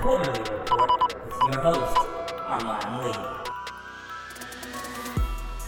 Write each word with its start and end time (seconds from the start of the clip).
Quarter-Lee 0.00 0.38
Report 0.38 1.14
with 1.24 1.54
your 1.54 1.60
host, 1.60 1.98
Armand 2.46 3.04
Lee. 3.04 3.12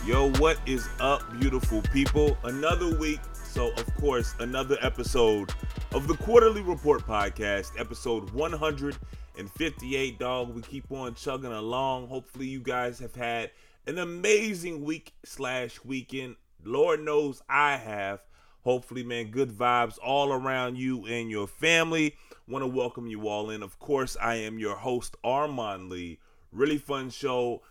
Yo, 0.07 0.31
what 0.39 0.57
is 0.67 0.89
up, 1.01 1.21
beautiful 1.41 1.83
people? 1.93 2.39
Another 2.45 2.97
week, 2.97 3.19
so 3.33 3.73
of 3.73 3.93
course, 3.97 4.37
another 4.39 4.79
episode 4.83 5.53
of 5.93 6.07
the 6.07 6.15
Quarter-Lee 6.15 6.61
Report 6.61 7.05
podcast, 7.05 7.73
episode 7.77 8.31
158. 8.31 10.19
Dog, 10.21 10.55
we 10.55 10.63
keep 10.63 10.93
on 10.93 11.17
chugging 11.17 11.51
along. 11.51 12.07
Hopefully, 12.07 12.47
you 12.47 12.61
guys 12.61 13.01
have 13.01 13.17
had 13.17 13.51
an 13.89 13.99
amazing 13.99 14.85
week 14.85 15.13
slash 15.25 15.85
weekend. 15.85 16.37
Lord 16.65 17.01
knows 17.01 17.43
I 17.49 17.79
have. 17.79 18.21
Hopefully, 18.63 19.03
man, 19.03 19.33
good 19.33 19.51
vibes 19.51 19.99
all 20.01 20.33
around 20.33 20.77
you 20.77 21.05
and 21.07 21.31
your 21.33 21.49
family. 21.49 22.15
Want 22.51 22.65
to 22.65 22.67
welcome 22.67 23.07
you 23.07 23.29
all 23.29 23.51
in. 23.51 23.63
Of 23.63 23.79
course, 23.79 24.17
I 24.21 24.35
am 24.35 24.59
your 24.59 24.75
host, 24.75 25.15
Armand 25.23 25.89
Lee. 25.89 26.19
Really 26.51 26.79
fun 26.79 27.09
show 27.09 27.63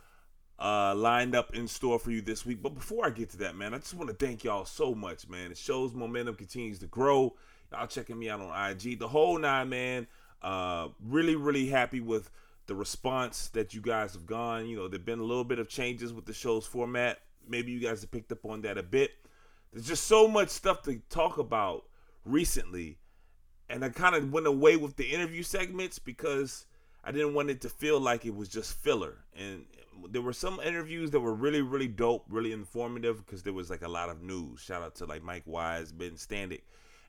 uh, 0.57 0.95
lined 0.95 1.35
up 1.35 1.53
in 1.53 1.67
store 1.67 1.99
for 1.99 2.11
you 2.11 2.21
this 2.21 2.45
week. 2.45 2.61
But 2.61 2.75
before 2.75 3.05
I 3.05 3.09
get 3.09 3.29
to 3.31 3.37
that, 3.39 3.57
man, 3.57 3.73
I 3.73 3.79
just 3.79 3.93
want 3.93 4.09
to 4.09 4.15
thank 4.15 4.45
y'all 4.45 4.63
so 4.63 4.95
much, 4.95 5.27
man. 5.27 5.49
The 5.49 5.55
shows 5.55 5.93
momentum 5.93 6.35
continues 6.35 6.79
to 6.79 6.85
grow. 6.87 7.35
Y'all 7.73 7.87
checking 7.87 8.17
me 8.17 8.29
out 8.29 8.39
on 8.39 8.71
IG, 8.71 8.99
the 8.99 9.07
whole 9.09 9.37
nine, 9.37 9.67
man. 9.67 10.07
Uh, 10.41 10.87
really, 11.05 11.35
really 11.35 11.67
happy 11.67 11.99
with 11.99 12.31
the 12.67 12.75
response 12.75 13.49
that 13.49 13.73
you 13.73 13.81
guys 13.81 14.13
have 14.13 14.25
gone. 14.25 14.65
You 14.65 14.77
know, 14.77 14.87
there've 14.87 15.03
been 15.03 15.19
a 15.19 15.23
little 15.23 15.43
bit 15.43 15.59
of 15.59 15.67
changes 15.67 16.13
with 16.13 16.25
the 16.25 16.33
show's 16.33 16.65
format. 16.65 17.19
Maybe 17.45 17.73
you 17.73 17.81
guys 17.81 17.99
have 17.99 18.11
picked 18.11 18.31
up 18.31 18.45
on 18.45 18.61
that 18.61 18.77
a 18.77 18.83
bit. 18.83 19.11
There's 19.73 19.85
just 19.85 20.07
so 20.07 20.25
much 20.25 20.47
stuff 20.47 20.83
to 20.83 21.01
talk 21.09 21.37
about 21.37 21.83
recently, 22.23 22.97
and 23.69 23.85
I 23.85 23.89
kind 23.89 24.15
of 24.15 24.31
went 24.31 24.47
away 24.47 24.75
with 24.75 24.95
the 24.95 25.05
interview 25.05 25.43
segments 25.43 25.99
because 25.99 26.65
I 27.03 27.11
didn't 27.11 27.33
want 27.33 27.49
it 27.49 27.61
to 27.61 27.69
feel 27.69 27.99
like 27.99 28.25
it 28.25 28.35
was 28.35 28.49
just 28.49 28.73
filler. 28.73 29.17
And 29.37 29.65
there 30.09 30.21
were 30.21 30.33
some 30.33 30.59
interviews 30.59 31.11
that 31.11 31.19
were 31.19 31.33
really, 31.33 31.61
really 31.61 31.87
dope, 31.87 32.25
really 32.29 32.51
informative 32.51 33.25
because 33.25 33.43
there 33.43 33.53
was 33.53 33.69
like 33.69 33.81
a 33.81 33.87
lot 33.87 34.09
of 34.09 34.21
news. 34.21 34.61
Shout 34.61 34.81
out 34.81 34.95
to 34.95 35.05
like 35.05 35.23
Mike 35.23 35.43
Wise, 35.45 35.91
Ben 35.91 36.11
Standig. 36.11 36.61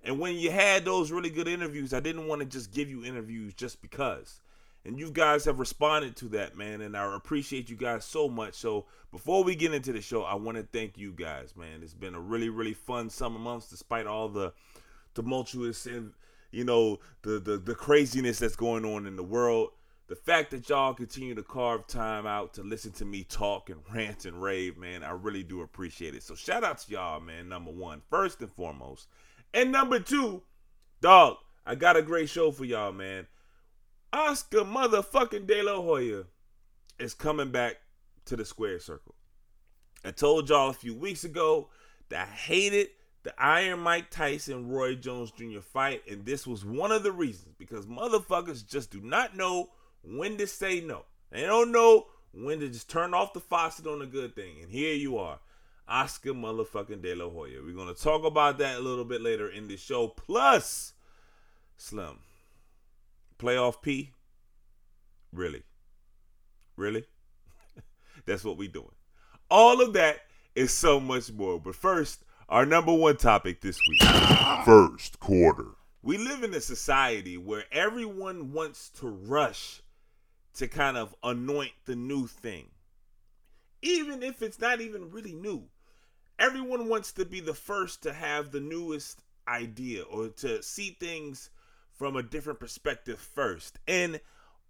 And 0.03 0.19
when 0.19 0.37
you 0.37 0.51
had 0.51 0.85
those 0.85 1.11
really 1.11 1.31
good 1.31 1.49
interviews, 1.49 1.93
I 1.93 2.01
didn't 2.01 2.27
want 2.27 2.41
to 2.41 2.47
just 2.47 2.73
give 2.73 2.89
you 2.89 3.05
interviews 3.05 3.55
just 3.55 3.83
because. 3.83 4.41
And 4.85 4.99
you 4.99 5.11
guys 5.11 5.45
have 5.45 5.59
responded 5.59 6.17
to 6.17 6.29
that, 6.31 6.57
man. 6.57 6.81
And 6.81 6.97
I 6.97 7.15
appreciate 7.15 7.69
you 7.69 7.77
guys 7.77 8.05
so 8.05 8.29
much. 8.29 8.55
So 8.55 8.87
before 9.11 9.45
we 9.45 9.55
get 9.55 9.75
into 9.75 9.93
the 9.93 10.01
show, 10.01 10.23
I 10.23 10.35
want 10.35 10.57
to 10.57 10.63
thank 10.63 10.97
you 10.97 11.13
guys, 11.13 11.55
man. 11.55 11.83
It's 11.83 11.93
been 11.93 12.15
a 12.15 12.21
really, 12.21 12.49
really 12.49 12.73
fun 12.73 13.11
summer 13.11 13.39
months 13.39 13.69
despite 13.69 14.07
all 14.07 14.29
the 14.29 14.55
tumultuous 15.15 15.85
and 15.85 16.13
you 16.51 16.65
know 16.65 16.99
the 17.23 17.39
the, 17.39 17.57
the 17.57 17.75
craziness 17.75 18.39
that's 18.39 18.57
going 18.57 18.85
on 18.85 19.07
in 19.07 19.17
the 19.17 19.23
world 19.23 19.71
the 20.11 20.17
fact 20.17 20.51
that 20.51 20.69
y'all 20.69 20.93
continue 20.93 21.37
to 21.37 21.43
carve 21.45 21.87
time 21.87 22.27
out 22.27 22.55
to 22.55 22.65
listen 22.65 22.91
to 22.91 23.05
me 23.05 23.23
talk 23.23 23.71
and 23.71 23.79
rant 23.95 24.25
and 24.25 24.43
rave, 24.43 24.77
man, 24.77 25.05
I 25.05 25.13
really 25.13 25.45
do 25.45 25.63
appreciate 25.63 26.17
it. 26.17 26.25
So 26.25 26.35
shout 26.35 26.65
out 26.65 26.79
to 26.79 26.93
y'all, 26.93 27.21
man. 27.21 27.49
Number 27.49 27.71
one, 27.71 28.03
first 28.11 28.41
and 28.41 28.51
foremost, 28.51 29.07
and 29.55 29.71
number 29.71 30.01
two, 30.01 30.43
dog, 31.01 31.37
I 31.65 31.77
got 31.77 31.97
a 31.97 32.03
great 32.03 32.29
show 32.29 32.51
for 32.51 32.65
y'all, 32.65 32.91
man. 32.91 33.29
Oscar 34.13 34.63
motherfucking 34.63 35.47
De 35.47 35.63
La 35.63 35.81
Hoya 35.81 36.25
is 36.99 37.15
coming 37.15 37.53
back 37.53 37.77
to 38.25 38.35
the 38.35 38.45
square 38.45 38.81
circle. 38.81 39.15
I 40.05 40.11
told 40.11 40.49
y'all 40.49 40.71
a 40.71 40.75
few 40.75 40.95
weeks 40.95 41.23
ago 41.23 41.69
that 42.09 42.27
I 42.27 42.33
hated 42.33 42.89
the 43.23 43.35
Iron 43.43 43.81
Mike 43.81 44.11
Tyson 44.11 44.69
Roy 44.69 44.95
Jones 44.95 45.31
Jr. 45.31 45.61
fight, 45.61 46.03
and 46.09 46.25
this 46.25 46.47
was 46.47 46.65
one 46.65 46.93
of 46.93 47.03
the 47.03 47.13
reasons 47.13 47.55
because 47.59 47.87
motherfuckers 47.87 48.67
just 48.67 48.91
do 48.91 49.01
not 49.01 49.37
know 49.37 49.71
when 50.03 50.39
to 50.39 50.47
say 50.47 50.81
no. 50.81 51.05
They 51.31 51.43
don't 51.43 51.73
know 51.73 52.07
when 52.33 52.61
to 52.61 52.69
just 52.69 52.89
turn 52.89 53.13
off 53.13 53.33
the 53.33 53.41
faucet 53.41 53.87
on 53.87 54.03
a 54.03 54.07
good 54.07 54.35
thing. 54.35 54.57
And 54.63 54.71
here 54.71 54.95
you 54.95 55.19
are, 55.19 55.39
Oscar 55.87 56.33
motherfucking 56.33 57.03
De 57.03 57.15
La 57.15 57.29
Hoya. 57.29 57.63
We're 57.63 57.77
gonna 57.77 57.95
talk 57.95 58.25
about 58.25 58.59
that 58.59 58.79
a 58.79 58.81
little 58.81 59.05
bit 59.05 59.21
later 59.21 59.49
in 59.49 59.69
the 59.69 59.77
show. 59.77 60.09
Plus, 60.09 60.95
Slim, 61.77 62.21
playoff 63.39 63.83
P. 63.83 64.13
Really, 65.33 65.63
really. 66.77 67.05
That's 68.27 68.45
what 68.45 68.57
we 68.57 68.67
doing. 68.67 68.95
All 69.51 69.83
of 69.83 69.93
that 69.93 70.21
is 70.55 70.73
so 70.73 71.01
much 71.01 71.31
more. 71.33 71.61
But 71.61 71.75
first, 71.75 72.25
our 72.51 72.67
number 72.67 72.93
one 72.93 73.17
topic 73.17 73.61
this 73.61 73.79
week. 73.89 74.03
First 74.65 75.21
quarter. 75.21 75.69
We 76.03 76.19
live 76.19 76.43
in 76.43 76.53
a 76.53 76.61
society 76.61 77.37
where 77.37 77.65
everyone 77.71 78.53
wants 78.53 78.89
to 78.99 79.07
rush 79.07 79.83
to 80.55 80.67
kind 80.67 80.97
of 80.97 81.15
anoint 81.23 81.71
the 81.85 81.95
new 81.95 82.27
thing. 82.27 82.67
Even 83.83 84.25
if 84.25 84.43
it's 84.43 84.59
not 84.59 84.81
even 84.81 85.13
really 85.13 85.33
new. 85.33 85.69
Everyone 86.41 86.89
wants 86.89 87.13
to 87.13 87.25
be 87.25 87.39
the 87.39 87.55
first 87.55 88.03
to 88.03 88.13
have 88.13 88.51
the 88.51 88.61
newest 88.61 89.23
idea 89.47 90.03
or 90.03 90.29
to 90.29 90.61
see 90.61 90.97
things 90.99 91.51
from 91.93 92.17
a 92.17 92.23
different 92.23 92.59
perspective 92.59 93.21
first. 93.21 93.79
And 93.87 94.21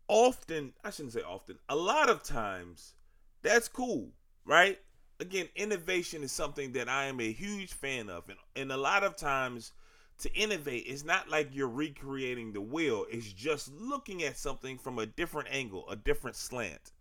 often, 0.07 0.75
I 0.85 0.91
shouldn't 0.91 1.15
say 1.15 1.23
often, 1.23 1.59
a 1.69 1.77
lot 1.77 2.11
of 2.11 2.23
times, 2.23 2.95
that's 3.43 3.69
cool, 3.69 4.11
right? 4.45 4.79
Again, 5.21 5.49
innovation 5.55 6.23
is 6.23 6.33
something 6.33 6.73
that 6.73 6.89
I 6.89 7.05
am 7.05 7.21
a 7.21 7.31
huge 7.31 7.73
fan 7.73 8.09
of. 8.09 8.29
And, 8.29 8.39
and 8.57 8.73
a 8.73 8.77
lot 8.77 9.05
of 9.05 9.17
times, 9.17 9.73
to 10.21 10.33
innovate 10.35 10.85
it's 10.87 11.05
not 11.05 11.29
like 11.31 11.49
you're 11.53 11.69
recreating 11.69 12.53
the 12.53 12.61
wheel, 12.61 13.07
it's 13.11 13.33
just 13.33 13.73
looking 13.73 14.23
at 14.23 14.37
something 14.37 14.79
from 14.79 14.99
a 14.99 15.07
different 15.07 15.49
angle, 15.51 15.89
a 15.89 15.97
different 15.97 16.37
slant. 16.37 16.93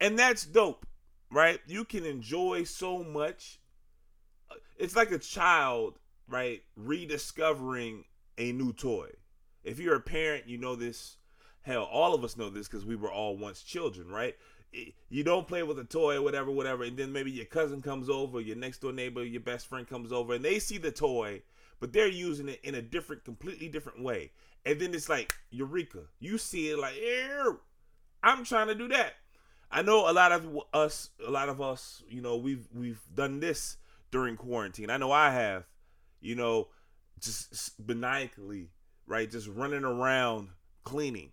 And 0.00 0.18
that's 0.18 0.44
dope, 0.44 0.86
right? 1.30 1.60
You 1.66 1.84
can 1.84 2.04
enjoy 2.04 2.64
so 2.64 3.04
much. 3.04 3.60
It's 4.76 4.96
like 4.96 5.12
a 5.12 5.18
child, 5.18 5.98
right, 6.28 6.62
rediscovering 6.76 8.04
a 8.38 8.52
new 8.52 8.72
toy. 8.72 9.10
If 9.62 9.78
you're 9.78 9.94
a 9.94 10.00
parent, 10.00 10.48
you 10.48 10.58
know 10.58 10.74
this. 10.74 11.16
Hell, 11.60 11.84
all 11.84 12.14
of 12.14 12.24
us 12.24 12.36
know 12.36 12.50
this 12.50 12.66
because 12.66 12.84
we 12.84 12.96
were 12.96 13.12
all 13.12 13.36
once 13.36 13.62
children, 13.62 14.08
right? 14.08 14.34
You 15.08 15.22
don't 15.22 15.46
play 15.46 15.62
with 15.62 15.78
a 15.78 15.84
toy 15.84 16.16
or 16.16 16.22
whatever, 16.22 16.50
whatever, 16.50 16.84
and 16.84 16.96
then 16.96 17.12
maybe 17.12 17.30
your 17.30 17.44
cousin 17.44 17.82
comes 17.82 18.08
over, 18.08 18.40
your 18.40 18.56
next 18.56 18.78
door 18.80 18.92
neighbor, 18.92 19.22
your 19.22 19.42
best 19.42 19.66
friend 19.66 19.86
comes 19.86 20.12
over, 20.12 20.34
and 20.34 20.44
they 20.44 20.58
see 20.58 20.78
the 20.78 20.90
toy 20.90 21.42
but 21.82 21.92
they're 21.92 22.06
using 22.06 22.48
it 22.48 22.60
in 22.62 22.76
a 22.76 22.80
different, 22.80 23.24
completely 23.24 23.66
different 23.66 24.04
way. 24.04 24.30
And 24.64 24.78
then 24.78 24.94
it's 24.94 25.08
like, 25.08 25.34
Eureka. 25.50 26.04
You 26.20 26.38
see 26.38 26.68
it 26.68 26.78
like, 26.78 26.94
I'm 28.22 28.44
trying 28.44 28.68
to 28.68 28.76
do 28.76 28.86
that. 28.86 29.14
I 29.68 29.82
know 29.82 30.08
a 30.08 30.12
lot 30.12 30.30
of 30.30 30.46
us, 30.72 31.10
a 31.26 31.28
lot 31.28 31.48
of 31.48 31.60
us, 31.60 32.04
you 32.08 32.20
know, 32.20 32.36
we've 32.36 32.68
we've 32.72 33.00
done 33.12 33.40
this 33.40 33.78
during 34.12 34.36
quarantine. 34.36 34.90
I 34.90 34.96
know 34.96 35.10
I 35.10 35.32
have, 35.32 35.64
you 36.20 36.36
know, 36.36 36.68
just 37.18 37.72
maniacally, 37.84 38.68
right? 39.08 39.28
Just 39.28 39.48
running 39.48 39.82
around 39.82 40.50
cleaning, 40.84 41.30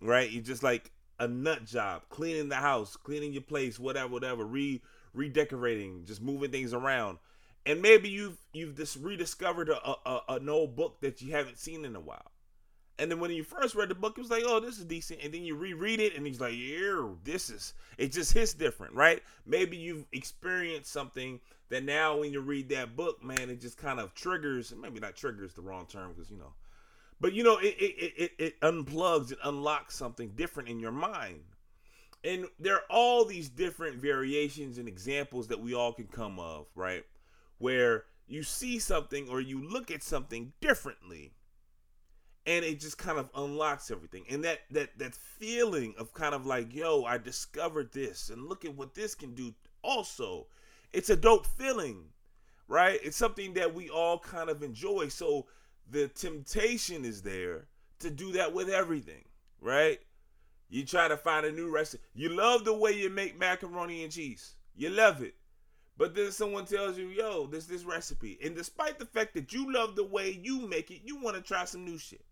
right? 0.00 0.30
You 0.30 0.42
just 0.42 0.62
like 0.62 0.92
a 1.18 1.28
nut 1.28 1.64
job, 1.64 2.02
cleaning 2.08 2.48
the 2.48 2.56
house, 2.56 2.96
cleaning 2.96 3.32
your 3.32 3.42
place, 3.42 3.78
whatever, 3.78 4.08
whatever, 4.08 4.44
re 4.44 4.80
redecorating, 5.14 6.04
just 6.04 6.22
moving 6.22 6.50
things 6.50 6.72
around 6.72 7.18
and 7.68 7.82
maybe 7.82 8.08
you've 8.08 8.38
you've 8.54 8.76
just 8.76 8.96
rediscovered 8.96 9.68
a, 9.68 9.90
a, 10.06 10.22
an 10.30 10.48
old 10.48 10.74
book 10.74 11.00
that 11.02 11.20
you 11.20 11.32
haven't 11.32 11.58
seen 11.58 11.84
in 11.84 11.94
a 11.94 12.00
while. 12.00 12.32
And 12.98 13.10
then 13.10 13.20
when 13.20 13.30
you 13.30 13.44
first 13.44 13.76
read 13.76 13.90
the 13.90 13.94
book, 13.94 14.18
it 14.18 14.20
was 14.20 14.30
like, 14.30 14.42
oh, 14.44 14.58
this 14.58 14.78
is 14.78 14.84
decent. 14.84 15.20
And 15.22 15.32
then 15.32 15.44
you 15.44 15.54
reread 15.54 16.00
it, 16.00 16.16
and 16.16 16.26
he's 16.26 16.40
like, 16.40 16.54
yeah, 16.56 17.06
this 17.22 17.48
is, 17.48 17.74
it 17.96 18.10
just 18.10 18.32
hits 18.32 18.54
different, 18.54 18.92
right? 18.92 19.22
Maybe 19.46 19.76
you've 19.76 20.04
experienced 20.10 20.90
something 20.90 21.38
that 21.68 21.84
now 21.84 22.18
when 22.18 22.32
you 22.32 22.40
read 22.40 22.70
that 22.70 22.96
book, 22.96 23.22
man, 23.22 23.50
it 23.50 23.60
just 23.60 23.76
kind 23.76 24.00
of 24.00 24.14
triggers, 24.14 24.74
maybe 24.76 24.98
not 24.98 25.14
triggers 25.14 25.54
the 25.54 25.62
wrong 25.62 25.86
term 25.86 26.12
because, 26.12 26.28
you 26.28 26.38
know, 26.38 26.54
but 27.20 27.32
you 27.32 27.42
know, 27.42 27.58
it, 27.58 27.76
it, 27.78 28.14
it, 28.16 28.32
it 28.38 28.60
unplugs, 28.60 29.32
it 29.32 29.38
unlocks 29.44 29.94
something 29.94 30.30
different 30.36 30.68
in 30.68 30.80
your 30.80 30.92
mind. 30.92 31.40
And 32.24 32.46
there 32.58 32.74
are 32.74 32.84
all 32.90 33.24
these 33.24 33.48
different 33.48 33.96
variations 33.96 34.78
and 34.78 34.88
examples 34.88 35.46
that 35.48 35.60
we 35.60 35.74
all 35.74 35.92
can 35.92 36.06
come 36.06 36.38
of, 36.40 36.66
right? 36.74 37.04
where 37.58 38.04
you 38.26 38.42
see 38.42 38.78
something 38.78 39.28
or 39.28 39.40
you 39.40 39.62
look 39.68 39.90
at 39.90 40.02
something 40.02 40.52
differently 40.60 41.32
and 42.46 42.64
it 42.64 42.80
just 42.80 42.96
kind 42.96 43.18
of 43.18 43.30
unlocks 43.34 43.90
everything 43.90 44.24
and 44.30 44.44
that 44.44 44.60
that 44.70 44.96
that 44.98 45.14
feeling 45.14 45.94
of 45.98 46.12
kind 46.14 46.34
of 46.34 46.46
like 46.46 46.74
yo 46.74 47.04
i 47.04 47.18
discovered 47.18 47.92
this 47.92 48.30
and 48.30 48.48
look 48.48 48.64
at 48.64 48.74
what 48.74 48.94
this 48.94 49.14
can 49.14 49.34
do 49.34 49.52
also 49.82 50.46
it's 50.92 51.10
a 51.10 51.16
dope 51.16 51.46
feeling 51.46 52.04
right 52.68 53.00
it's 53.02 53.16
something 53.16 53.54
that 53.54 53.74
we 53.74 53.90
all 53.90 54.18
kind 54.18 54.48
of 54.48 54.62
enjoy 54.62 55.08
so 55.08 55.46
the 55.90 56.08
temptation 56.08 57.04
is 57.04 57.22
there 57.22 57.66
to 57.98 58.10
do 58.10 58.32
that 58.32 58.52
with 58.52 58.68
everything 58.68 59.24
right 59.60 60.00
you 60.70 60.84
try 60.84 61.08
to 61.08 61.16
find 61.16 61.46
a 61.46 61.52
new 61.52 61.70
recipe 61.70 62.02
you 62.14 62.28
love 62.28 62.64
the 62.64 62.74
way 62.74 62.92
you 62.92 63.10
make 63.10 63.38
macaroni 63.38 64.02
and 64.02 64.12
cheese 64.12 64.54
you 64.76 64.90
love 64.90 65.22
it 65.22 65.34
but 65.98 66.14
then 66.14 66.30
someone 66.30 66.64
tells 66.64 66.96
you, 66.96 67.08
yo, 67.08 67.48
this 67.48 67.66
this 67.66 67.82
recipe. 67.82 68.38
And 68.42 68.54
despite 68.54 69.00
the 69.00 69.04
fact 69.04 69.34
that 69.34 69.52
you 69.52 69.70
love 69.70 69.96
the 69.96 70.04
way 70.04 70.40
you 70.42 70.66
make 70.68 70.92
it, 70.92 71.00
you 71.04 71.20
want 71.20 71.36
to 71.36 71.42
try 71.42 71.64
some 71.64 71.84
new 71.84 71.98
shit. 71.98 72.24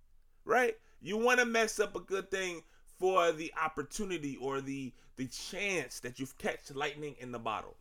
Right? 0.45 0.77
You 1.03 1.19
want 1.19 1.41
to 1.41 1.45
mess 1.45 1.81
up 1.81 1.97
a 1.97 2.01
good 2.01 2.31
thing 2.31 2.63
for 2.99 3.33
the 3.33 3.53
opportunity 3.63 4.39
or 4.41 4.61
the 4.61 4.95
the 5.17 5.27
chance 5.27 5.99
that 6.01 6.21
you've 6.21 6.39
catch 6.39 6.71
lightning 6.73 7.17
in 7.19 7.33
the 7.33 7.41
bottle. 7.41 7.77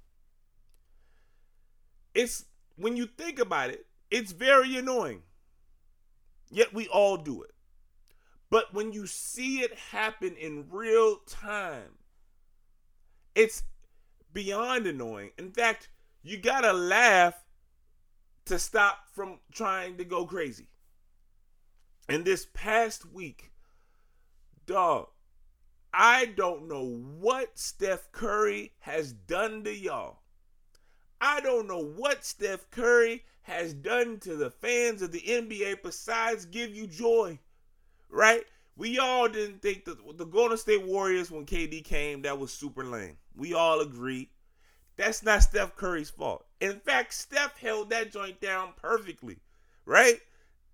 It's 2.16 2.45
when 2.77 2.98
you 2.98 3.06
think 3.06 3.38
about 3.38 3.69
it, 3.69 3.86
it's 4.10 4.31
very 4.31 4.75
annoying. 4.77 5.22
Yet 6.50 6.74
we 6.74 6.88
all 6.88 7.18
do 7.18 7.44
it. 7.44 7.51
But 8.50 8.74
when 8.74 8.94
you 8.94 9.07
see 9.07 9.62
it 9.62 9.77
happen 9.92 10.36
in 10.38 10.68
real 10.69 11.18
time, 11.27 11.97
it's 13.33 13.63
beyond 14.31 14.88
annoying. 14.88 15.31
In 15.38 15.51
fact, 15.51 15.89
you 16.24 16.38
gotta 16.38 16.71
laugh 16.71 17.44
to 18.45 18.59
stop 18.59 19.09
from 19.13 19.39
trying 19.51 19.97
to 19.97 20.06
go 20.06 20.25
crazy. 20.25 20.68
And 22.07 22.24
this 22.24 22.48
past 22.53 23.12
week, 23.12 23.51
dog, 24.65 25.07
I 25.94 26.25
don't 26.25 26.68
know 26.68 26.86
what 26.86 27.57
Steph 27.57 28.12
Curry 28.12 28.74
has 28.80 29.12
done 29.13 29.63
to 29.63 29.75
y'all. 29.75 30.19
I 31.19 31.39
don't 31.39 31.68
know 31.68 31.83
what 31.83 32.25
Steph 32.25 32.69
Curry 32.69 33.24
has 33.45 33.75
done 33.75 34.19
to 34.19 34.36
the 34.36 34.50
fans 34.50 35.03
of 35.03 35.12
the 35.12 35.21
NBA 35.21 35.83
besides 35.83 36.45
give 36.45 36.75
you 36.75 36.88
joy, 36.88 37.38
right? 38.09 38.44
We 38.75 38.97
all 38.97 39.30
didn't 39.30 39.62
think 39.62 39.86
that 39.86 40.18
the 40.18 40.25
Golden 40.25 40.57
State 40.57 40.83
Warriors, 40.83 41.30
when 41.30 41.45
KD 41.45 41.83
came, 41.83 42.24
that 42.24 42.39
was 42.39 42.51
super 42.51 42.83
lame. 42.83 43.18
We 43.36 43.53
all 43.53 43.81
agreed. 43.81 44.30
That's 44.97 45.21
not 45.21 45.44
Steph 45.44 45.75
Curry's 45.75 46.09
fault. 46.09 46.44
In 46.59 46.80
fact, 46.80 47.13
Steph 47.13 47.56
held 47.59 47.92
that 47.92 48.12
joint 48.12 48.42
down 48.42 48.69
perfectly, 48.81 49.38
right? 49.86 50.19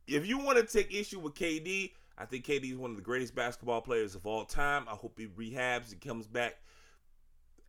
If 0.07 0.25
you 0.25 0.37
want 0.37 0.57
to 0.57 0.65
take 0.65 0.93
issue 0.93 1.19
with 1.19 1.35
KD, 1.35 1.91
I 2.17 2.23
think 2.23 2.45
KD 2.45 2.71
is 2.71 2.77
one 2.77 2.91
of 2.91 2.95
the 2.95 3.03
greatest 3.03 3.35
basketball 3.35 3.81
players 3.81 4.15
of 4.15 4.25
all 4.25 4.45
time. 4.45 4.85
I 4.87 4.93
hope 4.93 5.19
he 5.19 5.27
rehabs 5.27 5.91
and 5.91 5.99
comes 5.99 6.25
back 6.25 6.55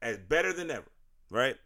as 0.00 0.18
better 0.18 0.52
than 0.52 0.70
ever, 0.70 0.90
right? 1.28 1.56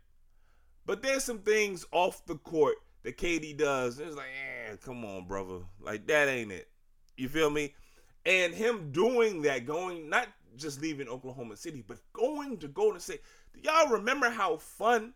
But 0.87 1.03
there's 1.03 1.25
some 1.25 1.41
things 1.41 1.85
off 1.93 2.25
the 2.25 2.37
court 2.37 2.77
that 3.07 3.17
KD 3.17 3.57
does. 3.57 4.01
It's 4.01 4.17
like, 4.17 4.27
eh, 4.27 4.75
come 4.85 5.05
on, 5.05 5.29
brother. 5.29 5.61
Like 5.81 6.09
that 6.09 6.29
ain't 6.29 6.51
it. 6.51 6.69
You 7.17 7.29
feel 7.29 7.51
me? 7.51 7.73
And 8.27 8.53
him 8.53 8.91
doing 8.91 9.43
that, 9.43 9.65
going 9.65 10.11
not 10.11 10.27
just 10.57 10.83
leaving 10.83 11.07
Oklahoma 11.07 11.57
City, 11.57 11.85
but 11.87 11.99
going 12.13 12.57
to 12.59 12.67
Golden 12.67 12.99
State. 12.99 13.21
Do 13.55 13.61
y'all 13.63 13.91
remember 13.91 14.29
how 14.29 14.57
fun 14.57 15.15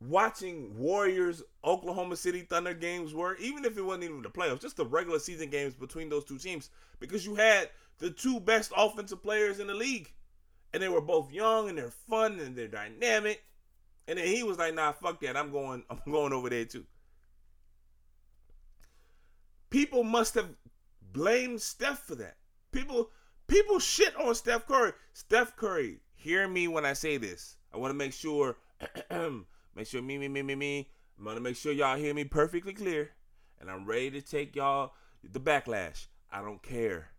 watching 0.00 0.76
Warriors 0.76 1.44
Oklahoma 1.64 2.16
City 2.16 2.40
Thunder 2.40 2.74
games 2.74 3.14
were, 3.14 3.36
even 3.36 3.64
if 3.64 3.78
it 3.78 3.82
wasn't 3.82 4.04
even 4.04 4.22
the 4.22 4.28
playoffs, 4.28 4.60
just 4.60 4.76
the 4.76 4.84
regular 4.84 5.20
season 5.20 5.50
games 5.50 5.74
between 5.74 6.08
those 6.08 6.24
two 6.24 6.38
teams, 6.38 6.70
because 6.98 7.24
you 7.24 7.36
had 7.36 7.70
the 7.98 8.10
two 8.10 8.40
best 8.40 8.72
offensive 8.76 9.22
players 9.22 9.60
in 9.60 9.68
the 9.68 9.74
league. 9.74 10.12
And 10.74 10.82
they 10.82 10.88
were 10.88 11.00
both 11.00 11.32
young 11.32 11.68
and 11.68 11.78
they're 11.78 11.90
fun 11.90 12.40
and 12.40 12.56
they're 12.56 12.66
dynamic. 12.66 13.44
And 14.08 14.18
then 14.18 14.26
he 14.26 14.42
was 14.42 14.58
like, 14.58 14.74
nah, 14.74 14.90
fuck 14.90 15.20
that. 15.20 15.36
I'm 15.36 15.52
going, 15.52 15.84
I'm 15.90 16.00
going 16.10 16.32
over 16.32 16.50
there 16.50 16.64
too. 16.64 16.84
People 19.70 20.02
must 20.02 20.34
have 20.34 20.48
blamed 21.12 21.60
Steph 21.60 22.00
for 22.00 22.16
that. 22.16 22.36
People 22.72 23.10
people 23.46 23.78
shit 23.78 24.16
on 24.16 24.34
Steph 24.34 24.66
Curry. 24.66 24.92
Steph 25.12 25.54
Curry, 25.54 26.00
hear 26.16 26.48
me 26.48 26.66
when 26.66 26.84
I 26.84 26.94
say 26.94 27.18
this. 27.18 27.56
I 27.72 27.76
want 27.76 27.90
to 27.90 27.94
make 27.94 28.12
sure 28.12 28.56
Make 29.78 29.86
sure 29.86 30.02
me, 30.02 30.18
me, 30.18 30.26
me, 30.26 30.42
me, 30.42 30.56
me. 30.56 30.90
I'm 31.16 31.24
gonna 31.24 31.38
make 31.38 31.54
sure 31.54 31.72
y'all 31.72 31.96
hear 31.96 32.12
me 32.12 32.24
perfectly 32.24 32.72
clear. 32.72 33.10
And 33.60 33.70
I'm 33.70 33.86
ready 33.86 34.10
to 34.10 34.20
take 34.20 34.56
y'all 34.56 34.92
the 35.22 35.38
backlash. 35.38 36.06
I 36.32 36.42
don't 36.42 36.60
care. 36.64 37.10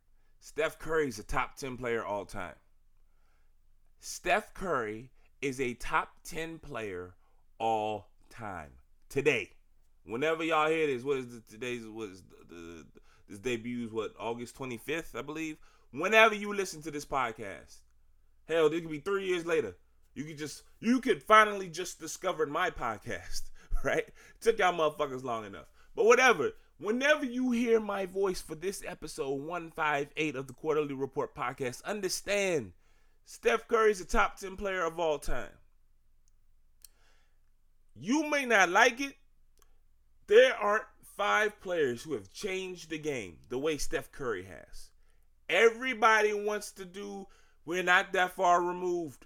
Steph 0.42 0.78
Curry's 0.78 1.20
a 1.20 1.24
top 1.24 1.56
10 1.56 1.78
player 1.78 2.04
all 2.04 2.26
time. 2.26 2.56
Steph 4.02 4.54
Curry 4.54 5.10
is 5.42 5.60
a 5.60 5.74
top 5.76 6.10
10 6.24 6.60
player 6.60 7.16
all 7.60 8.10
time. 8.30 8.72
Today. 9.10 9.52
Whenever 10.06 10.44
y'all 10.44 10.70
hear 10.70 10.88
this, 10.88 11.04
what 11.04 11.18
is 11.18 11.28
the, 11.30 11.42
today's 11.42 11.86
what 11.86 12.10
is 12.10 12.24
the, 12.50 12.56
the 12.56 12.86
this 13.28 13.40
debuts 13.40 13.92
what 13.92 14.14
August 14.20 14.58
25th, 14.58 15.16
I 15.16 15.22
believe. 15.22 15.58
Whenever 15.92 16.36
you 16.36 16.54
listen 16.54 16.82
to 16.84 16.92
this 16.92 17.06
podcast, 17.06 17.78
hell, 18.48 18.68
it 18.68 18.82
could 18.82 18.90
be 18.90 19.00
three 19.00 19.28
years 19.28 19.46
later. 19.46 19.76
You 20.16 20.24
could 20.24 20.38
just 20.38 20.64
you 20.80 21.00
could 21.00 21.22
finally 21.24 21.70
just 21.70 22.00
discover 22.00 22.46
my 22.46 22.72
podcast, 22.72 23.44
right? 23.84 24.10
Took 24.42 24.58
y'all 24.58 24.74
motherfuckers 24.74 25.24
long 25.24 25.46
enough. 25.46 25.68
But 25.96 26.06
whatever. 26.06 26.52
Whenever 26.80 27.26
you 27.26 27.52
hear 27.52 27.82
my 27.82 28.06
voice 28.06 28.40
for 28.40 28.56
this 28.56 28.82
episode 28.88 29.42
158 29.42 30.38
of 30.38 30.48
the 30.48 30.54
Quarter-Lee 30.54 30.94
Report 30.94 31.36
podcast, 31.36 31.84
understand 31.84 32.72
Steph 33.26 33.68
Curry's 33.68 34.02
a 34.02 34.06
top 34.06 34.40
10 34.40 34.56
player 34.58 34.84
of 34.84 35.00
all 35.00 35.20
time. 35.20 35.52
You 37.96 38.30
may 38.30 38.46
not 38.46 38.70
like 38.70 39.02
it. 39.02 39.16
There 40.28 40.56
aren't 40.56 40.86
five 41.18 41.60
players 41.60 42.04
who 42.04 42.14
have 42.14 42.32
changed 42.32 42.90
the 42.90 42.98
game 42.98 43.38
the 43.50 43.60
way 43.60 43.78
Steph 43.78 44.12
Curry 44.12 44.44
has. 44.44 44.92
Everybody 45.50 46.34
wants 46.34 46.72
to 46.74 46.86
do, 46.86 47.28
we're 47.66 47.84
not 47.84 48.14
that 48.14 48.36
far 48.36 48.62
removed 48.62 49.26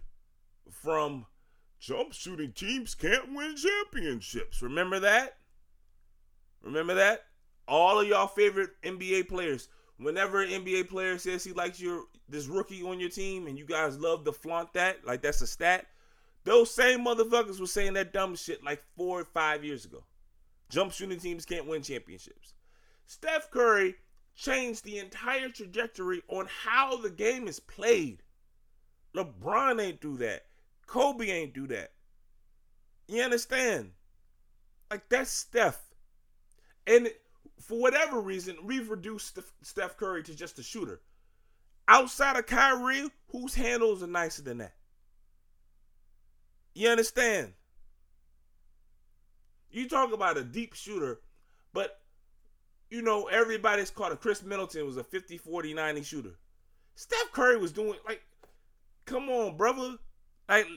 from 0.72 1.25
jump 1.80 2.13
shooting 2.13 2.54
teams 2.54 2.96
can't 2.96 3.34
win 3.34 3.56
championships. 3.56 4.62
Remember 4.62 5.00
that? 5.01 5.38
Remember 6.62 6.96
that? 6.96 7.25
All 7.68 8.00
of 8.00 8.07
y'all 8.07 8.28
favorite 8.28 8.69
NBA 8.84 9.28
players. 9.28 9.68
Whenever 9.98 10.42
an 10.42 10.50
NBA 10.50 10.89
player 10.89 11.18
says 11.18 11.44
he 11.44 11.51
likes 11.51 11.80
your 11.80 12.06
this 12.30 12.48
rookie 12.48 12.84
on 12.84 13.00
your 13.00 13.10
team 13.10 13.48
and 13.48 13.58
you 13.58 13.66
guys 13.66 13.98
love 13.98 14.25
to 14.25 14.31
flaunt 14.31 14.74
that, 14.74 15.06
like 15.06 15.22
that's 15.22 15.42
a 15.42 15.48
stat. 15.48 15.88
Those 16.44 16.74
same 16.74 17.06
motherfuckers 17.06 17.60
were 17.60 17.68
saying 17.68 17.94
that 17.94 18.14
dumb 18.14 18.36
shit 18.36 18.64
like 18.64 18.84
four 18.98 19.22
or 19.22 19.25
five 19.25 19.64
years 19.64 19.86
ago. 19.86 20.04
Jump 20.70 20.92
shooting 20.92 21.20
teams 21.20 21.46
can't 21.46 21.68
win 21.68 21.81
championships. 21.81 22.54
Steph 23.06 23.52
Curry 23.52 23.96
changed 24.36 24.84
the 24.84 24.98
entire 24.98 25.50
trajectory 25.50 26.22
on 26.28 26.48
how 26.64 26.98
the 26.98 27.10
game 27.10 27.48
is 27.48 27.60
played. 27.60 28.24
LeBron 29.16 29.81
ain't 29.81 30.02
do 30.02 30.18
that. 30.18 30.46
Kobe 30.88 31.30
ain't 31.30 31.54
do 31.54 31.68
that. 31.68 31.92
You 33.08 33.22
understand? 33.22 33.92
Like 34.89 35.08
that's 35.10 35.32
Steph. 35.32 35.82
And 36.88 37.10
for 37.60 37.80
whatever 37.80 38.20
reason, 38.20 38.58
we've 38.63 38.89
reduced 38.89 39.39
Steph 39.62 39.98
Curry 39.98 40.24
to 40.24 40.36
just 40.36 40.60
a 40.60 40.63
shooter. 40.63 41.01
Outside 41.88 42.38
of 42.38 42.46
Kyrie, 42.46 43.10
whose 43.30 43.56
handles 43.56 44.02
are 44.04 44.08
nicer 44.08 44.42
than 44.42 44.60
that? 44.60 44.74
You 46.74 46.90
understand? 46.90 47.54
You 49.70 49.90
talk 49.90 50.13
about 50.13 50.38
a 50.38 50.44
deep 50.44 50.74
shooter, 50.74 51.20
but 51.74 52.00
you 52.90 53.02
know, 53.02 53.25
everybody's 53.25 53.90
caught 53.90 54.12
a 54.12 54.16
Khris 54.16 54.44
Middleton 54.44 54.86
was 54.86 54.98
a 54.98 55.04
50 55.04 55.38
40 55.38 55.74
90 55.74 56.04
shooter. 56.04 56.36
Steph 56.96 57.32
Curry 57.32 57.58
was 57.58 57.72
doing 57.72 57.96
like, 58.08 58.22
come 59.06 59.30
on, 59.30 59.58
brother. 59.58 59.98
Like, 60.48 60.68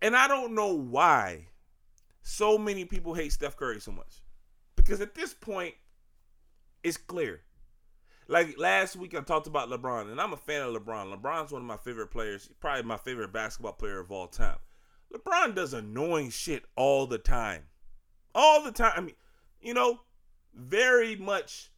and 0.00 0.16
I 0.16 0.26
don't 0.26 0.54
know 0.54 0.72
why 0.72 1.48
so 2.22 2.56
many 2.56 2.84
people 2.84 3.14
hate 3.14 3.32
Steph 3.32 3.56
Curry 3.56 3.80
so 3.80 3.92
much. 3.92 4.22
Because 4.76 5.00
at 5.00 5.14
this 5.14 5.34
point, 5.34 5.74
it's 6.82 6.96
clear. 6.96 7.42
Like 8.28 8.58
last 8.58 8.94
week, 8.94 9.14
I 9.14 9.20
talked 9.20 9.46
about 9.46 9.70
LeBron, 9.70 10.12
and 10.12 10.20
I'm 10.20 10.34
a 10.34 10.36
fan 10.36 10.62
of 10.62 10.74
LeBron. 10.74 11.18
LeBron's 11.18 11.50
one 11.50 11.62
of 11.62 11.66
my 11.66 11.78
favorite 11.78 12.08
players, 12.08 12.50
probably 12.60 12.82
my 12.82 12.98
favorite 12.98 13.32
basketball 13.32 13.72
player 13.72 13.98
of 13.98 14.12
all 14.12 14.26
time. 14.26 14.58
LeBron 15.12 15.54
does 15.54 15.72
annoying 15.72 16.30
shit 16.30 16.64
all 16.76 17.06
the 17.06 17.18
time. 17.18 17.62
All 18.34 18.62
the 18.62 18.70
time. 18.70 18.92
I 18.94 19.00
mean, 19.00 19.14
you 19.60 19.72
know, 19.72 20.00
very 20.54 21.16
much 21.16 21.70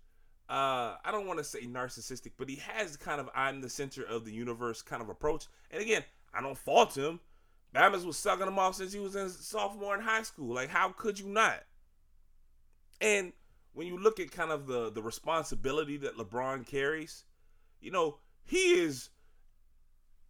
uh, 0.51 0.97
I 1.05 1.13
don't 1.13 1.29
want 1.29 1.39
to 1.39 1.45
say 1.45 1.61
narcissistic, 1.63 2.33
but 2.37 2.49
he 2.49 2.57
has 2.57 2.97
kind 2.97 3.21
of 3.21 3.31
I'm 3.37 3.61
the 3.61 3.71
center 3.71 4.03
of 4.03 4.25
the 4.25 4.33
universe 4.33 4.83
kind 4.83 5.01
of 5.01 5.09
approach. 5.09 5.47
And 5.71 5.81
again, 5.81 6.03
I 6.35 6.43
don't 6.43 6.59
fault 6.59 6.99
him. 6.99 7.21
Bama's 7.73 8.05
was 8.05 8.17
sucking 8.17 8.49
him 8.49 8.59
off 8.59 8.75
since 8.75 8.93
he 8.93 8.99
was 8.99 9.15
in 9.15 9.29
sophomore 9.29 9.95
in 9.95 10.01
high 10.01 10.25
school. 10.25 10.53
Like, 10.53 10.69
how 10.69 10.89
could 10.89 11.21
you 11.21 11.29
not? 11.29 11.63
And 13.01 13.33
when 13.73 13.87
you 13.87 13.99
look 13.99 14.21
at 14.21 14.31
kind 14.31 14.51
of 14.51 14.67
the 14.67 14.91
the 14.91 15.03
responsibility 15.03 15.97
that 15.99 16.17
LeBron 16.17 16.67
carries, 16.67 17.25
you 17.81 17.91
know, 17.91 18.19
he 18.45 18.75
is 18.81 19.11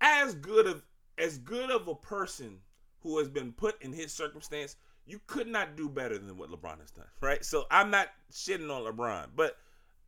as 0.01 0.35
good 0.35 0.67
of 0.67 0.83
as 1.19 1.39
good 1.39 1.71
of 1.71 1.89
a 1.89 1.95
person 1.95 2.59
who 3.03 3.19
has 3.19 3.29
been 3.29 3.53
put 3.53 3.81
in 3.83 3.93
his 3.93 4.13
circumstance. 4.13 4.77
You 5.07 5.21
could 5.27 5.49
not 5.49 5.77
do 5.77 5.89
better 5.89 6.19
than 6.19 6.37
what 6.37 6.51
LeBron 6.51 6.81
has 6.81 6.91
done, 6.91 7.07
right? 7.21 7.45
So 7.45 7.65
I'm 7.71 7.91
not 7.91 8.09
shitting 8.33 8.71
on 8.71 8.85
LeBron, 8.85 9.29
but 9.35 9.57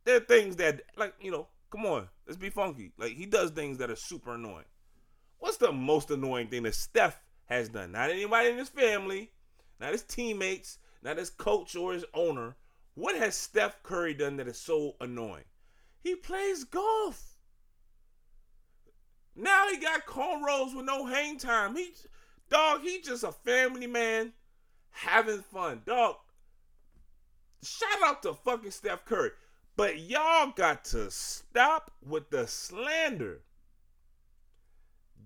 there 0.05 0.17
are 0.17 0.21
things 0.21 0.55
that, 0.57 0.81
like, 0.95 1.13
you 1.19 1.31
know, 1.31 1.47
come 1.71 1.85
on, 1.85 2.07
let's 2.27 2.37
be 2.37 2.49
funky. 2.49 2.91
Like 2.97 3.13
he 3.13 3.25
does 3.25 3.51
things 3.51 3.79
that 3.79 3.89
are 3.89 3.95
super 3.95 4.35
annoying. 4.35 4.65
What's 5.39 5.57
the 5.57 5.71
most 5.71 6.11
annoying 6.11 6.47
thing 6.47 6.63
that 6.63 6.75
Steph 6.75 7.19
has 7.45 7.67
done? 7.67 7.91
Not 7.91 8.11
anybody 8.11 8.49
in 8.49 8.57
his 8.57 8.69
family, 8.69 9.31
not 9.79 9.91
his 9.91 10.03
teammates, 10.03 10.77
not 11.01 11.17
his 11.17 11.29
coach 11.29 11.75
or 11.75 11.93
his 11.93 12.05
owner. 12.13 12.55
What 12.95 13.15
has 13.15 13.35
Steph 13.35 13.81
Curry 13.83 14.13
done 14.13 14.37
that 14.37 14.47
is 14.47 14.57
so 14.57 14.95
annoying? 15.01 15.45
He 15.99 16.15
plays 16.15 16.63
golf. 16.63 17.37
Now 19.35 19.67
he 19.69 19.77
got 19.77 20.05
cornrows 20.05 20.75
with 20.75 20.85
no 20.85 21.05
hang 21.05 21.37
time. 21.37 21.75
He, 21.75 21.93
dog, 22.49 22.81
he 22.81 23.01
just 23.01 23.23
a 23.23 23.31
family 23.31 23.87
man 23.87 24.33
having 24.91 25.41
fun. 25.41 25.81
Dog, 25.85 26.17
shout 27.63 28.03
out 28.03 28.21
to 28.23 28.33
fucking 28.33 28.71
Steph 28.71 29.05
Curry. 29.05 29.31
But 29.75 29.99
y'all 29.99 30.51
got 30.55 30.85
to 30.85 31.09
stop 31.09 31.91
with 32.05 32.29
the 32.29 32.45
slander. 32.45 33.41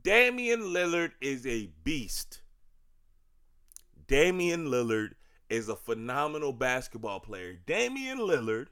Damian 0.04 0.62
Lillard 0.62 1.12
is 1.20 1.46
a 1.46 1.70
beast. 1.84 2.40
Damian 4.08 4.68
Lillard 4.68 5.17
is 5.50 5.70
a 5.70 5.76
phenomenal 5.76 6.54
basketball 6.54 7.20
player. 7.20 7.54
Damian 7.66 8.20
Lillard, 8.20 8.68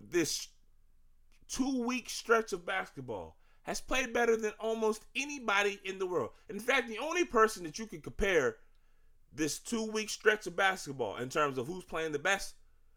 this 0.00 0.48
two 1.48 1.82
week 1.84 2.08
stretch 2.08 2.52
of 2.52 2.64
basketball, 2.64 3.36
has 3.62 3.80
played 3.80 4.12
better 4.12 4.36
than 4.36 4.52
almost 4.58 5.04
anybody 5.14 5.80
in 5.84 5.98
the 5.98 6.06
world. 6.06 6.30
In 6.48 6.58
fact, 6.58 6.88
the 6.88 6.98
only 6.98 7.24
person 7.24 7.64
that 7.64 7.78
you 7.78 7.86
can 7.86 8.00
compare 8.00 8.56
this 9.32 9.58
two 9.58 9.84
week 9.90 10.10
stretch 10.10 10.46
of 10.46 10.56
basketball 10.56 11.16
in 11.16 11.28
terms 11.28 11.58
of 11.58 11.66
who's 11.66 11.84
playing 11.84 12.12
the 12.12 12.18
best 12.18 12.54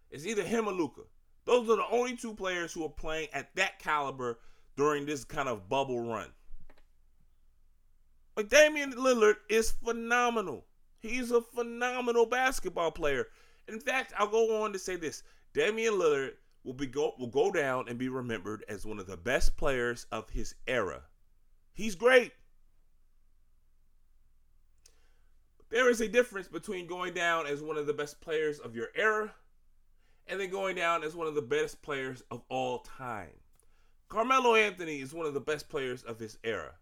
is 0.09 0.25
either 0.25 0.43
him 0.43 0.67
or 0.67 0.73
Luka. 0.73 1.01
Those 1.45 1.69
are 1.69 1.75
the 1.75 1.87
only 1.91 2.15
two 2.15 2.33
players 2.33 2.71
who 2.73 2.85
are 2.85 2.89
playing 2.89 3.27
at 3.33 3.53
that 3.55 3.79
caliber 3.79 4.39
during 4.77 5.05
this 5.05 5.25
kind 5.25 5.49
of 5.49 5.67
bubble 5.67 6.01
run. 6.01 6.29
But 8.35 8.49
Damian 8.49 8.93
Lillard 8.93 9.35
is 9.49 9.71
phenomenal. 9.71 10.65
He's 11.03 11.31
a 11.31 11.41
phenomenal 11.41 12.25
basketball 12.25 12.89
player. 12.89 13.27
In 13.67 13.81
fact, 13.81 14.13
I'll 14.17 14.27
go 14.27 14.63
on 14.63 14.71
to 14.71 14.79
say 14.79 14.95
this: 14.95 15.21
Damian 15.53 15.95
Lillard 15.95 16.35
will 16.63 16.73
be 16.73 16.87
go 16.87 17.13
will 17.19 17.27
go 17.27 17.51
down 17.51 17.89
and 17.89 17.99
be 17.99 18.07
remembered 18.07 18.63
as 18.69 18.85
one 18.85 18.99
of 18.99 19.05
the 19.05 19.17
best 19.17 19.57
players 19.57 20.07
of 20.13 20.29
his 20.29 20.55
era. 20.65 21.03
He's 21.73 21.95
great. 21.95 22.31
There 25.69 25.89
is 25.89 25.99
a 25.99 26.07
difference 26.07 26.47
between 26.47 26.87
going 26.87 27.13
down 27.13 27.47
as 27.47 27.61
one 27.61 27.77
of 27.77 27.85
the 27.85 27.93
best 27.93 28.21
players 28.21 28.59
of 28.59 28.73
your 28.73 28.87
era 28.95 29.33
and 30.27 30.39
then 30.39 30.51
going 30.51 30.77
down 30.77 31.03
as 31.03 31.15
one 31.15 31.27
of 31.27 31.35
the 31.35 31.41
best 31.41 31.81
players 31.81 32.23
of 32.31 32.43
all 32.47 32.79
time. 32.79 33.33
Carmelo 34.07 34.55
Anthony 34.55 35.01
is 35.01 35.13
one 35.13 35.25
of 35.25 35.33
the 35.33 35.41
best 35.41 35.67
players 35.67 36.03
of 36.03 36.19
his 36.19 36.37
era. 36.43 36.75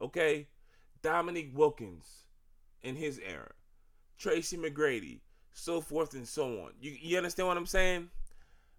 Okay? 0.00 0.48
Dominique 1.02 1.52
Wilkins 1.54 2.21
in 2.82 2.96
his 2.96 3.18
era, 3.18 3.52
Tracy 4.18 4.56
McGrady, 4.56 5.20
so 5.52 5.80
forth 5.80 6.14
and 6.14 6.26
so 6.26 6.44
on. 6.62 6.72
You, 6.80 6.94
you 7.00 7.16
understand 7.16 7.48
what 7.48 7.56
I'm 7.56 7.66
saying? 7.66 8.08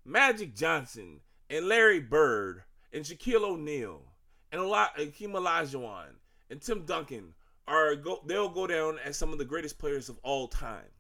Magic 0.05 0.55
Johnson 0.55 1.22
and 1.50 1.67
Larry 1.67 2.00
Bird 2.00 2.63
and 2.91 3.05
Shaquille 3.05 3.43
O'Neal 3.43 4.01
and 4.51 4.62
a 4.62 4.67
lot 4.67 4.98
Hakeem 4.98 5.31
Olajuwon 5.31 6.15
and 6.50 6.62
Tim 6.62 6.86
Duncan 6.86 7.33
are 7.67 7.95
go 7.95 8.22
they'll 8.25 8.50
go 8.50 8.67
down 8.67 9.00
as 9.03 9.17
some 9.17 9.31
of 9.31 9.38
the 9.38 9.45
greatest 9.45 9.79
players 9.79 10.10
of 10.10 10.19
all 10.24 10.48
time. 10.48 10.91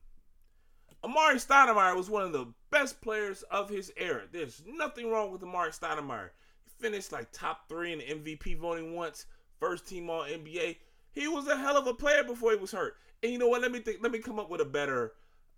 Amar'e 1.03 1.35
Stoudemire 1.35 1.97
was 1.97 2.09
one 2.09 2.23
of 2.23 2.31
the 2.31 2.47
best 2.71 3.01
players 3.01 3.43
of 3.51 3.69
his 3.69 3.91
era. 3.97 4.21
There's 4.31 4.63
nothing 4.65 5.11
wrong 5.11 5.31
with 5.31 5.41
Amar'e 5.41 5.77
Stoudemire. 5.77 6.29
He 6.63 6.71
finished 6.79 7.11
like 7.11 7.31
top 7.33 7.67
three 7.67 7.91
in 7.91 7.99
MVP 7.99 8.57
voting 8.57 8.95
once, 8.95 9.25
first 9.59 9.85
team 9.85 10.09
all 10.09 10.23
NBA. 10.23 10.77
He 11.13 11.27
was 11.27 11.47
a 11.47 11.57
hell 11.57 11.77
of 11.77 11.87
a 11.87 11.93
player 11.93 12.23
before 12.23 12.51
he 12.51 12.57
was 12.57 12.71
hurt. 12.71 12.95
And 13.21 13.31
you 13.31 13.37
know 13.37 13.47
what? 13.47 13.61
Let 13.61 13.71
me 13.71 13.79
think. 13.79 13.99
Let 14.01 14.11
me 14.11 14.19
come 14.19 14.39
up 14.39 14.49
with 14.49 14.61
a 14.61 14.65
better 14.65 15.13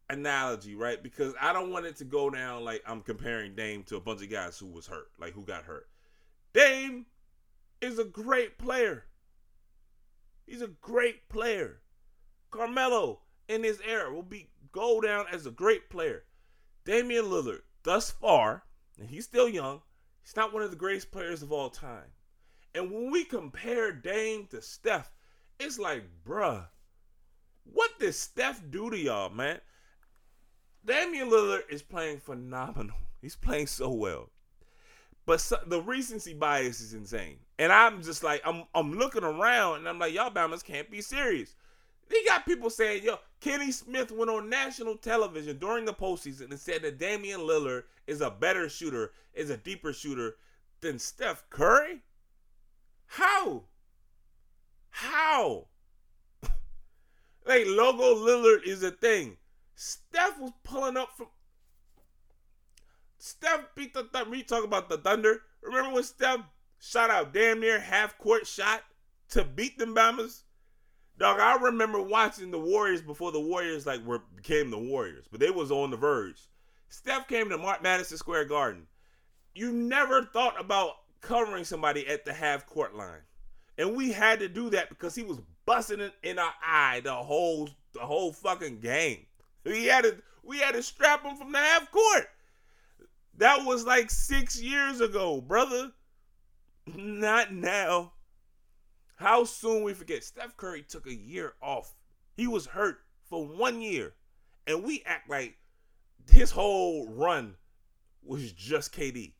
analogy, 0.09 0.75
right? 0.75 1.01
Because 1.01 1.33
I 1.41 1.53
don't 1.53 1.71
want 1.71 1.85
it 1.85 1.95
to 1.97 2.05
go 2.05 2.29
down 2.29 2.63
like 2.63 2.83
I'm 2.85 3.01
comparing 3.01 3.55
Dame 3.55 3.83
to 3.83 3.95
a 3.95 4.01
bunch 4.01 4.21
of 4.21 4.29
guys 4.29 4.57
who 4.57 4.67
was 4.67 4.87
hurt, 4.87 5.07
like 5.19 5.33
who 5.33 5.43
got 5.43 5.63
hurt. 5.63 5.87
Dame 6.53 7.05
is 7.81 7.99
a 7.99 8.05
great 8.05 8.57
player. 8.57 9.05
He's 10.45 10.61
a 10.61 10.67
great 10.67 11.27
player. 11.29 11.81
Carmelo 12.51 13.21
in 13.47 13.63
his 13.63 13.81
era 13.85 14.13
will 14.13 14.23
be 14.23 14.49
go 14.71 15.01
down 15.01 15.25
as 15.31 15.45
a 15.45 15.51
great 15.51 15.89
player. 15.89 16.23
Damian 16.85 17.25
Lillard, 17.25 17.61
thus 17.83 18.11
far, 18.11 18.63
and 18.99 19.09
he's 19.09 19.25
still 19.25 19.49
young, 19.49 19.81
he's 20.21 20.35
not 20.35 20.53
one 20.53 20.61
of 20.61 20.69
the 20.69 20.77
greatest 20.77 21.11
players 21.11 21.41
of 21.41 21.51
all 21.51 21.69
time. 21.69 22.11
And 22.73 22.91
when 22.91 23.09
we 23.09 23.23
compare 23.23 23.91
Dame 23.91 24.47
to 24.51 24.61
Steph, 24.61 25.14
it's 25.59 25.79
like, 25.79 26.03
bruh, 26.27 26.65
what 27.71 27.91
did 27.99 28.13
Steph 28.13 28.61
do 28.69 28.89
to 28.89 28.97
y'all, 28.97 29.29
man? 29.29 29.59
Damian 30.85 31.29
Lillard 31.29 31.63
is 31.69 31.81
playing 31.81 32.19
phenomenal. 32.19 32.97
He's 33.21 33.35
playing 33.35 33.67
so 33.67 33.89
well. 33.89 34.29
But 35.25 35.41
so, 35.41 35.57
the 35.65 35.81
recency 35.81 36.33
bias 36.33 36.79
is 36.79 36.93
insane. 36.93 37.37
And 37.57 37.73
I'm 37.73 38.03
just 38.03 38.23
like, 38.23 38.41
I'm 38.45 38.65
I'm 38.75 38.93
looking 38.93 39.23
around 39.23 39.79
and 39.79 39.89
I'm 39.89 39.97
like, 39.97 40.13
y'all 40.13 40.29
Bammers 40.29 40.63
can't 40.63 40.91
be 40.91 41.01
serious. 41.01 41.55
They 42.07 42.23
got 42.27 42.45
people 42.45 42.69
saying, 42.69 43.03
yo, 43.03 43.17
Kenny 43.39 43.71
Smith 43.71 44.11
went 44.11 44.29
on 44.29 44.47
national 44.47 44.97
television 44.97 45.57
during 45.57 45.85
the 45.85 45.93
postseason 45.93 46.51
and 46.51 46.59
said 46.59 46.83
that 46.83 46.99
Damian 46.99 47.41
Lillard 47.41 47.83
is 48.05 48.21
a 48.21 48.29
better 48.29 48.69
shooter, 48.69 49.11
is 49.33 49.49
a 49.49 49.57
deeper 49.57 49.91
shooter 49.91 50.35
than 50.81 50.99
Steph 50.99 51.49
Curry? 51.49 52.01
How? 53.07 53.63
How? 54.95 55.67
like 57.45 57.65
logo 57.67 58.15
Lillard 58.15 58.63
is 58.65 58.81
a 58.81 58.91
thing. 58.91 59.35
Steph 59.75 60.39
was 60.39 60.53
pulling 60.63 60.95
up 60.95 61.09
from. 61.17 61.27
Steph 63.17 63.75
beat 63.75 63.93
the 63.93 64.03
Thunder. 64.03 64.31
We 64.31 64.41
talk 64.41 64.63
about 64.63 64.87
the 64.87 64.97
Thunder. 64.97 65.41
Remember 65.61 65.95
when 65.95 66.03
Steph 66.03 66.39
shot 66.79 67.09
out 67.09 67.33
damn 67.33 67.59
near 67.59 67.77
half 67.77 68.17
court 68.17 68.47
shot 68.47 68.83
to 69.31 69.43
beat 69.43 69.77
them 69.77 69.93
Bombers? 69.93 70.43
Dog, 71.17 71.41
I 71.41 71.57
remember 71.57 72.01
watching 72.01 72.51
the 72.51 72.59
Warriors 72.59 73.01
before 73.01 73.33
the 73.33 73.41
Warriors 73.41 73.85
like 73.85 74.01
were 74.05 74.21
became 74.33 74.71
the 74.71 74.79
Warriors, 74.79 75.25
but 75.29 75.41
they 75.41 75.51
was 75.51 75.71
on 75.71 75.91
the 75.91 75.97
verge. 75.97 76.47
Steph 76.87 77.27
came 77.27 77.49
to 77.49 77.57
Mark 77.57 77.83
Madison 77.83 78.17
Square 78.17 78.45
Garden. 78.45 78.87
You 79.53 79.73
never 79.73 80.23
thought 80.23 80.57
about 80.57 80.93
covering 81.19 81.65
somebody 81.65 82.07
at 82.07 82.23
the 82.23 82.31
half 82.31 82.65
court 82.65 82.95
line. 82.95 83.23
And 83.77 83.95
we 83.95 84.11
had 84.11 84.39
to 84.39 84.47
do 84.47 84.69
that 84.71 84.89
because 84.89 85.15
he 85.15 85.23
was 85.23 85.41
busting 85.65 85.99
it 85.99 86.13
in 86.23 86.39
our 86.39 86.53
eye 86.63 87.01
the 87.03 87.13
whole 87.13 87.69
the 87.93 87.99
whole 87.99 88.31
fucking 88.31 88.79
game. 88.79 89.25
We 89.63 89.85
had 89.85 90.03
to 90.03 90.17
we 90.43 90.59
had 90.59 90.75
to 90.75 90.83
strap 90.83 91.23
him 91.23 91.35
from 91.35 91.51
the 91.51 91.57
half 91.57 91.91
court. 91.91 92.29
That 93.37 93.65
was 93.65 93.85
like 93.85 94.09
six 94.09 94.61
years 94.61 95.01
ago, 95.01 95.41
brother. 95.41 95.91
Not 96.95 97.53
now. 97.53 98.13
How 99.15 99.43
soon 99.43 99.83
we 99.83 99.93
forget? 99.93 100.23
Steph 100.23 100.55
Curry 100.55 100.83
took 100.83 101.07
a 101.07 101.15
year 101.15 101.53
off. 101.61 101.95
He 102.35 102.47
was 102.47 102.65
hurt 102.65 102.99
for 103.23 103.45
one 103.45 103.81
year. 103.81 104.13
And 104.67 104.83
we 104.83 105.03
act 105.05 105.29
like 105.29 105.57
his 106.29 106.51
whole 106.51 107.07
run 107.07 107.55
was 108.23 108.51
just 108.51 108.93
KD. 108.93 109.33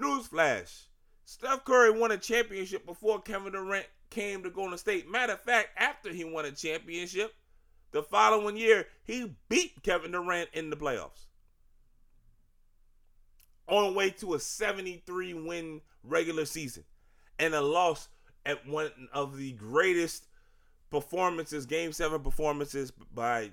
Newsflash. 0.00 0.86
Steph 1.30 1.64
Curry 1.64 1.92
won 1.92 2.10
a 2.10 2.18
championship 2.18 2.84
before 2.84 3.22
Kevin 3.22 3.52
Durant 3.52 3.86
came 4.10 4.42
to 4.42 4.50
Golden 4.50 4.76
State. 4.76 5.08
Matter 5.08 5.34
of 5.34 5.40
fact, 5.40 5.68
after 5.76 6.12
he 6.12 6.24
won 6.24 6.44
a 6.44 6.50
championship, 6.50 7.32
the 7.92 8.02
following 8.02 8.56
year, 8.56 8.88
he 9.04 9.36
beat 9.48 9.80
Kevin 9.84 10.10
Durant 10.10 10.48
in 10.52 10.70
the 10.70 10.76
playoffs. 10.76 11.26
On 13.68 13.84
the 13.84 13.96
way 13.96 14.10
to 14.10 14.34
a 14.34 14.40
73 14.40 15.34
win 15.34 15.82
regular 16.02 16.44
season 16.44 16.82
and 17.38 17.54
a 17.54 17.60
loss 17.60 18.08
at 18.44 18.66
one 18.66 18.90
of 19.12 19.36
the 19.36 19.52
greatest 19.52 20.26
performances, 20.90 21.64
game 21.64 21.92
seven 21.92 22.22
performances 22.22 22.90
by, 22.90 23.52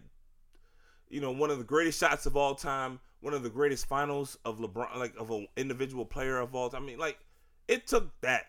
you 1.10 1.22
know, 1.22 1.32
one 1.32 1.52
of 1.52 1.60
the 1.60 1.64
greatest 1.64 2.00
shots 2.00 2.26
of 2.26 2.36
all 2.36 2.56
time, 2.56 3.00
one 3.20 3.36
of 3.36 3.44
the 3.44 3.52
greatest 3.52 3.86
finals 3.86 4.36
of 4.46 4.58
LeBron, 4.58 4.98
like 4.98 5.14
of 5.20 5.30
an 5.30 5.48
individual 5.56 6.06
player 6.06 6.40
of 6.40 6.56
all 6.56 6.72
time. 6.72 6.82
I 6.82 6.86
mean, 6.88 6.98
like, 6.98 7.20
it 7.68 7.88
took 7.88 8.20
that 8.22 8.48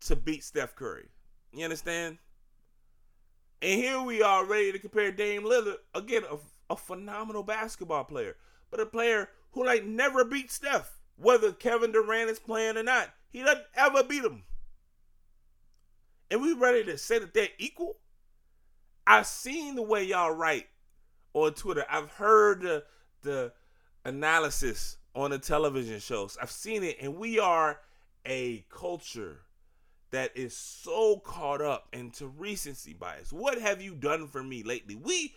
to 0.00 0.16
beat 0.16 0.44
Steph 0.44 0.74
Curry. 0.74 1.08
You 1.52 1.64
understand? 1.64 2.18
And 3.62 3.80
here 3.80 4.00
we 4.00 4.22
are 4.22 4.44
ready 4.44 4.72
to 4.72 4.78
compare 4.78 5.10
Dame 5.10 5.42
Lillard 5.42 5.76
again, 5.94 6.22
a, 6.30 6.36
a 6.72 6.76
phenomenal 6.76 7.42
basketball 7.42 8.04
player, 8.04 8.36
but 8.70 8.80
a 8.80 8.86
player 8.86 9.30
who 9.52 9.64
like 9.64 9.84
never 9.84 10.24
beat 10.24 10.50
Steph, 10.50 10.98
whether 11.16 11.52
Kevin 11.52 11.92
Durant 11.92 12.30
is 12.30 12.38
playing 12.38 12.76
or 12.76 12.82
not. 12.82 13.08
He 13.30 13.42
doesn't 13.42 13.64
ever 13.74 14.02
beat 14.02 14.24
him. 14.24 14.44
And 16.30 16.42
we 16.42 16.52
ready 16.52 16.84
to 16.84 16.98
say 16.98 17.18
that 17.18 17.34
they're 17.34 17.48
equal? 17.58 17.98
I've 19.06 19.26
seen 19.26 19.76
the 19.76 19.82
way 19.82 20.04
y'all 20.04 20.32
write 20.32 20.66
on 21.32 21.54
Twitter. 21.54 21.84
I've 21.88 22.10
heard 22.10 22.62
the, 22.62 22.84
the 23.22 23.52
analysis 24.04 24.96
on 25.16 25.30
the 25.30 25.38
television 25.38 25.98
shows. 25.98 26.36
I've 26.40 26.50
seen 26.50 26.84
it, 26.84 26.98
and 27.00 27.16
we 27.16 27.40
are 27.40 27.80
a 28.26 28.64
culture 28.70 29.40
that 30.10 30.36
is 30.36 30.56
so 30.56 31.16
caught 31.16 31.62
up 31.62 31.88
into 31.92 32.28
recency 32.28 32.92
bias. 32.92 33.32
What 33.32 33.60
have 33.60 33.80
you 33.80 33.94
done 33.94 34.28
for 34.28 34.42
me 34.42 34.62
lately? 34.62 34.94
We, 34.94 35.34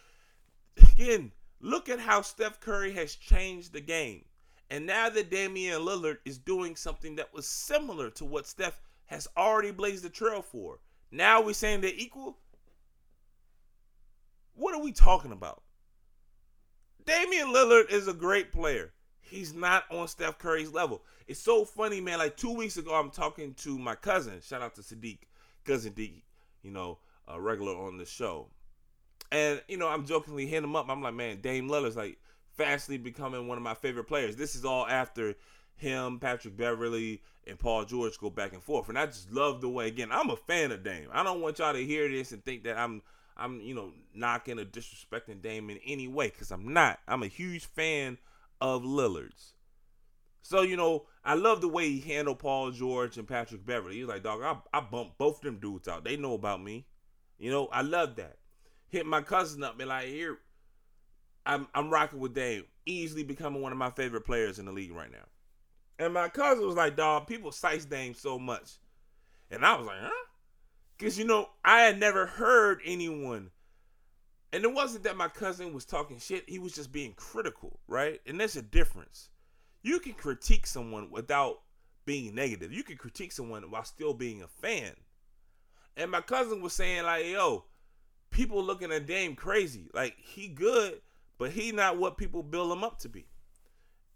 again, 0.91 1.31
look 1.61 1.89
at 1.89 1.99
how 1.99 2.21
Steph 2.21 2.59
Curry 2.59 2.91
has 2.93 3.15
changed 3.15 3.73
the 3.73 3.81
game. 3.81 4.25
And 4.69 4.85
now 4.85 5.09
that 5.09 5.31
Damian 5.31 5.81
Lillard 5.81 6.17
is 6.25 6.37
doing 6.37 6.75
something 6.75 7.15
that 7.15 7.33
was 7.33 7.47
similar 7.47 8.11
to 8.11 8.25
what 8.25 8.45
Steph 8.45 8.79
has 9.07 9.27
already 9.35 9.71
blazed 9.71 10.03
the 10.03 10.09
trail 10.09 10.43
for. 10.43 10.79
Now 11.09 11.41
we're 11.41 11.53
saying 11.53 11.81
they're 11.81 11.91
equal. 11.95 12.37
What 14.53 14.75
are 14.75 14.83
we 14.83 14.91
talking 14.91 15.31
about? 15.31 15.63
Damian 17.05 17.47
Lillard 17.47 17.89
is 17.89 18.07
a 18.07 18.13
great 18.13 18.51
player. 18.51 18.91
He's 19.29 19.53
not 19.53 19.83
on 19.91 20.07
Steph 20.07 20.37
Curry's 20.37 20.71
level. 20.71 21.01
It's 21.27 21.39
so 21.39 21.65
funny, 21.65 22.01
man. 22.01 22.19
Like 22.19 22.37
two 22.37 22.53
weeks 22.53 22.77
ago, 22.77 22.93
I'm 22.93 23.11
talking 23.11 23.53
to 23.55 23.77
my 23.77 23.95
cousin. 23.95 24.41
Shout 24.41 24.61
out 24.61 24.75
to 24.75 24.81
Sadiq, 24.81 25.19
cousin 25.65 25.93
D, 25.93 26.23
you 26.63 26.71
know, 26.71 26.97
a 27.27 27.39
regular 27.39 27.75
on 27.75 27.97
the 27.97 28.05
show. 28.05 28.47
And, 29.31 29.61
you 29.67 29.77
know, 29.77 29.87
I'm 29.87 30.05
jokingly 30.05 30.47
hitting 30.47 30.63
him 30.63 30.75
up. 30.75 30.89
I'm 30.89 31.03
like, 31.03 31.13
man, 31.13 31.41
Dame 31.41 31.69
Lillard's 31.69 31.95
like 31.95 32.17
fastly 32.57 32.97
becoming 32.97 33.47
one 33.47 33.57
of 33.57 33.63
my 33.63 33.75
favorite 33.75 34.05
players. 34.05 34.35
This 34.35 34.55
is 34.55 34.65
all 34.65 34.87
after 34.87 35.35
him, 35.75 36.19
Patrick 36.19 36.57
Beverley, 36.57 37.21
and 37.47 37.57
Paul 37.57 37.85
George 37.85 38.17
go 38.19 38.29
back 38.29 38.53
and 38.53 38.63
forth. 38.63 38.89
And 38.89 38.97
I 38.97 39.05
just 39.05 39.31
love 39.31 39.61
the 39.61 39.69
way, 39.69 39.87
again, 39.87 40.09
I'm 40.11 40.29
a 40.29 40.35
fan 40.35 40.71
of 40.71 40.83
Dame. 40.83 41.09
I 41.13 41.23
don't 41.23 41.41
want 41.41 41.59
y'all 41.59 41.73
to 41.73 41.85
hear 41.85 42.09
this 42.09 42.31
and 42.31 42.43
think 42.43 42.63
that 42.63 42.77
I'm 42.77 43.01
I'm, 43.37 43.61
you 43.61 43.73
know, 43.73 43.91
knocking 44.13 44.59
or 44.59 44.65
disrespecting 44.65 45.41
Dame 45.41 45.69
in 45.69 45.79
any 45.85 46.07
way, 46.07 46.27
because 46.27 46.51
I'm 46.51 46.73
not. 46.73 46.99
I'm 47.07 47.23
a 47.23 47.27
huge 47.27 47.65
fan 47.65 48.17
of 48.61 48.83
Lillard's. 48.83 49.53
So, 50.41 50.61
you 50.61 50.77
know, 50.77 51.05
I 51.23 51.35
love 51.35 51.61
the 51.61 51.67
way 51.67 51.89
he 51.89 51.99
handled 51.99 52.39
Paul 52.39 52.71
George 52.71 53.17
and 53.17 53.27
Patrick 53.27 53.65
Beverley. 53.65 53.97
He's 53.97 54.07
like, 54.07 54.23
dog, 54.23 54.41
I, 54.41 54.77
I 54.77 54.81
bumped 54.81 55.17
both 55.17 55.41
them 55.41 55.59
dudes 55.59 55.87
out. 55.87 56.03
They 56.03 56.17
know 56.17 56.33
about 56.33 56.63
me. 56.63 56.87
You 57.37 57.51
know, 57.51 57.67
I 57.67 57.81
love 57.81 58.15
that. 58.15 58.37
Hit 58.87 59.05
my 59.05 59.21
cousin 59.21 59.63
up 59.63 59.79
and 59.79 59.89
like, 59.89 60.07
here, 60.07 60.39
I'm 61.45 61.67
I'm 61.73 61.89
rocking 61.89 62.19
with 62.19 62.33
Dame. 62.33 62.65
Easily 62.85 63.23
becoming 63.23 63.61
one 63.61 63.71
of 63.71 63.77
my 63.77 63.91
favorite 63.91 64.25
players 64.25 64.59
in 64.59 64.65
the 64.65 64.71
league 64.71 64.91
right 64.91 65.11
now. 65.11 65.27
And 65.99 66.13
my 66.13 66.29
cousin 66.29 66.65
was 66.65 66.75
like, 66.75 66.95
dog, 66.95 67.27
people 67.27 67.51
size 67.51 67.85
Dame 67.85 68.13
so 68.13 68.39
much. 68.39 68.77
And 69.51 69.65
I 69.65 69.75
was 69.75 69.85
like, 69.85 69.99
huh? 70.01 70.25
Because, 70.97 71.19
you 71.19 71.25
know, 71.25 71.49
I 71.63 71.81
had 71.81 71.99
never 71.99 72.25
heard 72.25 72.81
anyone. 72.85 73.51
And 74.51 74.63
it 74.63 74.73
wasn't 74.73 75.03
that 75.03 75.17
my 75.17 75.27
cousin 75.27 75.73
was 75.73 75.85
talking 75.85 76.17
shit, 76.17 76.49
he 76.49 76.59
was 76.59 76.73
just 76.73 76.91
being 76.91 77.13
critical, 77.13 77.79
right? 77.87 78.19
And 78.25 78.39
there's 78.39 78.55
a 78.55 78.61
difference. 78.61 79.29
You 79.83 79.99
can 79.99 80.13
critique 80.13 80.65
someone 80.65 81.11
without 81.11 81.61
being 82.05 82.33
negative, 82.33 82.73
you 82.73 82.83
can 82.83 82.97
critique 82.97 83.31
someone 83.31 83.69
while 83.69 83.83
still 83.83 84.13
being 84.13 84.41
a 84.41 84.47
fan. 84.47 84.93
And 85.95 86.09
my 86.09 86.21
cousin 86.21 86.61
was 86.61 86.73
saying, 86.73 87.03
like, 87.03 87.25
yo, 87.25 87.65
people 88.31 88.63
looking 88.63 88.91
at 88.91 89.05
Dame 89.05 89.35
crazy. 89.35 89.89
Like, 89.93 90.15
he 90.17 90.47
good, 90.47 91.01
but 91.37 91.51
he 91.51 91.71
not 91.71 91.97
what 91.97 92.17
people 92.17 92.41
build 92.41 92.71
him 92.71 92.83
up 92.83 92.99
to 92.99 93.09
be. 93.09 93.27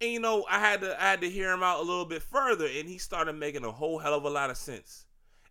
And 0.02 0.12
you 0.12 0.20
know, 0.20 0.46
I 0.50 0.60
had 0.60 0.82
to 0.82 1.02
I 1.02 1.12
had 1.12 1.22
to 1.22 1.30
hear 1.30 1.52
him 1.52 1.64
out 1.64 1.80
a 1.80 1.88
little 1.88 2.06
bit 2.06 2.24
further, 2.24 2.66
and 2.66 2.90
he 2.90 2.98
started 2.98 3.34
making 3.34 3.64
a 3.64 3.72
whole 3.72 4.00
hell 4.00 4.14
of 4.14 4.26
a 4.26 4.30
lot 4.30 4.50
of 4.50 4.58
sense. 4.58 5.06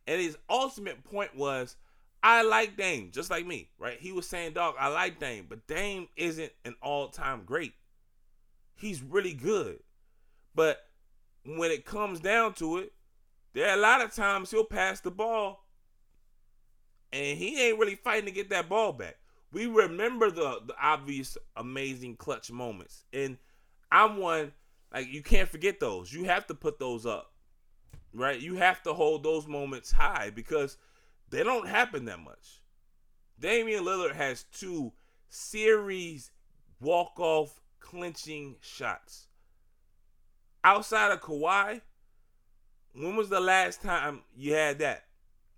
And 0.07 0.21
his 0.21 0.37
ultimate 0.51 1.05
point 1.05 1.35
was, 1.37 1.77
I 2.23 2.43
like 2.43 2.77
Dame, 2.77 3.11
just 3.13 3.31
like 3.31 3.47
me, 3.47 3.71
right? 3.79 3.99
He 3.99 4.13
was 4.13 4.29
saying, 4.29 4.53
dog, 4.53 4.75
I 4.79 4.89
like 4.89 5.19
Dame, 5.19 5.47
but 5.49 5.67
Dame 5.67 6.09
isn't 6.17 6.53
an 6.65 6.77
all-time 6.83 7.43
great. 7.45 7.75
He's 8.75 9.03
really 9.03 9.35
good. 9.35 9.81
But 10.55 10.79
when 11.45 11.71
it 11.71 11.85
comes 11.85 12.21
down 12.21 12.55
to 12.55 12.79
it, 12.79 12.93
there 13.55 13.69
are 13.69 13.77
a 13.77 13.81
lot 13.81 14.03
of 14.03 14.15
times 14.15 14.51
he'll 14.51 14.65
pass 14.65 15.01
the 15.01 15.11
ball 15.11 15.65
and 17.13 17.37
he 17.37 17.61
ain't 17.61 17.79
really 17.79 17.97
fighting 17.97 18.27
to 18.27 18.31
get 18.31 18.51
that 18.51 18.69
ball 18.69 18.93
back. 18.93 19.17
We 19.53 19.67
remember 19.67 20.31
the 20.31 20.61
the 20.67 20.75
obvious 20.81 21.37
amazing 21.57 22.17
clutch 22.17 22.51
moments. 22.51 23.05
And 23.13 23.37
I'm 23.91 24.17
one 24.17 24.53
like 24.93 25.13
you 25.13 25.23
can't 25.23 25.49
forget 25.49 25.79
those. 25.81 26.11
You 26.11 26.25
have 26.25 26.47
to 26.47 26.55
put 26.55 26.79
those 26.79 27.05
up 27.05 27.33
right? 28.15 28.41
You 28.41 28.57
have 28.57 28.83
to 28.83 28.93
hold 28.93 29.23
those 29.23 29.47
moments 29.47 29.93
high 29.93 30.31
because 30.31 30.77
they 31.33 31.43
don't 31.43 31.67
happen 31.67 32.05
that 32.05 32.21
much. 32.21 32.61
Damian 33.41 33.85
Lillard 33.85 34.15
has 34.15 34.45
two 34.53 34.93
series 35.31 36.31
walk 36.79 37.19
off 37.19 37.61
clinching 37.81 38.57
shots. 38.61 39.29
Outside 40.63 41.11
of 41.11 41.23
Kawhi, 41.23 41.81
when 42.95 43.17
was 43.17 43.31
the 43.31 43.41
last 43.41 43.83
time 43.83 44.21
you 44.37 44.53
had 44.53 44.79
that? 44.81 45.05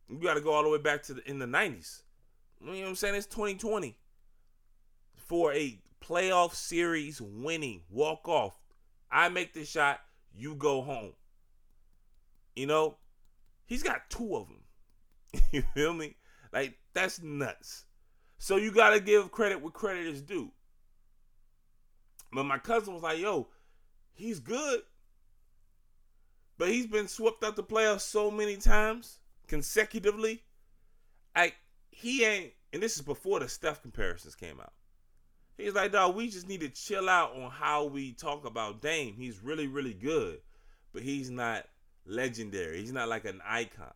You 0.09 0.19
got 0.19 0.35
to 0.35 0.41
go 0.41 0.53
all 0.53 0.63
the 0.63 0.69
way 0.69 0.79
back 0.79 1.03
to 1.05 1.15
the, 1.15 1.29
in 1.29 1.41
the 1.41 1.47
90s. 1.47 2.03
You 2.61 2.69
know 2.69 2.81
what 2.81 2.89
I'm 2.89 2.95
saying? 2.95 3.17
It's 3.17 3.27
2020 3.27 3.97
for 5.17 5.53
a 5.53 5.79
playoff 6.01 6.55
series 6.55 7.21
winning 7.21 7.83
walk 7.91 8.29
off. 8.29 8.57
I 9.11 9.29
make 9.29 9.53
the 9.55 9.65
shot, 9.65 10.01
you 10.33 10.55
go 10.55 10.83
home. 10.83 11.15
You 12.55 12.67
know, 12.67 12.97
he's 13.67 13.83
got 13.83 14.09
two 14.09 14.37
of 14.37 14.47
them. 14.47 14.64
you 15.53 15.63
feel 15.75 15.93
me? 15.93 16.17
Like 16.53 16.79
that's 16.93 17.23
nuts. 17.23 17.85
So 18.39 18.57
you 18.57 18.73
gotta 18.73 19.01
give 19.01 19.31
credit 19.31 19.61
where 19.61 19.71
credit 19.71 20.07
is 20.07 20.23
due. 20.23 20.51
But 22.33 22.45
my 22.45 22.59
cousin 22.59 22.95
was 22.95 23.03
like, 23.03 23.19
"Yo, 23.19 23.49
he's 24.13 24.41
good, 24.41 24.83
but 26.59 26.69
he's 26.69 26.87
been 26.87 27.09
swept 27.09 27.45
out 27.45 27.57
the 27.57 27.63
playoffs 27.63 28.03
so 28.03 28.31
many 28.31 28.57
times 28.57 29.19
consecutively. 29.47 30.43
Like 31.35 31.55
he 31.91 32.25
ain't." 32.25 32.53
And 32.73 32.83
this 32.83 32.97
is 32.97 33.03
before 33.03 33.41
the 33.41 33.49
Steph 33.49 33.83
comparisons 33.83 34.35
came 34.35 34.61
out. 34.61 34.73
He's 35.57 35.75
like, 35.75 35.93
"Dog, 35.93 36.17
we 36.17 36.29
just 36.29 36.49
need 36.49 36.61
to 36.61 36.69
chill 36.69 37.09
out 37.09 37.37
on 37.37 37.51
how 37.51 37.85
we 37.85 38.13
talk 38.13 38.45
about 38.45 38.83
Dame. 38.83 39.15
He's 39.15 39.43
really, 39.43 39.69
really 39.69 39.95
good, 39.95 40.41
but 40.93 41.03
he's 41.03 41.31
not 41.31 41.67
legendary. 42.07 42.81
He's 42.81 42.93
not 42.93 43.09
like 43.09 43.25
an 43.25 43.41
icon. 43.45 43.93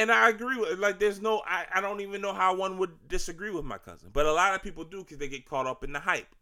And 0.00 0.10
I 0.10 0.30
agree 0.30 0.56
with 0.56 0.78
like 0.78 0.98
there's 0.98 1.20
no 1.20 1.42
I, 1.46 1.66
I 1.74 1.82
don't 1.82 2.00
even 2.00 2.22
know 2.22 2.32
how 2.32 2.56
one 2.56 2.78
would 2.78 3.06
disagree 3.06 3.50
with 3.50 3.66
my 3.66 3.76
cousin. 3.76 4.08
But 4.10 4.24
a 4.24 4.32
lot 4.32 4.54
of 4.54 4.62
people 4.62 4.82
do 4.82 5.00
because 5.00 5.18
they 5.18 5.28
get 5.28 5.44
caught 5.44 5.66
up 5.66 5.84
in 5.84 5.92
the 5.92 6.00
hype. 6.00 6.34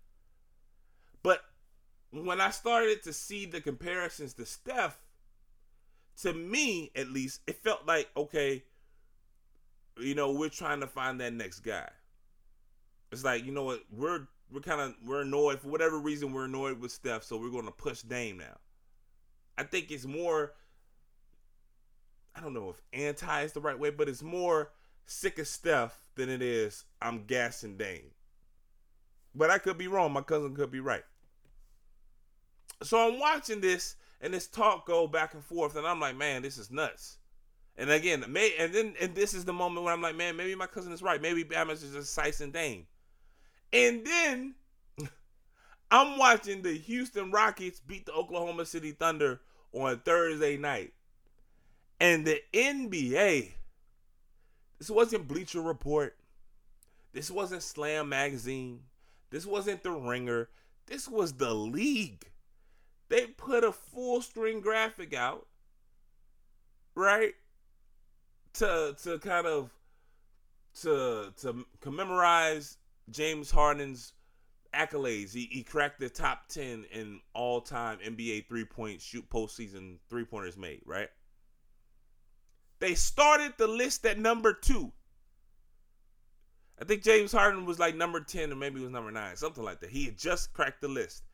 But 1.24 1.40
when 2.12 2.40
I 2.40 2.50
started 2.50 3.02
to 3.02 3.12
see 3.12 3.46
the 3.46 3.60
comparisons 3.60 4.34
to 4.34 4.46
Steph, 4.46 4.96
to 6.22 6.32
me 6.32 6.92
at 6.94 7.08
least, 7.10 7.40
it 7.48 7.56
felt 7.56 7.84
like, 7.84 8.08
okay, 8.16 8.62
you 9.98 10.14
know, 10.14 10.30
we're 10.30 10.50
trying 10.50 10.78
to 10.78 10.86
find 10.86 11.20
that 11.20 11.32
next 11.32 11.60
guy. 11.60 11.88
It's 13.10 13.24
like, 13.24 13.44
you 13.44 13.50
know 13.50 13.64
what, 13.64 13.82
we're 13.90 14.28
we're 14.52 14.60
kind 14.60 14.80
of 14.80 14.94
we're 15.04 15.22
annoyed 15.22 15.58
for 15.58 15.66
whatever 15.66 15.98
reason 15.98 16.32
we're 16.32 16.44
annoyed 16.44 16.78
with 16.78 16.92
Steph, 16.92 17.24
so 17.24 17.36
we're 17.36 17.50
gonna 17.50 17.72
push 17.72 18.02
Dame 18.02 18.38
now. 18.38 18.56
I 19.56 19.64
think 19.64 19.90
it's 19.90 20.06
more 20.06 20.52
I 22.34 22.40
don't 22.40 22.54
know 22.54 22.70
if 22.70 22.82
anti 22.92 23.42
is 23.42 23.52
the 23.52 23.60
right 23.60 23.78
way, 23.78 23.90
but 23.90 24.08
it's 24.08 24.22
more 24.22 24.70
sick 25.06 25.38
of 25.38 25.48
Steph 25.48 25.96
than 26.14 26.28
it 26.28 26.42
is 26.42 26.84
I'm 27.00 27.24
gassing 27.24 27.76
Dame. 27.76 28.10
But 29.34 29.50
I 29.50 29.58
could 29.58 29.78
be 29.78 29.88
wrong. 29.88 30.12
My 30.12 30.22
cousin 30.22 30.54
could 30.54 30.70
be 30.70 30.80
right. 30.80 31.04
So 32.82 33.08
I'm 33.08 33.18
watching 33.18 33.60
this 33.60 33.96
and 34.20 34.34
this 34.34 34.46
talk 34.46 34.86
go 34.86 35.06
back 35.06 35.34
and 35.34 35.44
forth, 35.44 35.76
and 35.76 35.86
I'm 35.86 36.00
like, 36.00 36.16
man, 36.16 36.42
this 36.42 36.58
is 36.58 36.70
nuts. 36.70 37.18
And 37.76 37.90
again, 37.90 38.24
may 38.28 38.54
and 38.58 38.74
then 38.74 38.94
and 39.00 39.14
this 39.14 39.34
is 39.34 39.44
the 39.44 39.52
moment 39.52 39.84
when 39.84 39.94
I'm 39.94 40.02
like, 40.02 40.16
man, 40.16 40.36
maybe 40.36 40.54
my 40.56 40.66
cousin 40.66 40.92
is 40.92 41.02
right. 41.02 41.22
Maybe 41.22 41.44
Bama's 41.44 41.82
is 41.82 41.94
just 41.94 42.12
sicing 42.12 42.50
Dame. 42.50 42.86
And 43.72 44.04
then 44.04 44.54
I'm 45.90 46.18
watching 46.18 46.62
the 46.62 46.72
Houston 46.72 47.30
Rockets 47.30 47.78
beat 47.78 48.06
the 48.06 48.12
Oklahoma 48.12 48.66
City 48.66 48.90
Thunder 48.90 49.40
on 49.72 50.00
Thursday 50.00 50.56
night. 50.56 50.92
And 52.00 52.26
the 52.26 52.40
NBA, 52.54 53.52
this 54.78 54.90
wasn't 54.90 55.26
Bleacher 55.26 55.60
Report. 55.60 56.16
This 57.12 57.30
wasn't 57.30 57.62
Slam 57.62 58.08
Magazine. 58.08 58.80
This 59.30 59.44
wasn't 59.44 59.82
The 59.82 59.90
Ringer. 59.90 60.48
This 60.86 61.08
was 61.08 61.34
the 61.34 61.52
league. 61.52 62.24
They 63.08 63.26
put 63.26 63.64
a 63.64 63.72
full 63.72 64.22
string 64.22 64.60
graphic 64.60 65.14
out, 65.14 65.46
right? 66.94 67.34
To 68.54 68.96
to 69.02 69.18
kind 69.18 69.46
of 69.46 69.70
to 70.82 71.32
to 71.42 71.66
commemorate 71.80 72.76
James 73.10 73.50
Harden's 73.50 74.12
accolades. 74.74 75.32
He, 75.32 75.48
he 75.50 75.62
cracked 75.62 76.00
the 76.00 76.08
top 76.08 76.48
10 76.48 76.86
in 76.92 77.20
all 77.34 77.60
time 77.60 77.98
NBA 77.98 78.46
three 78.46 78.64
point 78.64 79.00
shoot 79.00 79.28
postseason 79.28 79.98
three 80.08 80.24
pointers 80.24 80.56
made, 80.56 80.82
right? 80.84 81.08
They 82.80 82.94
started 82.94 83.54
the 83.56 83.66
list 83.66 84.06
at 84.06 84.18
number 84.18 84.52
two. 84.52 84.92
I 86.80 86.84
think 86.84 87.02
James 87.02 87.32
Harden 87.32 87.66
was 87.66 87.78
like 87.78 87.96
number 87.96 88.20
10 88.20 88.52
or 88.52 88.56
maybe 88.56 88.80
it 88.80 88.84
was 88.84 88.92
number 88.92 89.10
nine, 89.10 89.36
something 89.36 89.64
like 89.64 89.80
that. 89.80 89.90
He 89.90 90.04
had 90.04 90.16
just 90.16 90.52
cracked 90.52 90.80
the 90.80 90.88
list. 90.88 91.24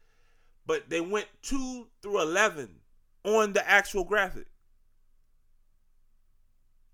But 0.67 0.89
they 0.89 1.03
went 1.03 1.27
two 1.43 1.89
through 2.01 2.23
11 2.23 2.71
on 3.25 3.53
the 3.53 3.69
actual 3.69 4.05
graphic. 4.05 4.47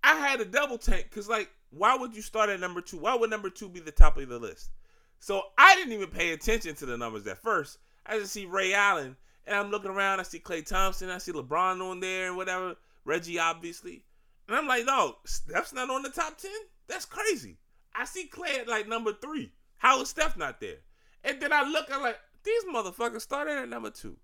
I 0.03 0.15
had 0.15 0.41
a 0.41 0.45
double 0.45 0.77
take 0.77 1.09
because, 1.09 1.29
like, 1.29 1.49
why 1.69 1.95
would 1.95 2.13
you 2.15 2.21
start 2.21 2.49
at 2.49 2.59
number 2.59 2.81
two? 2.81 2.97
Why 2.97 3.15
would 3.15 3.29
number 3.29 3.49
two 3.49 3.69
be 3.69 3.79
the 3.79 3.91
top 3.91 4.17
of 4.17 4.27
the 4.27 4.39
list? 4.39 4.71
So 5.19 5.43
I 5.57 5.75
didn't 5.75 5.93
even 5.93 6.09
pay 6.09 6.33
attention 6.33 6.75
to 6.75 6.85
the 6.85 6.97
numbers 6.97 7.27
at 7.27 7.41
first. 7.41 7.77
I 8.05 8.17
just 8.17 8.33
see 8.33 8.45
Ray 8.45 8.73
Allen 8.73 9.15
And 9.45 9.55
I'm 9.55 9.71
looking 9.71 9.91
around, 9.91 10.19
I 10.19 10.23
see 10.23 10.39
Klay 10.39 10.65
Thompson, 10.65 11.09
I 11.09 11.19
see 11.19 11.31
LeBron 11.31 11.81
on 11.81 11.99
there 11.99 12.27
and 12.27 12.35
whatever, 12.35 12.75
Reggie 13.05 13.39
obviously. 13.39 14.03
And 14.51 14.59
I'm 14.59 14.67
like, 14.67 14.85
no, 14.85 15.15
Steph's 15.23 15.71
not 15.71 15.89
on 15.89 16.03
the 16.03 16.09
top 16.09 16.37
10? 16.37 16.51
That's 16.89 17.05
crazy. 17.05 17.55
I 17.95 18.03
see 18.03 18.29
Klay 18.29 18.59
at 18.59 18.67
like 18.67 18.85
number 18.85 19.13
three. 19.13 19.53
How 19.77 20.01
is 20.01 20.09
Steph 20.09 20.35
not 20.35 20.59
there? 20.59 20.79
And 21.23 21.41
then 21.41 21.53
I 21.53 21.63
look, 21.63 21.85
I'm 21.89 22.01
like, 22.01 22.19
these 22.43 22.65
motherfuckers 22.65 23.21
started 23.21 23.57
at 23.57 23.69
number 23.69 23.91
two. 23.91 24.17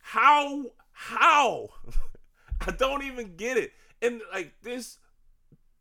How? 0.00 0.66
How? 0.92 1.70
I 2.60 2.72
don't 2.72 3.04
even 3.04 3.36
get 3.36 3.56
it. 3.56 3.72
And 4.02 4.20
like 4.34 4.52
this, 4.62 4.98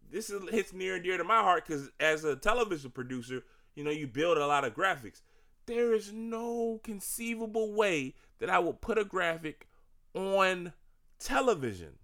this 0.10 0.30
is, 0.30 0.50
hits 0.50 0.72
near 0.72 0.96
and 0.96 1.04
dear 1.04 1.18
to 1.18 1.26
my 1.26 1.42
heart 1.42 1.66
because 1.68 1.90
as 2.00 2.24
a 2.24 2.38
television 2.38 2.92
producer, 2.92 3.44
you 3.76 3.84
know, 3.84 3.92
you 3.92 4.08
build 4.08 4.38
a 4.38 4.48
lot 4.48 4.64
of 4.64 4.76
graphics. 4.76 5.24
There 5.66 5.94
is 5.94 6.14
no 6.14 6.80
conceivable 6.86 7.74
way 7.74 8.16
that 8.40 8.50
I 8.50 8.60
will 8.60 8.72
put 8.72 8.98
a 8.98 9.04
graphic 9.04 9.68
on 10.14 10.72
television 11.20 11.96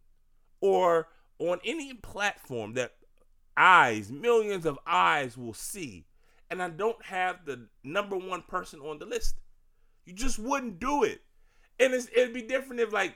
or 0.59 1.07
on 1.39 1.59
any 1.65 1.93
platform 1.93 2.73
that 2.73 2.93
eyes, 3.57 4.11
millions 4.11 4.65
of 4.65 4.79
eyes 4.85 5.37
will 5.37 5.53
see, 5.53 6.05
and 6.49 6.61
I 6.61 6.69
don't 6.69 7.03
have 7.05 7.45
the 7.45 7.67
number 7.83 8.15
one 8.17 8.43
person 8.43 8.79
on 8.79 8.99
the 8.99 9.05
list. 9.05 9.35
You 10.05 10.13
just 10.13 10.39
wouldn't 10.39 10.79
do 10.79 11.03
it. 11.03 11.21
And 11.79 11.93
it'd 11.93 12.33
be 12.33 12.43
different 12.43 12.81
if, 12.81 12.93
like, 12.93 13.15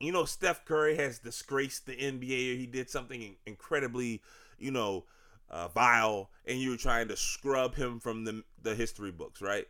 you 0.00 0.12
know, 0.12 0.24
Steph 0.24 0.64
Curry 0.64 0.96
has 0.96 1.18
disgraced 1.18 1.86
the 1.86 1.94
NBA 1.94 2.54
or 2.54 2.56
he 2.56 2.66
did 2.66 2.90
something 2.90 3.36
incredibly, 3.46 4.22
you 4.58 4.70
know, 4.70 5.04
uh, 5.48 5.68
vile, 5.68 6.30
and 6.44 6.60
you're 6.60 6.76
trying 6.76 7.08
to 7.08 7.16
scrub 7.16 7.74
him 7.74 8.00
from 8.00 8.24
the 8.24 8.42
the 8.62 8.74
history 8.74 9.12
books, 9.12 9.40
right? 9.40 9.66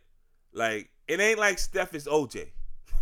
Like, 0.53 0.89
it 1.07 1.19
ain't 1.19 1.39
like 1.39 1.59
Steph 1.59 1.93
is 1.93 2.07
OJ. 2.07 2.47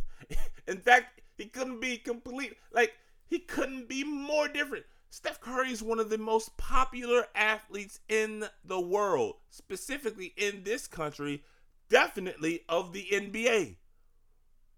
In 0.67 0.77
fact, 0.77 1.21
he 1.37 1.45
couldn't 1.45 1.79
be 1.79 1.97
complete. 1.97 2.57
Like, 2.71 2.93
he 3.27 3.39
couldn't 3.39 3.87
be 3.89 4.03
more 4.03 4.47
different. 4.47 4.85
Steph 5.09 5.39
Curry 5.39 5.71
is 5.71 5.81
one 5.81 5.99
of 5.99 6.09
the 6.09 6.17
most 6.17 6.57
popular 6.57 7.27
athletes 7.33 7.99
in 8.09 8.45
the 8.63 8.79
world, 8.79 9.35
specifically 9.49 10.33
in 10.35 10.63
this 10.63 10.87
country, 10.87 11.43
definitely 11.89 12.61
of 12.67 12.91
the 12.91 13.07
NBA, 13.11 13.77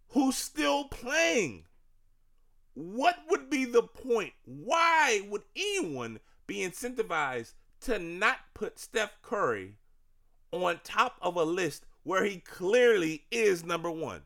who's 0.09 0.37
still 0.37 0.85
playing. 0.85 1.65
What 2.73 3.17
would 3.29 3.49
be 3.49 3.65
the 3.65 3.81
point? 3.81 4.33
Why 4.45 5.21
would 5.27 5.43
anyone 5.55 6.19
be 6.45 6.57
incentivized 6.57 7.53
to 7.81 7.97
not 7.97 8.37
put 8.53 8.77
Steph 8.77 9.19
Curry 9.23 9.77
on 10.51 10.79
top 10.83 11.17
of 11.21 11.35
a 11.35 11.43
list 11.43 11.85
where 12.03 12.23
he 12.23 12.37
clearly 12.37 13.25
is 13.31 13.65
number 13.65 13.89
one? 13.89 14.21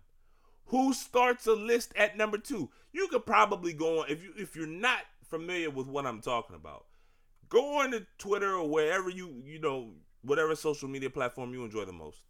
Who 0.65 0.93
starts 0.93 1.47
a 1.47 1.53
list 1.53 1.93
at 1.95 2.17
number 2.17 2.37
two? 2.37 2.69
You 2.93 3.07
could 3.07 3.25
probably 3.25 3.73
go 3.73 4.01
on 4.01 4.05
if 4.09 4.23
you 4.23 4.33
if 4.37 4.55
you're 4.55 4.67
not 4.67 5.01
familiar 5.23 5.69
with 5.69 5.87
what 5.87 6.05
I'm 6.05 6.21
talking 6.21 6.55
about. 6.55 6.85
Go 7.49 7.79
on 7.79 7.91
to 7.91 8.05
Twitter 8.17 8.55
or 8.55 8.69
wherever 8.69 9.09
you 9.09 9.41
you 9.45 9.59
know 9.59 9.91
whatever 10.21 10.55
social 10.55 10.87
media 10.87 11.09
platform 11.09 11.53
you 11.53 11.63
enjoy 11.63 11.85
the 11.85 11.93
most, 11.93 12.21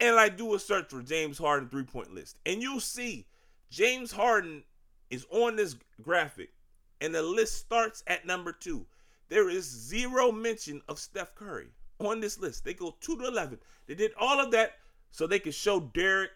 and 0.00 0.16
like 0.16 0.36
do 0.36 0.54
a 0.54 0.58
search 0.58 0.90
for 0.90 1.02
James 1.02 1.38
Harden 1.38 1.68
three 1.68 1.84
point 1.84 2.14
list, 2.14 2.38
and 2.46 2.62
you'll 2.62 2.80
see 2.80 3.26
James 3.70 4.12
Harden 4.12 4.64
is 5.10 5.26
on 5.30 5.56
this 5.56 5.76
graphic, 6.02 6.50
and 7.00 7.14
the 7.14 7.22
list 7.22 7.58
starts 7.58 8.02
at 8.06 8.26
number 8.26 8.52
two. 8.52 8.86
There 9.28 9.48
is 9.48 9.64
zero 9.64 10.32
mention 10.32 10.82
of 10.88 10.98
Steph 10.98 11.34
Curry 11.34 11.68
on 12.00 12.20
this 12.20 12.38
list. 12.38 12.64
They 12.64 12.74
go 12.74 12.96
two 13.00 13.16
to 13.18 13.26
eleven. 13.26 13.58
They 13.86 13.94
did 13.94 14.12
all 14.18 14.40
of 14.40 14.50
that 14.52 14.72
so 15.10 15.26
they 15.26 15.38
could 15.38 15.54
show 15.54 15.80
Derek. 15.80 16.30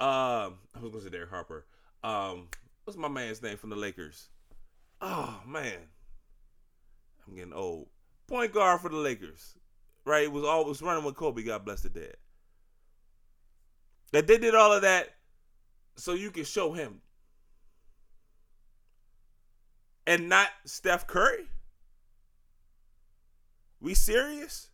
Um, 0.00 0.58
I 0.74 0.80
was 0.80 0.90
gonna 0.90 1.04
say 1.04 1.10
Derek 1.10 1.30
Harper. 1.30 1.66
Um, 2.02 2.48
what's 2.84 2.98
my 2.98 3.08
man's 3.08 3.42
name 3.42 3.56
from 3.56 3.70
the 3.70 3.76
Lakers? 3.76 4.28
Oh 5.00 5.40
man, 5.46 5.78
I'm 7.26 7.34
getting 7.34 7.52
old. 7.52 7.88
Point 8.26 8.52
guard 8.52 8.80
for 8.80 8.88
the 8.88 8.96
Lakers, 8.96 9.56
right? 10.04 10.24
It 10.24 10.32
was 10.32 10.44
always 10.44 10.80
running 10.80 11.04
with 11.04 11.16
Kobe. 11.16 11.42
God 11.42 11.64
bless 11.64 11.82
the 11.82 11.90
dead. 11.90 12.16
That 14.12 14.26
they 14.26 14.38
did 14.38 14.54
all 14.54 14.72
of 14.72 14.82
that 14.82 15.08
so 15.96 16.14
you 16.14 16.30
can 16.30 16.44
show 16.44 16.72
him, 16.72 17.00
and 20.06 20.28
not 20.28 20.48
Steph 20.64 21.06
Curry. 21.06 21.46
We 23.80 23.94
serious? 23.94 24.70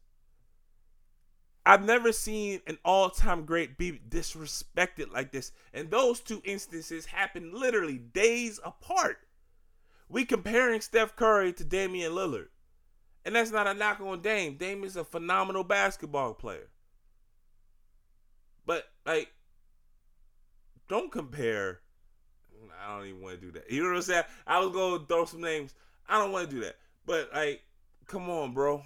I've 1.67 1.85
never 1.85 2.11
seen 2.13 2.61
an 2.67 2.79
all-time 2.85 3.45
great 3.45 3.77
be 3.77 4.01
disrespected 4.09 5.13
like 5.13 5.31
this. 5.31 5.53
And 5.75 5.91
those 5.91 6.21
two 6.21 6.41
instances 6.45 7.07
happened 7.07 7.55
literally 7.55 7.99
days 7.99 8.59
apart. 8.65 9.19
We 10.09 10.25
comparing 10.25 10.81
Steph 10.81 11.17
Curry 11.17 11.53
to 11.55 11.65
Damian 11.65 12.13
Lillard. 12.13 12.49
And 13.25 13.35
that's 13.35 13.51
not 13.51 13.67
a 13.67 13.75
knock 13.75 14.01
on 14.01 14.23
Dame. 14.23 14.57
Dame 14.57 14.83
is 14.85 14.97
a 14.97 15.05
phenomenal 15.05 15.63
basketball 15.63 16.35
player. 16.35 16.69
But 18.65 18.85
like 19.05 19.33
don't 20.89 21.13
compare 21.13 21.81
I 22.83 22.97
don't 22.97 23.07
even 23.07 23.21
want 23.21 23.41
to 23.41 23.47
do 23.47 23.53
that. 23.53 23.71
You 23.71 23.83
know 23.83 23.91
what 23.91 23.97
I'm 23.97 24.03
saying? 24.03 24.25
I 24.47 24.59
was 24.59 24.73
to 24.73 25.07
throw 25.07 25.25
some 25.25 25.41
names. 25.41 25.75
I 26.09 26.19
don't 26.19 26.33
want 26.33 26.49
to 26.49 26.57
do 26.57 26.63
that. 26.63 26.77
But 27.05 27.31
like 27.35 27.63
come 28.07 28.31
on, 28.31 28.55
bro. 28.55 28.83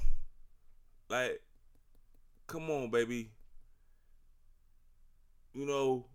Like 1.08 1.40
come 2.46 2.70
on, 2.70 2.90
baby. 2.90 3.30
You 5.52 5.66
know, 5.66 6.06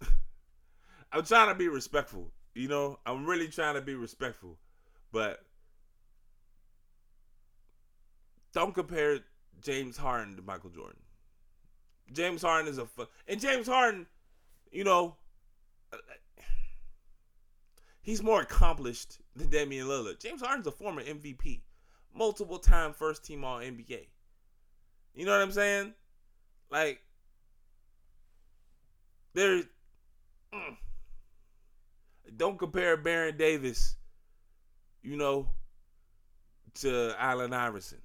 I'm 1.12 1.24
trying 1.24 1.48
to 1.48 1.54
be 1.54 1.68
respectful. 1.68 2.32
You 2.54 2.68
know, 2.68 2.98
I'm 3.06 3.26
really 3.26 3.48
trying 3.48 3.74
to 3.74 3.80
be 3.80 3.94
respectful, 3.94 4.58
but 5.12 5.40
don't 8.52 8.74
compare 8.74 9.20
James 9.60 9.96
Harden 9.96 10.36
to 10.36 10.42
Michael 10.42 10.70
Jordan. 10.70 11.00
James 12.12 12.42
Harden 12.42 12.68
is 12.68 12.78
a 12.78 12.86
fu- 12.86 13.06
and 13.28 13.40
James 13.40 13.68
Harden, 13.68 14.06
you 14.72 14.82
know, 14.82 15.16
he's 18.02 18.22
more 18.22 18.40
accomplished 18.40 19.18
than 19.36 19.48
Damian 19.48 19.86
Lillard. 19.86 20.20
James 20.20 20.40
Harden's 20.40 20.66
a 20.66 20.72
former 20.72 21.02
MVP, 21.02 21.60
multiple 22.14 22.58
time 22.58 22.92
first 22.92 23.24
team 23.24 23.44
All 23.44 23.60
NBA. 23.60 24.06
You 25.14 25.26
know 25.26 25.32
what 25.32 25.42
I'm 25.42 25.52
saying? 25.52 25.94
Like, 26.70 27.00
there. 29.34 29.62
Mm, 30.54 30.76
don't 32.36 32.58
compare 32.58 32.96
Baron 32.96 33.36
Davis, 33.36 33.96
you 35.02 35.16
know, 35.16 35.48
to 36.74 37.14
Allen 37.18 37.52
Iverson. 37.52 38.00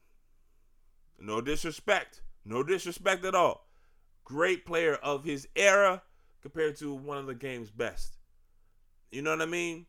No 1.20 1.42
disrespect. 1.42 2.22
No 2.44 2.64
disrespect 2.64 3.26
at 3.26 3.36
all. 3.36 3.68
Great 4.24 4.66
player 4.66 4.96
of 4.96 5.24
his 5.24 5.48
era 5.56 6.02
compared 6.42 6.76
to 6.78 6.94
one 6.94 7.18
of 7.18 7.28
the 7.28 7.36
game's 7.36 7.72
best. 7.72 8.18
You 9.12 9.22
know 9.22 9.32
what 9.32 9.42
I 9.42 9.46
mean? 9.46 9.86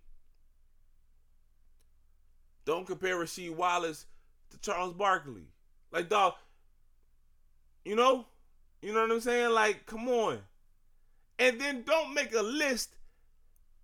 Don't 2.65 2.87
compare 2.87 3.17
Rasheed 3.17 3.55
Wallace 3.55 4.07
to 4.51 4.59
Charles 4.59 4.93
Barkley. 4.95 5.49
Like, 5.93 6.09
dog, 6.09 6.35
you 7.87 7.95
know? 7.95 8.27
You 8.83 8.93
know 8.93 9.03
what 9.03 9.13
I'm 9.13 9.21
saying? 9.21 9.51
Like, 9.51 9.87
come 9.87 10.09
on. 10.09 10.41
And 11.39 11.61
then 11.61 11.83
don't 11.87 12.15
make 12.15 12.35
a 12.35 12.43
list 12.43 12.97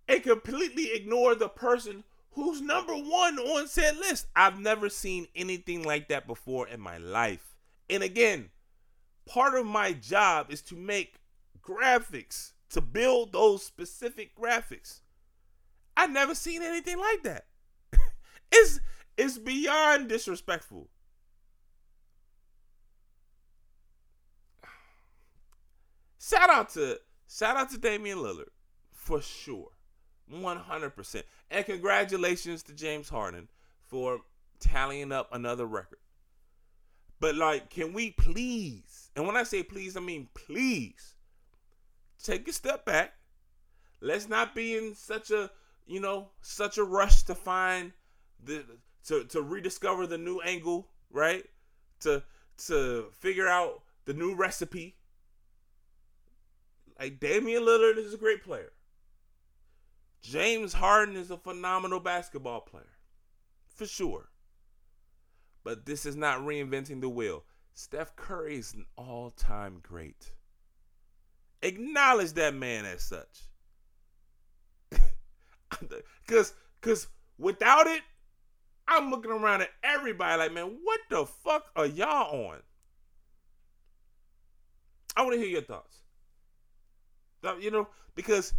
and 0.07 0.21
completely 0.21 0.91
ignore 0.93 1.35
the 1.35 1.47
person 1.47 2.03
who's 2.31 2.61
number 2.61 2.93
one 2.93 3.39
on 3.39 3.67
said 3.67 3.95
list. 3.97 4.27
I've 4.35 4.59
never 4.59 4.89
seen 4.89 5.27
anything 5.35 5.83
like 5.83 6.09
that 6.09 6.27
before 6.27 6.67
in 6.67 6.81
my 6.81 6.97
life. 6.97 7.55
And 7.89 8.03
again, 8.03 8.49
part 9.25 9.55
of 9.55 9.65
my 9.65 9.93
job 9.93 10.47
is 10.49 10.61
to 10.63 10.75
make 10.75 11.21
graphics, 11.61 12.51
to 12.71 12.81
build 12.81 13.31
those 13.31 13.63
specific 13.63 14.35
graphics. 14.35 14.99
I've 15.95 16.11
never 16.11 16.35
seen 16.35 16.61
anything 16.61 16.99
like 16.99 17.23
that. 17.23 17.45
it's 18.51 18.79
it's 19.15 19.37
beyond 19.37 20.09
disrespectful. 20.09 20.89
Shout 26.29 26.49
out 26.49 26.69
to 26.69 26.99
shout 27.27 27.57
out 27.57 27.69
to 27.71 27.77
Damian 27.77 28.19
Lillard 28.19 28.51
for 28.93 29.21
sure. 29.21 29.71
100%. 30.31 31.23
And 31.51 31.65
congratulations 31.65 32.63
to 32.63 32.73
James 32.73 33.09
Harden 33.09 33.49
for 33.81 34.21
tallying 34.59 35.11
up 35.11 35.27
another 35.33 35.65
record. 35.65 35.99
But 37.19 37.35
like 37.35 37.69
can 37.69 37.91
we 37.91 38.11
please? 38.11 39.11
And 39.17 39.27
when 39.27 39.35
I 39.35 39.43
say 39.43 39.63
please, 39.63 39.97
I 39.97 39.99
mean 39.99 40.29
please 40.33 41.15
take 42.23 42.47
a 42.47 42.53
step 42.53 42.85
back. 42.85 43.15
Let's 43.99 44.29
not 44.29 44.55
be 44.55 44.77
in 44.77 44.95
such 44.95 45.29
a, 45.29 45.51
you 45.85 45.99
know, 45.99 46.29
such 46.41 46.77
a 46.77 46.85
rush 46.85 47.23
to 47.23 47.35
find 47.35 47.91
the 48.41 48.63
to 49.07 49.25
to 49.25 49.41
rediscover 49.41 50.07
the 50.07 50.17
new 50.17 50.39
angle, 50.39 50.87
right? 51.11 51.43
To 52.01 52.23
to 52.67 53.07
figure 53.11 53.49
out 53.49 53.83
the 54.05 54.13
new 54.13 54.35
recipe 54.35 54.95
like 56.99 57.19
Damian 57.19 57.63
Lillard 57.63 57.97
is 57.97 58.13
a 58.13 58.17
great 58.17 58.43
player. 58.43 58.71
James 60.21 60.73
Harden 60.73 61.17
is 61.17 61.31
a 61.31 61.37
phenomenal 61.37 61.99
basketball 61.99 62.61
player. 62.61 62.97
For 63.75 63.85
sure. 63.85 64.29
But 65.63 65.85
this 65.85 66.05
is 66.05 66.15
not 66.15 66.39
reinventing 66.39 67.01
the 67.01 67.09
wheel. 67.09 67.43
Steph 67.73 68.15
Curry 68.15 68.57
is 68.57 68.73
an 68.73 68.85
all-time 68.95 69.79
great. 69.81 70.31
Acknowledge 71.61 72.33
that 72.33 72.53
man 72.53 72.85
as 72.85 73.03
such. 73.03 73.49
Cause 76.27 76.53
cause 76.81 77.07
without 77.37 77.87
it, 77.87 78.01
I'm 78.87 79.09
looking 79.09 79.31
around 79.31 79.61
at 79.61 79.69
everybody 79.83 80.37
like, 80.37 80.53
man, 80.53 80.77
what 80.83 80.99
the 81.09 81.25
fuck 81.25 81.65
are 81.75 81.85
y'all 81.85 82.49
on? 82.49 82.59
I 85.15 85.21
want 85.21 85.33
to 85.33 85.39
hear 85.39 85.47
your 85.47 85.61
thoughts. 85.61 86.02
You 87.59 87.71
know, 87.71 87.87
because 88.15 88.53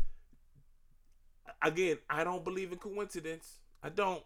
again, 1.62 1.98
I 2.08 2.24
don't 2.24 2.44
believe 2.44 2.72
in 2.72 2.78
coincidence. 2.78 3.60
I 3.82 3.88
don't. 3.88 4.22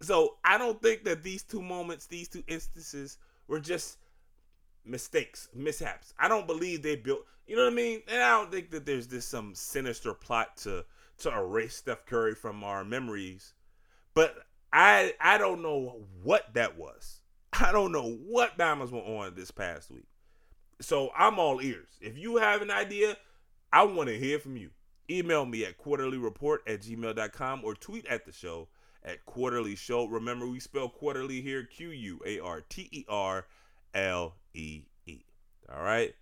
So 0.00 0.36
I 0.44 0.58
don't 0.58 0.80
think 0.80 1.04
that 1.04 1.22
these 1.22 1.42
two 1.42 1.62
moments, 1.62 2.06
these 2.06 2.28
two 2.28 2.44
instances, 2.46 3.18
were 3.48 3.60
just 3.60 3.98
mistakes, 4.84 5.48
mishaps. 5.54 6.14
I 6.18 6.28
don't 6.28 6.46
believe 6.46 6.82
they 6.82 6.96
built. 6.96 7.24
You 7.46 7.56
know 7.56 7.64
what 7.64 7.72
I 7.72 7.76
mean? 7.76 8.02
And 8.08 8.22
I 8.22 8.30
don't 8.38 8.52
think 8.52 8.70
that 8.70 8.86
there's 8.86 9.06
this 9.06 9.24
some 9.24 9.54
sinister 9.54 10.14
plot 10.14 10.56
to 10.58 10.84
to 11.18 11.32
erase 11.32 11.76
Steph 11.76 12.06
Curry 12.06 12.34
from 12.34 12.62
our 12.62 12.84
memories. 12.84 13.54
But 14.14 14.36
I 14.72 15.14
I 15.20 15.38
don't 15.38 15.62
know 15.62 16.00
what 16.22 16.54
that 16.54 16.78
was. 16.78 17.20
I 17.52 17.72
don't 17.72 17.92
know 17.92 18.18
what 18.26 18.58
diamonds 18.58 18.92
were 18.92 19.00
on 19.00 19.34
this 19.34 19.50
past 19.50 19.90
week. 19.90 20.06
So 20.80 21.10
I'm 21.16 21.38
all 21.38 21.60
ears. 21.60 21.88
If 22.00 22.16
you 22.16 22.36
have 22.36 22.62
an 22.62 22.70
idea, 22.70 23.16
I 23.72 23.82
want 23.84 24.08
to 24.08 24.18
hear 24.18 24.38
from 24.38 24.56
you. 24.56 24.70
Email 25.10 25.46
me 25.46 25.64
at 25.64 25.78
quarterlyreport 25.78 26.58
at 26.66 26.82
gmail.com 26.82 27.62
or 27.64 27.74
tweet 27.74 28.06
at 28.06 28.26
the 28.26 28.32
show 28.32 28.68
at 29.02 29.24
quarterly 29.24 29.74
show. 29.74 30.06
Remember, 30.06 30.46
we 30.46 30.60
spell 30.60 30.88
quarterly 30.88 31.40
here 31.40 31.64
Q 31.64 31.90
U 31.90 32.20
A 32.26 32.40
R 32.40 32.62
T 32.68 32.88
E 32.92 33.04
R 33.08 33.46
L 33.94 34.34
E 34.54 34.82
E. 35.06 35.20
All 35.72 35.82
right. 35.82 36.14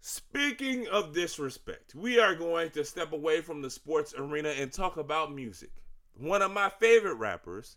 Speaking 0.00 0.86
of 0.88 1.12
disrespect, 1.12 1.94
we 1.94 2.18
are 2.18 2.34
going 2.34 2.70
to 2.70 2.84
step 2.84 3.12
away 3.12 3.42
from 3.42 3.60
the 3.60 3.68
sports 3.68 4.14
arena 4.16 4.48
and 4.48 4.72
talk 4.72 4.96
about 4.96 5.34
music. 5.34 5.70
One 6.14 6.42
of 6.42 6.52
my 6.52 6.70
favorite 6.70 7.16
rappers 7.16 7.76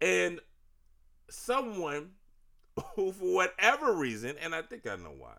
and 0.00 0.40
someone 1.30 2.10
who, 2.96 3.12
for 3.12 3.34
whatever 3.34 3.94
reason, 3.94 4.36
and 4.42 4.54
I 4.54 4.60
think 4.62 4.86
I 4.86 4.96
know 4.96 5.14
why, 5.16 5.36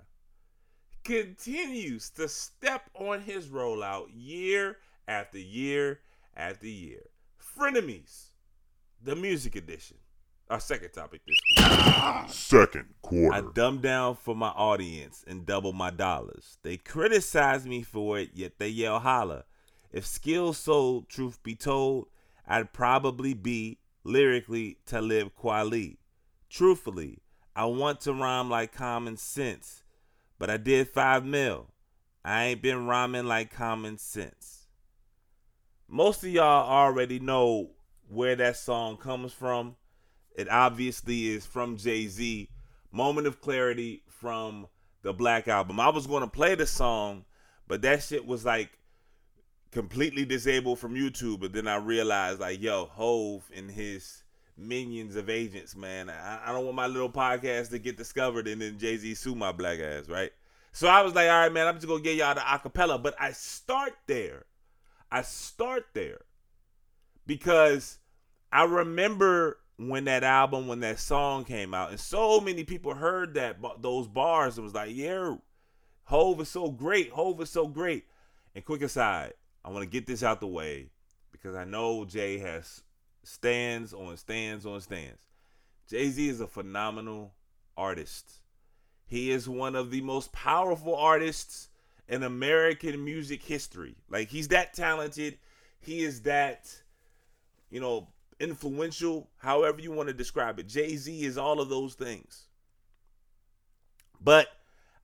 continues 1.05 2.09
to 2.09 2.27
step 2.27 2.89
on 2.95 3.21
his 3.21 3.47
rollout 3.47 4.07
year 4.13 4.77
after 5.07 5.37
year 5.37 5.99
after 6.35 6.67
year. 6.67 7.03
Frenemies, 7.39 8.31
the 9.01 9.15
music 9.15 9.55
edition. 9.55 9.97
Our 10.49 10.59
second 10.59 10.91
topic 10.91 11.21
this 11.25 11.37
week. 11.57 12.29
Second 12.29 12.85
I 12.89 13.07
quarter. 13.07 13.51
dumb 13.53 13.79
down 13.81 14.15
for 14.15 14.35
my 14.35 14.49
audience 14.49 15.23
and 15.27 15.45
double 15.45 15.73
my 15.73 15.89
dollars. 15.89 16.57
They 16.61 16.77
criticize 16.77 17.65
me 17.65 17.81
for 17.81 18.19
it, 18.19 18.31
yet 18.33 18.59
they 18.59 18.67
yell 18.67 18.99
holla. 18.99 19.45
If 19.91 20.05
skills 20.05 20.57
sold, 20.57 21.07
truth 21.07 21.41
be 21.41 21.55
told, 21.55 22.07
I'd 22.47 22.73
probably 22.73 23.33
be 23.33 23.79
lyrically 24.03 24.77
Talib 24.85 25.31
Kweli. 25.41 25.97
Truthfully, 26.49 27.19
I 27.55 27.65
want 27.65 28.01
to 28.01 28.13
rhyme 28.13 28.49
like 28.49 28.71
common 28.71 29.17
sense, 29.17 29.84
but 30.37 30.49
I 30.49 30.57
did 30.57 30.89
five 30.89 31.25
mil. 31.25 31.67
I 32.23 32.45
ain't 32.45 32.61
been 32.61 32.87
rhyming 32.87 33.25
like 33.25 33.51
common 33.51 33.97
sense. 33.97 34.67
Most 35.87 36.23
of 36.23 36.29
y'all 36.29 36.67
already 36.67 37.19
know 37.19 37.71
where 38.09 38.35
that 38.35 38.57
song 38.57 38.97
comes 38.97 39.31
from. 39.31 39.75
It 40.35 40.49
obviously 40.49 41.27
is 41.27 41.45
from 41.45 41.77
Jay 41.77 42.07
Z. 42.07 42.49
Moment 42.91 43.27
of 43.27 43.41
Clarity 43.41 44.03
from 44.07 44.67
the 45.03 45.13
Black 45.13 45.47
Album. 45.47 45.79
I 45.79 45.89
was 45.89 46.07
going 46.07 46.21
to 46.23 46.27
play 46.27 46.55
the 46.55 46.65
song, 46.65 47.25
but 47.67 47.81
that 47.83 48.01
shit 48.01 48.25
was 48.25 48.43
like 48.43 48.69
completely 49.71 50.25
disabled 50.25 50.79
from 50.79 50.95
YouTube. 50.95 51.41
But 51.41 51.53
then 51.53 51.67
I 51.67 51.75
realized, 51.75 52.39
like, 52.39 52.61
yo, 52.61 52.85
Hov 52.85 53.43
and 53.55 53.69
his 53.69 54.23
minions 54.57 55.15
of 55.15 55.29
agents, 55.29 55.75
man. 55.75 56.09
I, 56.09 56.39
I 56.45 56.51
don't 56.51 56.65
want 56.65 56.75
my 56.75 56.87
little 56.87 57.11
podcast 57.11 57.69
to 57.69 57.79
get 57.79 57.97
discovered 57.97 58.47
and 58.47 58.61
then 58.61 58.77
Jay 58.77 58.97
Z 58.97 59.15
sue 59.15 59.35
my 59.35 59.51
black 59.51 59.79
ass, 59.79 60.07
right? 60.07 60.31
So 60.71 60.87
I 60.87 61.01
was 61.01 61.15
like, 61.15 61.29
all 61.29 61.39
right, 61.39 61.51
man, 61.51 61.67
I'm 61.67 61.75
just 61.75 61.87
gonna 61.87 62.01
get 62.01 62.17
y'all 62.17 62.35
the 62.35 62.41
acapella. 62.41 63.01
But 63.01 63.15
I 63.19 63.31
start 63.31 63.93
there. 64.07 64.45
I 65.11 65.21
start 65.21 65.85
there 65.93 66.21
because 67.25 67.97
I 68.51 68.63
remember 68.63 69.57
when 69.77 70.05
that 70.05 70.23
album, 70.23 70.67
when 70.67 70.79
that 70.81 70.99
song 70.99 71.45
came 71.45 71.73
out, 71.73 71.91
and 71.91 71.99
so 71.99 72.39
many 72.39 72.63
people 72.63 72.93
heard 72.93 73.35
that 73.35 73.57
those 73.79 74.07
bars 74.07 74.57
and 74.57 74.65
was 74.65 74.73
like, 74.73 74.91
yeah, 74.93 75.35
Hov 76.05 76.39
is 76.41 76.49
so 76.49 76.69
great. 76.69 77.11
Hov 77.11 77.39
is 77.41 77.49
so 77.49 77.67
great. 77.67 78.05
And 78.53 78.63
quick 78.63 78.81
aside, 78.81 79.33
I 79.63 79.69
want 79.69 79.83
to 79.83 79.89
get 79.89 80.05
this 80.07 80.23
out 80.23 80.39
the 80.39 80.47
way 80.47 80.89
because 81.31 81.55
I 81.55 81.63
know 81.63 82.05
Jay 82.05 82.37
has 82.39 82.83
stands 83.25 83.93
on 83.93 84.15
stands 84.17 84.65
on 84.65 84.79
stands. 84.81 85.27
Jay 85.89 86.09
Z 86.09 86.29
is 86.29 86.39
a 86.39 86.47
phenomenal 86.47 87.33
artist. 87.77 88.39
He 89.05 89.31
is 89.31 89.47
one 89.47 89.75
of 89.75 89.91
the 89.91 90.01
most 90.01 90.31
powerful 90.31 90.95
artists 90.95 91.69
in 92.07 92.23
American 92.23 93.03
music 93.03 93.43
history. 93.43 93.95
Like 94.09 94.29
he's 94.29 94.47
that 94.49 94.73
talented. 94.73 95.37
He 95.79 96.03
is 96.03 96.21
that, 96.21 96.73
you 97.69 97.79
know, 97.79 98.07
influential, 98.39 99.29
however 99.37 99.81
you 99.81 99.91
want 99.91 100.07
to 100.07 100.13
describe 100.13 100.59
it. 100.59 100.67
Jay 100.67 100.95
Z 100.95 101.23
is 101.23 101.37
all 101.37 101.61
of 101.61 101.69
those 101.69 101.93
things. 101.93 102.45
But 104.19 104.47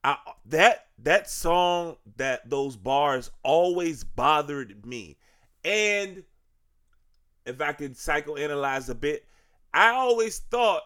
I, 0.03 0.17
that 0.47 0.87
that 0.99 1.29
song, 1.29 1.97
that 2.17 2.49
those 2.49 2.75
bars 2.75 3.29
always 3.43 4.03
bothered 4.03 4.85
me. 4.85 5.17
And 5.63 6.23
if 7.45 7.61
I 7.61 7.73
could 7.73 7.93
psychoanalyze 7.93 8.89
a 8.89 8.95
bit, 8.95 9.25
I 9.73 9.89
always 9.89 10.39
thought 10.39 10.83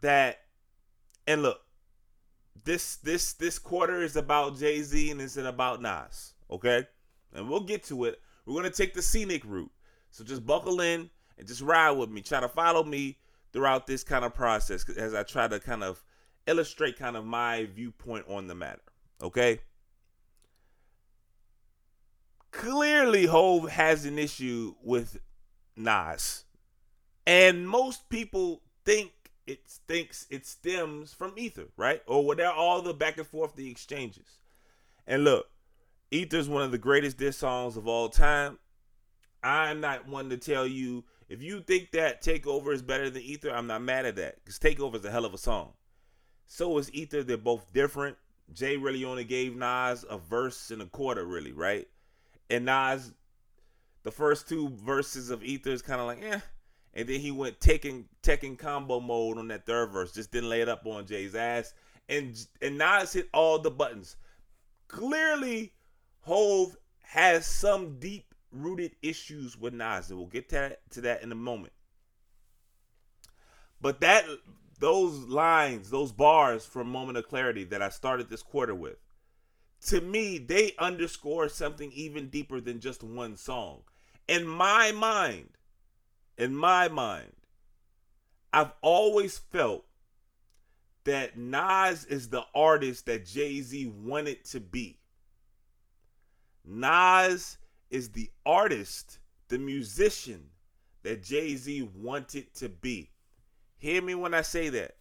that, 0.00 0.38
and 1.26 1.42
look, 1.42 1.60
this 2.64 2.96
this 2.96 3.32
this 3.34 3.58
quarter 3.58 4.02
is 4.02 4.16
about 4.16 4.58
Jay 4.58 4.82
Z 4.82 5.10
and 5.10 5.20
it's 5.20 5.36
about 5.36 5.80
Nas, 5.80 6.34
okay? 6.50 6.86
And 7.32 7.48
we'll 7.48 7.60
get 7.60 7.84
to 7.84 8.04
it. 8.04 8.20
We're 8.44 8.54
gonna 8.54 8.70
take 8.70 8.94
the 8.94 9.02
scenic 9.02 9.44
route, 9.44 9.70
so 10.10 10.24
just 10.24 10.46
buckle 10.46 10.80
in 10.80 11.10
and 11.38 11.46
just 11.46 11.60
ride 11.60 11.92
with 11.92 12.10
me. 12.10 12.22
Try 12.22 12.40
to 12.40 12.48
follow 12.48 12.82
me 12.82 13.18
throughout 13.52 13.86
this 13.86 14.04
kind 14.04 14.24
of 14.24 14.34
process 14.34 14.88
as 14.90 15.14
I 15.14 15.22
try 15.22 15.48
to 15.48 15.60
kind 15.60 15.82
of 15.82 16.02
illustrate 16.46 16.98
kind 16.98 17.16
of 17.16 17.24
my 17.24 17.66
viewpoint 17.74 18.24
on 18.28 18.46
the 18.46 18.54
matter, 18.54 18.82
okay? 19.22 19.60
Clearly, 22.52 23.26
Hov 23.26 23.68
has 23.68 24.06
an 24.06 24.18
issue 24.18 24.74
with 24.82 25.18
Nas. 25.76 26.44
And 27.26 27.68
most 27.68 28.08
people 28.08 28.62
think 28.84 29.12
it 29.46 29.60
thinks 29.86 30.26
it 30.30 30.46
stems 30.46 31.12
from 31.12 31.34
Ether, 31.36 31.68
right? 31.76 32.02
Or 32.06 32.24
whatever 32.24 32.52
all 32.52 32.82
the 32.82 32.94
back 32.94 33.18
and 33.18 33.26
forth 33.26 33.54
the 33.54 33.70
exchanges. 33.70 34.38
And 35.06 35.24
look, 35.24 35.48
Ether's 36.10 36.48
one 36.48 36.62
of 36.62 36.72
the 36.72 36.78
greatest 36.78 37.18
diss 37.18 37.36
songs 37.36 37.76
of 37.76 37.86
all 37.86 38.08
time. 38.08 38.58
I'm 39.42 39.80
not 39.80 40.08
one 40.08 40.30
to 40.30 40.36
tell 40.36 40.66
you 40.66 41.04
if 41.28 41.42
you 41.42 41.60
think 41.60 41.90
that 41.92 42.22
Takeover 42.22 42.72
is 42.72 42.82
better 42.82 43.10
than 43.10 43.22
Ether, 43.22 43.50
I'm 43.50 43.66
not 43.66 43.82
mad 43.82 44.06
at 44.06 44.16
that. 44.16 44.36
Because 44.36 44.58
Takeover 44.58 44.96
is 44.96 45.04
a 45.04 45.10
hell 45.10 45.24
of 45.24 45.34
a 45.34 45.38
song. 45.38 45.72
So 46.46 46.78
is 46.78 46.92
Ether. 46.92 47.22
They're 47.22 47.36
both 47.36 47.72
different. 47.72 48.16
Jay 48.52 48.76
really 48.76 49.04
only 49.04 49.24
gave 49.24 49.56
Nas 49.56 50.04
a 50.08 50.18
verse 50.18 50.70
and 50.70 50.80
a 50.80 50.86
quarter, 50.86 51.24
really, 51.24 51.52
right? 51.52 51.88
And 52.48 52.64
Nas 52.64 53.12
the 54.06 54.12
first 54.12 54.48
two 54.48 54.68
verses 54.68 55.30
of 55.30 55.42
Ether 55.42 55.70
is 55.70 55.82
kind 55.82 56.00
of 56.00 56.06
like, 56.06 56.22
eh. 56.22 56.38
And 56.94 57.08
then 57.08 57.18
he 57.18 57.32
went 57.32 57.58
taking 57.58 58.04
taking 58.22 58.56
combo 58.56 59.00
mode 59.00 59.36
on 59.36 59.48
that 59.48 59.66
third 59.66 59.90
verse, 59.90 60.12
just 60.12 60.30
didn't 60.30 60.48
lay 60.48 60.60
it 60.60 60.68
up 60.68 60.86
on 60.86 61.06
Jay's 61.06 61.34
ass. 61.34 61.74
And 62.08 62.38
and 62.62 62.78
Nas 62.78 63.14
hit 63.14 63.28
all 63.34 63.58
the 63.58 63.68
buttons. 63.68 64.14
Clearly, 64.86 65.72
Hov 66.20 66.76
has 67.02 67.46
some 67.46 67.98
deep 67.98 68.32
rooted 68.52 68.92
issues 69.02 69.58
with 69.58 69.74
Nas, 69.74 70.08
and 70.08 70.20
we'll 70.20 70.28
get 70.28 70.50
to 70.50 70.54
that, 70.54 70.90
to 70.92 71.00
that 71.00 71.24
in 71.24 71.32
a 71.32 71.34
moment. 71.34 71.72
But 73.80 74.00
that 74.02 74.24
those 74.78 75.18
lines, 75.26 75.90
those 75.90 76.12
bars 76.12 76.64
from 76.64 76.88
Moment 76.88 77.18
of 77.18 77.26
Clarity 77.26 77.64
that 77.64 77.82
I 77.82 77.88
started 77.88 78.30
this 78.30 78.44
quarter 78.44 78.74
with, 78.74 78.98
to 79.86 80.00
me, 80.00 80.38
they 80.38 80.74
underscore 80.78 81.48
something 81.48 81.90
even 81.90 82.28
deeper 82.28 82.60
than 82.60 82.78
just 82.78 83.02
one 83.02 83.36
song 83.36 83.82
in 84.28 84.46
my 84.46 84.92
mind, 84.92 85.50
in 86.36 86.54
my 86.54 86.88
mind, 86.88 87.32
I've 88.52 88.72
always 88.82 89.38
felt 89.38 89.84
that 91.04 91.36
Nas 91.36 92.04
is 92.04 92.28
the 92.28 92.44
artist 92.54 93.06
that 93.06 93.26
Jay 93.26 93.60
Z 93.60 93.86
wanted 93.86 94.44
to 94.46 94.60
be. 94.60 94.98
Nas 96.64 97.58
is 97.90 98.10
the 98.10 98.30
artist, 98.44 99.18
the 99.48 99.58
musician 99.58 100.50
that 101.04 101.22
Jay 101.22 101.54
Z 101.54 101.88
wanted 101.94 102.52
to 102.54 102.68
be. 102.68 103.10
Hear 103.78 104.02
me 104.02 104.14
when 104.14 104.34
I 104.34 104.42
say 104.42 104.68
that. 104.70 104.96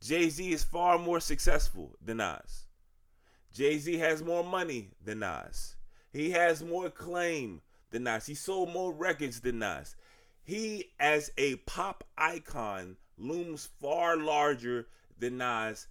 Jay 0.00 0.30
Z 0.30 0.50
is 0.50 0.64
far 0.64 0.98
more 0.98 1.20
successful 1.20 1.96
than 2.02 2.18
Nas. 2.18 2.66
Jay 3.52 3.76
Z 3.76 3.98
has 3.98 4.22
more 4.22 4.42
money 4.42 4.88
than 5.04 5.18
Nas. 5.18 5.76
He 6.12 6.30
has 6.30 6.62
more 6.62 6.86
acclaim 6.86 7.60
than 7.90 8.04
Nas. 8.04 8.26
He 8.26 8.34
sold 8.34 8.72
more 8.72 8.92
records 8.92 9.40
than 9.40 9.58
Nas. 9.58 9.96
He, 10.42 10.92
as 10.98 11.30
a 11.36 11.56
pop 11.56 12.04
icon, 12.16 12.96
looms 13.18 13.68
far 13.80 14.16
larger 14.16 14.88
than 15.18 15.38
Nas 15.38 15.86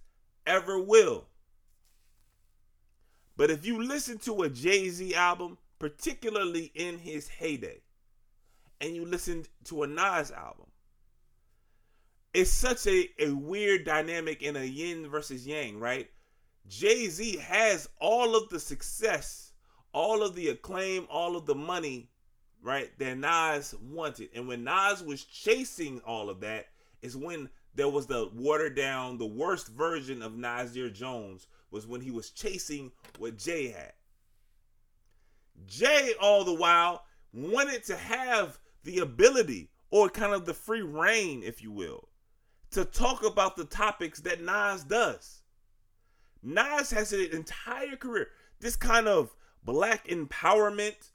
ever 0.46 0.78
will. 0.78 1.26
But 3.36 3.50
if 3.50 3.64
you 3.64 3.82
listen 3.82 4.18
to 4.18 4.42
a 4.42 4.50
Jay 4.50 4.90
Z 4.90 5.14
album, 5.14 5.56
particularly 5.78 6.70
in 6.74 6.98
his 6.98 7.28
heyday, 7.28 7.80
and 8.80 8.94
you 8.94 9.06
listen 9.06 9.46
to 9.64 9.82
a 9.82 9.86
Nas 9.86 10.30
album, 10.30 10.66
it's 12.34 12.50
such 12.50 12.86
a, 12.86 13.08
a 13.18 13.30
weird 13.30 13.84
dynamic 13.84 14.42
in 14.42 14.56
a 14.56 14.64
yin 14.64 15.08
versus 15.08 15.46
yang, 15.46 15.80
right? 15.80 16.10
Jay 16.68 17.06
Z 17.06 17.38
has 17.38 17.88
all 17.98 18.36
of 18.36 18.48
the 18.50 18.60
success, 18.60 19.49
all 19.92 20.22
of 20.22 20.34
the 20.34 20.48
acclaim, 20.48 21.06
all 21.10 21.36
of 21.36 21.46
the 21.46 21.54
money, 21.54 22.10
right, 22.62 22.90
that 22.98 23.18
Nas 23.18 23.74
wanted. 23.82 24.30
And 24.34 24.46
when 24.46 24.64
Nas 24.64 25.02
was 25.02 25.24
chasing 25.24 26.00
all 26.06 26.30
of 26.30 26.40
that, 26.40 26.66
is 27.02 27.16
when 27.16 27.48
there 27.74 27.88
was 27.88 28.06
the 28.06 28.30
watered 28.34 28.76
down, 28.76 29.18
the 29.18 29.26
worst 29.26 29.68
version 29.68 30.22
of 30.22 30.36
Nasir 30.36 30.90
Jones 30.90 31.46
was 31.70 31.86
when 31.86 32.00
he 32.00 32.10
was 32.10 32.30
chasing 32.30 32.92
what 33.18 33.38
Jay 33.38 33.68
had. 33.68 33.92
Jay, 35.66 36.12
all 36.20 36.44
the 36.44 36.54
while, 36.54 37.04
wanted 37.32 37.84
to 37.84 37.96
have 37.96 38.58
the 38.84 38.98
ability 38.98 39.70
or 39.90 40.08
kind 40.08 40.32
of 40.32 40.46
the 40.46 40.54
free 40.54 40.82
reign, 40.82 41.42
if 41.44 41.62
you 41.62 41.70
will, 41.70 42.08
to 42.70 42.84
talk 42.84 43.24
about 43.24 43.56
the 43.56 43.64
topics 43.64 44.20
that 44.20 44.42
Nas 44.42 44.84
does. 44.84 45.42
Nas 46.42 46.90
has 46.90 47.12
an 47.12 47.28
entire 47.32 47.96
career, 47.96 48.28
this 48.60 48.76
kind 48.76 49.06
of 49.06 49.34
black 49.64 50.06
empowerment, 50.08 51.10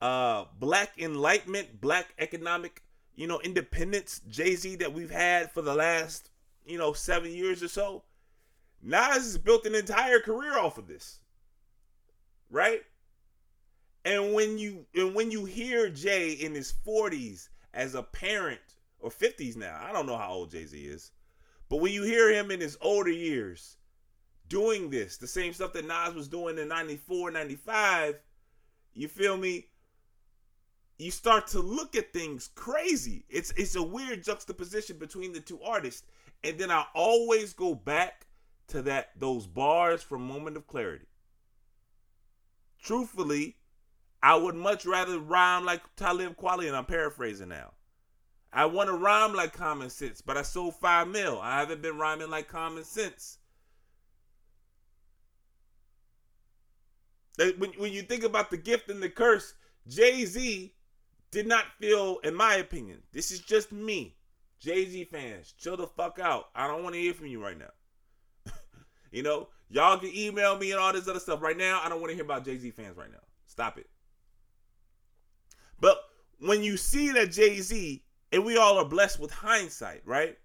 uh, 0.00 0.44
black 0.58 0.98
enlightenment, 0.98 1.80
black 1.80 2.14
economic, 2.18 2.82
you 3.14 3.26
know, 3.26 3.40
independence, 3.40 4.20
Jay 4.28 4.54
Z 4.54 4.76
that 4.76 4.92
we've 4.92 5.10
had 5.10 5.50
for 5.50 5.62
the 5.62 5.74
last, 5.74 6.30
you 6.66 6.78
know, 6.78 6.92
seven 6.92 7.32
years 7.32 7.62
or 7.62 7.68
so. 7.68 8.02
Nas 8.82 9.16
has 9.16 9.38
built 9.38 9.66
an 9.66 9.74
entire 9.74 10.20
career 10.20 10.58
off 10.58 10.78
of 10.78 10.86
this, 10.86 11.20
right? 12.50 12.82
And 14.04 14.34
when 14.34 14.58
you 14.58 14.86
and 14.94 15.14
when 15.14 15.30
you 15.30 15.44
hear 15.44 15.88
Jay 15.88 16.32
in 16.32 16.54
his 16.54 16.72
40s 16.86 17.48
as 17.74 17.94
a 17.94 18.02
parent 18.02 18.60
or 19.00 19.10
50s 19.10 19.56
now, 19.56 19.80
I 19.82 19.92
don't 19.92 20.06
know 20.06 20.16
how 20.16 20.30
old 20.30 20.50
Jay 20.50 20.64
Z 20.66 20.78
is, 20.78 21.10
but 21.68 21.78
when 21.80 21.92
you 21.92 22.04
hear 22.04 22.30
him 22.30 22.50
in 22.50 22.60
his 22.60 22.78
older 22.80 23.10
years 23.10 23.76
doing 24.48 24.90
this, 24.90 25.16
the 25.16 25.26
same 25.26 25.52
stuff 25.52 25.72
that 25.74 25.86
Nas 25.86 26.14
was 26.14 26.28
doing 26.28 26.58
in 26.58 26.68
94, 26.68 27.30
95, 27.30 28.20
you 28.94 29.08
feel 29.08 29.36
me? 29.36 29.68
You 30.98 31.10
start 31.10 31.48
to 31.48 31.60
look 31.60 31.94
at 31.94 32.12
things 32.12 32.48
crazy. 32.54 33.26
It's 33.28 33.52
it's 33.56 33.76
a 33.76 33.82
weird 33.82 34.24
juxtaposition 34.24 34.96
between 34.98 35.34
the 35.34 35.40
two 35.40 35.60
artists. 35.60 36.04
And 36.42 36.58
then 36.58 36.70
I 36.70 36.86
always 36.94 37.52
go 37.52 37.74
back 37.74 38.26
to 38.68 38.82
that 38.82 39.10
those 39.18 39.46
bars 39.46 40.02
from 40.02 40.22
Moment 40.22 40.56
of 40.56 40.66
Clarity. 40.66 41.06
Truthfully, 42.82 43.56
I 44.22 44.36
would 44.36 44.54
much 44.54 44.86
rather 44.86 45.18
rhyme 45.18 45.64
like 45.64 45.82
Talib 45.96 46.36
Kweli, 46.36 46.66
and 46.66 46.76
I'm 46.76 46.86
paraphrasing 46.86 47.48
now. 47.48 47.72
I 48.52 48.64
want 48.64 48.88
to 48.88 48.96
rhyme 48.96 49.34
like 49.34 49.52
Common 49.52 49.90
Sense, 49.90 50.22
but 50.22 50.38
I 50.38 50.42
sold 50.42 50.76
five 50.76 51.08
mil. 51.08 51.38
I 51.42 51.60
haven't 51.60 51.82
been 51.82 51.98
rhyming 51.98 52.30
like 52.30 52.48
Common 52.48 52.84
Sense. 52.84 53.38
When, 57.36 57.72
when 57.76 57.92
you 57.92 58.02
think 58.02 58.24
about 58.24 58.50
the 58.50 58.56
gift 58.56 58.88
and 58.88 59.02
the 59.02 59.08
curse, 59.08 59.54
Jay 59.86 60.24
Z 60.24 60.72
did 61.30 61.46
not 61.46 61.64
feel, 61.78 62.18
in 62.24 62.34
my 62.34 62.54
opinion, 62.56 63.02
this 63.12 63.30
is 63.30 63.40
just 63.40 63.72
me. 63.72 64.16
Jay 64.58 64.86
Z 64.86 65.04
fans, 65.04 65.52
chill 65.58 65.76
the 65.76 65.86
fuck 65.86 66.18
out. 66.18 66.48
I 66.54 66.66
don't 66.66 66.82
want 66.82 66.94
to 66.94 67.00
hear 67.00 67.12
from 67.12 67.26
you 67.26 67.42
right 67.42 67.58
now. 67.58 68.52
you 69.10 69.22
know, 69.22 69.48
y'all 69.68 69.98
can 69.98 70.10
email 70.14 70.56
me 70.56 70.72
and 70.72 70.80
all 70.80 70.92
this 70.92 71.08
other 71.08 71.20
stuff. 71.20 71.42
Right 71.42 71.56
now, 71.56 71.80
I 71.84 71.88
don't 71.88 72.00
want 72.00 72.10
to 72.10 72.14
hear 72.14 72.24
about 72.24 72.44
Jay 72.44 72.56
Z 72.56 72.70
fans 72.70 72.96
right 72.96 73.10
now. 73.10 73.18
Stop 73.46 73.78
it. 73.78 73.88
But 75.78 75.98
when 76.40 76.62
you 76.62 76.76
see 76.76 77.12
that 77.12 77.32
Jay 77.32 77.60
Z, 77.60 78.02
and 78.32 78.44
we 78.44 78.56
all 78.56 78.78
are 78.78 78.84
blessed 78.84 79.20
with 79.20 79.30
hindsight, 79.30 80.02
right? 80.04 80.36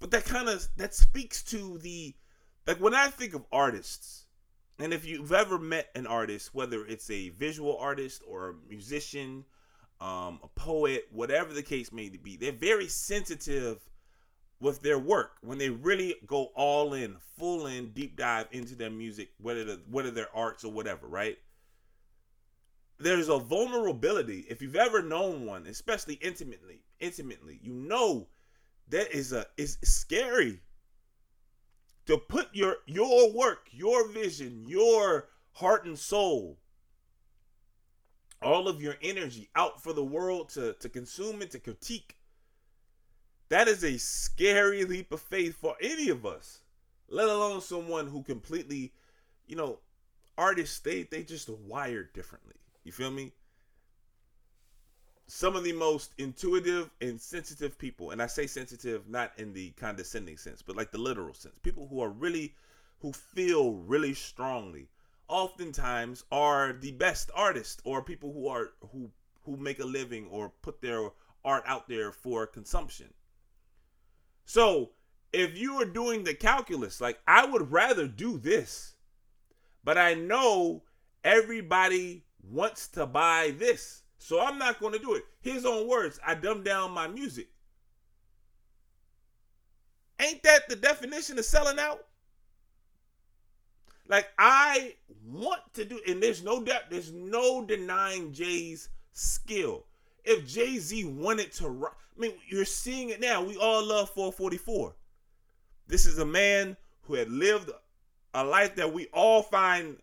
But 0.00 0.10
that 0.10 0.24
kind 0.24 0.48
of 0.48 0.66
that 0.76 0.94
speaks 0.94 1.42
to 1.44 1.78
the 1.78 2.14
like 2.66 2.78
when 2.78 2.94
I 2.94 3.08
think 3.08 3.34
of 3.34 3.44
artists, 3.52 4.23
and 4.78 4.92
if 4.92 5.04
you've 5.06 5.32
ever 5.32 5.58
met 5.58 5.90
an 5.94 6.06
artist, 6.06 6.54
whether 6.54 6.84
it's 6.84 7.08
a 7.10 7.28
visual 7.30 7.76
artist 7.78 8.22
or 8.26 8.50
a 8.50 8.54
musician, 8.68 9.44
um, 10.00 10.40
a 10.42 10.48
poet, 10.56 11.06
whatever 11.12 11.52
the 11.52 11.62
case 11.62 11.92
may 11.92 12.08
be, 12.08 12.36
they're 12.36 12.52
very 12.52 12.88
sensitive 12.88 13.78
with 14.60 14.82
their 14.82 14.98
work 14.98 15.36
when 15.42 15.58
they 15.58 15.70
really 15.70 16.16
go 16.26 16.50
all 16.54 16.94
in, 16.94 17.16
full 17.38 17.66
in, 17.66 17.90
deep 17.90 18.16
dive 18.16 18.48
into 18.50 18.74
their 18.74 18.90
music, 18.90 19.30
whether 19.40 19.64
the, 19.64 19.80
whether 19.90 20.10
their 20.10 20.34
arts 20.34 20.64
or 20.64 20.72
whatever, 20.72 21.06
right? 21.06 21.38
There's 22.98 23.28
a 23.28 23.38
vulnerability. 23.38 24.46
If 24.48 24.62
you've 24.62 24.76
ever 24.76 25.02
known 25.02 25.46
one, 25.46 25.66
especially 25.66 26.14
intimately, 26.14 26.80
intimately, 27.00 27.60
you 27.62 27.72
know 27.72 28.28
that 28.88 29.12
is 29.14 29.32
a 29.32 29.46
is 29.56 29.78
scary 29.82 30.60
to 32.06 32.18
put 32.18 32.48
your 32.52 32.78
your 32.86 33.32
work, 33.32 33.68
your 33.70 34.08
vision, 34.08 34.64
your 34.66 35.28
heart 35.52 35.84
and 35.84 35.98
soul, 35.98 36.58
all 38.42 38.68
of 38.68 38.82
your 38.82 38.96
energy 39.02 39.48
out 39.54 39.82
for 39.82 39.92
the 39.92 40.04
world 40.04 40.48
to 40.50 40.74
to 40.74 40.88
consume 40.88 41.42
and 41.42 41.50
to 41.50 41.58
critique. 41.58 42.16
That 43.48 43.68
is 43.68 43.84
a 43.84 43.98
scary 43.98 44.84
leap 44.84 45.12
of 45.12 45.20
faith 45.20 45.56
for 45.56 45.76
any 45.80 46.08
of 46.08 46.26
us, 46.26 46.60
let 47.08 47.28
alone 47.28 47.60
someone 47.60 48.08
who 48.08 48.22
completely, 48.22 48.92
you 49.46 49.56
know, 49.56 49.78
artists 50.36 50.78
they 50.80 51.04
they 51.04 51.22
just 51.22 51.48
wired 51.48 52.12
differently. 52.12 52.54
You 52.82 52.92
feel 52.92 53.10
me? 53.10 53.32
Some 55.26 55.56
of 55.56 55.64
the 55.64 55.72
most 55.72 56.12
intuitive 56.18 56.90
and 57.00 57.20
sensitive 57.20 57.78
people, 57.78 58.10
and 58.10 58.20
I 58.20 58.26
say 58.26 58.46
sensitive 58.46 59.08
not 59.08 59.32
in 59.38 59.52
the 59.52 59.70
condescending 59.70 60.36
sense, 60.36 60.60
but 60.60 60.76
like 60.76 60.90
the 60.90 60.98
literal 60.98 61.34
sense. 61.34 61.58
People 61.58 61.88
who 61.88 62.00
are 62.00 62.10
really 62.10 62.54
who 63.00 63.12
feel 63.12 63.72
really 63.72 64.14
strongly 64.14 64.88
oftentimes 65.28 66.24
are 66.30 66.72
the 66.72 66.92
best 66.92 67.30
artists 67.34 67.80
or 67.84 68.02
people 68.02 68.32
who 68.32 68.48
are 68.48 68.72
who 68.92 69.10
who 69.44 69.56
make 69.56 69.78
a 69.78 69.84
living 69.84 70.26
or 70.30 70.50
put 70.62 70.80
their 70.80 71.10
art 71.44 71.64
out 71.66 71.88
there 71.88 72.12
for 72.12 72.46
consumption. 72.46 73.12
So, 74.46 74.90
if 75.32 75.56
you 75.56 75.80
are 75.80 75.86
doing 75.86 76.24
the 76.24 76.34
calculus, 76.34 77.00
like 77.00 77.18
I 77.26 77.44
would 77.44 77.72
rather 77.72 78.06
do 78.06 78.38
this, 78.38 78.94
but 79.82 79.98
I 79.98 80.14
know 80.14 80.82
everybody 81.22 82.24
wants 82.42 82.88
to 82.88 83.06
buy 83.06 83.54
this. 83.58 84.03
So 84.24 84.40
I'm 84.40 84.56
not 84.56 84.80
going 84.80 84.94
to 84.94 84.98
do 84.98 85.12
it. 85.12 85.26
His 85.42 85.66
own 85.66 85.86
words, 85.86 86.18
I 86.26 86.34
dumb 86.34 86.62
down 86.62 86.92
my 86.92 87.06
music. 87.06 87.46
Ain't 90.18 90.42
that 90.44 90.66
the 90.66 90.76
definition 90.76 91.38
of 91.38 91.44
selling 91.44 91.78
out? 91.78 92.06
Like 94.08 94.28
I 94.38 94.94
want 95.26 95.60
to 95.74 95.84
do, 95.84 96.00
and 96.08 96.22
there's 96.22 96.42
no 96.42 96.62
doubt, 96.62 96.84
there's 96.88 97.12
no 97.12 97.66
denying 97.66 98.32
Jay's 98.32 98.88
skill. 99.12 99.84
If 100.24 100.46
Jay 100.46 100.78
Z 100.78 101.04
wanted 101.04 101.52
to, 101.56 101.66
I 101.66 102.18
mean, 102.18 102.32
you're 102.48 102.64
seeing 102.64 103.10
it 103.10 103.20
now. 103.20 103.44
We 103.44 103.58
all 103.58 103.84
love 103.84 104.08
444. 104.08 104.96
This 105.86 106.06
is 106.06 106.18
a 106.18 106.24
man 106.24 106.78
who 107.02 107.12
had 107.12 107.28
lived 107.28 107.70
a 108.32 108.42
life 108.42 108.74
that 108.76 108.90
we 108.90 109.04
all 109.12 109.42
find. 109.42 109.98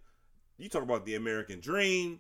You 0.60 0.70
talk 0.70 0.84
about 0.84 1.08
the 1.08 1.16
American 1.16 1.60
dream, 1.60 2.20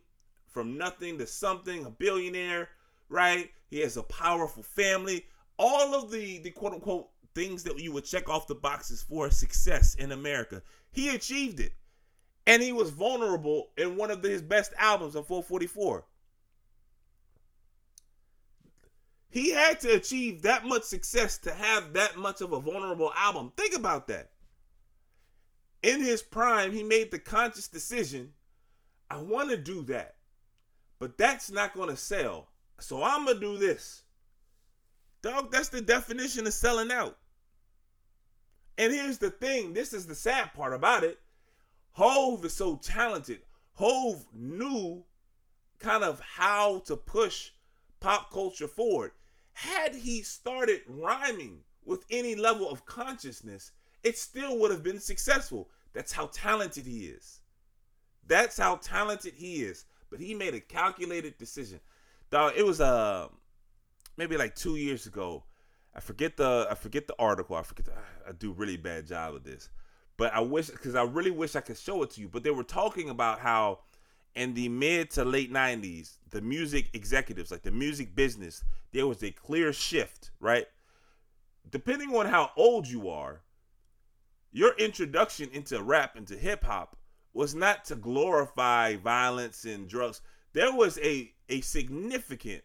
from 0.52 0.78
nothing 0.78 1.18
to 1.18 1.28
something, 1.28 1.86
a 1.86 1.90
billionaire, 1.90 2.70
right? 3.10 3.50
He 3.70 3.80
has 3.80 3.98
a 3.98 4.04
powerful 4.04 4.64
family. 4.64 5.26
All 5.58 5.96
of 5.96 6.12
the 6.12 6.40
the 6.40 6.52
quote 6.52 6.74
unquote 6.74 7.10
things 7.34 7.64
that 7.64 7.80
you 7.80 7.94
would 7.94 8.06
check 8.06 8.30
off 8.30 8.48
the 8.48 8.56
boxes 8.56 9.02
for 9.02 9.30
success 9.30 9.96
in 9.96 10.12
America. 10.12 10.62
He 10.92 11.10
achieved 11.16 11.60
it. 11.60 11.74
And 12.48 12.62
he 12.62 12.74
was 12.74 12.90
vulnerable 12.90 13.70
in 13.78 13.96
one 13.96 14.10
of 14.10 14.24
his 14.24 14.42
best 14.42 14.74
albums 14.78 15.16
of 15.16 15.28
444. 15.28 16.04
He 19.30 19.52
had 19.52 19.80
to 19.82 19.94
achieve 19.94 20.42
that 20.42 20.66
much 20.66 20.84
success 20.84 21.38
to 21.40 21.54
have 21.54 21.94
that 21.94 22.18
much 22.18 22.42
of 22.42 22.52
a 22.52 22.60
vulnerable 22.60 23.14
album. 23.16 23.54
Think 23.56 23.76
about 23.76 24.08
that. 24.08 24.32
In 25.84 26.02
his 26.02 26.22
prime, 26.22 26.74
he 26.74 26.84
made 26.84 27.12
the 27.12 27.20
conscious 27.20 27.68
decision 27.68 28.34
I 29.12 29.18
want 29.18 29.50
to 29.50 29.58
do 29.58 29.84
that, 29.84 30.16
but 31.02 31.18
that's 31.18 31.50
not 31.50 31.74
going 31.74 31.90
to 31.90 31.98
sell. 31.98 32.48
So 32.80 33.02
I'm 33.02 33.26
going 33.26 33.40
to 33.40 33.42
do 33.42 33.58
this. 33.58 34.04
Dog, 35.24 35.52
that's 35.52 35.70
the 35.70 35.82
definition 35.82 36.46
of 36.46 36.54
selling 36.54 36.92
out. 36.92 37.18
And 38.78 38.94
here's 38.94 39.18
the 39.18 39.32
thing 39.32 39.74
this 39.74 39.94
is 39.94 40.06
the 40.06 40.14
sad 40.14 40.54
part 40.54 40.74
about 40.74 41.04
it. 41.04 41.20
Hov 41.94 42.46
is 42.46 42.54
so 42.54 42.76
talented. 42.76 43.40
Hov 43.74 44.28
knew 44.32 45.04
kind 45.80 46.04
of 46.04 46.22
how 46.22 46.84
to 46.86 46.96
push 46.96 47.50
pop 48.00 48.32
culture 48.32 48.68
forward. 48.68 49.12
Had 49.54 49.96
he 49.96 50.22
started 50.22 50.82
rhyming 50.88 51.62
with 51.84 52.06
any 52.12 52.36
level 52.36 52.70
of 52.70 52.86
consciousness, 52.86 53.72
it 54.04 54.20
still 54.20 54.60
would 54.60 54.70
have 54.70 54.84
been 54.84 55.00
successful. 55.00 55.68
That's 55.94 56.12
how 56.12 56.28
talented 56.28 56.86
he 56.86 57.06
is. 57.06 57.42
That's 58.28 58.58
how 58.58 58.76
talented 58.76 59.34
he 59.36 59.64
is. 59.64 59.86
But 60.12 60.20
he 60.20 60.36
made 60.36 60.54
a 60.54 60.60
calculated 60.60 61.38
decision. 61.40 61.80
Dog, 62.30 62.54
it 62.56 62.66
was 62.66 62.80
uh 62.80 63.30
maybe 64.18 64.38
like 64.38 64.56
two 64.56 64.76
years 64.76 65.08
ago. 65.08 65.44
I 65.96 66.00
forget 66.02 66.38
the 66.38 66.68
I 66.70 66.76
forget 66.76 67.08
the 67.08 67.16
article. 67.18 67.56
I 67.56 67.64
forget 67.64 67.86
the, 67.88 67.94
I 68.28 68.34
do 68.34 68.52
really 68.52 68.78
bad 68.78 69.08
job 69.08 69.34
of 69.34 69.44
this. 69.44 69.70
But 70.18 70.34
I 70.34 70.42
wish 70.42 70.70
because 70.70 70.94
I 70.94 71.04
really 71.04 71.32
wish 71.32 71.56
I 71.56 71.62
could 71.62 71.78
show 71.78 72.04
it 72.04 72.12
to 72.12 72.22
you. 72.22 72.30
But 72.30 72.44
they 72.44 72.52
were 72.52 72.64
talking 72.64 73.10
about 73.10 73.40
how 73.40 73.80
in 74.36 74.54
the 74.54 74.70
mid 74.70 75.12
to 75.12 75.26
late 75.26 75.52
90s, 75.52 76.18
the 76.30 76.42
music 76.42 76.90
executives, 76.94 77.52
like 77.52 77.64
the 77.64 77.72
music 77.72 78.16
business, 78.16 78.64
there 78.92 79.08
was 79.08 79.24
a 79.24 79.32
clear 79.32 79.74
shift, 79.74 80.32
right? 80.40 80.68
Depending 81.70 82.16
on 82.16 82.26
how 82.26 82.52
old 82.56 82.88
you 82.88 83.10
are, 83.10 83.42
your 84.52 84.74
introduction 84.78 85.50
into 85.54 85.82
rap, 85.82 86.16
into 86.18 86.36
hip 86.36 86.64
hop, 86.64 86.98
was 87.34 87.56
not 87.56 87.86
to 87.86 87.96
glorify 87.96 88.96
violence 88.98 89.66
and 89.66 89.88
drugs. 89.88 90.22
There 90.54 90.74
was 90.74 91.00
a, 91.00 91.32
a 91.50 91.62
significant 91.62 92.64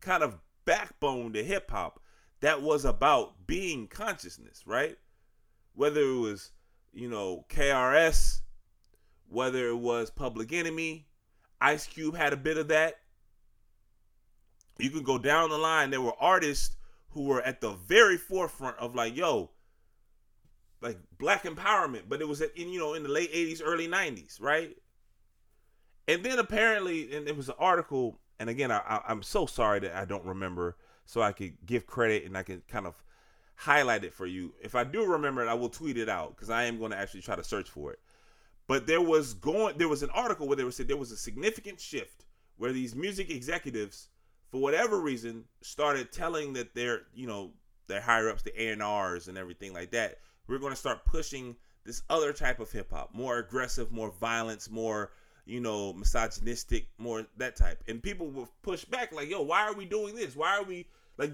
kind 0.00 0.22
of 0.22 0.38
backbone 0.64 1.32
to 1.32 1.42
hip 1.42 1.70
hop 1.70 2.00
that 2.40 2.62
was 2.62 2.84
about 2.84 3.46
being 3.46 3.88
consciousness, 3.88 4.62
right? 4.66 4.96
Whether 5.74 6.02
it 6.02 6.18
was, 6.18 6.52
you 6.92 7.08
know, 7.08 7.44
KRS, 7.48 8.40
whether 9.28 9.68
it 9.68 9.76
was 9.76 10.10
Public 10.10 10.52
Enemy, 10.52 11.06
Ice 11.60 11.86
Cube 11.86 12.16
had 12.16 12.32
a 12.32 12.36
bit 12.36 12.58
of 12.58 12.68
that. 12.68 12.96
You 14.78 14.90
can 14.90 15.02
go 15.02 15.18
down 15.18 15.50
the 15.50 15.58
line. 15.58 15.90
There 15.90 16.00
were 16.00 16.20
artists 16.20 16.76
who 17.10 17.24
were 17.24 17.42
at 17.42 17.60
the 17.60 17.70
very 17.72 18.16
forefront 18.16 18.76
of 18.78 18.94
like, 18.94 19.16
yo, 19.16 19.50
like 20.84 20.98
black 21.18 21.44
empowerment, 21.44 22.02
but 22.08 22.20
it 22.20 22.28
was 22.28 22.40
in 22.40 22.68
you 22.68 22.78
know 22.78 22.94
in 22.94 23.02
the 23.02 23.08
late 23.08 23.32
80s, 23.32 23.60
early 23.64 23.88
90s, 23.88 24.40
right? 24.40 24.76
And 26.06 26.22
then 26.22 26.38
apparently, 26.38 27.16
and 27.16 27.26
it 27.26 27.36
was 27.36 27.48
an 27.48 27.54
article, 27.58 28.20
and 28.38 28.50
again, 28.50 28.70
I, 28.70 29.00
I'm 29.08 29.22
so 29.22 29.46
sorry 29.46 29.80
that 29.80 29.96
I 29.96 30.04
don't 30.04 30.24
remember, 30.24 30.76
so 31.06 31.22
I 31.22 31.32
could 31.32 31.54
give 31.64 31.86
credit 31.86 32.24
and 32.26 32.36
I 32.36 32.42
can 32.42 32.62
kind 32.68 32.86
of 32.86 33.02
highlight 33.56 34.04
it 34.04 34.12
for 34.12 34.26
you. 34.26 34.52
If 34.62 34.74
I 34.74 34.84
do 34.84 35.04
remember 35.06 35.42
it, 35.42 35.48
I 35.48 35.54
will 35.54 35.70
tweet 35.70 35.96
it 35.96 36.08
out 36.08 36.36
because 36.36 36.50
I 36.50 36.64
am 36.64 36.78
going 36.78 36.90
to 36.90 36.98
actually 36.98 37.22
try 37.22 37.36
to 37.36 37.44
search 37.44 37.70
for 37.70 37.92
it. 37.92 38.00
But 38.66 38.86
there 38.86 39.00
was 39.00 39.34
going 39.34 39.78
there 39.78 39.88
was 39.88 40.02
an 40.02 40.10
article 40.10 40.46
where 40.46 40.56
they 40.56 40.64
were 40.64 40.72
said 40.72 40.88
there 40.88 40.96
was 40.96 41.12
a 41.12 41.16
significant 41.16 41.80
shift 41.80 42.24
where 42.56 42.72
these 42.72 42.94
music 42.94 43.30
executives, 43.30 44.08
for 44.50 44.60
whatever 44.60 45.00
reason, 45.00 45.44
started 45.62 46.12
telling 46.12 46.52
that 46.54 46.74
their 46.74 47.02
you 47.14 47.26
know 47.26 47.52
their 47.86 48.00
higher 48.00 48.28
ups, 48.28 48.42
the 48.42 48.62
A 48.62 48.72
and 48.72 48.82
R's 48.82 49.28
and 49.28 49.36
everything 49.36 49.72
like 49.72 49.90
that, 49.90 50.18
we're 50.46 50.58
going 50.58 50.72
to 50.72 50.78
start 50.78 51.04
pushing 51.04 51.56
this 51.84 52.02
other 52.08 52.32
type 52.32 52.60
of 52.60 52.72
hip 52.72 52.90
hop, 52.90 53.14
more 53.14 53.38
aggressive, 53.38 53.92
more 53.92 54.10
violence, 54.10 54.70
more 54.70 55.12
you 55.46 55.60
know 55.60 55.92
misogynistic, 55.92 56.88
more 56.98 57.26
that 57.36 57.56
type. 57.56 57.82
And 57.86 58.02
people 58.02 58.28
will 58.28 58.48
push 58.62 58.84
back 58.84 59.12
like, 59.12 59.28
"Yo, 59.28 59.42
why 59.42 59.62
are 59.62 59.74
we 59.74 59.84
doing 59.84 60.14
this? 60.14 60.34
Why 60.34 60.56
are 60.56 60.64
we 60.64 60.86
like 61.18 61.32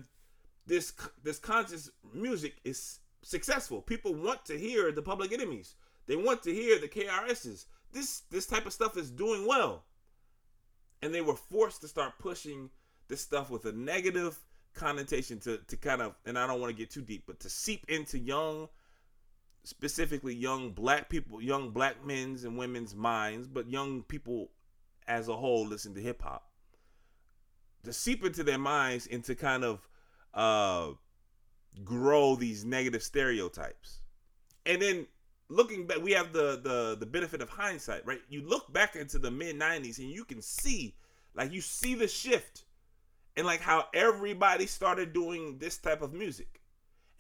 this? 0.67 0.93
This 1.23 1.39
conscious 1.39 1.91
music 2.13 2.57
is 2.65 2.99
successful. 3.23 3.83
People 3.83 4.15
want 4.15 4.45
to 4.47 4.59
hear 4.59 4.91
the 4.93 5.03
Public 5.03 5.33
Enemies. 5.33 5.75
They 6.07 6.17
want 6.17 6.43
to 6.45 6.53
hear 6.53 6.79
the 6.79 6.89
KRSs. 6.89 7.67
This 7.93 8.23
this 8.31 8.47
type 8.47 8.67
of 8.67 8.73
stuff 8.73 8.97
is 8.97 9.11
doing 9.11 9.47
well." 9.47 9.85
And 11.03 11.15
they 11.15 11.23
were 11.23 11.37
forced 11.37 11.81
to 11.81 11.89
start 11.89 12.19
pushing 12.19 12.71
this 13.09 13.23
stuff 13.23 13.49
with 13.49 13.65
a 13.65 13.73
negative 13.73 14.39
connotation 14.75 15.39
to 15.41 15.59
to 15.59 15.77
kind 15.77 16.03
of 16.03 16.15
and 16.27 16.39
I 16.39 16.47
don't 16.47 16.61
want 16.61 16.71
to 16.71 16.77
get 16.77 16.91
too 16.91 17.03
deep, 17.03 17.25
but 17.27 17.41
to 17.41 17.51
seep 17.51 17.89
into 17.89 18.19
young 18.19 18.69
specifically 19.65 20.35
young 20.35 20.71
black 20.71 21.09
people, 21.09 21.43
young 21.43 21.71
black 21.71 22.05
men's 22.05 22.45
and 22.45 22.57
women's 22.57 22.95
minds, 22.95 23.47
but 23.47 23.69
young 23.69 24.03
people 24.03 24.51
as 25.07 25.29
a 25.29 25.37
whole 25.37 25.67
listen 25.67 25.95
to 25.95 26.01
hip 26.01 26.23
hop. 26.23 26.49
To 27.85 27.93
seep 27.93 28.25
into 28.25 28.43
their 28.43 28.59
minds 28.59 29.09
and 29.11 29.25
to 29.25 29.35
kind 29.35 29.65
of 29.65 29.89
uh, 30.35 30.91
grow 31.85 32.37
these 32.37 32.65
negative 32.65 33.03
stereotypes. 33.03 34.01
And 34.67 34.81
then 34.81 35.07
looking 35.49 35.87
back, 35.87 36.03
we 36.03 36.13
have 36.13 36.33
the 36.33 36.61
the 36.63 36.97
the 36.99 37.07
benefit 37.07 37.41
of 37.41 37.49
hindsight, 37.49 38.07
right? 38.07 38.21
You 38.29 38.43
look 38.43 38.73
back 38.73 38.97
into 38.97 39.19
the 39.19 39.31
mid 39.31 39.59
'90s 39.59 39.99
and 39.99 40.11
you 40.11 40.25
can 40.25 40.43
see, 40.43 40.95
like, 41.35 41.53
you 41.53 41.63
see 41.63 41.95
the 41.95 42.09
shift, 42.09 42.65
and 43.37 43.47
like 43.47 43.61
how 43.61 43.87
everybody 43.95 44.67
started 44.67 45.13
doing 45.13 45.59
this 45.59 45.79
type 45.79 46.03
of 46.03 46.13
music 46.13 46.60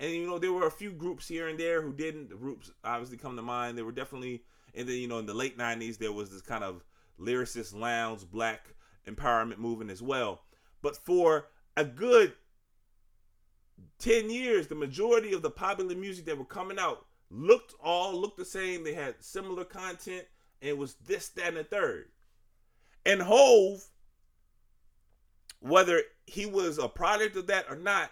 and 0.00 0.10
you 0.10 0.26
know 0.26 0.38
there 0.38 0.52
were 0.52 0.66
a 0.66 0.70
few 0.70 0.90
groups 0.90 1.28
here 1.28 1.46
and 1.46 1.60
there 1.60 1.82
who 1.82 1.92
didn't. 1.92 2.30
The 2.30 2.36
groups 2.36 2.72
obviously 2.82 3.18
come 3.18 3.36
to 3.36 3.42
mind. 3.42 3.78
They 3.78 3.82
were 3.82 3.92
definitely 3.92 4.42
in 4.74 4.86
the 4.86 4.94
you 4.94 5.06
know 5.06 5.18
in 5.18 5.26
the 5.26 5.34
late 5.34 5.56
'90s 5.56 5.98
there 5.98 6.10
was 6.10 6.30
this 6.30 6.42
kind 6.42 6.64
of 6.64 6.82
lyricist 7.20 7.78
lounge 7.78 8.22
black 8.28 8.70
empowerment 9.06 9.58
movement 9.58 9.90
as 9.90 10.02
well. 10.02 10.42
But 10.82 10.96
for 10.96 11.46
a 11.76 11.84
good 11.84 12.32
10 13.98 14.30
years, 14.30 14.66
the 14.66 14.74
majority 14.74 15.34
of 15.34 15.42
the 15.42 15.50
popular 15.50 15.94
music 15.94 16.24
that 16.24 16.38
were 16.38 16.44
coming 16.44 16.78
out 16.78 17.06
looked 17.30 17.74
all 17.82 18.18
looked 18.18 18.38
the 18.38 18.44
same. 18.44 18.82
They 18.82 18.94
had 18.94 19.16
similar 19.20 19.64
content, 19.64 20.24
and 20.60 20.70
it 20.70 20.78
was 20.78 20.94
this, 21.06 21.28
that, 21.30 21.48
and 21.48 21.56
the 21.58 21.64
third. 21.64 22.08
And 23.04 23.22
Hove, 23.22 23.86
whether 25.60 26.02
he 26.26 26.46
was 26.46 26.78
a 26.78 26.88
product 26.88 27.36
of 27.36 27.46
that 27.48 27.66
or 27.68 27.76
not, 27.76 28.10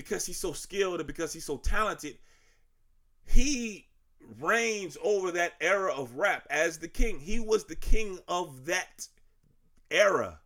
because 0.00 0.24
he's 0.24 0.38
so 0.38 0.54
skilled 0.54 0.98
and 0.98 1.06
because 1.06 1.30
he's 1.30 1.44
so 1.44 1.58
talented, 1.58 2.16
he 3.26 3.86
reigns 4.40 4.96
over 5.02 5.30
that 5.30 5.52
era 5.60 5.92
of 5.92 6.16
rap 6.16 6.46
as 6.48 6.78
the 6.78 6.88
king. 6.88 7.18
He 7.18 7.38
was 7.38 7.64
the 7.64 7.76
king 7.76 8.18
of 8.26 8.64
that 8.64 9.06
era. 9.90 10.40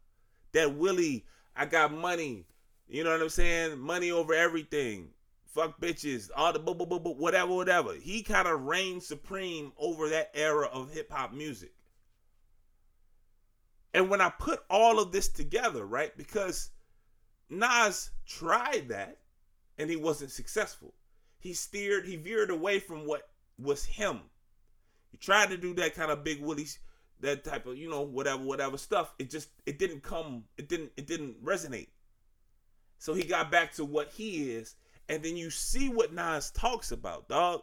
That 0.55 0.75
Willie, 0.75 1.25
I 1.55 1.67
got 1.67 1.93
money. 1.93 2.47
You 2.89 3.05
know 3.05 3.13
what 3.13 3.23
I'm 3.23 3.29
saying? 3.29 3.79
Money 3.79 4.11
over 4.11 4.35
everything. 4.35 5.11
Fuck 5.47 5.81
bitches, 5.81 6.31
all 6.35 6.53
the 6.53 6.59
boo 6.59 6.75
boo 6.75 6.87
boo 6.87 6.99
boo, 6.99 7.11
whatever, 7.13 7.55
whatever. 7.55 7.95
He 7.95 8.25
kind 8.25 8.49
of 8.49 8.63
reigned 8.63 9.05
supreme 9.05 9.71
over 9.79 10.09
that 10.09 10.33
era 10.35 10.67
of 10.67 10.93
hip 10.93 11.13
hop 11.13 11.33
music. 11.33 11.73
And 13.93 14.11
when 14.11 14.21
I 14.21 14.31
put 14.31 14.65
all 14.69 14.99
of 14.99 15.13
this 15.13 15.29
together, 15.29 15.87
right? 15.87 16.17
Because 16.17 16.71
Nas 17.49 18.11
tried 18.27 18.89
that 18.89 19.19
and 19.79 19.91
he 19.91 19.97
wasn't 19.97 20.31
successful. 20.31 20.95
He 21.39 21.53
steered, 21.53 22.07
he 22.07 22.17
veered 22.17 22.51
away 22.51 22.79
from 22.79 23.07
what 23.07 23.29
was 23.59 23.85
him. 23.85 24.21
He 25.11 25.19
tried 25.19 25.51
to 25.51 25.57
do 25.57 25.75
that 25.75 25.95
kind 25.95 26.11
of 26.11 26.25
big 26.25 26.43
Willie, 26.43 26.67
that 27.21 27.45
type 27.45 27.67
of, 27.67 27.77
you 27.77 27.89
know, 27.89 28.03
whatever, 28.03 28.43
whatever 28.43 28.79
stuff. 28.79 29.15
It 29.19 29.31
just, 29.31 29.49
it 29.67 29.79
didn't 29.79 30.03
come, 30.03 30.45
it 30.57 30.69
didn't, 30.69 30.93
it 30.97 31.07
didn't 31.07 31.45
resonate. 31.45 31.89
So 32.99 33.15
he 33.15 33.23
got 33.23 33.51
back 33.51 33.73
to 33.75 33.85
what 33.85 34.11
he 34.11 34.53
is, 34.53 34.75
and 35.09 35.23
then 35.23 35.37
you 35.37 35.51
see 35.51 35.89
what 35.89 36.15
Nas 36.15 36.51
talks 36.51 36.91
about, 36.91 37.29
dog. 37.29 37.63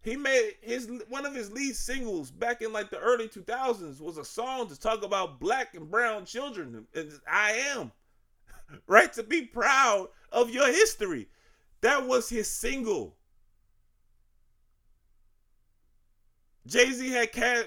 He 0.00 0.16
made 0.16 0.54
his 0.62 0.88
one 1.08 1.26
of 1.26 1.34
his 1.34 1.50
lead 1.50 1.74
singles 1.74 2.30
back 2.30 2.62
in 2.62 2.72
like 2.72 2.90
the 2.90 2.98
early 2.98 3.28
2000s 3.28 4.00
was 4.00 4.16
a 4.16 4.24
song 4.24 4.68
to 4.68 4.78
talk 4.78 5.02
about 5.04 5.40
black 5.40 5.74
and 5.74 5.90
brown 5.90 6.24
children. 6.24 6.86
And 6.94 7.12
I 7.30 7.52
am 7.76 7.92
right 8.86 9.12
to 9.14 9.22
be 9.22 9.42
proud 9.42 10.08
of 10.32 10.50
your 10.50 10.66
history. 10.66 11.28
That 11.80 12.06
was 12.06 12.28
his 12.28 12.48
single. 12.48 13.16
Jay 16.66 16.90
Z 16.92 17.08
had 17.08 17.32
cash, 17.32 17.64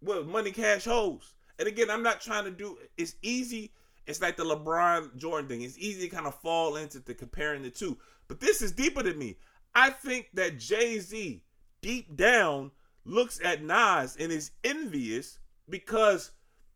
well, 0.00 0.24
money, 0.24 0.52
cash 0.52 0.84
hoes. 0.84 1.34
And 1.58 1.66
again, 1.66 1.90
I'm 1.90 2.02
not 2.02 2.20
trying 2.20 2.44
to 2.44 2.50
do. 2.50 2.78
It's 2.96 3.16
easy. 3.22 3.72
It's 4.06 4.20
like 4.20 4.36
the 4.36 4.44
LeBron 4.44 5.16
Jordan 5.16 5.48
thing. 5.48 5.62
It's 5.62 5.78
easy 5.78 6.08
to 6.08 6.14
kind 6.14 6.26
of 6.26 6.34
fall 6.36 6.76
into 6.76 7.00
the 7.00 7.14
comparing 7.14 7.62
the 7.62 7.70
two. 7.70 7.98
But 8.28 8.40
this 8.40 8.62
is 8.62 8.72
deeper 8.72 9.02
than 9.02 9.18
me. 9.18 9.38
I 9.74 9.90
think 9.90 10.28
that 10.34 10.58
Jay 10.58 10.98
Z, 11.00 11.42
deep 11.82 12.16
down, 12.16 12.70
looks 13.04 13.40
at 13.44 13.62
Nas 13.62 14.16
and 14.18 14.32
is 14.32 14.52
envious 14.64 15.38
because 15.68 16.30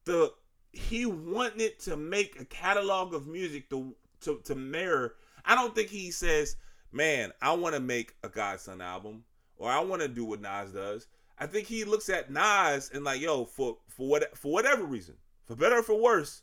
the 0.04 0.32
he 0.72 1.06
wanted 1.06 1.78
to 1.78 1.96
make 1.96 2.40
a 2.40 2.44
catalog 2.44 3.14
of 3.14 3.26
music 3.26 3.70
to 3.70 3.94
to, 4.24 4.40
to 4.44 4.54
mirror. 4.54 5.14
I 5.44 5.54
don't 5.54 5.74
think 5.74 5.90
he 5.90 6.10
says, 6.10 6.56
"Man, 6.92 7.32
I 7.40 7.52
want 7.52 7.74
to 7.74 7.80
make 7.80 8.14
a 8.22 8.28
God's 8.28 8.62
Son 8.62 8.80
album," 8.80 9.24
or 9.56 9.70
"I 9.70 9.80
want 9.80 10.02
to 10.02 10.08
do 10.08 10.24
what 10.24 10.40
Nas 10.40 10.72
does." 10.72 11.06
I 11.38 11.46
think 11.46 11.66
he 11.66 11.84
looks 11.84 12.08
at 12.08 12.30
Nas 12.30 12.90
and 12.92 13.04
like, 13.04 13.20
yo, 13.20 13.44
for 13.44 13.78
for 13.88 14.08
what 14.08 14.36
for 14.36 14.52
whatever 14.52 14.84
reason, 14.84 15.16
for 15.46 15.56
better 15.56 15.78
or 15.78 15.82
for 15.82 16.00
worse, 16.00 16.42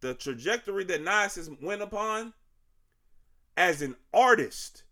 the 0.00 0.14
trajectory 0.14 0.84
that 0.84 1.02
Nas 1.02 1.34
has 1.34 1.50
went 1.60 1.82
upon 1.82 2.32
as 3.56 3.82
an 3.82 3.96
artist, 4.14 4.84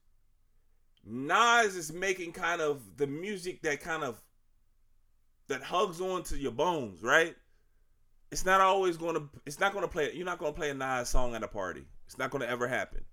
Nas 1.04 1.76
is 1.76 1.92
making 1.92 2.32
kind 2.32 2.60
of 2.60 2.96
the 2.96 3.06
music 3.06 3.62
that 3.62 3.80
kind 3.80 4.02
of 4.02 4.20
that 5.48 5.62
hugs 5.62 6.00
on 6.00 6.24
to 6.24 6.36
your 6.36 6.52
bones, 6.52 7.02
right? 7.02 7.36
It's 8.32 8.44
not 8.44 8.60
always 8.60 8.96
gonna 8.96 9.28
it's 9.46 9.60
not 9.60 9.72
gonna 9.72 9.86
play 9.86 10.12
you're 10.12 10.26
not 10.26 10.38
gonna 10.38 10.52
play 10.52 10.70
a 10.70 10.74
Nas 10.74 11.08
song 11.08 11.36
at 11.36 11.44
a 11.44 11.48
party. 11.48 11.86
It's 12.06 12.18
not 12.18 12.30
gonna 12.30 12.46
ever 12.46 12.66
happen. 12.66 13.04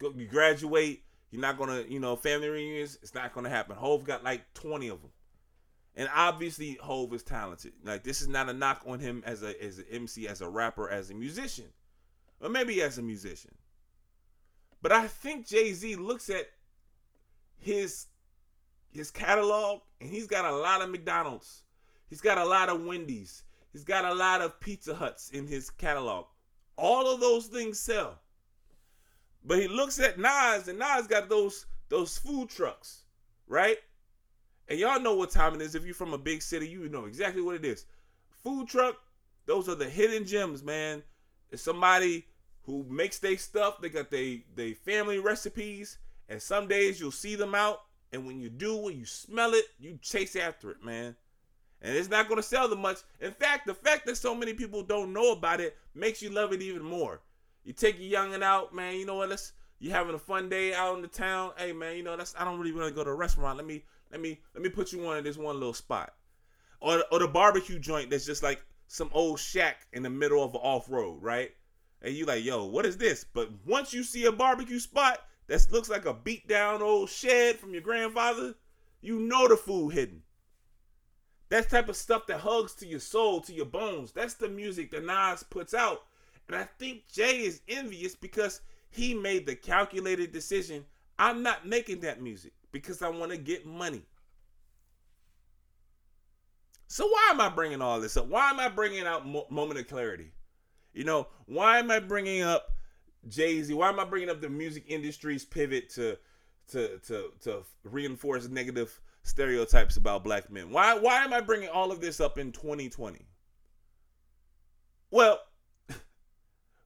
You 0.00 0.26
graduate, 0.26 1.04
you're 1.30 1.40
not 1.40 1.56
gonna, 1.56 1.84
you 1.88 2.00
know, 2.00 2.16
family 2.16 2.48
reunions, 2.48 2.98
it's 3.02 3.14
not 3.14 3.32
gonna 3.32 3.48
happen. 3.48 3.76
Hov 3.76 4.04
got 4.04 4.22
like 4.22 4.52
20 4.54 4.88
of 4.88 5.00
them. 5.00 5.10
And 5.94 6.08
obviously 6.14 6.78
Hov 6.82 7.12
is 7.12 7.22
talented. 7.22 7.72
Like 7.84 8.02
this 8.02 8.20
is 8.20 8.28
not 8.28 8.48
a 8.48 8.52
knock 8.52 8.82
on 8.86 8.98
him 8.98 9.22
as 9.26 9.42
a 9.42 9.62
as 9.62 9.78
an 9.78 9.86
MC, 9.90 10.26
as 10.26 10.40
a 10.40 10.48
rapper, 10.48 10.88
as 10.88 11.10
a 11.10 11.14
musician. 11.14 11.66
Or 12.40 12.48
maybe 12.48 12.82
as 12.82 12.98
a 12.98 13.02
musician. 13.02 13.54
But 14.80 14.90
I 14.90 15.06
think 15.06 15.46
Jay-Z 15.46 15.94
looks 15.96 16.28
at 16.28 16.46
his 17.58 18.06
his 18.90 19.10
catalog 19.10 19.80
and 20.00 20.10
he's 20.10 20.26
got 20.26 20.44
a 20.44 20.56
lot 20.56 20.82
of 20.82 20.90
McDonald's. 20.90 21.62
He's 22.08 22.20
got 22.20 22.38
a 22.38 22.44
lot 22.44 22.68
of 22.68 22.84
Wendy's. 22.84 23.44
He's 23.72 23.84
got 23.84 24.04
a 24.04 24.12
lot 24.12 24.42
of 24.42 24.60
Pizza 24.60 24.94
Huts 24.94 25.30
in 25.30 25.46
his 25.46 25.70
catalog. 25.70 26.26
All 26.76 27.12
of 27.12 27.20
those 27.20 27.46
things 27.46 27.78
sell. 27.78 28.20
But 29.44 29.58
he 29.58 29.68
looks 29.68 29.98
at 29.98 30.18
Nas 30.18 30.68
and 30.68 30.78
Nas 30.78 31.06
got 31.06 31.28
those 31.28 31.66
those 31.88 32.16
food 32.16 32.48
trucks, 32.48 33.02
right? 33.46 33.76
And 34.68 34.78
y'all 34.78 35.00
know 35.00 35.14
what 35.14 35.30
time 35.30 35.54
it 35.54 35.62
is. 35.62 35.74
If 35.74 35.84
you're 35.84 35.94
from 35.94 36.14
a 36.14 36.18
big 36.18 36.42
city, 36.42 36.68
you 36.68 36.88
know 36.88 37.04
exactly 37.04 37.42
what 37.42 37.56
it 37.56 37.64
is. 37.64 37.84
Food 38.42 38.68
truck, 38.68 38.96
those 39.46 39.68
are 39.68 39.74
the 39.74 39.88
hidden 39.88 40.24
gems, 40.24 40.62
man. 40.62 41.02
It's 41.50 41.62
somebody 41.62 42.26
who 42.62 42.84
makes 42.88 43.18
their 43.18 43.36
stuff. 43.36 43.80
They 43.80 43.88
got 43.88 44.10
they 44.10 44.44
they 44.54 44.74
family 44.74 45.18
recipes, 45.18 45.98
and 46.28 46.40
some 46.40 46.68
days 46.68 47.00
you'll 47.00 47.10
see 47.10 47.34
them 47.34 47.54
out. 47.54 47.80
And 48.12 48.26
when 48.26 48.40
you 48.40 48.48
do, 48.48 48.76
when 48.76 48.96
you 48.96 49.06
smell 49.06 49.54
it, 49.54 49.64
you 49.78 49.98
chase 50.00 50.36
after 50.36 50.70
it, 50.70 50.84
man. 50.84 51.16
And 51.80 51.96
it's 51.96 52.10
not 52.10 52.28
gonna 52.28 52.42
sell 52.42 52.68
them 52.68 52.80
much. 52.80 52.98
In 53.20 53.32
fact, 53.32 53.66
the 53.66 53.74
fact 53.74 54.06
that 54.06 54.16
so 54.16 54.34
many 54.34 54.54
people 54.54 54.82
don't 54.82 55.12
know 55.12 55.32
about 55.32 55.60
it 55.60 55.76
makes 55.94 56.22
you 56.22 56.30
love 56.30 56.52
it 56.52 56.62
even 56.62 56.82
more. 56.82 57.20
You 57.64 57.72
take 57.72 57.96
your 57.98 58.20
youngin' 58.20 58.42
out, 58.42 58.74
man. 58.74 58.96
You 58.96 59.06
know 59.06 59.16
what? 59.16 59.28
Let's 59.28 59.52
you 59.78 59.90
having 59.90 60.14
a 60.14 60.18
fun 60.18 60.48
day 60.48 60.74
out 60.74 60.96
in 60.96 61.02
the 61.02 61.08
town. 61.08 61.52
Hey, 61.56 61.72
man. 61.72 61.96
You 61.96 62.02
know 62.02 62.16
that's 62.16 62.34
I 62.38 62.44
don't 62.44 62.58
really 62.58 62.72
want 62.72 62.88
to 62.88 62.94
go 62.94 63.04
to 63.04 63.10
a 63.10 63.14
restaurant. 63.14 63.56
Let 63.56 63.66
me 63.66 63.84
let 64.10 64.20
me 64.20 64.40
let 64.54 64.62
me 64.62 64.68
put 64.68 64.92
you 64.92 65.06
on 65.06 65.18
in 65.18 65.24
this 65.24 65.36
one 65.36 65.56
little 65.56 65.74
spot, 65.74 66.14
or 66.80 67.04
or 67.10 67.18
the 67.18 67.28
barbecue 67.28 67.78
joint 67.78 68.10
that's 68.10 68.26
just 68.26 68.42
like 68.42 68.64
some 68.88 69.10
old 69.12 69.38
shack 69.38 69.86
in 69.92 70.02
the 70.02 70.10
middle 70.10 70.44
of 70.44 70.54
an 70.54 70.60
off 70.62 70.90
road, 70.90 71.22
right? 71.22 71.50
And 72.02 72.14
you 72.14 72.26
like, 72.26 72.44
yo, 72.44 72.66
what 72.66 72.84
is 72.84 72.98
this? 72.98 73.24
But 73.24 73.48
once 73.64 73.94
you 73.94 74.02
see 74.02 74.26
a 74.26 74.32
barbecue 74.32 74.80
spot 74.80 75.20
that 75.46 75.66
looks 75.70 75.88
like 75.88 76.04
a 76.04 76.12
beat 76.12 76.48
down 76.48 76.82
old 76.82 77.08
shed 77.08 77.56
from 77.56 77.72
your 77.72 77.80
grandfather, 77.80 78.54
you 79.00 79.18
know 79.18 79.48
the 79.48 79.56
food 79.56 79.90
hidden. 79.90 80.22
That 81.48 81.70
type 81.70 81.88
of 81.88 81.96
stuff 81.96 82.26
that 82.26 82.40
hugs 82.40 82.74
to 82.76 82.86
your 82.86 83.00
soul, 83.00 83.40
to 83.42 83.52
your 83.52 83.66
bones. 83.66 84.12
That's 84.12 84.34
the 84.34 84.48
music 84.48 84.90
that 84.90 85.04
Nas 85.04 85.42
puts 85.42 85.74
out. 85.74 86.02
And 86.52 86.60
I 86.60 86.68
think 86.78 87.08
Jay 87.08 87.38
is 87.38 87.62
envious 87.66 88.14
because 88.14 88.60
he 88.90 89.14
made 89.14 89.46
the 89.46 89.54
calculated 89.54 90.32
decision. 90.32 90.84
I'm 91.18 91.42
not 91.42 91.66
making 91.66 92.00
that 92.00 92.20
music 92.20 92.52
because 92.72 93.00
I 93.00 93.08
want 93.08 93.30
to 93.30 93.38
get 93.38 93.64
money. 93.64 94.02
So 96.88 97.06
why 97.06 97.28
am 97.30 97.40
I 97.40 97.48
bringing 97.48 97.80
all 97.80 97.98
this 98.02 98.18
up? 98.18 98.26
Why 98.26 98.50
am 98.50 98.60
I 98.60 98.68
bringing 98.68 99.06
out 99.06 99.26
mo- 99.26 99.46
moment 99.48 99.80
of 99.80 99.88
clarity? 99.88 100.30
You 100.92 101.04
know, 101.04 101.28
why 101.46 101.78
am 101.78 101.90
I 101.90 102.00
bringing 102.00 102.42
up 102.42 102.72
Jay 103.28 103.62
Z? 103.62 103.72
Why 103.72 103.88
am 103.88 103.98
I 103.98 104.04
bringing 104.04 104.28
up 104.28 104.42
the 104.42 104.50
music 104.50 104.84
industry's 104.88 105.46
pivot 105.46 105.88
to 105.94 106.18
to 106.68 106.98
to 107.06 107.32
to 107.44 107.62
reinforce 107.84 108.46
negative 108.48 109.00
stereotypes 109.22 109.96
about 109.96 110.22
black 110.22 110.50
men? 110.50 110.70
Why 110.70 110.98
why 110.98 111.24
am 111.24 111.32
I 111.32 111.40
bringing 111.40 111.70
all 111.70 111.90
of 111.90 112.02
this 112.02 112.20
up 112.20 112.36
in 112.36 112.52
2020? 112.52 113.24
Well, 115.10 115.40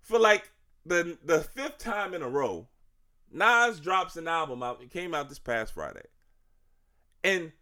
for 0.06 0.20
like 0.20 0.50
the 0.86 1.18
the 1.24 1.40
fifth 1.40 1.78
time 1.78 2.14
in 2.14 2.22
a 2.22 2.28
row, 2.28 2.68
Nas 3.32 3.80
drops 3.80 4.16
an 4.16 4.28
album 4.28 4.62
out. 4.62 4.80
It 4.80 4.90
came 4.90 5.14
out 5.14 5.28
this 5.28 5.40
past 5.40 5.74
Friday. 5.74 6.06
And 7.24 7.52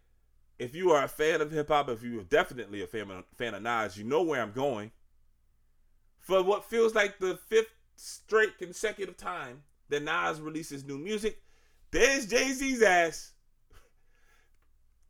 if 0.59 0.75
you 0.75 0.91
are 0.91 1.03
a 1.03 1.07
fan 1.07 1.41
of 1.41 1.51
hip 1.51 1.69
hop, 1.69 1.89
if 1.89 2.03
you 2.03 2.19
are 2.19 2.23
definitely 2.23 2.83
a 2.83 2.87
fan 2.87 3.09
of, 3.09 3.25
fan 3.35 3.55
of 3.55 3.63
Nas, 3.63 3.97
you 3.97 4.03
know 4.03 4.21
where 4.21 4.41
I'm 4.41 4.51
going. 4.51 4.91
For 6.19 6.43
what 6.43 6.65
feels 6.65 6.93
like 6.93 7.17
the 7.17 7.37
fifth 7.47 7.73
straight 7.95 8.57
consecutive 8.59 9.17
time 9.17 9.63
that 9.89 10.03
Nas 10.03 10.39
releases 10.39 10.85
new 10.85 10.99
music, 10.99 11.41
there's 11.89 12.27
Jay 12.27 12.51
Z's 12.51 12.83
ass. 12.83 13.31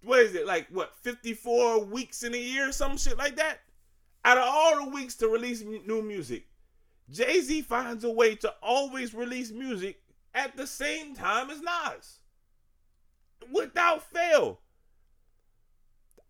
What 0.04 0.20
is 0.20 0.36
it 0.36 0.46
like? 0.46 0.68
What 0.70 0.96
54 1.02 1.84
weeks 1.84 2.24
in 2.24 2.34
a 2.34 2.38
year, 2.38 2.72
some 2.72 2.96
shit 2.96 3.18
like 3.18 3.36
that? 3.36 3.60
Out 4.24 4.38
of 4.38 4.46
all 4.48 4.86
the 4.86 4.92
weeks 4.92 5.16
to 5.16 5.28
release 5.28 5.62
new 5.62 6.02
music, 6.02 6.48
Jay 7.10 7.42
Z 7.42 7.62
finds 7.64 8.04
a 8.04 8.10
way 8.10 8.36
to 8.36 8.54
always 8.62 9.14
release 9.14 9.52
music 9.52 10.02
at 10.34 10.58
the 10.58 10.68
same 10.68 11.16
time 11.16 11.50
as 11.50 11.62
Nas 11.62 12.20
without 13.52 14.04
fail. 14.04 14.60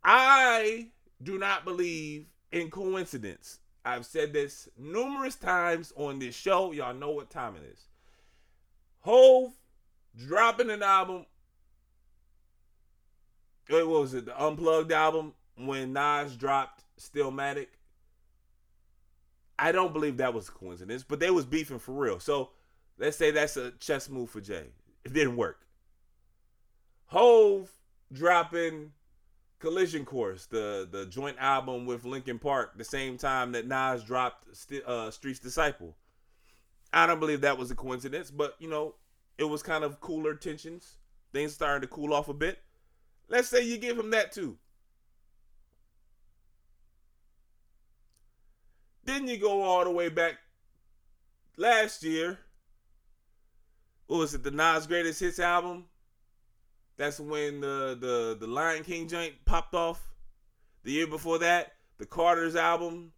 I 0.03 0.89
do 1.21 1.39
not 1.39 1.65
believe 1.65 2.27
in 2.51 2.69
coincidence. 2.69 3.59
I've 3.83 4.05
said 4.05 4.33
this 4.33 4.67
numerous 4.77 5.35
times 5.35 5.93
on 5.95 6.19
this 6.19 6.35
show. 6.35 6.71
Y'all 6.71 6.93
know 6.93 7.11
what 7.11 7.29
time 7.29 7.55
it 7.55 7.63
is. 7.71 7.87
Hov 9.01 9.51
dropping 10.17 10.71
an 10.71 10.83
album. 10.83 11.25
What 13.69 13.87
was 13.87 14.13
it? 14.13 14.25
The 14.25 14.43
Unplugged 14.43 14.91
album 14.91 15.33
when 15.57 15.93
Nas 15.93 16.35
dropped 16.35 16.83
Stillmatic. 16.99 17.67
I 19.57 19.71
don't 19.71 19.93
believe 19.93 20.17
that 20.17 20.33
was 20.33 20.49
a 20.49 20.51
coincidence, 20.51 21.03
but 21.03 21.19
they 21.19 21.31
was 21.31 21.45
beefing 21.45 21.79
for 21.79 21.93
real. 21.93 22.19
So 22.19 22.49
let's 22.97 23.17
say 23.17 23.31
that's 23.31 23.57
a 23.57 23.71
chess 23.71 24.09
move 24.09 24.29
for 24.29 24.41
Jay. 24.41 24.67
It 25.03 25.13
didn't 25.13 25.37
work. 25.37 25.61
Hov 27.07 27.69
dropping 28.11 28.91
Collision 29.59 30.05
Course, 30.05 30.45
the 30.45 30.87
the 30.89 31.05
joint 31.05 31.37
album 31.39 31.85
with 31.85 32.05
Linkin 32.05 32.39
Park, 32.39 32.77
the 32.77 32.83
same 32.83 33.17
time 33.17 33.51
that 33.53 33.67
Nas 33.67 34.03
dropped 34.03 34.47
uh, 34.85 35.11
Street's 35.11 35.39
Disciple. 35.39 35.95
I 36.91 37.07
don't 37.07 37.19
believe 37.19 37.41
that 37.41 37.57
was 37.57 37.71
a 37.71 37.75
coincidence, 37.75 38.31
but 38.31 38.55
you 38.59 38.69
know, 38.69 38.95
it 39.37 39.45
was 39.45 39.63
kind 39.63 39.83
of 39.83 39.99
cooler 39.99 40.35
tensions. 40.35 40.97
Things 41.33 41.53
starting 41.53 41.81
to 41.81 41.93
cool 41.93 42.13
off 42.13 42.29
a 42.29 42.33
bit. 42.33 42.59
Let's 43.27 43.47
say 43.47 43.63
you 43.63 43.77
give 43.77 43.97
him 43.97 44.11
that 44.11 44.31
too. 44.31 44.57
Then 49.05 49.27
you 49.27 49.37
go 49.37 49.61
all 49.61 49.83
the 49.83 49.91
way 49.91 50.09
back 50.09 50.35
last 51.57 52.03
year. 52.03 52.39
What 54.07 54.17
was 54.17 54.33
it? 54.33 54.43
The 54.43 54.51
Nas 54.51 54.87
Greatest 54.87 55.19
Hits 55.19 55.39
album. 55.39 55.85
That's 56.97 57.19
when 57.19 57.61
the 57.61 57.97
the 57.99 58.37
the 58.39 58.47
Lion 58.47 58.83
King 58.83 59.07
joint 59.07 59.33
popped 59.45 59.73
off. 59.73 60.11
The 60.83 60.91
year 60.91 61.07
before 61.07 61.39
that, 61.39 61.73
the 61.97 62.05
Carter's 62.05 62.55
album 62.55 63.11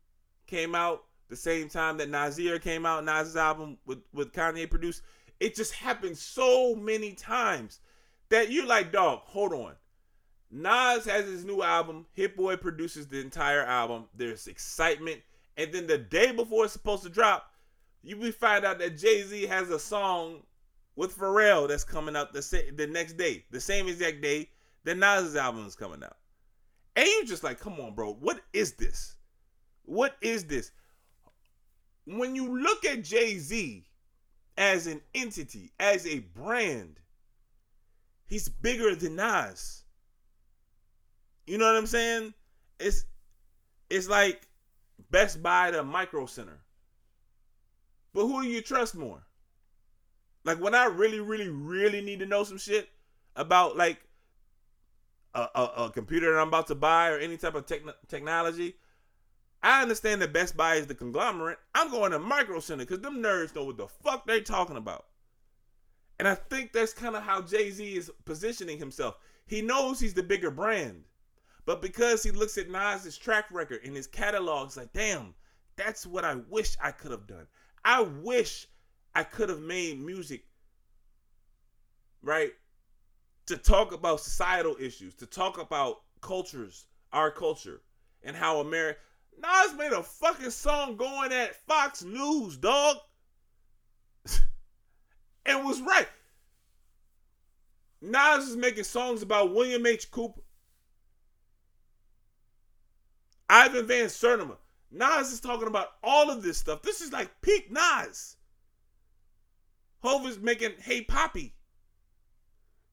came 0.45 0.73
out 0.73 1.03
the 1.29 1.35
same 1.35 1.67
time 1.69 1.97
that 1.97 2.09
Nasir 2.09 2.59
came 2.59 2.85
out. 2.85 3.03
Nas's 3.03 3.35
album 3.35 3.77
with 3.85 3.99
with 4.13 4.33
Kanye 4.33 4.69
produced. 4.69 5.01
It 5.39 5.55
just 5.55 5.73
happened 5.73 6.17
so 6.17 6.75
many 6.75 7.13
times 7.13 7.79
that 8.29 8.51
you're 8.51 8.65
like, 8.65 8.91
dog, 8.91 9.19
hold 9.25 9.53
on. 9.53 9.73
Nas 10.49 11.05
has 11.05 11.25
his 11.25 11.45
new 11.45 11.61
album. 11.61 12.05
Hit 12.13 12.35
Boy 12.35 12.55
produces 12.55 13.07
the 13.07 13.19
entire 13.19 13.63
album. 13.63 14.05
There's 14.15 14.47
excitement. 14.47 15.21
And 15.57 15.73
then 15.73 15.87
the 15.87 15.97
day 15.97 16.31
before 16.31 16.63
it's 16.63 16.73
supposed 16.73 17.03
to 17.03 17.09
drop, 17.09 17.51
you 18.03 18.17
we 18.17 18.31
find 18.31 18.63
out 18.63 18.79
that 18.79 18.97
Jay 18.97 19.23
Z 19.23 19.47
has 19.47 19.69
a 19.69 19.79
song 19.79 20.43
with 20.95 21.17
Pharrell 21.17 21.67
that's 21.67 21.83
coming 21.83 22.15
out 22.15 22.31
the 22.31 22.73
the 22.75 22.87
next 22.87 23.13
day, 23.13 23.45
the 23.51 23.59
same 23.59 23.87
exact 23.87 24.21
day 24.21 24.49
that 24.83 24.97
Nas's 24.97 25.35
album 25.35 25.65
is 25.65 25.75
coming 25.75 26.03
out. 26.03 26.17
And 26.95 27.05
you 27.05 27.25
just 27.25 27.43
like, 27.43 27.59
come 27.59 27.79
on, 27.79 27.93
bro, 27.93 28.13
what 28.13 28.39
is 28.53 28.73
this? 28.73 29.15
What 29.83 30.15
is 30.21 30.45
this? 30.45 30.71
When 32.05 32.35
you 32.35 32.59
look 32.61 32.85
at 32.85 33.03
Jay 33.03 33.37
Z 33.37 33.85
as 34.57 34.87
an 34.87 35.01
entity, 35.13 35.71
as 35.79 36.07
a 36.07 36.19
brand, 36.19 36.99
he's 38.27 38.49
bigger 38.49 38.95
than 38.95 39.15
Nas. 39.15 39.83
You 41.45 41.57
know 41.57 41.65
what 41.65 41.77
I'm 41.77 41.87
saying? 41.87 42.33
It's 42.79 43.05
it's 43.89 44.09
like 44.09 44.46
Best 45.11 45.41
Buy 45.41 45.71
to 45.71 45.83
Micro 45.83 46.25
Center. 46.25 46.59
But 48.13 48.27
who 48.27 48.41
do 48.41 48.47
you 48.47 48.61
trust 48.61 48.95
more? 48.95 49.23
Like 50.43 50.59
when 50.59 50.75
I 50.75 50.85
really, 50.85 51.19
really, 51.19 51.49
really 51.49 52.01
need 52.01 52.19
to 52.19 52.25
know 52.25 52.43
some 52.43 52.57
shit 52.57 52.89
about 53.35 53.77
like 53.77 53.99
a, 55.35 55.47
a, 55.53 55.63
a 55.85 55.91
computer 55.91 56.33
that 56.33 56.39
I'm 56.39 56.47
about 56.47 56.67
to 56.67 56.75
buy 56.75 57.09
or 57.09 57.17
any 57.17 57.37
type 57.37 57.55
of 57.55 57.65
techn 57.65 57.93
technology, 58.07 58.75
I 59.61 59.81
understand 59.81 60.21
that 60.21 60.33
Best 60.33 60.55
Buy 60.55 60.75
is 60.75 60.87
the 60.87 60.95
conglomerate. 60.95 61.59
I'm 61.75 61.91
going 61.91 62.11
to 62.11 62.19
Micro 62.19 62.59
Center 62.59 62.85
because 62.85 63.01
them 63.01 63.21
nerds 63.21 63.55
know 63.55 63.65
what 63.65 63.77
the 63.77 63.87
fuck 63.87 64.25
they 64.25 64.41
talking 64.41 64.77
about. 64.77 65.05
And 66.19 66.27
I 66.27 66.35
think 66.35 66.73
that's 66.73 66.93
kind 66.93 67.15
of 67.15 67.23
how 67.23 67.41
Jay 67.41 67.69
Z 67.69 67.95
is 67.95 68.11
positioning 68.25 68.77
himself. 68.77 69.17
He 69.45 69.61
knows 69.61 69.99
he's 69.99 70.13
the 70.13 70.23
bigger 70.23 70.51
brand, 70.51 71.03
but 71.67 71.81
because 71.81 72.23
he 72.23 72.31
looks 72.31 72.57
at 72.57 72.69
Nas's 72.69 73.17
track 73.17 73.47
record 73.51 73.81
and 73.83 73.93
his 73.93 74.07
catalog, 74.07 74.67
it's 74.67 74.77
like, 74.77 74.93
damn, 74.93 75.35
that's 75.75 76.07
what 76.07 76.23
I 76.23 76.35
wish 76.49 76.77
I 76.81 76.91
could 76.91 77.11
have 77.11 77.27
done. 77.27 77.45
I 77.83 78.03
wish 78.03 78.67
I 79.13 79.23
could 79.23 79.49
have 79.49 79.59
made 79.59 79.99
music, 79.99 80.45
right, 82.21 82.53
to 83.47 83.57
talk 83.57 83.91
about 83.91 84.21
societal 84.21 84.77
issues, 84.79 85.13
to 85.15 85.25
talk 85.25 85.61
about 85.61 86.03
cultures, 86.21 86.85
our 87.11 87.29
culture, 87.29 87.81
and 88.23 88.33
how 88.33 88.61
America. 88.61 88.99
Nas 89.37 89.73
made 89.77 89.91
a 89.91 90.01
fucking 90.01 90.51
song 90.51 90.95
going 90.95 91.33
at 91.33 91.53
Fox 91.67 92.01
News, 92.01 92.55
dog. 92.55 92.95
and 95.45 95.65
was 95.65 95.81
right. 95.81 96.07
Nas 97.99 98.47
is 98.47 98.55
making 98.55 98.85
songs 98.85 99.21
about 99.21 99.53
William 99.53 99.85
H. 99.85 100.09
Cooper, 100.09 100.41
Ivan 103.49 103.87
Van 103.87 104.05
Sertima. 104.05 104.57
Nas 104.91 105.31
is 105.31 105.39
talking 105.39 105.67
about 105.67 105.93
all 106.03 106.29
of 106.29 106.41
this 106.41 106.57
stuff. 106.57 106.81
This 106.81 107.01
is 107.01 107.11
like 107.11 107.41
peak 107.41 107.71
Nas. 107.71 108.37
Hov 110.01 110.25
is 110.27 110.39
making 110.39 110.73
Hey 110.81 111.03
Papi. 111.03 111.51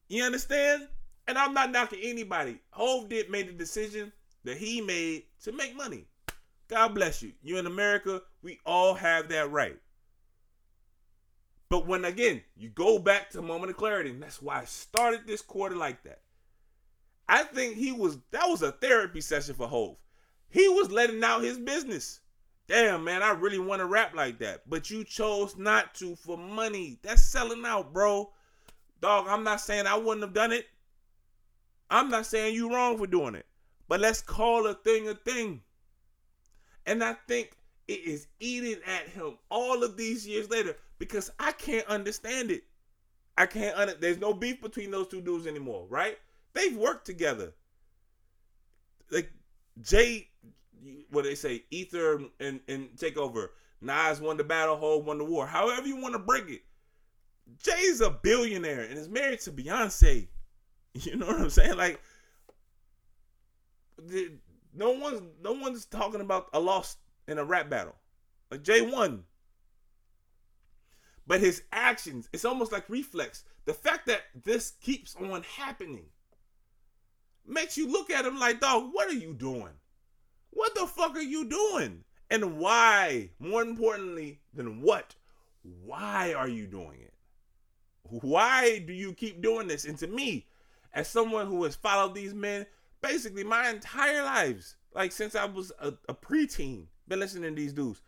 You 0.09 0.25
understand? 0.25 0.89
And 1.27 1.39
I'm 1.39 1.55
not 1.55 1.71
knocking 1.71 2.01
anybody. 2.03 2.61
Hov 2.71 3.09
did 3.09 3.31
made 3.31 3.49
the 3.49 3.53
decision 3.53 4.13
that 4.45 4.57
he 4.57 4.81
made 4.81 5.25
to 5.45 5.53
make 5.53 5.77
money. 5.77 6.07
God 6.69 6.95
bless 6.95 7.23
you. 7.23 7.33
You're 7.43 7.59
in 7.59 7.67
America, 7.67 8.23
we 8.43 8.59
all 8.65 8.95
have 8.95 9.29
that 9.29 9.51
right. 9.51 9.79
But 11.69 11.87
when 11.87 12.05
again, 12.05 12.43
you 12.57 12.69
go 12.69 12.99
back 12.99 13.31
to 13.31 13.43
moment 13.43 13.71
of 13.71 13.77
clarity, 13.77 14.11
and 14.11 14.23
that's 14.23 14.41
why 14.41 14.61
I 14.61 14.65
started 14.65 15.27
this 15.27 15.43
quarter 15.43 15.77
like 15.77 16.03
that. 16.05 16.21
I 17.29 17.43
think 17.43 17.77
he 17.77 17.91
was 17.93 18.19
that 18.31 18.49
was 18.49 18.63
a 18.63 18.73
therapy 18.73 19.21
session 19.21 19.55
for 19.55 19.67
Hov. 19.67 19.97
He 20.55 20.69
was 20.69 20.93
letting 20.93 21.25
out 21.25 21.43
his 21.43 21.59
business. 21.59 22.21
Damn, 22.69 23.03
man, 23.03 23.25
I 23.25 23.31
really 23.31 23.59
want 23.59 23.81
to 23.81 23.87
rap 23.87 24.15
like 24.15 24.39
that. 24.39 24.71
But 24.71 24.89
you 24.89 25.03
chose 25.03 25.57
not 25.57 25.97
to 25.97 26.15
for 26.15 26.39
money. 26.39 27.01
That's 27.03 27.25
selling 27.25 27.65
out, 27.67 27.93
bro. 27.93 28.31
Dog, 29.01 29.27
I'm 29.29 29.43
not 29.43 29.61
saying 29.61 29.89
I 29.89 29.97
wouldn't 29.97 30.23
have 30.23 30.33
done 30.33 30.53
it. 30.53 30.67
I'm 31.91 32.09
not 32.09 32.27
saying 32.27 32.55
you 32.55 32.73
wrong 32.73 32.97
for 32.97 33.09
doing 33.09 33.35
it. 33.35 33.47
But 33.89 33.99
let's 33.99 34.23
call 34.23 34.69
a 34.69 34.75
thing 34.75 35.09
a 35.09 35.15
thing. 35.15 35.61
And 36.87 37.03
I 37.03 37.17
think 37.27 37.57
it 37.89 38.05
is 38.05 38.29
eating 38.39 38.79
at 38.87 39.09
him 39.09 39.39
all 39.51 39.83
of 39.83 39.97
these 39.97 40.25
years 40.25 40.49
later 40.51 40.77
because 41.01 41.33
I 41.41 41.51
can't 41.51 41.87
understand 41.89 42.53
it. 42.53 42.63
I 43.37 43.47
can't 43.47 43.77
under 43.77 43.95
there's 43.95 44.21
no 44.21 44.33
beef 44.33 44.63
between 44.63 44.93
those 44.93 45.09
two 45.09 45.21
dudes 45.21 45.49
anymore, 45.49 45.85
right? 45.89 46.17
They've 46.53 46.77
worked 46.77 47.07
together. 47.07 47.55
Like 49.11 49.33
Jay 49.83 50.29
what 51.11 51.25
they 51.25 51.35
say, 51.35 51.65
Ether 51.71 52.21
and, 52.41 52.61
and 52.69 52.91
Takeover. 52.97 53.49
Nas 53.81 54.21
won 54.21 54.37
the 54.37 54.45
battle, 54.45 54.77
Hov 54.77 55.05
won 55.05 55.19
the 55.19 55.25
war. 55.25 55.47
However 55.47 55.87
you 55.87 55.97
want 55.97 56.15
to 56.15 56.19
break 56.19 56.49
it. 56.49 56.63
Jay's 57.63 58.01
a 58.01 58.11
billionaire 58.11 58.83
and 58.83 58.99
is 58.99 59.09
married 59.09 59.41
to 59.41 59.53
Beyonce. 59.53 60.29
You 60.97 61.17
know 61.17 61.27
what 61.27 61.41
I'm 61.41 61.51
saying? 61.51 61.77
Like 61.77 62.01
no 64.75 64.91
one's 64.93 65.23
no 65.43 65.53
one's 65.53 65.87
talking 65.87 66.21
about 66.21 66.49
a 66.53 66.61
loss 66.61 66.97
in 67.29 67.39
a 67.39 67.45
rap 67.45 67.69
battle. 67.71 67.97
Like 68.51 68.63
Jay 68.63 68.81
won. 68.81 69.25
But 71.27 71.41
his 71.41 71.63
actions, 71.73 72.29
it's 72.33 72.45
almost 72.45 72.71
like 72.71 72.89
reflex. 72.89 73.45
The 73.65 73.73
fact 73.73 74.07
that 74.07 74.23
this 74.45 74.73
keeps 74.83 75.17
on 75.17 75.43
happening 75.57 76.05
makes 77.47 77.79
you 77.79 77.91
look 77.91 78.11
at 78.11 78.27
him 78.27 78.39
like, 78.39 78.61
dog, 78.61 78.91
what 78.93 79.09
are 79.09 79.15
you 79.15 79.33
doing? 79.33 79.73
What 80.55 80.75
the 80.75 80.87
fuck 80.87 81.17
are 81.17 81.23
you 81.23 81.45
doing? 81.49 82.05
And 82.31 82.59
why? 82.59 83.31
More 83.39 83.63
importantly 83.63 84.41
than 84.55 84.81
what? 84.81 85.15
Why 85.85 86.33
are 86.33 86.49
you 86.49 86.67
doing 86.67 87.01
it? 87.01 87.13
Why 88.05 88.79
do 88.79 88.93
you 88.93 89.13
keep 89.13 89.43
doing 89.43 89.67
this? 89.67 89.85
And 89.85 89.99
to 89.99 90.07
me, 90.07 90.47
as 90.93 91.09
someone 91.09 91.47
who 91.47 91.65
has 91.65 91.75
followed 91.75 92.15
these 92.15 92.35
men 92.35 92.67
basically 93.03 93.45
my 93.45 93.69
entire 93.69 94.23
lives, 94.23 94.77
like 94.95 95.13
since 95.13 95.35
I 95.35 95.45
was 95.45 95.73
a, 95.79 95.93
a 96.09 96.15
preteen, 96.15 96.87
been 97.07 97.21
listening 97.21 97.55
to 97.55 97.61
these 97.61 97.73
dudes. 97.73 98.01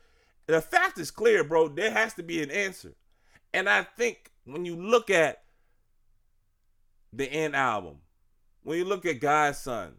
The 0.47 0.61
fact 0.61 0.99
is 0.99 1.11
clear, 1.11 1.45
bro. 1.45 1.69
There 1.69 1.91
has 1.91 2.15
to 2.15 2.23
be 2.23 2.43
an 2.43 2.51
answer. 2.51 2.95
And 3.53 3.69
I 3.69 3.83
think 3.83 4.31
when 4.45 4.65
you 4.65 4.77
look 4.77 5.11
at 5.11 5.43
the 7.13 7.31
end 7.31 7.55
album, 7.55 7.97
when 8.63 8.79
you 8.79 8.85
look 8.85 9.05
at 9.05 9.21
God's 9.21 9.59
Son, 9.59 9.95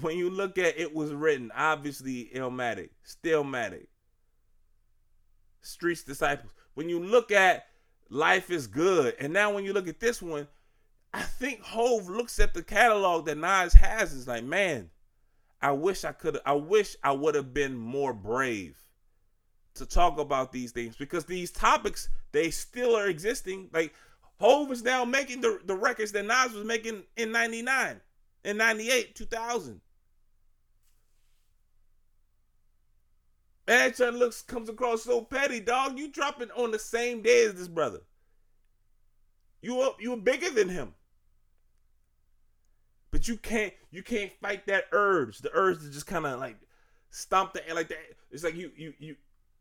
when 0.00 0.16
you 0.16 0.30
look 0.30 0.58
at 0.58 0.78
it 0.78 0.94
was 0.94 1.12
written, 1.12 1.50
obviously 1.54 2.30
Illmatic, 2.34 2.90
Stillmatic, 3.06 3.86
Streets 5.62 6.02
Disciples. 6.02 6.52
When 6.74 6.88
you 6.88 7.00
look 7.00 7.30
at 7.30 7.66
Life 8.10 8.50
is 8.50 8.66
Good, 8.66 9.14
and 9.20 9.32
now 9.32 9.52
when 9.52 9.64
you 9.64 9.72
look 9.72 9.88
at 9.88 10.00
this 10.00 10.20
one, 10.20 10.48
I 11.12 11.22
think 11.22 11.62
Hov 11.62 12.08
looks 12.08 12.40
at 12.40 12.54
the 12.54 12.62
catalog 12.62 13.26
that 13.26 13.38
Nas 13.38 13.72
has 13.74 14.12
is 14.12 14.26
like, 14.26 14.44
man, 14.44 14.90
I 15.62 15.70
wish 15.70 16.04
I 16.04 16.12
could 16.12 16.38
I 16.44 16.54
wish 16.54 16.96
I 17.02 17.12
would 17.12 17.34
have 17.36 17.54
been 17.54 17.76
more 17.76 18.12
brave 18.12 18.76
to 19.74 19.86
talk 19.86 20.18
about 20.18 20.52
these 20.52 20.72
things 20.72 20.96
because 20.96 21.24
these 21.24 21.50
topics 21.50 22.08
they 22.32 22.50
still 22.50 22.96
are 22.96 23.06
existing. 23.06 23.70
Like 23.72 23.94
Hov 24.40 24.72
is 24.72 24.82
now 24.82 25.04
making 25.04 25.40
the, 25.40 25.60
the 25.64 25.76
records 25.76 26.12
that 26.12 26.24
Nas 26.26 26.52
was 26.52 26.66
making 26.66 27.04
in 27.16 27.30
99, 27.30 28.00
in 28.44 28.56
98, 28.56 29.14
2000. 29.14 29.80
And 33.66 33.94
looks 34.16 34.42
comes 34.42 34.68
across 34.68 35.04
so 35.04 35.22
petty, 35.22 35.60
dog. 35.60 35.98
You 35.98 36.08
dropping 36.08 36.50
on 36.50 36.70
the 36.70 36.78
same 36.78 37.22
day 37.22 37.46
as 37.46 37.54
this 37.54 37.68
brother. 37.68 38.00
You 39.62 39.92
you 39.98 40.10
were 40.10 40.16
bigger 40.18 40.50
than 40.50 40.68
him. 40.68 40.94
But 43.10 43.26
you 43.26 43.36
can't 43.38 43.72
you 43.90 44.02
can't 44.02 44.32
fight 44.42 44.66
that 44.66 44.84
urge. 44.92 45.38
The 45.38 45.50
urge 45.54 45.80
to 45.80 45.90
just 45.90 46.06
kind 46.06 46.26
of 46.26 46.38
like 46.38 46.56
stomp 47.10 47.54
the 47.54 47.62
like 47.74 47.88
that. 47.88 47.98
It's 48.30 48.44
like 48.44 48.54
you 48.54 48.70
you 48.76 48.92
you. 48.98 49.16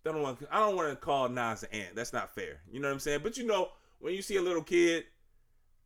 I 0.06 0.12
don't 0.12 0.22
want 0.22 0.40
I 0.52 0.60
don't 0.60 0.76
want 0.76 0.90
to 0.90 0.98
call 0.98 1.30
Nas 1.30 1.64
an 1.64 1.70
ant. 1.72 1.96
That's 1.96 2.12
not 2.12 2.36
fair. 2.36 2.60
You 2.70 2.82
know 2.82 2.90
what 2.90 2.96
I'm 2.96 3.00
saying? 3.00 3.22
But 3.24 3.38
you 3.38 3.46
know 3.46 3.70
when 4.00 4.14
you 4.14 4.22
see 4.22 4.36
a 4.36 4.42
little 4.42 4.64
kid 4.64 5.06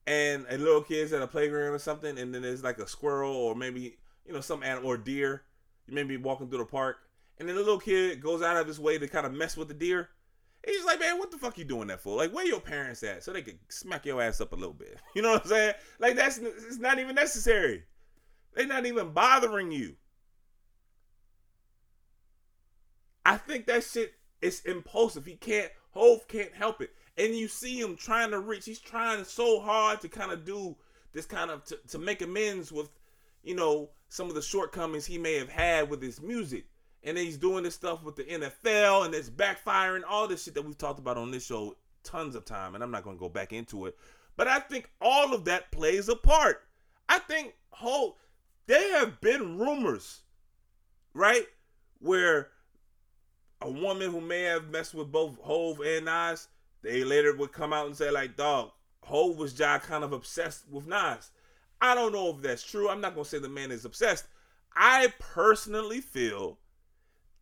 and 0.08 0.45
a 0.49 0.58
little 0.58 0.82
kid's 0.82 1.12
at 1.12 1.22
a 1.22 1.28
playground 1.28 1.74
or 1.74 1.80
something, 1.80 2.18
and 2.18 2.34
then 2.34 2.41
there's 2.41 2.64
like 2.64 2.80
a 2.80 2.88
squirrel 2.88 3.36
or 3.36 3.53
maybe 3.53 3.97
you 4.26 4.34
know 4.34 4.41
some 4.41 4.64
animal 4.64 4.89
or 4.89 4.97
deer. 4.97 5.43
You 5.86 5.93
may 5.93 6.03
be 6.03 6.18
walking 6.18 6.47
through 6.47 6.60
the 6.60 6.66
park, 6.66 6.97
and 7.38 7.47
then 7.47 7.55
the 7.55 7.62
little 7.62 7.80
kid 7.80 8.22
goes 8.22 8.41
out 8.41 8.58
of 8.58 8.68
his 8.68 8.80
way 8.80 8.97
to 8.97 9.08
kind 9.08 9.26
of 9.26 9.34
mess 9.34 9.58
with 9.58 9.68
the 9.68 9.74
deer. 9.74 10.10
He's 10.66 10.86
like, 10.86 10.99
man, 10.99 11.18
what 11.18 11.32
the 11.32 11.38
fuck 11.38 11.58
you 11.58 11.64
doing 11.64 11.88
that 11.88 12.01
for? 12.01 12.18
Like, 12.18 12.34
where 12.34 12.45
your 12.45 12.60
parents 12.60 13.03
at? 13.03 13.24
So 13.24 13.32
they 13.32 13.41
could 13.41 13.60
smack 13.70 14.05
your 14.05 14.22
ass 14.22 14.41
up 14.41 14.53
a 14.53 14.55
little 14.55 14.74
bit. 14.74 14.97
You 15.16 15.22
know 15.22 15.32
what 15.32 15.43
I'm 15.43 15.49
saying? 15.49 15.74
Like, 15.99 16.16
that's 16.16 16.39
it's 16.39 16.80
not 16.80 16.99
even 16.99 17.16
necessary. 17.16 17.84
They're 18.53 18.68
not 18.68 18.86
even 18.86 19.12
bothering 19.12 19.72
you. 19.72 19.95
I 23.26 23.38
think 23.38 23.66
that 23.68 23.84
shit 23.84 24.14
is 24.41 24.62
impulsive. 24.62 25.26
He 25.26 25.36
can't, 25.36 25.72
Hov 25.91 26.28
can't 26.28 26.53
help 26.53 26.82
it. 26.82 26.91
And 27.18 27.36
you 27.36 27.47
see 27.47 27.80
him 27.80 27.95
trying 27.95 28.32
to 28.32 28.39
reach. 28.39 28.65
He's 28.65 28.80
trying 28.80 29.24
so 29.24 29.59
hard 29.59 30.01
to 30.01 30.09
kind 30.09 30.32
of 30.32 30.45
do 30.45 30.76
this 31.13 31.26
kind 31.26 31.49
of, 31.49 31.63
to, 31.65 31.80
to 31.89 31.97
make 31.97 32.22
amends 32.22 32.72
with, 32.72 32.89
you 33.43 33.55
know, 33.55 33.89
some 34.09 34.28
of 34.28 34.36
the 34.36 34.41
shortcomings 34.41 35.05
he 35.05 35.18
may 35.18 35.36
have 35.36 35.49
had 35.49 35.89
with 35.89 36.01
his 36.01 36.22
music 36.22 36.65
and 37.03 37.18
he's 37.18 37.38
doing 37.38 37.63
this 37.63 37.76
stuff 37.76 38.03
with 38.03 38.15
the 38.15 38.24
NFL 38.24 39.05
and 39.05 39.15
it's 39.15 39.30
backfiring, 39.30 40.01
all 40.07 40.28
this 40.28 40.43
shit 40.43 40.53
that 40.55 40.65
we've 40.65 40.78
talked 40.78 40.99
about 40.99 41.18
on 41.18 41.32
this 41.32 41.45
show 41.45 41.76
tons 42.03 42.36
of 42.36 42.45
time, 42.45 42.76
and 42.76 42.84
I'm 42.84 42.91
not 42.91 43.03
gonna 43.03 43.18
go 43.18 43.30
back 43.30 43.53
into 43.53 43.86
it. 43.86 43.97
But 44.36 44.47
I 44.47 44.59
think 44.59 44.89
all 45.01 45.34
of 45.34 45.45
that 45.45 45.72
plays 45.72 46.09
a 46.09 46.15
part. 46.15 46.63
I 47.09 47.20
think 47.20 47.53
whole 47.70 48.18
there 48.65 48.99
have 48.99 49.22
been 49.22 49.57
rumors, 49.57 50.22
right, 51.13 51.45
where 51.99 52.49
a 53.61 53.72
woman 53.72 54.11
who 54.11 54.22
may 54.22 54.41
have 54.41 54.70
messed 54.70 54.93
with 54.93 55.11
both 55.11 55.39
Hov 55.41 55.80
and 55.80 56.05
Nas, 56.05 56.47
they 56.88 57.03
later 57.03 57.35
would 57.35 57.51
come 57.51 57.73
out 57.73 57.88
and 57.88 57.95
say 57.95 58.09
like, 58.09 58.35
"Dog, 58.35 58.71
Hov 59.03 59.38
was 59.38 59.53
just 59.53 59.85
kind 59.85 60.03
of 60.03 60.13
obsessed 60.13 60.67
with 60.69 60.88
Nas." 60.88 61.31
I 61.79 61.93
don't 61.93 62.13
know 62.13 62.29
if 62.29 62.41
that's 62.41 62.63
true. 62.63 62.89
I'm 62.89 63.01
not 63.01 63.13
gonna 63.13 63.25
say 63.25 63.39
the 63.39 63.49
man 63.49 63.71
is 63.71 63.85
obsessed. 63.85 64.27
I 64.75 65.13
personally 65.19 66.01
feel 66.01 66.59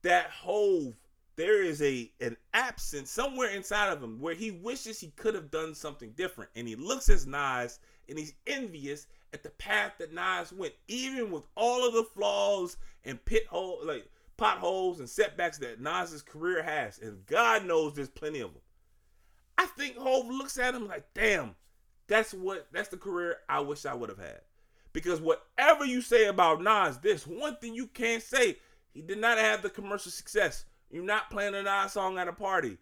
that 0.01 0.29
Hov 0.29 0.95
there 1.35 1.61
is 1.61 1.81
a 1.81 2.11
an 2.21 2.37
absence 2.53 3.11
somewhere 3.11 3.49
inside 3.49 3.91
of 3.91 4.01
him 4.01 4.19
where 4.19 4.33
he 4.33 4.51
wishes 4.51 4.99
he 4.99 5.09
could 5.15 5.35
have 5.35 5.51
done 5.51 5.75
something 5.75 6.11
different. 6.11 6.49
And 6.55 6.67
he 6.67 6.75
looks 6.75 7.09
at 7.09 7.25
Nas 7.25 7.79
and 8.07 8.17
he's 8.17 8.33
envious 8.47 9.07
at 9.33 9.43
the 9.43 9.49
path 9.49 9.93
that 9.99 10.13
Nas 10.13 10.53
went, 10.53 10.73
even 10.87 11.31
with 11.31 11.45
all 11.55 11.85
of 11.85 11.93
the 11.93 12.03
flaws 12.03 12.77
and 13.03 13.23
pit 13.25 13.45
hole 13.47 13.79
like 13.83 14.09
potholes 14.37 14.99
and 14.99 15.09
setbacks 15.09 15.57
that 15.59 15.81
Nas's 15.81 16.21
career 16.21 16.63
has. 16.63 16.99
And 16.99 17.25
God 17.25 17.65
knows 17.65 17.93
there's 17.93 18.09
plenty 18.09 18.39
of 18.39 18.53
them. 18.53 18.61
I 19.57 19.65
think 19.65 19.97
Hov 19.97 20.27
looks 20.27 20.57
at 20.57 20.75
him 20.75 20.87
like, 20.87 21.05
damn, 21.13 21.55
that's 22.07 22.33
what 22.33 22.67
that's 22.71 22.89
the 22.89 22.97
career 22.97 23.37
I 23.49 23.59
wish 23.61 23.85
I 23.85 23.93
would 23.93 24.09
have 24.09 24.19
had. 24.19 24.41
Because 24.93 25.19
whatever 25.19 25.85
you 25.85 26.01
say 26.01 26.27
about 26.27 26.61
Nas, 26.61 26.97
this 26.99 27.27
one 27.27 27.57
thing 27.57 27.73
you 27.73 27.87
can't 27.87 28.23
say, 28.23 28.57
he 28.93 29.01
did 29.01 29.17
not 29.17 29.37
have 29.37 29.61
the 29.61 29.69
commercial 29.69 30.11
success. 30.11 30.65
You're 30.89 31.03
not 31.03 31.29
playing 31.29 31.55
a 31.55 31.63
Nas 31.63 31.91
song 31.91 32.17
at 32.17 32.27
a 32.27 32.33
party. 32.33 32.77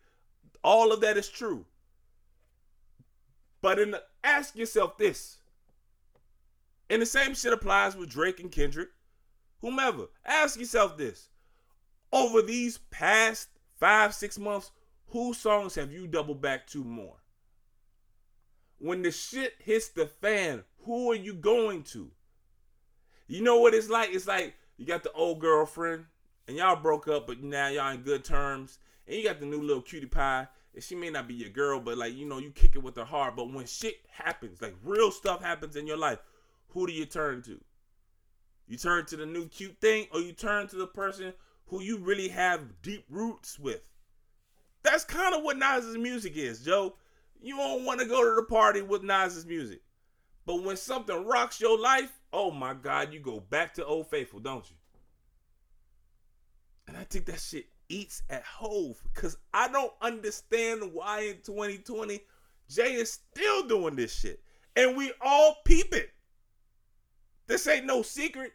All 0.64 0.92
of 0.92 1.02
that 1.02 1.18
is 1.18 1.28
true. 1.28 1.66
But 3.62 3.80
in 3.80 3.92
the, 3.92 4.04
ask 4.24 4.56
yourself 4.56 4.98
this. 4.98 5.38
And 6.90 7.02
the 7.02 7.06
same 7.06 7.34
shit 7.34 7.54
applies 7.54 7.96
with 7.96 8.10
Drake 8.10 8.40
and 8.40 8.52
Kendrick, 8.52 8.90
whomever. 9.62 10.08
Ask 10.26 10.60
yourself 10.60 10.98
this. 10.98 11.30
Over 12.12 12.42
these 12.42 12.78
past 12.92 13.48
five, 13.80 14.14
six 14.14 14.38
months, 14.38 14.70
whose 15.14 15.38
songs 15.38 15.76
have 15.76 15.94
you 15.94 16.08
doubled 16.08 16.42
back 16.42 16.66
to 16.66 16.84
more? 16.84 17.18
When 18.80 19.04
the 19.04 19.12
shit 19.12 19.54
hits 19.60 19.90
the 19.90 20.08
fan, 20.08 20.64
who 20.86 21.12
are 21.12 21.16
you 21.16 21.36
going 21.36 21.84
to? 21.84 22.10
You 23.28 23.44
know 23.44 23.60
what 23.60 23.76
it's 23.76 23.90
like? 23.90 24.10
It's 24.12 24.28
like 24.28 24.56
you 24.76 24.88
got 24.88 25.04
the 25.04 25.12
old 25.12 25.40
girlfriend 25.40 26.06
and 26.48 26.58
y'all 26.58 26.76
broke 26.76 27.08
up, 27.08 27.28
but 27.28 27.44
now 27.44 27.68
y'all 27.68 27.92
in 27.92 28.02
good 28.02 28.26
terms. 28.26 28.80
And 29.08 29.16
you 29.16 29.24
got 29.24 29.40
the 29.40 29.46
new 29.46 29.62
little 29.62 29.84
cutie 29.84 30.08
pie. 30.08 30.48
And 30.74 30.84
she 30.84 30.96
may 30.96 31.12
not 31.12 31.28
be 31.28 31.36
your 31.36 31.50
girl, 31.50 31.80
but 31.80 31.96
like, 31.96 32.16
you 32.16 32.26
know, 32.26 32.40
you 32.40 32.50
kick 32.50 32.76
it 32.76 32.82
with 32.82 32.96
her 32.96 33.06
hard. 33.06 33.36
But 33.36 33.54
when 33.54 33.68
shit 33.68 33.98
happens, 34.10 34.64
like 34.64 34.76
real 34.84 35.12
stuff 35.12 35.44
happens 35.44 35.76
in 35.76 35.86
your 35.86 35.98
life, 35.98 36.18
who 36.70 36.88
do 36.88 36.92
you 36.92 37.06
turn 37.06 37.44
to? 37.44 37.62
You 38.68 38.78
turn 38.78 39.06
to 39.06 39.16
the 39.16 39.28
new 39.28 39.48
cute 39.48 39.78
thing, 39.80 40.08
or 40.12 40.22
you 40.22 40.32
turn 40.32 40.68
to 40.70 40.76
the 40.76 40.88
person 40.88 41.34
who 41.68 41.84
you 41.84 42.00
really 42.00 42.30
have 42.30 42.82
deep 42.82 43.06
roots 43.10 43.60
with. 43.60 43.88
That's 44.84 45.06
kind 45.06 45.34
of 45.34 45.44
what 45.44 45.58
Nas's 45.58 45.98
music 45.98 46.36
is, 46.36 46.60
Joe. 46.64 46.96
You 47.42 47.58
don't 47.58 47.86
want 47.86 48.00
to 48.00 48.06
go 48.06 48.24
to 48.24 48.36
the 48.36 48.44
party 48.44 48.82
with 48.82 49.04
Nas's 49.04 49.46
music. 49.46 49.82
But 50.46 50.64
when 50.64 50.78
something 50.78 51.26
rocks 51.26 51.62
your 51.62 51.80
life, 51.80 52.20
oh 52.32 52.52
my 52.52 52.74
God, 52.74 53.14
you 53.14 53.20
go 53.20 53.40
back 53.40 53.74
to 53.76 53.86
Old 53.86 54.08
Faithful, 54.08 54.40
don't 54.40 54.70
you? 54.70 54.76
And 56.88 56.98
I 56.98 57.06
think 57.06 57.26
that 57.26 57.40
shit 57.40 57.68
eats 57.88 58.24
at 58.30 58.44
Hov 58.44 58.98
because 59.14 59.38
I 59.54 59.70
don't 59.70 59.94
understand 60.02 60.92
why 60.94 61.22
in 61.22 61.38
2020 61.44 62.20
Jay 62.70 62.94
is 62.94 63.12
still 63.12 63.68
doing 63.68 63.96
this 63.96 64.14
shit. 64.14 64.42
And 64.76 64.98
we 64.98 65.14
all 65.22 65.58
peep 65.64 65.94
it. 65.94 66.10
This 67.48 67.68
ain't 67.68 67.86
no 67.86 68.02
secret. 68.02 68.54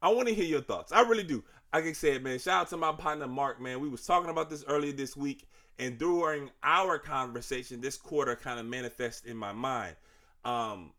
I 0.00 0.08
want 0.08 0.28
to 0.28 0.34
hear 0.34 0.44
your 0.44 0.62
thoughts. 0.62 0.90
I 0.90 1.02
really 1.02 1.22
do. 1.22 1.44
Like 1.72 1.84
I 1.84 1.92
said, 1.92 2.22
man, 2.22 2.38
shout 2.38 2.62
out 2.62 2.68
to 2.70 2.76
my 2.76 2.92
partner 2.92 3.26
Mark, 3.26 3.60
man. 3.60 3.80
We 3.80 3.88
was 3.88 4.04
talking 4.04 4.30
about 4.30 4.50
this 4.50 4.64
earlier 4.68 4.92
this 4.92 5.16
week, 5.16 5.48
and 5.78 5.98
during 5.98 6.50
our 6.62 6.98
conversation, 6.98 7.80
this 7.80 7.96
quarter 7.96 8.36
kind 8.36 8.60
of 8.60 8.66
manifested 8.66 9.30
in 9.30 9.38
my 9.38 9.52
mind. 9.52 9.96
Um, 10.44 10.92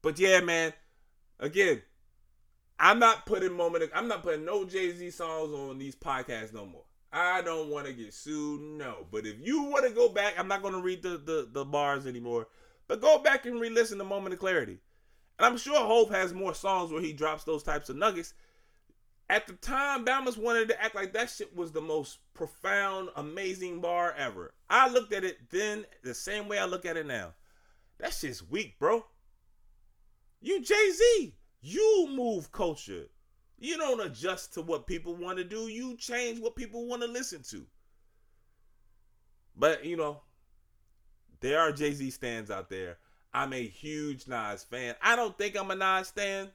but 0.00 0.18
yeah, 0.18 0.40
man, 0.40 0.72
again, 1.40 1.82
I'm 2.78 2.98
not 2.98 3.26
putting 3.26 3.52
moment. 3.52 3.90
I'm 3.94 4.08
not 4.08 4.22
putting 4.22 4.44
no 4.44 4.64
Jay 4.64 4.92
Z 4.92 5.10
songs 5.10 5.52
on 5.52 5.78
these 5.78 5.94
podcasts 5.94 6.54
no 6.54 6.64
more. 6.64 6.84
I 7.12 7.42
don't 7.42 7.68
want 7.68 7.86
to 7.86 7.92
get 7.92 8.12
sued, 8.12 8.60
no. 8.60 9.06
But 9.12 9.26
if 9.26 9.36
you 9.40 9.64
want 9.64 9.86
to 9.86 9.94
go 9.94 10.08
back, 10.08 10.34
I'm 10.38 10.48
not 10.48 10.62
going 10.62 10.74
to 10.74 10.80
read 10.80 11.02
the, 11.02 11.18
the 11.18 11.48
the 11.52 11.64
bars 11.64 12.06
anymore. 12.06 12.48
But 12.88 13.00
go 13.00 13.18
back 13.18 13.46
and 13.46 13.60
re-listen 13.60 13.98
to 13.98 14.04
Moment 14.04 14.34
of 14.34 14.40
Clarity. 14.40 14.78
And 15.38 15.46
I'm 15.46 15.56
sure 15.56 15.78
Hov 15.78 16.10
has 16.10 16.32
more 16.32 16.54
songs 16.54 16.92
where 16.92 17.00
he 17.00 17.12
drops 17.12 17.44
those 17.44 17.62
types 17.62 17.88
of 17.88 17.96
nuggets. 17.96 18.34
At 19.34 19.48
the 19.48 19.54
time, 19.54 20.04
Bama's 20.04 20.38
wanted 20.38 20.68
to 20.68 20.80
act 20.80 20.94
like 20.94 21.12
that 21.14 21.28
shit 21.28 21.56
was 21.56 21.72
the 21.72 21.80
most 21.80 22.18
profound, 22.34 23.08
amazing 23.16 23.80
bar 23.80 24.14
ever. 24.16 24.54
I 24.70 24.88
looked 24.88 25.12
at 25.12 25.24
it 25.24 25.50
then 25.50 25.86
the 26.04 26.14
same 26.14 26.46
way 26.46 26.56
I 26.56 26.66
look 26.66 26.86
at 26.86 26.96
it 26.96 27.04
now. 27.04 27.34
That 27.98 28.12
shit's 28.12 28.48
weak, 28.48 28.78
bro. 28.78 29.04
You 30.40 30.62
Jay 30.62 30.90
Z. 30.92 31.34
You 31.62 32.06
move 32.12 32.52
culture. 32.52 33.06
You 33.58 33.76
don't 33.76 34.06
adjust 34.06 34.54
to 34.54 34.62
what 34.62 34.86
people 34.86 35.16
want 35.16 35.38
to 35.38 35.44
do. 35.44 35.66
You 35.66 35.96
change 35.96 36.38
what 36.38 36.54
people 36.54 36.86
want 36.86 37.02
to 37.02 37.08
listen 37.08 37.42
to. 37.50 37.66
But, 39.56 39.84
you 39.84 39.96
know, 39.96 40.20
there 41.40 41.58
are 41.58 41.72
Jay 41.72 41.92
Z 41.92 42.08
stands 42.10 42.52
out 42.52 42.70
there. 42.70 42.98
I'm 43.32 43.52
a 43.52 43.66
huge 43.66 44.28
Nas 44.28 44.62
fan. 44.62 44.94
I 45.02 45.16
don't 45.16 45.36
think 45.36 45.56
I'm 45.56 45.72
a 45.72 45.74
Nas 45.74 46.06
stan, 46.06 46.50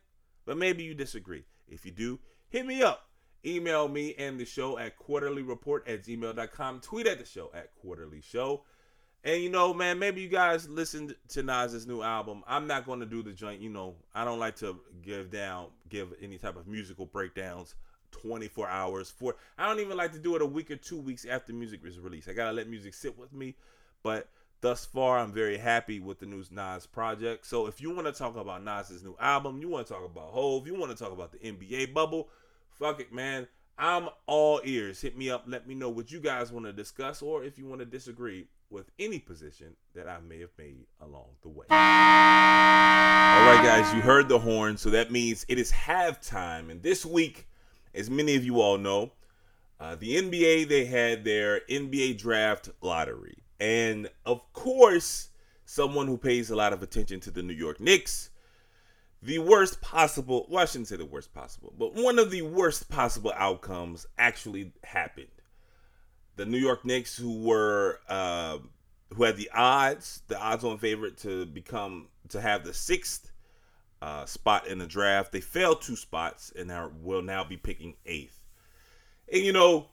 but 0.46 0.58
maybe 0.58 0.84
you 0.84 0.94
disagree. 0.94 1.44
If 1.68 1.86
you 1.86 1.92
do, 1.92 2.20
hit 2.50 2.66
me 2.66 2.82
up. 2.82 3.06
Email 3.46 3.88
me 3.88 4.16
and 4.18 4.40
the 4.40 4.46
show 4.46 4.78
at 4.78 5.00
quarterlyreport 5.00 5.88
at 5.88 6.04
gmail.com. 6.04 6.82
Tweet 6.82 7.08
at 7.08 7.20
the 7.20 7.26
show 7.26 7.50
at 7.54 7.74
quarterly 7.76 8.22
show. 8.22 8.64
And 9.24 9.42
you 9.42 9.50
know, 9.50 9.74
man, 9.74 10.00
maybe 10.00 10.22
you 10.22 10.30
guys 10.30 10.70
listened 10.70 11.16
to 11.30 11.44
Nas's 11.44 11.88
new 11.88 12.02
album. 12.02 12.44
I'm 12.48 12.68
not 12.68 12.86
going 12.86 13.00
to 13.02 13.06
do 13.06 13.22
the 13.22 13.32
joint. 13.32 13.62
You 13.62 13.70
know, 13.70 13.96
I 14.14 14.24
don't 14.24 14.40
like 14.40 14.56
to 14.58 14.80
give 15.02 15.30
down, 15.30 15.68
give 15.90 16.14
any 16.22 16.38
type 16.38 16.56
of 16.56 16.68
musical 16.68 17.06
breakdowns 17.06 17.76
24 18.12 18.68
hours 18.68 19.10
for. 19.10 19.36
I 19.58 19.68
don't 19.68 19.80
even 19.80 19.98
like 19.98 20.14
to 20.14 20.20
do 20.20 20.36
it 20.36 20.42
a 20.42 20.46
week 20.46 20.72
or 20.72 20.78
two 20.78 21.00
weeks 21.00 21.26
after 21.26 21.54
music 21.54 21.82
is 21.86 22.00
released. 22.00 22.30
I 22.30 22.34
gotta 22.34 22.54
let 22.54 22.70
music 22.70 22.94
sit 22.94 23.18
with 23.18 23.34
me. 23.34 23.56
But 24.04 24.30
thus 24.62 24.86
far, 24.86 25.20
I'm 25.20 25.32
very 25.32 25.58
happy 25.58 26.00
with 26.00 26.20
the 26.20 26.26
new 26.26 26.44
Nas 26.52 26.86
project. 26.86 27.46
So 27.46 27.68
if 27.68 27.82
you 27.82 27.94
want 27.94 28.08
to 28.08 28.14
talk 28.14 28.36
about 28.36 28.64
Nas's 28.64 29.04
new 29.04 29.16
album, 29.20 29.62
you 29.62 29.70
want 29.70 29.88
to 29.88 29.94
talk 29.94 30.06
about 30.06 30.32
Hov, 30.32 30.68
you 30.68 30.76
want 30.76 30.92
to 30.92 30.98
talk 30.98 31.12
about 31.12 31.32
the 31.32 31.40
NBA 31.40 31.94
bubble, 31.94 32.30
fuck 32.78 33.00
it, 33.00 33.14
man. 33.14 33.48
I'm 33.78 34.10
all 34.26 34.60
ears. 34.66 35.00
Hit 35.00 35.18
me 35.18 35.30
up. 35.30 35.46
Let 35.48 35.66
me 35.66 35.74
know 35.74 35.90
what 35.90 36.12
you 36.12 36.20
guys 36.20 36.52
want 36.52 36.66
to 36.66 36.74
discuss, 36.74 37.22
or 37.22 37.46
if 37.46 37.58
you 37.58 37.66
want 37.66 37.80
to 37.80 37.86
disagree 37.86 38.48
with 38.70 38.92
any 39.00 39.20
position 39.20 39.76
that 39.96 40.08
I 40.08 40.20
may 40.20 40.40
have 40.42 40.52
made 40.58 40.86
along 41.02 41.28
the 41.42 41.50
way. 41.50 41.66
All 41.72 41.78
right, 41.78 43.62
guys, 43.64 43.94
you 43.94 44.02
heard 44.02 44.28
the 44.28 44.38
horn, 44.38 44.76
so 44.78 44.90
that 44.90 45.12
means 45.12 45.46
it 45.48 45.58
is 45.58 45.72
halftime. 45.72 46.70
And 46.70 46.84
this 46.84 47.06
week, 47.06 47.48
as 47.96 48.10
many 48.10 48.36
of 48.36 48.44
you 48.44 48.60
all 48.62 48.78
know, 48.78 49.14
uh, 49.80 49.96
the 49.96 50.18
NBA 50.18 50.68
they 50.68 50.86
had 50.86 51.24
their 51.24 51.62
NBA 51.70 52.18
draft 52.18 52.70
lottery, 52.82 53.39
and 53.60 54.10
of 54.26 54.42
course, 54.54 55.30
someone 55.66 56.08
who 56.08 56.18
pays 56.18 56.50
a 56.50 56.56
lot 56.56 56.74
of 56.74 56.84
attention 56.84 57.20
to 57.22 57.32
the 57.32 57.44
New 57.44 57.54
York 57.54 57.80
Knicks. 57.80 58.30
The 59.22 59.40
worst 59.40 59.82
possible, 59.82 60.48
well, 60.50 60.64
I 60.64 60.66
shouldn't 60.66 60.88
say 60.88 60.96
the 60.96 61.06
worst 61.06 61.34
possible, 61.34 61.74
but 61.78 61.94
one 61.94 62.20
of 62.20 62.32
the 62.32 62.42
worst 62.42 62.88
possible 62.88 63.34
outcomes 63.36 64.08
actually 64.18 64.72
happened 64.82 65.28
the 66.40 66.46
New 66.46 66.58
York 66.58 66.86
Knicks, 66.86 67.18
who 67.18 67.44
were 67.44 68.00
uh, 68.08 68.60
who 69.14 69.24
had 69.24 69.36
the 69.36 69.52
odds, 69.54 70.22
the 70.30 70.40
odds-on 70.40 70.78
favorite 70.78 71.18
to 71.18 71.46
become 71.46 72.08
to 72.30 72.40
have 72.40 72.64
the 72.64 72.74
sixth 72.74 73.32
uh, 74.02 74.26
spot 74.26 74.66
in 74.66 74.78
the 74.78 74.88
draft, 74.88 75.34
they 75.34 75.42
fell 75.42 75.76
two 75.76 75.98
spots 75.98 76.54
and 76.58 76.72
are, 76.72 76.90
will 77.02 77.22
now 77.22 77.44
be 77.44 77.58
picking 77.58 77.96
eighth. 78.06 78.40
And 79.32 79.44
you 79.44 79.52
know, 79.52 79.88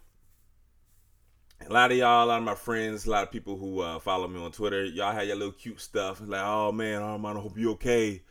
a 1.64 1.72
lot 1.72 1.92
of 1.92 1.96
y'all, 1.96 2.24
a 2.24 2.26
lot 2.26 2.38
of 2.38 2.44
my 2.44 2.54
friends, 2.54 3.06
a 3.06 3.10
lot 3.10 3.22
of 3.22 3.30
people 3.30 3.56
who 3.56 3.80
uh, 3.80 3.98
follow 3.98 4.26
me 4.28 4.42
on 4.42 4.52
Twitter, 4.52 4.84
y'all 4.84 5.12
had 5.12 5.26
your 5.26 5.36
little 5.36 5.52
cute 5.52 5.80
stuff. 5.80 6.20
Like, 6.20 6.42
oh 6.44 6.72
man, 6.72 7.02
Armand, 7.02 7.38
I 7.38 7.40
hope 7.40 7.58
you 7.58 7.72
okay. 7.72 8.22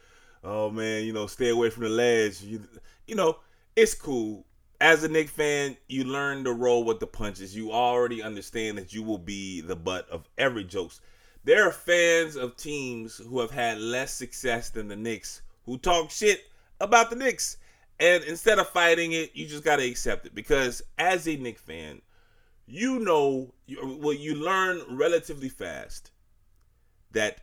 Oh 0.44 0.70
man, 0.70 1.06
you 1.06 1.14
know, 1.14 1.28
stay 1.28 1.50
away 1.50 1.70
from 1.70 1.84
the 1.84 1.90
ledge. 1.90 2.42
You, 2.42 2.62
you 3.08 3.16
know, 3.16 3.38
it's 3.76 3.94
cool 3.94 4.46
as 4.82 5.04
a 5.04 5.08
Knick 5.08 5.30
fan, 5.30 5.78
you 5.88 6.04
learn 6.04 6.44
to 6.44 6.52
roll 6.52 6.84
with 6.84 7.00
the 7.00 7.08
punches. 7.08 7.56
You 7.56 7.72
already 7.72 8.22
understand 8.22 8.78
that 8.78 8.94
you 8.94 9.04
will 9.04 9.18
be 9.18 9.62
the 9.62 9.76
butt 9.76 10.10
of 10.10 10.28
every 10.38 10.64
jokes. 10.64 11.02
There 11.44 11.68
are 11.68 11.72
fans 11.72 12.36
of 12.36 12.58
teams 12.58 13.18
who 13.18 13.40
have 13.40 13.52
had 13.52 13.80
less 13.80 14.14
success 14.14 14.70
than 14.70 14.88
the 14.88 14.96
Knicks 14.96 15.42
who 15.66 15.78
talk 15.78 16.12
shit 16.12 16.42
about 16.82 17.10
the 17.10 17.16
Knicks. 17.16 17.58
And 18.00 18.24
instead 18.26 18.60
of 18.60 18.68
fighting 18.70 19.14
it, 19.14 19.32
you 19.34 19.48
just 19.48 19.64
got 19.64 19.78
to 19.78 19.86
accept 19.86 20.26
it 20.26 20.36
because 20.36 20.82
as 20.98 21.28
a 21.28 21.38
Knick 21.38 21.60
fan, 21.60 22.02
you 22.66 23.00
know, 23.00 23.54
well, 23.84 24.14
you 24.14 24.36
learn 24.36 24.82
relatively 24.90 25.50
fast 25.50 26.12
that 27.12 27.42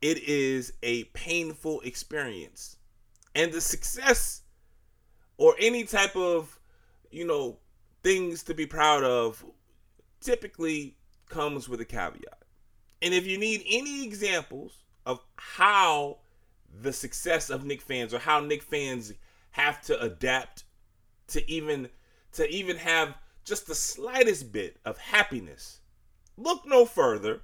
it 0.00 0.18
is 0.18 0.72
a 0.82 1.04
painful 1.04 1.80
experience. 1.80 2.76
And 3.34 3.52
the 3.52 3.60
success 3.60 4.42
or 5.36 5.54
any 5.58 5.84
type 5.84 6.16
of, 6.16 6.58
you 7.10 7.26
know, 7.26 7.58
things 8.02 8.42
to 8.44 8.54
be 8.54 8.66
proud 8.66 9.04
of 9.04 9.44
typically 10.20 10.96
comes 11.28 11.68
with 11.68 11.80
a 11.80 11.84
caveat. 11.84 12.44
And 13.02 13.14
if 13.14 13.26
you 13.26 13.38
need 13.38 13.62
any 13.68 14.04
examples 14.04 14.84
of 15.06 15.20
how 15.36 16.18
the 16.82 16.92
success 16.92 17.50
of 17.50 17.64
Knick 17.64 17.80
fans 17.80 18.14
or 18.14 18.18
how 18.18 18.40
Knick 18.40 18.62
fans 18.62 19.12
have 19.52 19.80
to 19.82 20.00
adapt 20.00 20.64
to 21.28 21.50
even 21.50 21.88
to 22.32 22.48
even 22.48 22.76
have 22.76 23.14
just 23.44 23.66
the 23.66 23.74
slightest 23.74 24.52
bit 24.52 24.78
of 24.84 24.98
happiness, 24.98 25.80
look 26.36 26.66
no 26.66 26.84
further 26.84 27.42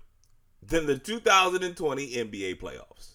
than 0.63 0.87
the 0.87 0.99
2020 0.99 2.07
NBA 2.09 2.61
playoffs. 2.61 3.15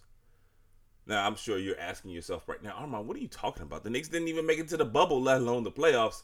Now, 1.07 1.25
I'm 1.25 1.35
sure 1.35 1.57
you're 1.57 1.79
asking 1.79 2.11
yourself 2.11 2.47
right 2.47 2.61
now, 2.63 2.71
Armand, 2.71 3.07
what 3.07 3.17
are 3.17 3.21
you 3.21 3.27
talking 3.27 3.63
about? 3.63 3.83
The 3.83 3.89
Knicks 3.89 4.07
didn't 4.07 4.27
even 4.27 4.45
make 4.45 4.59
it 4.59 4.69
to 4.69 4.77
the 4.77 4.85
bubble, 4.85 5.21
let 5.21 5.41
alone 5.41 5.63
the 5.63 5.71
playoffs. 5.71 6.21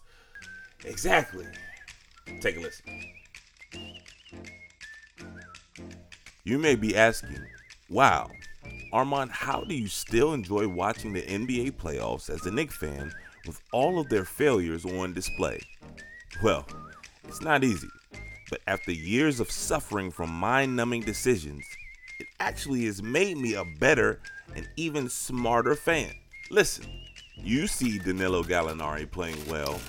Exactly. 0.85 1.45
Take 2.39 2.57
a 2.57 2.59
listen. 2.59 2.85
You 6.43 6.57
may 6.57 6.75
be 6.75 6.95
asking, 6.95 7.45
wow, 7.89 8.29
Armand, 8.93 9.31
how 9.31 9.63
do 9.63 9.75
you 9.75 9.87
still 9.87 10.33
enjoy 10.33 10.67
watching 10.67 11.11
the 11.11 11.23
NBA 11.23 11.73
playoffs 11.73 12.29
as 12.29 12.45
a 12.45 12.51
Knicks 12.51 12.77
fan 12.77 13.11
with 13.45 13.61
all 13.73 13.99
of 13.99 14.07
their 14.09 14.23
failures 14.23 14.85
on 14.85 15.13
display? 15.13 15.59
Well, 16.41 16.67
it's 17.27 17.41
not 17.41 17.63
easy, 17.63 17.89
but 18.49 18.61
after 18.67 18.91
years 18.91 19.39
of 19.39 19.51
suffering 19.51 20.11
from 20.11 20.29
mind 20.29 20.75
numbing 20.75 21.01
decisions, 21.01 21.65
it 22.19 22.27
actually 22.39 22.85
has 22.85 23.01
made 23.01 23.37
me 23.37 23.55
a 23.55 23.65
better 23.79 24.19
and 24.55 24.67
even 24.77 25.09
smarter 25.09 25.75
fan. 25.75 26.13
Listen, 26.49 26.85
you 27.35 27.67
see 27.67 27.99
Danilo 27.99 28.43
Gallinari 28.43 29.09
playing 29.09 29.37
well. 29.49 29.79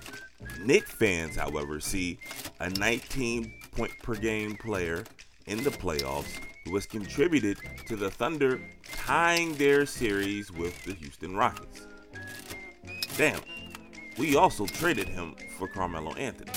Knick 0.60 0.86
fans, 0.86 1.36
however, 1.36 1.80
see 1.80 2.18
a 2.60 2.70
19 2.70 3.52
point 3.72 3.92
per 4.02 4.14
game 4.14 4.56
player 4.56 5.04
in 5.46 5.62
the 5.64 5.70
playoffs 5.70 6.40
who 6.64 6.74
has 6.74 6.86
contributed 6.86 7.58
to 7.86 7.96
the 7.96 8.10
Thunder 8.10 8.60
tying 8.92 9.54
their 9.54 9.86
series 9.86 10.52
with 10.52 10.84
the 10.84 10.92
Houston 10.94 11.36
Rockets. 11.36 11.86
Damn, 13.16 13.40
we 14.18 14.36
also 14.36 14.66
traded 14.66 15.08
him 15.08 15.34
for 15.56 15.68
Carmelo 15.68 16.12
Anthony. 16.14 16.50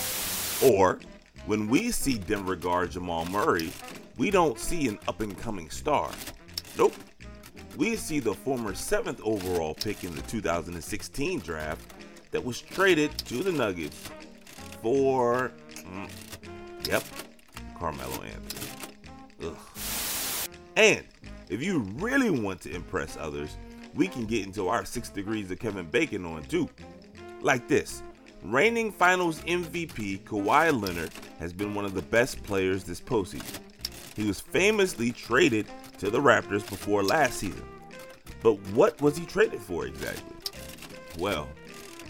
Or, 0.73 0.99
when 1.45 1.69
we 1.69 1.91
see 1.91 2.17
Denver 2.17 2.55
guard 2.55 2.91
Jamal 2.91 3.25
Murray, 3.25 3.71
we 4.17 4.31
don't 4.31 4.59
see 4.59 4.87
an 4.87 4.99
up 5.07 5.21
and 5.21 5.37
coming 5.37 5.69
star. 5.69 6.11
Nope. 6.77 6.93
We 7.77 7.95
see 7.95 8.19
the 8.19 8.33
former 8.33 8.73
7th 8.73 9.21
overall 9.23 9.73
pick 9.73 10.03
in 10.03 10.13
the 10.13 10.21
2016 10.23 11.39
draft 11.39 11.93
that 12.31 12.43
was 12.43 12.59
traded 12.61 13.17
to 13.19 13.43
the 13.43 13.51
Nuggets 13.51 14.09
for, 14.81 15.51
mm, 15.75 16.09
yep, 16.87 17.03
Carmelo 17.77 18.23
Anthony. 18.23 18.71
Ugh. 19.43 19.57
And 20.75 21.03
if 21.49 21.61
you 21.61 21.79
really 21.95 22.29
want 22.29 22.61
to 22.61 22.73
impress 22.73 23.17
others, 23.17 23.57
we 23.93 24.07
can 24.07 24.25
get 24.25 24.45
into 24.45 24.67
our 24.67 24.85
six 24.85 25.09
degrees 25.09 25.51
of 25.51 25.59
Kevin 25.59 25.85
Bacon 25.85 26.25
on 26.25 26.43
too. 26.43 26.69
Like 27.41 27.67
this 27.67 28.03
reigning 28.43 28.91
finals 28.91 29.41
MVP 29.41 30.21
Kawhi 30.21 30.79
Leonard 30.79 31.11
has 31.39 31.53
been 31.53 31.73
one 31.73 31.85
of 31.85 31.93
the 31.93 32.01
best 32.01 32.41
players 32.43 32.83
this 32.83 33.01
postseason. 33.01 33.59
He 34.15 34.25
was 34.25 34.39
famously 34.39 35.11
traded 35.11 35.67
to 35.99 36.09
the 36.09 36.19
Raptors 36.19 36.67
before 36.67 37.03
last 37.03 37.39
season. 37.39 37.63
But 38.41 38.53
what 38.69 38.99
was 39.01 39.17
he 39.17 39.25
traded 39.25 39.61
for 39.61 39.85
exactly? 39.85 40.35
Well, 41.17 41.47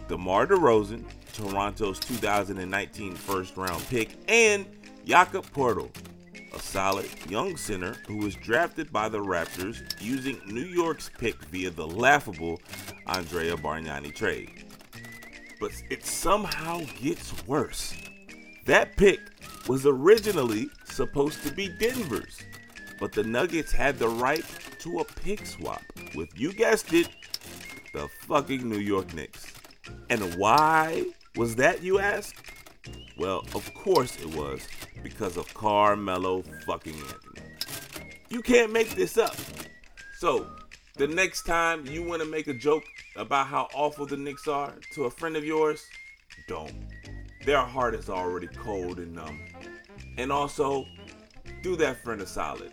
DeMar 0.07 0.47
DeRozan, 0.47 1.03
Toronto's 1.33 1.99
2019 1.99 3.15
first 3.15 3.57
round 3.57 3.85
pick, 3.89 4.09
and 4.27 4.65
Jakob 5.05 5.45
Poeltl, 5.53 5.89
a 6.53 6.59
solid 6.59 7.09
young 7.29 7.55
center 7.57 7.95
who 8.07 8.17
was 8.17 8.35
drafted 8.35 8.91
by 8.91 9.07
the 9.09 9.19
Raptors 9.19 9.81
using 10.01 10.41
New 10.45 10.65
York's 10.65 11.09
pick 11.17 11.35
via 11.45 11.69
the 11.69 11.87
laughable 11.87 12.61
Andrea 13.07 13.55
Bargnani 13.55 14.13
trade. 14.13 14.65
But 15.61 15.71
it 15.91 16.05
somehow 16.05 16.81
gets 16.99 17.45
worse. 17.47 17.93
That 18.65 18.97
pick 18.97 19.19
was 19.67 19.85
originally 19.85 20.67
supposed 20.85 21.43
to 21.43 21.53
be 21.53 21.69
Denver's, 21.69 22.41
but 22.99 23.13
the 23.13 23.23
Nuggets 23.23 23.71
had 23.71 23.99
the 23.99 24.09
right 24.09 24.43
to 24.79 24.99
a 24.99 25.05
pick 25.05 25.45
swap 25.45 25.83
with, 26.15 26.29
you 26.37 26.51
guessed 26.51 26.91
it, 26.93 27.09
the 27.93 28.09
fucking 28.27 28.67
New 28.67 28.79
York 28.79 29.13
Knicks. 29.13 29.53
And 30.09 30.35
why 30.35 31.05
was 31.35 31.55
that, 31.57 31.83
you 31.83 31.99
ask? 31.99 32.35
Well, 33.17 33.45
of 33.53 33.71
course 33.75 34.17
it 34.19 34.35
was 34.35 34.67
because 35.03 35.37
of 35.37 35.53
Carmelo 35.53 36.41
fucking 36.65 36.95
Anthony. 36.95 37.47
You 38.29 38.41
can't 38.41 38.71
make 38.71 38.95
this 38.95 39.15
up. 39.17 39.35
So, 40.17 40.47
the 41.01 41.07
next 41.07 41.47
time 41.47 41.83
you 41.87 42.03
want 42.03 42.21
to 42.21 42.27
make 42.27 42.45
a 42.45 42.53
joke 42.53 42.83
about 43.15 43.47
how 43.47 43.67
awful 43.73 44.05
the 44.05 44.15
Knicks 44.15 44.47
are 44.47 44.75
to 44.93 45.05
a 45.05 45.09
friend 45.09 45.35
of 45.35 45.43
yours, 45.43 45.83
don't. 46.47 46.71
Their 47.43 47.61
heart 47.61 47.95
is 47.95 48.07
already 48.07 48.45
cold 48.45 48.99
and 48.99 49.15
numb. 49.15 49.39
And 50.19 50.31
also, 50.31 50.85
do 51.63 51.75
that 51.77 52.03
friend 52.03 52.21
a 52.21 52.27
solid. 52.27 52.71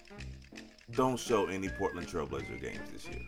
Don't 0.90 1.18
show 1.18 1.46
any 1.46 1.70
Portland 1.70 2.06
Trailblazer 2.06 2.60
games 2.60 2.90
this 2.92 3.06
year. 3.06 3.22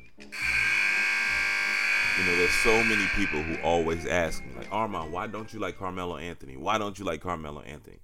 You 2.18 2.26
know, 2.26 2.36
there's 2.36 2.50
so 2.62 2.84
many 2.84 3.06
people 3.16 3.42
who 3.42 3.56
always 3.62 4.04
ask 4.04 4.44
me, 4.44 4.50
like, 4.54 4.70
Armand, 4.70 5.14
why 5.14 5.28
don't 5.28 5.50
you 5.50 5.60
like 5.60 5.78
Carmelo 5.78 6.18
Anthony? 6.18 6.58
Why 6.58 6.76
don't 6.76 6.98
you 6.98 7.06
like 7.06 7.22
Carmelo 7.22 7.62
Anthony? 7.62 8.00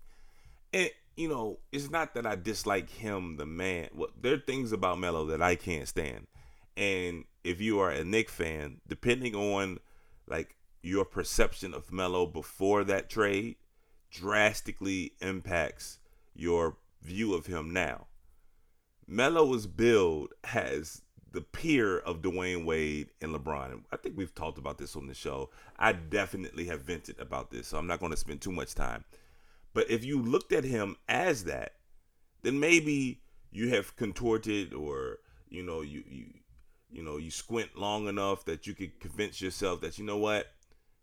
And, 0.73 0.89
you 1.15 1.29
know, 1.29 1.59
it's 1.73 1.91
not 1.91 2.15
that 2.15 2.25
I 2.27 2.37
dislike 2.37 2.89
him, 2.89 3.37
the 3.37 3.45
man. 3.45 3.91
Well, 3.95 4.09
there 4.19 4.33
are 4.33 4.39
things 4.39 4.73
about 4.73 4.99
Melo 4.99 5.27
that 5.27 5.43
I 5.43 5.57
can't 5.57 5.87
stand. 5.87 6.27
And 6.77 7.25
if 7.43 7.61
you 7.61 7.79
are 7.81 7.91
a 7.91 8.05
Knick 8.05 8.29
fan, 8.29 8.81
depending 8.87 9.35
on 9.35 9.79
like 10.27 10.57
your 10.83 11.05
perception 11.05 11.75
of 11.75 11.93
Melo 11.93 12.27
before 12.27 12.85
that 12.85 13.09
trade, 13.09 13.57
drastically 14.11 15.13
impacts 15.21 15.99
your 16.35 16.77
view 17.03 17.35
of 17.35 17.47
him 17.47 17.73
now. 17.73 18.07
Melo 19.07 19.45
was 19.45 19.67
billed 19.67 20.33
as 20.53 21.03
the 21.33 21.41
peer 21.41 21.99
of 21.99 22.23
Dwyane 22.23 22.65
Wade 22.65 23.11
and 23.21 23.35
LeBron. 23.35 23.85
I 23.93 23.97
think 23.97 24.17
we've 24.17 24.35
talked 24.35 24.59
about 24.59 24.79
this 24.79 24.97
on 24.97 25.07
the 25.07 25.15
show. 25.15 25.51
I 25.79 25.93
definitely 25.93 26.65
have 26.67 26.83
vented 26.83 27.21
about 27.21 27.51
this, 27.51 27.69
so 27.69 27.79
I'm 27.79 27.87
not 27.87 28.01
going 28.01 28.13
to 28.13 28.17
spend 28.17 28.41
too 28.41 28.53
much 28.53 28.75
time. 28.75 29.05
But 29.75 29.91
if 29.91 30.05
you 30.05 30.23
looked 30.23 30.53
at 30.53 30.65
him 30.65 30.97
as 31.09 31.45
that, 31.45 31.75
then 32.43 32.59
maybe 32.59 33.21
you 33.51 33.69
have 33.71 33.97
contorted 33.97 34.73
or 34.73 35.19
you 35.49 35.63
know 35.63 35.83
you 35.83 36.03
you 36.09 36.27
you 36.97 37.03
know 37.03 37.19
you 37.19 37.31
squint 37.31 37.77
long 37.77 38.09
enough 38.09 38.47
that 38.47 38.67
you 38.67 38.75
could 38.75 38.99
convince 39.01 39.43
yourself 39.43 39.83
that 39.83 39.99
you 39.99 40.05
know 40.05 40.17
what? 40.17 40.47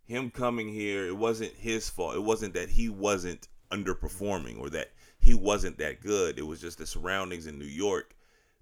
Him 0.03 0.31
coming 0.31 0.67
here 0.67 1.05
it 1.05 1.15
wasn't 1.15 1.53
his 1.53 1.87
fault. 1.87 2.15
It 2.15 2.23
wasn't 2.23 2.55
that 2.55 2.69
he 2.69 2.89
wasn't 2.89 3.47
underperforming 3.71 4.59
or 4.59 4.71
that 4.71 4.91
he 5.19 5.35
wasn't 5.35 5.77
that 5.77 6.01
good. 6.01 6.39
It 6.39 6.47
was 6.47 6.59
just 6.59 6.79
the 6.79 6.87
surroundings 6.87 7.45
in 7.45 7.59
New 7.59 7.65
York 7.65 8.15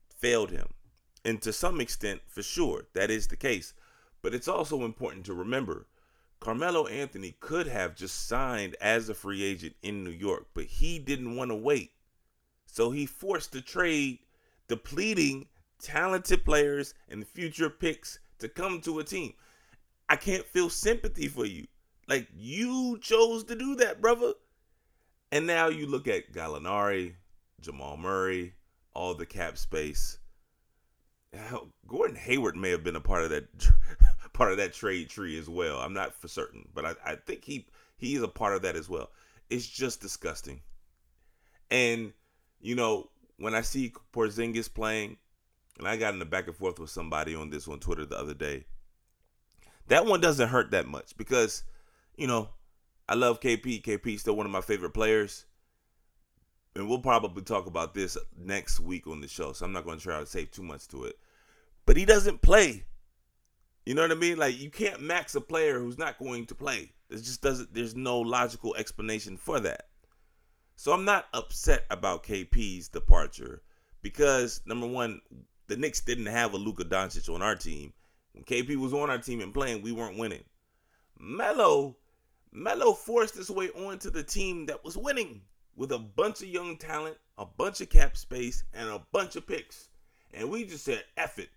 failed 0.09 0.51
him. 0.51 0.67
And 1.23 1.41
to 1.41 1.53
some 1.53 1.79
extent 1.79 2.21
for 2.27 2.43
sure 2.43 2.83
that 2.93 3.09
is 3.09 3.27
the 3.27 3.37
case. 3.37 3.73
But 4.21 4.35
it's 4.35 4.49
also 4.49 4.83
important 4.83 5.25
to 5.27 5.33
remember 5.33 5.87
Carmelo 6.41 6.85
Anthony 6.87 7.37
could 7.39 7.67
have 7.67 7.95
just 7.95 8.27
signed 8.27 8.75
as 8.81 9.07
a 9.07 9.13
free 9.13 9.41
agent 9.41 9.75
in 9.81 10.03
New 10.03 10.11
York 10.11 10.47
but 10.53 10.65
he 10.65 10.99
didn't 10.99 11.37
want 11.37 11.49
to 11.49 11.55
wait. 11.55 11.93
So 12.65 12.91
he 12.91 13.05
forced 13.05 13.53
the 13.53 13.61
trade 13.61 14.19
depleting 14.67 15.47
talented 15.81 16.45
players 16.45 16.93
and 17.09 17.27
future 17.27 17.69
picks 17.69 18.19
to 18.39 18.47
come 18.47 18.81
to 18.81 18.99
a 18.99 19.03
team. 19.03 19.33
I 20.09 20.15
can't 20.15 20.45
feel 20.45 20.69
sympathy 20.69 21.27
for 21.27 21.45
you. 21.45 21.67
Like 22.07 22.27
you 22.35 22.99
chose 23.01 23.43
to 23.45 23.55
do 23.55 23.75
that, 23.75 24.01
brother. 24.01 24.33
And 25.31 25.47
now 25.47 25.69
you 25.69 25.87
look 25.87 26.07
at 26.07 26.33
Gallinari, 26.33 27.15
Jamal 27.61 27.95
Murray, 27.97 28.53
all 28.93 29.13
the 29.13 29.25
cap 29.25 29.57
space. 29.57 30.17
Hell, 31.31 31.69
Gordon 31.87 32.17
Hayward 32.17 32.57
may 32.57 32.69
have 32.71 32.83
been 32.83 32.97
a 32.97 33.01
part 33.01 33.23
of 33.23 33.29
that 33.29 33.45
part 34.33 34.51
of 34.51 34.57
that 34.57 34.73
trade 34.73 35.09
tree 35.09 35.39
as 35.39 35.47
well. 35.47 35.79
I'm 35.79 35.93
not 35.93 36.13
for 36.13 36.27
certain, 36.27 36.67
but 36.73 36.85
I, 36.85 36.95
I 37.05 37.15
think 37.15 37.45
he 37.45 37.67
he 37.95 38.15
is 38.15 38.23
a 38.23 38.27
part 38.27 38.55
of 38.55 38.63
that 38.63 38.75
as 38.75 38.89
well. 38.89 39.09
It's 39.49 39.67
just 39.67 40.01
disgusting. 40.01 40.61
And 41.69 42.11
you 42.59 42.75
know, 42.75 43.09
when 43.37 43.55
I 43.55 43.61
see 43.61 43.93
Porzingis 44.13 44.73
playing, 44.73 45.17
and 45.81 45.89
I 45.89 45.97
got 45.97 46.13
in 46.13 46.19
the 46.19 46.25
back 46.25 46.45
and 46.45 46.55
forth 46.55 46.77
with 46.77 46.91
somebody 46.91 47.33
on 47.33 47.49
this 47.49 47.67
on 47.67 47.79
Twitter 47.79 48.05
the 48.05 48.17
other 48.17 48.35
day. 48.35 48.65
That 49.87 50.05
one 50.05 50.21
doesn't 50.21 50.49
hurt 50.49 50.71
that 50.71 50.87
much 50.87 51.17
because, 51.17 51.63
you 52.15 52.27
know, 52.27 52.49
I 53.09 53.15
love 53.15 53.41
KP. 53.41 53.81
KP 53.81 54.19
still 54.19 54.35
one 54.35 54.45
of 54.45 54.51
my 54.51 54.61
favorite 54.61 54.93
players. 54.93 55.45
And 56.75 56.87
we'll 56.87 56.99
probably 56.99 57.41
talk 57.41 57.65
about 57.65 57.95
this 57.95 58.15
next 58.37 58.79
week 58.79 59.07
on 59.07 59.21
the 59.21 59.27
show. 59.27 59.53
So 59.53 59.65
I'm 59.65 59.73
not 59.73 59.83
going 59.83 59.97
to 59.97 60.03
try 60.03 60.19
to 60.19 60.25
save 60.25 60.51
too 60.51 60.61
much 60.61 60.87
to 60.89 61.05
it. 61.05 61.17
But 61.87 61.97
he 61.97 62.05
doesn't 62.05 62.43
play. 62.43 62.85
You 63.85 63.95
know 63.95 64.03
what 64.03 64.11
I 64.11 64.15
mean? 64.15 64.37
Like 64.37 64.61
you 64.61 64.69
can't 64.69 65.01
max 65.01 65.33
a 65.33 65.41
player 65.41 65.79
who's 65.79 65.97
not 65.97 66.19
going 66.19 66.45
to 66.45 66.55
play. 66.55 66.91
It 67.09 67.17
just 67.17 67.41
doesn't 67.41 67.73
there's 67.73 67.95
no 67.95 68.19
logical 68.19 68.75
explanation 68.75 69.35
for 69.35 69.59
that. 69.61 69.87
So 70.75 70.93
I'm 70.93 71.05
not 71.05 71.25
upset 71.33 71.85
about 71.89 72.23
KP's 72.23 72.87
departure 72.87 73.63
because 74.01 74.61
number 74.65 74.87
one, 74.87 75.21
the 75.71 75.77
Knicks 75.77 76.01
didn't 76.01 76.25
have 76.25 76.53
a 76.53 76.57
Luka 76.57 76.83
Doncic 76.83 77.33
on 77.33 77.41
our 77.41 77.55
team. 77.55 77.93
When 78.33 78.43
KP 78.43 78.75
was 78.75 78.93
on 78.93 79.09
our 79.09 79.17
team 79.17 79.39
and 79.39 79.53
playing, 79.53 79.81
we 79.81 79.93
weren't 79.93 80.17
winning. 80.17 80.43
Melo 81.17 81.95
Melo 82.51 82.91
forced 82.91 83.35
his 83.35 83.49
way 83.49 83.69
onto 83.69 84.09
the 84.09 84.21
team 84.21 84.65
that 84.65 84.83
was 84.83 84.97
winning 84.97 85.41
with 85.77 85.93
a 85.93 85.97
bunch 85.97 86.41
of 86.41 86.49
young 86.49 86.75
talent, 86.75 87.15
a 87.37 87.45
bunch 87.45 87.79
of 87.79 87.89
cap 87.89 88.17
space, 88.17 88.65
and 88.73 88.89
a 88.89 89.01
bunch 89.13 89.37
of 89.37 89.47
picks. 89.47 89.87
And 90.33 90.49
we 90.49 90.65
just 90.65 90.83
said, 90.83 91.05
F 91.15 91.39
it. 91.39 91.49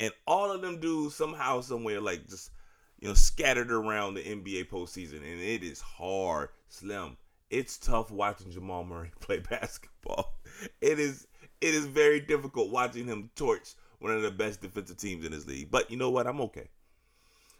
And 0.00 0.12
all 0.26 0.50
of 0.50 0.60
them 0.60 0.80
dudes 0.80 1.14
somehow, 1.14 1.60
somewhere, 1.60 2.00
like 2.00 2.28
just, 2.28 2.50
you 2.98 3.06
know, 3.06 3.14
scattered 3.14 3.70
around 3.70 4.14
the 4.14 4.24
NBA 4.24 4.70
postseason. 4.70 5.18
And 5.18 5.40
it 5.40 5.62
is 5.62 5.80
hard, 5.80 6.48
Slim. 6.68 7.16
It's 7.48 7.78
tough 7.78 8.10
watching 8.10 8.50
Jamal 8.50 8.82
Murray 8.82 9.12
play 9.20 9.38
basketball. 9.38 10.34
It 10.80 10.98
is 10.98 11.28
it 11.62 11.74
is 11.74 11.86
very 11.86 12.20
difficult 12.20 12.70
watching 12.70 13.06
him 13.06 13.30
torch 13.36 13.74
one 14.00 14.12
of 14.12 14.22
the 14.22 14.30
best 14.30 14.60
defensive 14.60 14.96
teams 14.96 15.24
in 15.24 15.32
this 15.32 15.46
league. 15.46 15.70
But 15.70 15.90
you 15.90 15.96
know 15.96 16.10
what? 16.10 16.26
I'm 16.26 16.40
okay. 16.42 16.68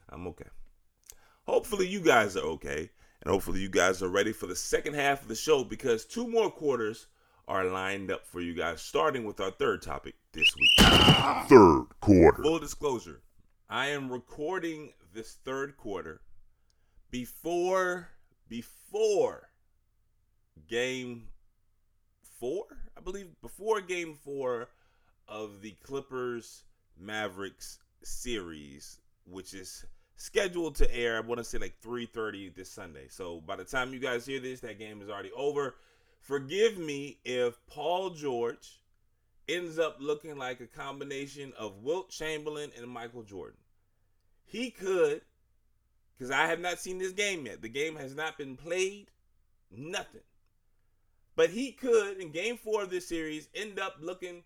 I'm 0.08 0.26
okay. 0.28 0.48
Hopefully 1.46 1.86
you 1.86 2.00
guys 2.00 2.36
are 2.36 2.44
okay. 2.44 2.90
And 3.22 3.30
hopefully 3.30 3.60
you 3.60 3.68
guys 3.68 4.02
are 4.02 4.08
ready 4.08 4.32
for 4.32 4.46
the 4.48 4.56
second 4.56 4.94
half 4.94 5.22
of 5.22 5.28
the 5.28 5.36
show 5.36 5.62
because 5.62 6.04
two 6.04 6.26
more 6.26 6.50
quarters 6.50 7.06
are 7.46 7.64
lined 7.64 8.10
up 8.10 8.26
for 8.26 8.40
you 8.40 8.54
guys, 8.54 8.82
starting 8.82 9.24
with 9.24 9.40
our 9.40 9.52
third 9.52 9.82
topic 9.82 10.14
this 10.32 10.48
week. 10.56 10.88
Third 11.48 11.86
quarter. 12.00 12.42
Full 12.42 12.58
disclosure, 12.58 13.20
I 13.70 13.88
am 13.88 14.10
recording 14.10 14.92
this 15.14 15.38
third 15.44 15.76
quarter 15.76 16.20
before 17.10 18.08
before 18.48 19.48
game 20.68 21.28
four, 22.22 22.64
I 23.02 23.04
believe, 23.04 23.30
before 23.40 23.80
game 23.80 24.14
four 24.14 24.68
of 25.26 25.60
the 25.60 25.72
Clippers 25.82 26.62
Mavericks 26.96 27.80
series, 28.04 29.00
which 29.26 29.54
is 29.54 29.84
scheduled 30.14 30.76
to 30.76 30.94
air. 30.94 31.16
I 31.16 31.20
want 31.20 31.38
to 31.38 31.44
say 31.44 31.58
like 31.58 31.80
3:30 31.80 32.54
this 32.54 32.70
Sunday. 32.70 33.08
So 33.08 33.40
by 33.40 33.56
the 33.56 33.64
time 33.64 33.92
you 33.92 33.98
guys 33.98 34.24
hear 34.24 34.38
this, 34.38 34.60
that 34.60 34.78
game 34.78 35.02
is 35.02 35.10
already 35.10 35.32
over. 35.32 35.74
Forgive 36.20 36.78
me 36.78 37.18
if 37.24 37.58
Paul 37.66 38.10
George 38.10 38.80
ends 39.48 39.80
up 39.80 39.96
looking 39.98 40.38
like 40.38 40.60
a 40.60 40.68
combination 40.68 41.52
of 41.58 41.82
Wilt 41.82 42.08
Chamberlain 42.08 42.70
and 42.78 42.88
Michael 42.88 43.24
Jordan. 43.24 43.58
He 44.44 44.70
could, 44.70 45.22
because 46.16 46.30
I 46.30 46.46
have 46.46 46.60
not 46.60 46.78
seen 46.78 46.98
this 46.98 47.12
game 47.12 47.46
yet. 47.46 47.62
The 47.62 47.68
game 47.68 47.96
has 47.96 48.14
not 48.14 48.38
been 48.38 48.56
played, 48.56 49.10
nothing. 49.72 50.22
But 51.34 51.50
he 51.50 51.72
could, 51.72 52.18
in 52.18 52.30
game 52.30 52.56
four 52.56 52.82
of 52.82 52.90
this 52.90 53.08
series, 53.08 53.48
end 53.54 53.78
up 53.78 53.96
looking 54.00 54.42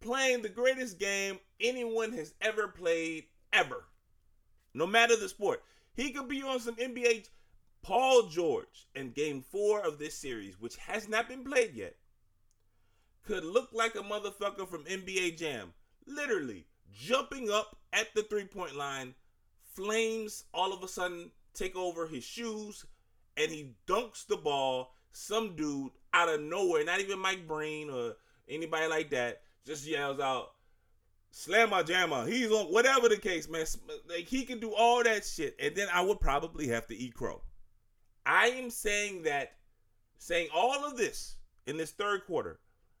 playing 0.00 0.42
the 0.42 0.48
greatest 0.48 0.98
game 0.98 1.38
anyone 1.60 2.12
has 2.12 2.34
ever 2.40 2.68
played, 2.68 3.24
ever. 3.52 3.84
No 4.74 4.86
matter 4.86 5.16
the 5.16 5.28
sport. 5.28 5.62
He 5.94 6.10
could 6.10 6.28
be 6.28 6.42
on 6.42 6.60
some 6.60 6.76
NBA. 6.76 7.28
Paul 7.82 8.28
George 8.28 8.88
in 8.94 9.12
game 9.12 9.42
four 9.42 9.80
of 9.80 9.98
this 9.98 10.14
series, 10.14 10.60
which 10.60 10.76
has 10.76 11.08
not 11.08 11.28
been 11.28 11.44
played 11.44 11.74
yet, 11.74 11.96
could 13.24 13.44
look 13.44 13.70
like 13.72 13.94
a 13.94 13.98
motherfucker 13.98 14.68
from 14.68 14.84
NBA 14.84 15.38
Jam. 15.38 15.72
Literally 16.06 16.66
jumping 16.92 17.50
up 17.50 17.76
at 17.92 18.14
the 18.14 18.22
three 18.24 18.46
point 18.46 18.76
line, 18.76 19.14
flames 19.74 20.44
all 20.52 20.72
of 20.72 20.82
a 20.82 20.88
sudden 20.88 21.30
take 21.54 21.76
over 21.76 22.06
his 22.06 22.24
shoes, 22.24 22.84
and 23.36 23.50
he 23.50 23.74
dunks 23.86 24.26
the 24.26 24.36
ball. 24.36 24.94
Some 25.16 25.54
dude 25.54 25.92
out 26.12 26.28
of 26.28 26.40
nowhere, 26.40 26.84
not 26.84 27.00
even 27.00 27.20
Mike 27.20 27.46
Breen 27.46 27.88
or 27.88 28.16
anybody 28.48 28.88
like 28.88 29.10
that, 29.10 29.42
just 29.64 29.86
yells 29.86 30.18
out, 30.18 30.54
"Slam 31.30 31.68
Slammer 31.68 31.84
Jammer. 31.84 32.26
He's 32.26 32.50
on 32.50 32.66
whatever 32.66 33.08
the 33.08 33.16
case, 33.16 33.48
man. 33.48 33.64
Like 34.08 34.26
he 34.26 34.44
can 34.44 34.58
do 34.58 34.74
all 34.74 35.04
that 35.04 35.24
shit, 35.24 35.54
and 35.60 35.74
then 35.76 35.88
I 35.92 36.00
would 36.00 36.20
probably 36.20 36.66
have 36.68 36.88
to 36.88 36.96
eat 36.96 37.14
crow. 37.14 37.42
I 38.26 38.48
am 38.48 38.70
saying 38.70 39.22
that, 39.22 39.56
saying 40.18 40.48
all 40.52 40.84
of 40.84 40.96
this 40.96 41.36
in 41.66 41.76
this 41.76 41.92
third 41.92 42.26
quarter, 42.26 42.58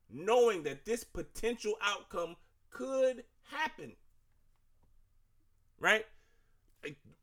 knowing 0.08 0.62
that 0.62 0.84
this 0.84 1.02
potential 1.02 1.74
outcome 1.82 2.36
could 2.70 3.24
happen. 3.50 3.96
Right? 5.80 6.06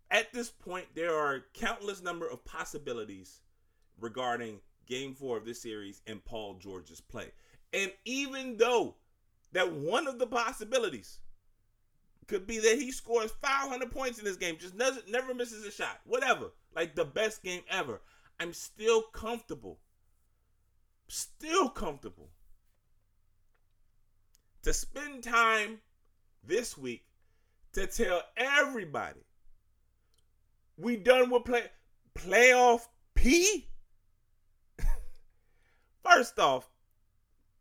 At 0.10 0.34
this 0.34 0.50
point, 0.50 0.88
there 0.96 1.16
are 1.16 1.46
countless 1.54 2.02
number 2.02 2.28
of 2.28 2.44
possibilities 2.44 3.40
regarding 3.98 4.60
game 4.92 5.14
four 5.16 5.38
of 5.38 5.46
this 5.46 5.62
series 5.62 6.02
and 6.06 6.24
Paul 6.26 6.56
George's 6.56 7.00
play. 7.00 7.32
And 7.72 7.94
even 8.04 8.58
though 8.58 8.96
that 9.54 9.72
one 9.72 10.06
of 10.06 10.20
the 10.20 10.28
possibilities 10.28 11.20
could 12.28 12.46
be 12.46 12.60
that 12.60 12.78
he 12.78 12.92
scores 12.92 13.32
500 13.42 13.90
points 13.90 14.20
in 14.20 14.26
this 14.26 14.36
game, 14.36 14.58
just 14.60 14.76
never, 14.76 15.00
never 15.08 15.34
misses 15.34 15.66
a 15.66 15.72
shot, 15.72 16.02
whatever, 16.06 16.52
like 16.76 16.94
the 16.94 17.06
best 17.06 17.42
game 17.42 17.62
ever, 17.70 18.02
I'm 18.38 18.52
still 18.52 19.02
comfortable. 19.14 19.80
Still 21.08 21.70
comfortable 21.70 22.30
to 24.64 24.74
spend 24.74 25.24
time 25.24 25.80
this 26.44 26.78
week 26.78 27.06
to 27.74 27.88
tell 27.88 28.24
everybody 28.36 29.22
we 30.78 30.98
done 30.98 31.30
with 31.30 31.46
play 31.46 31.64
playoff 32.18 32.88
P. 33.16 33.71
First 36.04 36.40
off, 36.40 36.70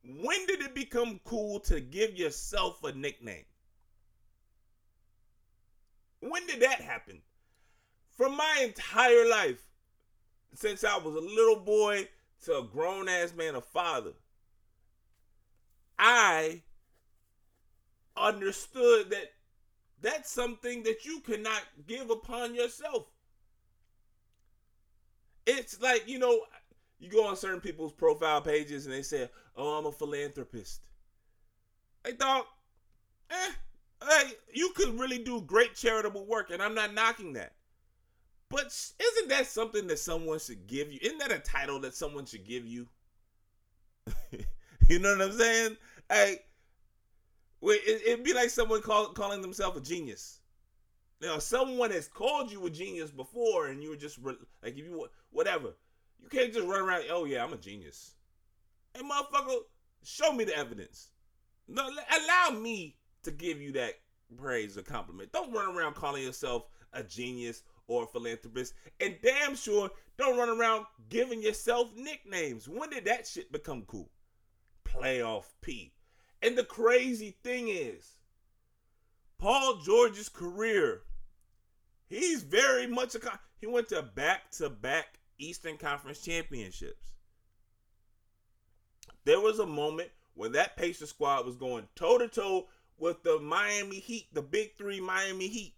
when 0.03 0.47
did 0.47 0.63
it 0.63 0.75
become 0.75 1.21
cool 1.25 1.61
to 1.61 1.81
give 1.81 2.17
yourself 2.17 2.83
a 2.85 2.93
nickname? 2.93 3.45
When 6.21 6.47
did 6.47 6.61
that 6.61 6.81
happen? 6.81 7.21
From 8.11 8.37
my 8.37 8.61
entire 8.63 9.29
life, 9.29 9.63
since 10.55 10.85
I 10.85 10.99
was 10.99 11.15
a 11.15 11.21
little 11.21 11.61
boy 11.61 12.09
to 12.45 12.59
a 12.59 12.63
grown 12.63 13.09
ass 13.09 13.35
man, 13.35 13.55
a 13.55 13.61
father, 13.61 14.13
I 15.99 16.63
understood 18.17 19.11
that 19.11 19.33
that's 20.01 20.31
something 20.31 20.83
that 20.85 21.05
you 21.05 21.21
cannot 21.21 21.63
give 21.87 22.11
upon 22.11 22.55
yourself. 22.55 23.07
It's 25.47 25.81
like, 25.81 26.09
you 26.09 26.19
know, 26.19 26.41
you 27.01 27.09
go 27.09 27.27
on 27.27 27.37
certain 27.37 27.61
people's 27.61 27.93
profile 27.93 28.43
pages 28.43 28.87
and 28.87 28.95
they 28.95 29.03
say, 29.03 29.29
"Oh, 29.57 29.79
I'm 29.79 29.87
a 29.87 29.93
philanthropist." 29.93 30.83
Hey, 32.05 32.13
dog, 32.13 32.45
eh, 33.31 33.53
hey, 34.07 34.33
you 34.53 34.73
could 34.75 34.99
really 34.99 35.19
do 35.19 35.41
great 35.41 35.75
charitable 35.75 36.27
work, 36.27 36.51
and 36.51 36.63
I'm 36.63 36.75
not 36.75 36.95
knocking 36.95 37.33
that. 37.33 37.55
But 38.51 38.67
isn't 38.67 39.29
that 39.29 39.47
something 39.47 39.87
that 39.87 39.99
someone 39.99 40.39
should 40.39 40.67
give 40.67 40.93
you? 40.93 40.99
Isn't 41.03 41.19
that 41.19 41.33
a 41.33 41.39
title 41.39 41.81
that 41.81 41.95
someone 41.95 42.27
should 42.27 42.47
give 42.47 42.67
you? 42.67 42.89
you 44.89 44.99
know 44.99 45.17
what 45.17 45.29
I'm 45.29 45.33
saying? 45.33 45.77
Hey, 46.09 46.39
it, 47.63 48.03
it'd 48.07 48.25
be 48.25 48.33
like 48.33 48.51
someone 48.51 48.83
call, 48.83 49.09
calling 49.09 49.41
themselves 49.41 49.79
a 49.79 49.81
genius. 49.81 50.41
Now, 51.21 51.39
someone 51.39 51.91
has 51.93 52.09
called 52.09 52.51
you 52.51 52.67
a 52.67 52.71
genius 52.71 53.11
before, 53.11 53.69
and 53.69 53.83
you 53.83 53.91
were 53.91 53.97
just 53.97 54.19
like, 54.23 54.39
if 54.65 54.77
you 54.77 55.09
whatever 55.31 55.75
you 56.23 56.29
can't 56.29 56.53
just 56.53 56.67
run 56.67 56.83
around, 56.83 57.05
oh 57.11 57.25
yeah, 57.25 57.45
I'm 57.45 57.53
a 57.53 57.57
genius. 57.57 58.15
Hey 58.95 59.03
motherfucker, 59.03 59.59
show 60.03 60.33
me 60.33 60.45
the 60.45 60.57
evidence. 60.57 61.11
No, 61.69 61.87
allow 61.87 62.59
me 62.59 62.97
to 63.23 63.31
give 63.31 63.61
you 63.61 63.73
that 63.73 63.95
praise 64.37 64.77
or 64.77 64.83
compliment. 64.83 65.33
Don't 65.33 65.53
run 65.53 65.77
around 65.77 65.95
calling 65.95 66.23
yourself 66.23 66.65
a 66.93 67.03
genius 67.03 67.63
or 67.87 68.05
a 68.05 68.07
philanthropist. 68.07 68.75
And 69.01 69.17
damn 69.23 69.55
sure 69.55 69.91
don't 70.19 70.39
run 70.39 70.49
around 70.49 70.87
giving 71.09 71.43
yourself 71.43 71.91
nicknames. 71.97 72.69
When 72.69 72.91
did 72.91 73.05
that 73.07 73.27
shit 73.27 73.53
become 73.53 73.85
cool? 73.87 74.11
Playoff 74.85 75.45
P. 75.61 75.93
And 76.43 76.57
the 76.57 76.65
crazy 76.65 77.37
thing 77.43 77.69
is, 77.69 78.17
Paul 79.39 79.79
George's 79.85 80.29
career, 80.29 81.03
he's 82.09 82.43
very 82.43 82.87
much 82.87 83.15
a 83.15 83.21
he 83.59 83.67
went 83.67 83.89
to 83.89 84.03
back 84.03 84.51
to 84.53 84.69
back 84.71 85.20
Eastern 85.41 85.77
Conference 85.77 86.21
championships. 86.21 87.13
There 89.25 89.41
was 89.41 89.59
a 89.59 89.67
moment 89.67 90.11
when 90.35 90.53
that 90.53 90.77
Pacer 90.77 91.07
squad 91.07 91.45
was 91.45 91.57
going 91.57 91.89
toe 91.95 92.19
to 92.19 92.29
toe 92.29 92.69
with 92.99 93.23
the 93.23 93.39
Miami 93.39 93.99
Heat, 93.99 94.27
the 94.33 94.43
big 94.43 94.77
three 94.77 95.01
Miami 95.01 95.49
Heat. 95.49 95.75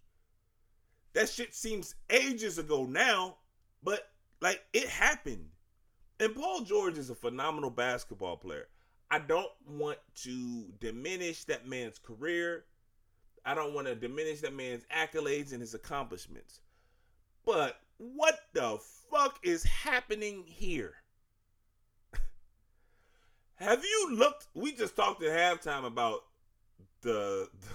That 1.15 1.29
shit 1.29 1.55
seems 1.55 1.95
ages 2.11 2.59
ago 2.59 2.85
now, 2.85 3.37
but 3.83 4.09
like 4.41 4.63
it 4.73 4.89
happened. 4.89 5.49
And 6.21 6.35
Paul 6.35 6.63
George 6.63 6.99
is 6.99 7.11
a 7.11 7.15
phenomenal 7.15 7.71
basketball 7.71 8.37
player. 8.37 8.69
I 9.11 9.19
don't 9.19 9.51
want 9.69 9.99
to 10.23 10.73
diminish 10.81 11.45
that 11.45 11.67
man's 11.67 11.99
career. 11.99 12.65
I 13.45 13.55
don't 13.55 13.75
want 13.75 13.89
to 13.89 13.95
diminish 13.95 14.41
that 14.41 14.55
man's 14.55 14.85
accolades 14.85 15.53
and 15.53 15.61
his 15.61 15.75
accomplishments. 15.75 16.61
But 17.45 17.81
what 17.99 18.38
the 18.53 18.78
fuck 19.11 19.38
is 19.43 19.64
happening 19.64 20.45
here? 20.47 20.95
Have 23.57 23.84
you 23.84 24.14
looked? 24.14 24.47
We 24.55 24.72
just 24.72 24.97
talked 24.97 25.22
at 25.22 25.30
halftime 25.30 25.84
about 25.84 26.20
the, 27.03 27.49
the 27.61 27.68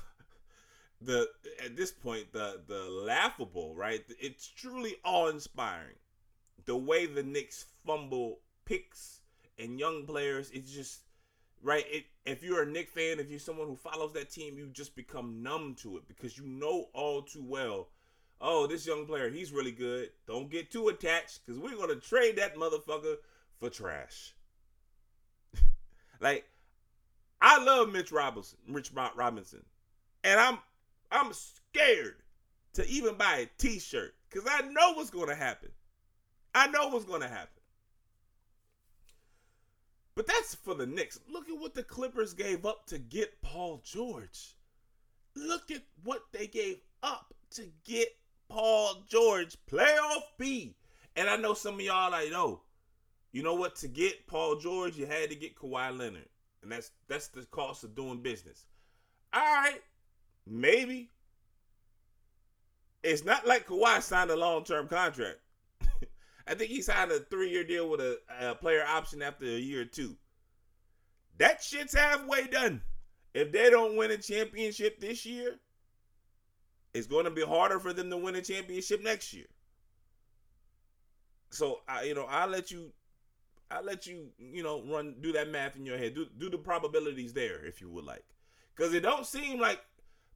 the 1.01 1.28
at 1.63 1.76
this 1.76 1.91
point 1.91 2.32
the 2.34 2.61
the 2.68 2.89
laughable, 2.89 3.76
right? 3.76 4.03
It's 4.20 4.47
truly 4.47 4.95
awe 5.03 5.30
inspiring. 5.30 5.95
The 6.65 6.78
way 6.78 7.05
the 7.05 7.24
Knicks 7.24 7.65
fumble 7.86 8.39
picks 8.65 9.22
and 9.57 9.80
young 9.80 10.05
players, 10.05 10.51
it's 10.51 10.72
just 10.72 11.01
right. 11.61 11.86
It, 11.89 12.05
if 12.26 12.43
you're 12.43 12.63
a 12.63 12.65
Knick 12.65 12.89
fan, 12.89 13.20
if 13.20 13.30
you're 13.30 13.39
someone 13.39 13.68
who 13.68 13.76
follows 13.76 14.13
that 14.13 14.30
team, 14.30 14.57
you 14.57 14.68
just 14.68 14.95
become 14.95 15.41
numb 15.41 15.76
to 15.82 15.97
it 15.97 16.07
because 16.07 16.38
you 16.38 16.45
know 16.45 16.88
all 16.93 17.22
too 17.22 17.43
well. 17.45 17.89
Oh, 18.40 18.68
this 18.68 18.86
young 18.86 19.06
player, 19.06 19.30
he's 19.30 19.52
really 19.52 19.72
good. 19.72 20.10
Don't 20.28 20.50
get 20.50 20.72
too 20.72 20.90
attached 20.90 21.42
because 21.46 21.60
we're 21.60 21.76
gonna 21.76 21.96
trade 21.96 22.38
that 22.38 22.56
motherfucker 22.56 23.16
for 23.60 23.70
trash. 23.70 24.34
like, 26.20 26.46
I 27.42 27.64
love 27.64 27.92
Mitch 27.92 28.12
Robinson, 28.12 28.60
Rich 28.68 28.92
Robinson, 28.94 29.64
and 30.24 30.40
I'm 30.40 30.60
I'm 31.12 31.32
scared 31.34 32.18
to 32.74 32.88
even 32.88 33.16
buy 33.16 33.38
a 33.38 33.46
T-shirt 33.58 34.14
because 34.30 34.48
I 34.52 34.62
know 34.68 34.94
what's 34.94 35.10
gonna 35.10 35.36
happen. 35.36 35.70
I 36.54 36.68
know 36.68 36.90
what's 36.90 37.06
gonna 37.06 37.28
happen. 37.28 37.50
But 40.16 40.28
that's 40.28 40.56
for 40.56 40.74
the 40.74 40.88
Knicks. 40.88 41.20
Look 41.32 41.48
at 41.50 41.60
what 41.60 41.76
the 41.76 41.84
Clippers 41.84 42.34
gave 42.34 42.66
up 42.66 42.88
to 42.88 42.98
get 42.98 43.40
Paul 43.42 43.82
George. 43.84 44.56
Look 45.36 45.70
at 45.70 45.84
what 46.04 46.24
they 46.32 46.48
gave 46.48 46.80
up 47.04 47.34
to 47.52 47.70
get 47.86 48.10
Paul 48.50 49.04
George, 49.10 49.58
playoff 49.70 50.24
B. 50.38 50.76
And 51.16 51.30
I 51.30 51.36
know 51.36 51.54
some 51.54 51.76
of 51.76 51.82
y'all 51.82 52.12
like, 52.12 52.32
oh, 52.34 52.62
you 53.32 53.43
know 53.43 53.56
what? 53.56 53.76
To 53.78 53.88
get 53.88 54.28
Paul 54.28 54.58
George, 54.58 54.98
you 54.98 55.06
had 55.06 55.30
to 55.30 55.36
get 55.36 55.56
Kawhi 55.56 55.98
Leonard, 55.98 56.30
and 56.62 56.72
that's 56.72 56.91
that's 57.08 57.28
the 57.28 57.45
cost 57.52 57.84
of 57.84 57.95
doing 57.95 58.22
business. 58.22 58.66
All 59.34 59.41
right, 59.41 59.82
maybe. 60.45 61.12
It's 63.04 63.24
not 63.24 63.45
like 63.45 63.68
Kawhi 63.68 64.02
signed 64.02 64.32
a 64.32 64.36
long 64.36 64.64
term 64.64 64.88
contract. 64.88 65.39
I 66.48 66.56
think 66.56 66.72
he 66.72 66.82
signed 66.82 67.12
a 67.12 67.20
three 67.20 67.52
year 67.52 67.64
deal 67.64 67.89
with 67.89 68.00
a, 68.00 68.18
a 68.39 68.56
player 68.56 68.84
option 68.88 69.22
after 69.22 69.45
a 69.45 69.60
year 69.60 69.82
or 69.82 69.86
two. 69.86 70.16
That 71.38 71.62
shit's 71.62 71.93
halfway 71.93 72.48
done. 72.48 72.82
If 73.34 73.52
they 73.52 73.70
don't 73.70 73.98
win 73.98 74.12
a 74.12 74.18
championship 74.18 75.00
this 75.00 75.26
year, 75.26 75.60
it's 76.98 77.08
going 77.08 77.26
to 77.26 77.32
be 77.32 77.43
harder 77.43 77.80
for 77.80 77.93
them 77.93 78.10
to 78.10 78.18
win 78.18 78.36
a 78.36 78.41
championship 78.41 79.04
next 79.04 79.34
year. 79.34 79.45
So 81.52 81.80
I, 81.88 82.04
you 82.04 82.14
know, 82.14 82.26
I'll 82.30 82.50
let 82.50 82.72
you, 82.72 82.91
I'll 83.72 83.84
let 83.84 84.06
you, 84.06 84.28
you 84.38 84.64
know, 84.64 84.84
run 84.84 85.16
do 85.22 85.32
that 85.34 85.50
math 85.50 85.76
in 85.76 85.86
your 85.86 85.98
head. 85.98 86.16
Do 86.16 86.28
do 86.38 86.50
the 86.50 86.58
probabilities 86.58 87.34
there 87.34 87.66
if 87.66 87.80
you 87.82 87.89
would 87.89 88.06
like, 88.06 88.26
because 88.76 88.93
it 88.93 89.02
don't 89.02 89.26
seem 89.26 89.60
like 89.60 89.80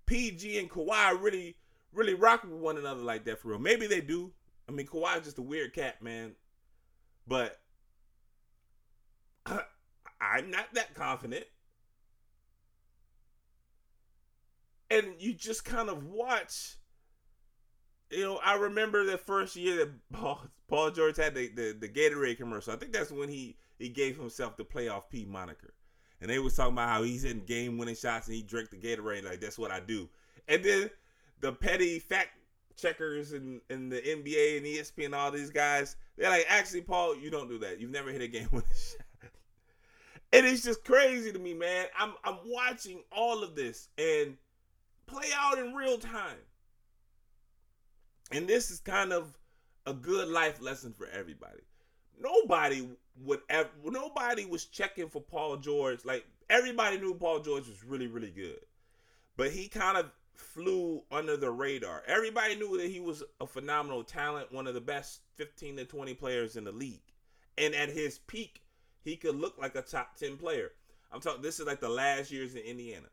PG 0.05 0.59
and 0.59 0.69
Kawhi 0.69 1.21
really 1.21 1.55
really 1.93 2.13
rock 2.13 2.43
with 2.43 2.53
one 2.53 2.77
another 2.77 3.01
like 3.01 3.25
that 3.25 3.39
for 3.39 3.49
real. 3.49 3.59
Maybe 3.59 3.87
they 3.87 4.01
do. 4.01 4.31
I 4.67 4.71
mean, 4.71 4.87
Kawhi's 4.87 5.25
just 5.25 5.37
a 5.37 5.41
weird 5.41 5.73
cat, 5.73 6.01
man. 6.01 6.33
But 7.27 7.59
I, 9.45 9.61
I'm 10.21 10.51
not 10.51 10.73
that 10.73 10.93
confident. 10.93 11.45
And 14.91 15.15
you 15.19 15.33
just 15.33 15.65
kind 15.65 15.89
of 15.89 16.05
watch. 16.05 16.77
You 18.11 18.23
know, 18.23 18.39
I 18.43 18.55
remember 18.55 19.05
the 19.05 19.17
first 19.17 19.55
year 19.55 19.77
that 19.77 19.89
Paul, 20.11 20.41
Paul 20.67 20.91
George 20.91 21.15
had 21.15 21.33
the, 21.33 21.47
the, 21.47 21.77
the 21.79 21.87
Gatorade 21.87 22.37
commercial. 22.37 22.73
I 22.73 22.75
think 22.75 22.91
that's 22.91 23.11
when 23.11 23.29
he, 23.29 23.55
he 23.79 23.87
gave 23.87 24.17
himself 24.17 24.57
the 24.57 24.65
playoff 24.65 25.03
P 25.09 25.25
moniker. 25.25 25.73
And 26.19 26.29
they 26.29 26.37
was 26.37 26.55
talking 26.55 26.73
about 26.73 26.89
how 26.89 27.03
he's 27.03 27.23
in 27.23 27.39
game 27.45 27.77
winning 27.77 27.95
shots 27.95 28.27
and 28.27 28.35
he 28.35 28.43
drank 28.43 28.69
the 28.69 28.77
Gatorade 28.77 29.23
like 29.23 29.41
that's 29.41 29.57
what 29.57 29.71
I 29.71 29.79
do. 29.79 30.07
And 30.47 30.63
then 30.63 30.89
the 31.39 31.53
petty 31.53 31.99
fact 31.99 32.31
checkers 32.77 33.31
and, 33.31 33.61
and 33.69 33.91
the 33.91 34.01
NBA 34.01 34.57
and 34.57 34.65
ESPN 34.65 35.05
and 35.05 35.15
all 35.15 35.31
these 35.31 35.49
guys, 35.49 35.95
they're 36.17 36.29
like, 36.29 36.45
actually, 36.47 36.81
Paul, 36.81 37.15
you 37.15 37.31
don't 37.31 37.49
do 37.49 37.57
that. 37.59 37.79
You've 37.79 37.91
never 37.91 38.11
hit 38.11 38.21
a 38.21 38.27
game 38.27 38.47
winning 38.51 38.67
shot. 38.75 39.29
And 40.33 40.45
it's 40.45 40.63
just 40.63 40.83
crazy 40.83 41.31
to 41.33 41.39
me, 41.39 41.53
man. 41.53 41.87
I'm 41.97 42.13
I'm 42.23 42.37
watching 42.45 43.03
all 43.11 43.43
of 43.43 43.55
this 43.55 43.89
and 43.97 44.37
play 45.11 45.27
out 45.35 45.57
in 45.57 45.73
real 45.73 45.97
time. 45.97 46.37
And 48.31 48.47
this 48.47 48.71
is 48.71 48.79
kind 48.79 49.11
of 49.11 49.37
a 49.85 49.93
good 49.93 50.27
life 50.29 50.61
lesson 50.61 50.93
for 50.93 51.07
everybody. 51.07 51.61
Nobody 52.19 52.87
would 53.23 53.41
ever 53.49 53.69
nobody 53.83 54.45
was 54.45 54.65
checking 54.65 55.09
for 55.09 55.21
Paul 55.21 55.57
George. 55.57 56.05
Like 56.05 56.25
everybody 56.49 56.97
knew 56.97 57.13
Paul 57.13 57.39
George 57.39 57.67
was 57.67 57.83
really, 57.83 58.07
really 58.07 58.31
good. 58.31 58.59
But 59.37 59.51
he 59.51 59.67
kind 59.67 59.97
of 59.97 60.11
flew 60.33 61.03
under 61.11 61.37
the 61.37 61.51
radar. 61.51 62.03
Everybody 62.07 62.55
knew 62.55 62.77
that 62.77 62.89
he 62.89 62.99
was 62.99 63.23
a 63.39 63.47
phenomenal 63.47 64.03
talent, 64.03 64.51
one 64.51 64.67
of 64.67 64.73
the 64.73 64.81
best 64.81 65.21
15 65.35 65.77
to 65.77 65.85
20 65.85 66.13
players 66.13 66.55
in 66.55 66.63
the 66.63 66.71
league. 66.71 67.01
And 67.57 67.75
at 67.75 67.89
his 67.89 68.19
peak, 68.19 68.61
he 69.03 69.15
could 69.15 69.35
look 69.35 69.57
like 69.57 69.75
a 69.75 69.81
top 69.81 70.15
10 70.17 70.37
player. 70.37 70.71
I'm 71.11 71.19
talking 71.19 71.41
this 71.41 71.59
is 71.59 71.65
like 71.67 71.81
the 71.81 71.89
last 71.89 72.31
years 72.31 72.55
in 72.55 72.61
Indiana. 72.61 73.07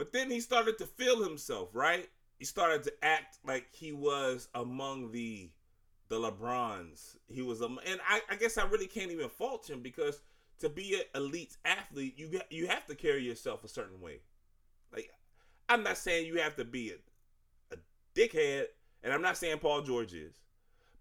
But 0.00 0.12
then 0.12 0.30
he 0.30 0.40
started 0.40 0.78
to 0.78 0.86
feel 0.86 1.22
himself, 1.22 1.74
right? 1.74 2.08
He 2.38 2.46
started 2.46 2.82
to 2.84 2.92
act 3.02 3.36
like 3.44 3.66
he 3.70 3.92
was 3.92 4.48
among 4.54 5.12
the 5.12 5.50
the 6.08 6.16
LeBrons. 6.16 7.16
He 7.28 7.42
was, 7.42 7.60
and 7.60 7.78
I, 8.08 8.22
I 8.30 8.36
guess 8.36 8.56
I 8.56 8.64
really 8.64 8.86
can't 8.86 9.10
even 9.10 9.28
fault 9.28 9.68
him 9.68 9.82
because 9.82 10.22
to 10.60 10.70
be 10.70 10.94
an 10.94 11.02
elite 11.14 11.58
athlete, 11.66 12.14
you 12.16 12.28
got, 12.28 12.50
you 12.50 12.66
have 12.66 12.86
to 12.86 12.94
carry 12.94 13.22
yourself 13.22 13.62
a 13.62 13.68
certain 13.68 14.00
way. 14.00 14.20
Like 14.90 15.10
I'm 15.68 15.82
not 15.82 15.98
saying 15.98 16.26
you 16.26 16.36
have 16.40 16.56
to 16.56 16.64
be 16.64 16.92
a, 16.92 17.74
a 17.74 17.78
dickhead, 18.14 18.68
and 19.04 19.12
I'm 19.12 19.20
not 19.20 19.36
saying 19.36 19.58
Paul 19.58 19.82
George 19.82 20.14
is, 20.14 20.32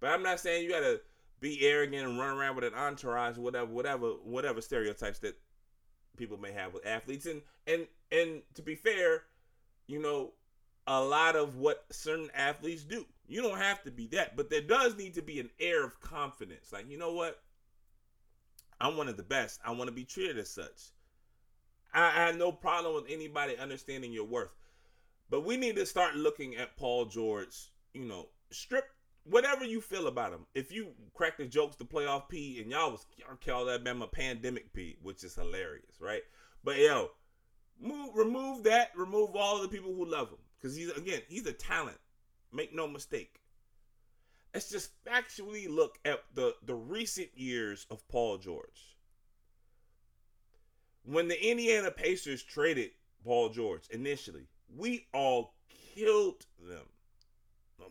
but 0.01 0.09
I'm 0.09 0.23
not 0.23 0.41
saying 0.41 0.65
you 0.65 0.71
got 0.71 0.81
to 0.81 0.99
be 1.39 1.65
arrogant 1.65 2.05
and 2.05 2.19
run 2.19 2.37
around 2.37 2.55
with 2.55 2.65
an 2.65 2.73
entourage, 2.73 3.37
whatever, 3.37 3.71
whatever, 3.71 4.07
whatever 4.25 4.59
stereotypes 4.59 5.19
that 5.19 5.39
people 6.17 6.37
may 6.37 6.51
have 6.51 6.73
with 6.73 6.85
athletes. 6.85 7.27
And 7.27 7.41
and 7.65 7.87
and 8.11 8.41
to 8.55 8.61
be 8.61 8.75
fair, 8.75 9.23
you 9.87 9.99
know, 9.99 10.31
a 10.87 11.01
lot 11.01 11.35
of 11.35 11.57
what 11.57 11.85
certain 11.91 12.29
athletes 12.33 12.83
do. 12.83 13.05
You 13.27 13.43
don't 13.43 13.59
have 13.59 13.83
to 13.83 13.91
be 13.91 14.07
that, 14.07 14.35
but 14.35 14.49
there 14.49 14.61
does 14.61 14.97
need 14.97 15.13
to 15.13 15.21
be 15.21 15.39
an 15.39 15.51
air 15.59 15.83
of 15.83 15.99
confidence. 16.01 16.73
Like, 16.73 16.89
you 16.89 16.97
know 16.97 17.13
what? 17.13 17.39
I'm 18.81 18.97
one 18.97 19.07
of 19.07 19.17
the 19.17 19.23
best. 19.23 19.59
I 19.63 19.71
want 19.71 19.87
to 19.87 19.95
be 19.95 20.03
treated 20.03 20.39
as 20.39 20.49
such. 20.49 20.91
I, 21.93 22.09
have 22.11 22.37
no 22.37 22.51
problem 22.51 22.95
with 22.95 23.05
anybody 23.09 23.57
understanding 23.57 24.11
your 24.11 24.25
worth. 24.25 24.49
But 25.29 25.45
we 25.45 25.57
need 25.57 25.75
to 25.75 25.85
start 25.85 26.15
looking 26.15 26.55
at 26.55 26.77
Paul 26.77 27.05
George, 27.05 27.71
you 27.93 28.05
know, 28.05 28.29
strip 28.51 28.85
whatever 29.25 29.63
you 29.63 29.81
feel 29.81 30.07
about 30.07 30.33
him. 30.33 30.45
If 30.55 30.71
you 30.71 30.89
crack 31.13 31.37
the 31.37 31.45
jokes 31.45 31.75
to 31.77 31.85
playoff 31.85 32.29
P 32.29 32.61
and 32.61 32.71
y'all 32.71 32.91
was 32.91 33.05
y'all 33.17 33.37
call 33.45 33.65
that 33.65 33.83
man 33.83 34.01
a 34.01 34.07
pandemic 34.07 34.73
P, 34.73 34.97
which 35.01 35.23
is 35.23 35.35
hilarious, 35.35 35.99
right? 35.99 36.23
But 36.63 36.77
yo, 36.77 37.11
move 37.79 38.09
remove 38.15 38.63
that, 38.63 38.91
remove 38.95 39.35
all 39.35 39.61
the 39.61 39.67
people 39.67 39.93
who 39.93 40.05
love 40.05 40.29
him. 40.29 40.37
Because 40.57 40.75
he's 40.75 40.91
again, 40.91 41.21
he's 41.27 41.45
a 41.47 41.53
talent. 41.53 41.97
Make 42.51 42.73
no 42.73 42.87
mistake. 42.87 43.39
Let's 44.53 44.69
just 44.69 44.91
factually 45.05 45.69
look 45.69 45.99
at 46.05 46.23
the 46.33 46.55
the 46.65 46.75
recent 46.75 47.29
years 47.35 47.85
of 47.91 48.07
Paul 48.07 48.37
George. 48.37 48.95
When 51.03 51.27
the 51.27 51.49
Indiana 51.49 51.91
Pacers 51.91 52.43
traded 52.43 52.91
Paul 53.23 53.49
George 53.49 53.83
initially, 53.89 54.47
we 54.75 55.07
all 55.13 55.55
killed 55.95 56.45
them. 56.59 56.85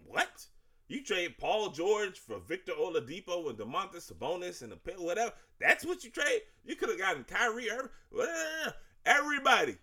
What? 0.07 0.47
You 0.89 1.03
trade 1.03 1.37
Paul 1.39 1.71
George 1.71 2.19
for 2.19 2.39
Victor 2.39 2.73
Oladipo 2.73 3.51
and 3.51 3.59
Domantas 3.59 4.11
Sabonis 4.11 4.63
and 4.63 4.73
the 4.73 4.93
whatever. 4.97 5.33
That's 5.61 5.85
what 5.85 6.03
you 6.03 6.11
trade. 6.11 6.41
You 6.65 6.77
could 6.77 6.89
have 6.89 6.99
gotten 6.99 7.25
Kyrie 7.25 7.71
Irving, 7.71 7.91
everybody. 9.07 9.77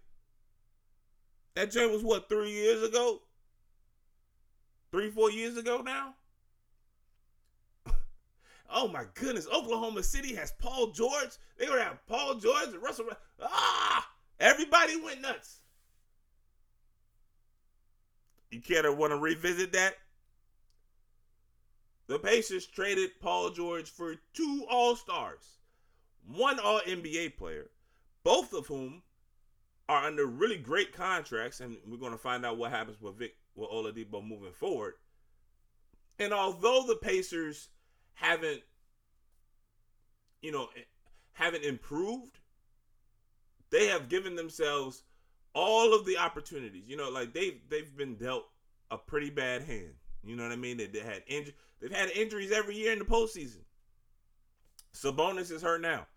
That 1.56 1.72
trade 1.72 1.92
was 1.92 2.04
what 2.04 2.28
three 2.28 2.52
years 2.52 2.84
ago, 2.84 3.22
three 4.92 5.10
four 5.10 5.32
years 5.32 5.58
ago 5.58 5.82
now. 5.82 6.16
oh 8.70 8.88
my 8.90 9.06
goodness, 9.14 9.48
Oklahoma 9.54 10.04
City 10.04 10.36
has 10.36 10.54
Paul 10.60 10.92
George. 10.92 11.30
They 11.58 11.66
gonna 11.66 11.84
have 11.84 12.06
Paul 12.08 12.36
George 12.36 12.68
and 12.68 12.84
Russell. 12.84 13.06
Ah, 13.42 14.10
everybody 14.40 15.00
went 15.02 15.22
nuts. 15.22 15.60
You 18.52 18.62
care 18.62 18.82
to 18.82 18.94
want 18.94 19.12
to 19.12 19.18
revisit 19.18 19.74
that? 19.74 19.96
The 22.08 22.20
Pacers 22.20 22.66
traded 22.68 23.20
Paul 23.20 23.50
George 23.50 23.90
for 23.90 24.16
two 24.34 24.66
All 24.70 24.96
Stars, 24.96 25.58
one 26.28 26.60
All 26.60 26.80
NBA 26.82 27.36
player, 27.38 27.70
both 28.26 28.53
of 28.53 28.65
whom 28.65 29.03
are 29.88 30.03
under 30.03 30.26
really 30.26 30.57
great 30.57 30.91
contracts, 30.91 31.61
and 31.61 31.77
we're 31.88 31.97
going 31.97 32.11
to 32.11 32.18
find 32.18 32.43
out 32.43 32.57
what 32.57 32.72
happens 32.72 32.99
with 32.99 33.18
Vic 33.18 33.35
with 33.56 33.69
Oladipo 33.69 34.27
moving 34.27 34.52
forward. 34.52 34.95
And 36.19 36.34
although 36.34 36.84
the 36.88 36.95
Pacers 36.95 37.69
haven't, 38.15 38.61
you 40.41 40.52
know, 40.52 40.69
eh, 40.76 40.81
haven't 41.34 41.64
improved, 41.64 42.39
they 43.69 43.88
have 43.88 44.10
given 44.10 44.35
themselves 44.35 45.03
all 45.53 45.93
of 45.93 46.06
the 46.06 46.18
opportunities. 46.18 46.84
You 46.88 46.97
know, 46.97 47.10
like 47.10 47.31
they've 47.31 47.61
they've 47.69 47.95
been 47.95 48.15
dealt 48.15 48.45
a 48.89 48.97
pretty 48.97 49.30
bad 49.30 49.61
hand. 49.61 49.93
You 50.23 50.35
know 50.35 50.43
what 50.43 50.52
I 50.52 50.56
mean? 50.56 50.77
They, 50.77 50.88
they 50.88 50.99
had 50.99 51.22
injury. 51.27 51.53
They've 51.80 51.91
had 51.91 52.10
injuries 52.10 52.52
every 52.52 52.76
year 52.76 52.91
in 52.91 52.99
the 52.99 53.06
postseason. 53.06 53.61
Sabonis 54.95 55.52
is 55.52 55.61
hurt 55.61 55.81
now. 55.81 56.07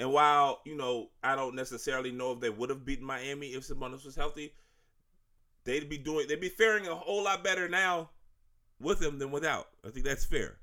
And 0.00 0.10
while, 0.14 0.62
you 0.64 0.74
know, 0.74 1.10
I 1.22 1.36
don't 1.36 1.54
necessarily 1.54 2.10
know 2.10 2.32
if 2.32 2.40
they 2.40 2.48
would 2.48 2.70
have 2.70 2.86
beaten 2.86 3.04
Miami 3.04 3.48
if 3.48 3.68
Sabonis 3.68 4.06
was 4.06 4.16
healthy, 4.16 4.54
they'd 5.64 5.90
be 5.90 5.98
doing 5.98 6.26
they'd 6.26 6.40
be 6.40 6.48
faring 6.48 6.86
a 6.88 6.94
whole 6.94 7.24
lot 7.24 7.44
better 7.44 7.68
now 7.68 8.08
with 8.80 9.02
him 9.02 9.18
than 9.18 9.30
without. 9.30 9.68
I 9.86 9.90
think 9.90 10.06
that's 10.06 10.24
fair. 10.24 10.56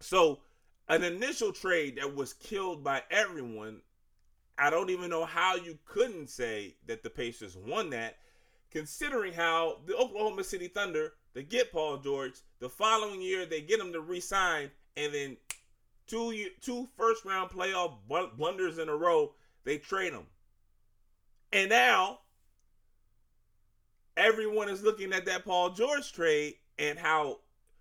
So, 0.00 0.40
an 0.88 1.04
initial 1.04 1.52
trade 1.52 1.98
that 1.98 2.14
was 2.14 2.32
killed 2.32 2.82
by 2.82 3.02
everyone, 3.10 3.82
I 4.56 4.70
don't 4.70 4.88
even 4.88 5.10
know 5.10 5.26
how 5.26 5.56
you 5.56 5.78
couldn't 5.84 6.30
say 6.30 6.76
that 6.86 7.02
the 7.02 7.10
Pacers 7.10 7.54
won 7.54 7.90
that, 7.90 8.16
considering 8.70 9.34
how 9.34 9.80
the 9.84 9.94
Oklahoma 9.94 10.42
City 10.42 10.68
Thunder, 10.68 11.12
they 11.34 11.42
get 11.42 11.70
Paul 11.70 11.98
George, 11.98 12.40
the 12.60 12.70
following 12.70 13.20
year 13.20 13.44
they 13.44 13.60
get 13.60 13.78
him 13.78 13.92
to 13.92 14.00
resign, 14.00 14.70
and 14.96 15.12
then 15.12 15.36
two 16.06 16.46
two 16.60 16.88
first 16.96 17.24
round 17.24 17.50
playoff 17.50 17.94
blunders 18.36 18.78
in 18.78 18.88
a 18.88 18.96
row, 18.96 19.34
they 19.64 19.78
trade 19.78 20.12
him. 20.12 20.26
And 21.52 21.70
now 21.70 22.20
everyone 24.16 24.68
is 24.68 24.82
looking 24.82 25.12
at 25.12 25.26
that 25.26 25.44
Paul 25.44 25.70
George 25.70 26.12
trade 26.12 26.54
and 26.78 26.98
how 26.98 27.40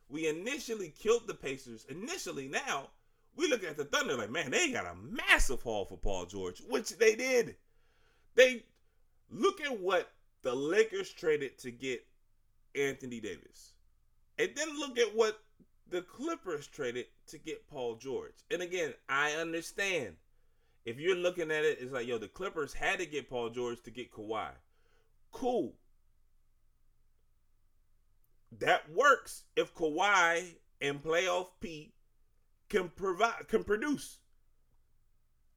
we 0.10 0.28
initially 0.28 0.90
killed 0.90 1.28
the 1.28 1.34
Pacers. 1.34 1.86
Initially, 1.90 2.48
now 2.48 2.90
we 3.36 3.48
look 3.48 3.64
at 3.64 3.78
the 3.78 3.86
Thunder 3.86 4.16
like, 4.16 4.32
man, 4.32 4.52
they 4.52 4.72
got 4.72 4.86
a 4.86 4.96
massive 4.96 5.62
haul 5.62 5.86
for 5.86 5.98
Paul 5.98 6.26
George, 6.26 6.62
which 6.70 6.98
they 6.98 7.16
did. 7.16 7.56
They 8.36 8.64
look 9.30 9.62
at 9.62 9.80
what 9.80 10.12
the 10.42 10.56
Lakers 10.56 11.12
traded 11.12 11.58
to 11.60 11.72
get 11.72 12.06
Anthony 12.76 13.20
Davis. 13.20 13.74
And 14.38 14.52
then 14.56 14.78
look 14.80 14.98
at 14.98 15.16
what 15.16 15.40
the 15.90 16.02
Clippers 16.02 16.68
traded 16.68 17.06
to 17.28 17.38
get 17.38 17.68
Paul 17.68 17.96
George. 17.96 18.34
And 18.52 18.62
again, 18.62 18.94
I 19.10 19.32
understand. 19.34 20.16
If 20.86 21.00
you're 21.00 21.16
looking 21.16 21.50
at 21.50 21.66
it, 21.66 21.80
it's 21.82 21.92
like, 21.92 22.08
yo, 22.08 22.20
the 22.20 22.28
Clippers 22.28 22.74
had 22.74 23.00
to 23.00 23.06
get 23.06 23.30
Paul 23.30 23.50
George 23.50 23.82
to 23.84 23.92
get 23.92 24.12
Kawhi. 24.12 24.50
Cool. 25.32 25.74
That 28.60 28.90
works 28.92 29.44
if 29.56 29.74
Kawhi 29.74 30.56
and 30.82 31.02
playoff 31.04 31.48
P 31.60 31.92
can 32.70 32.90
provide 32.90 33.48
can 33.48 33.64
produce. 33.64 34.20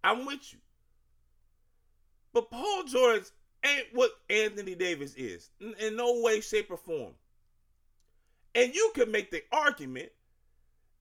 I'm 0.02 0.24
with 0.24 0.52
you. 0.52 0.58
But 2.32 2.50
Paul 2.50 2.84
George 2.84 3.24
ain't 3.64 3.88
what 3.92 4.12
Anthony 4.30 4.74
Davis 4.74 5.14
is 5.14 5.50
in, 5.60 5.74
in 5.78 5.96
no 5.96 6.20
way, 6.22 6.40
shape, 6.40 6.70
or 6.70 6.76
form. 6.76 7.12
And 8.54 8.74
you 8.74 8.92
can 8.94 9.10
make 9.10 9.30
the 9.30 9.42
argument 9.52 10.10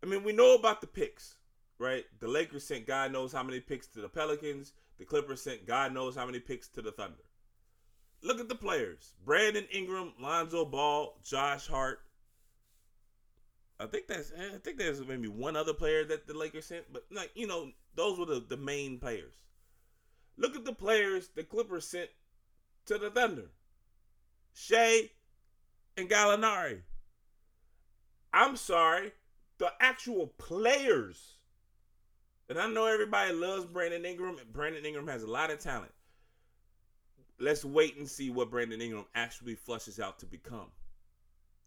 I 0.04 0.06
mean, 0.06 0.24
we 0.24 0.32
know 0.32 0.56
about 0.56 0.82
the 0.82 0.88
picks, 0.88 1.36
right? 1.80 2.06
The 2.20 2.28
Lakers 2.28 2.64
sent 2.64 2.86
God 2.86 3.12
knows 3.12 3.34
how 3.34 3.44
many 3.44 3.60
picks 3.60 3.88
to 3.88 4.02
the 4.02 4.10
Pelicans. 4.10 4.74
The 4.98 5.06
Clippers 5.06 5.42
sent 5.42 5.66
God 5.66 5.94
knows 5.94 6.16
how 6.16 6.26
many 6.26 6.40
picks 6.40 6.68
to 6.70 6.82
the 6.82 6.92
Thunder. 6.92 7.24
Look 8.24 8.40
at 8.40 8.50
the 8.50 8.56
players: 8.56 9.14
Brandon 9.26 9.66
Ingram, 9.72 10.14
Lonzo 10.20 10.66
Ball, 10.66 11.18
Josh 11.24 11.68
Hart. 11.68 12.00
I 13.80 13.86
think 13.86 14.08
that's 14.08 14.32
eh, 14.32 14.56
I 14.56 14.58
think 14.58 14.78
there's 14.78 15.06
maybe 15.06 15.28
one 15.28 15.56
other 15.56 15.74
player 15.74 16.04
that 16.06 16.28
the 16.28 16.36
Lakers 16.36 16.66
sent, 16.66 16.92
but 16.92 17.06
like 17.12 17.32
you 17.36 17.48
know, 17.48 17.72
those 17.96 18.18
were 18.18 18.26
the, 18.26 18.44
the 18.48 18.58
main 18.58 19.00
players. 19.00 19.36
Look 20.38 20.56
at 20.56 20.66
the 20.66 20.74
players 20.74 21.30
the 21.36 21.44
Clippers 21.44 21.88
sent 21.88 22.10
to 22.86 22.98
the 22.98 23.10
Thunder. 23.10 23.50
Shai 24.54 25.12
and 25.96 26.10
Gallinari. 26.10 26.82
I'm 28.34 28.56
sorry, 28.56 29.12
the 29.58 29.72
actual 29.80 30.28
players. 30.38 31.36
And 32.50 32.58
I 32.58 32.68
know 32.68 32.86
everybody 32.86 33.34
loves 33.34 33.66
Brandon 33.66 34.06
Ingram. 34.06 34.38
Brandon 34.54 34.86
Ingram 34.86 35.08
has 35.08 35.24
a 35.24 35.28
lot 35.28 35.52
of 35.52 35.60
talent. 35.60 35.92
Let's 37.40 37.66
wait 37.66 37.98
and 37.98 38.10
see 38.10 38.30
what 38.30 38.50
Brandon 38.50 38.82
Ingram 38.82 39.06
actually 39.14 39.56
flushes 39.56 40.00
out 40.00 40.20
to 40.20 40.26
become. 40.26 40.68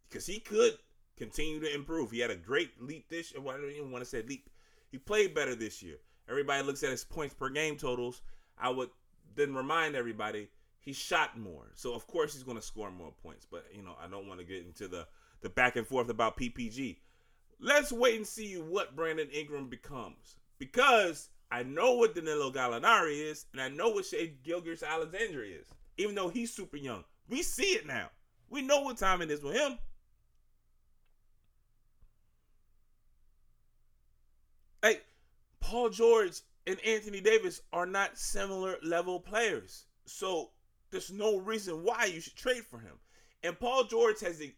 Because 0.08 0.26
he 0.26 0.40
could 0.40 0.78
continue 1.16 1.60
to 1.60 1.74
improve. 1.74 2.10
He 2.10 2.18
had 2.18 2.30
a 2.30 2.36
great 2.36 2.70
leap 2.80 3.08
this 3.08 3.32
year. 3.32 3.42
Well, 3.42 3.54
I 3.54 3.60
don't 3.60 3.70
even 3.70 3.92
want 3.92 4.02
to 4.02 4.08
say 4.08 4.22
leap. 4.22 4.48
He 4.90 4.98
played 4.98 5.34
better 5.34 5.54
this 5.54 5.82
year. 5.82 5.96
Everybody 6.28 6.62
looks 6.64 6.82
at 6.82 6.90
his 6.90 7.04
points 7.04 7.34
per 7.34 7.50
game 7.50 7.76
totals. 7.76 8.22
I 8.58 8.70
would 8.70 8.90
then 9.34 9.54
remind 9.54 9.94
everybody 9.94 10.48
he 10.80 10.92
shot 10.92 11.38
more. 11.38 11.70
So 11.74 11.94
of 11.94 12.06
course 12.06 12.32
he's 12.32 12.42
going 12.42 12.56
to 12.56 12.62
score 12.62 12.90
more 12.90 13.12
points. 13.22 13.46
But 13.48 13.66
you 13.74 13.82
know, 13.82 13.94
I 14.02 14.08
don't 14.08 14.26
want 14.26 14.40
to 14.40 14.46
get 14.46 14.64
into 14.64 14.88
the 14.88 15.06
the 15.42 15.48
back 15.48 15.76
and 15.76 15.86
forth 15.86 16.08
about 16.08 16.36
PPG. 16.36 16.96
Let's 17.60 17.92
wait 17.92 18.16
and 18.16 18.26
see 18.26 18.54
what 18.54 18.96
Brandon 18.96 19.28
Ingram 19.30 19.68
becomes. 19.68 20.36
Because 20.58 21.28
I 21.50 21.62
know 21.62 21.94
what 21.94 22.14
Danilo 22.14 22.50
Gallinari 22.50 23.30
is, 23.30 23.46
and 23.52 23.60
I 23.60 23.68
know 23.68 23.90
what 23.90 24.06
Shai 24.06 24.32
Gilgeous-Alexander 24.42 25.42
is. 25.42 25.66
Even 25.98 26.14
though 26.14 26.28
he's 26.28 26.52
super 26.52 26.76
young. 26.76 27.04
We 27.28 27.42
see 27.42 27.72
it 27.74 27.86
now. 27.86 28.08
We 28.48 28.62
know 28.62 28.80
what 28.80 28.96
time 28.96 29.22
it 29.22 29.30
is 29.30 29.42
with 29.42 29.54
him. 29.54 29.78
Hey, 34.82 35.00
Paul 35.60 35.90
George 35.90 36.40
and 36.66 36.80
Anthony 36.80 37.20
Davis 37.20 37.60
are 37.72 37.86
not 37.86 38.18
similar 38.18 38.76
level 38.82 39.20
players. 39.20 39.84
So 40.06 40.50
there's 40.90 41.12
no 41.12 41.38
reason 41.38 41.84
why 41.84 42.06
you 42.06 42.20
should 42.20 42.36
trade 42.36 42.64
for 42.64 42.78
him. 42.78 42.98
And 43.42 43.58
Paul 43.58 43.84
George 43.84 44.20
has 44.20 44.40
he 44.40 44.54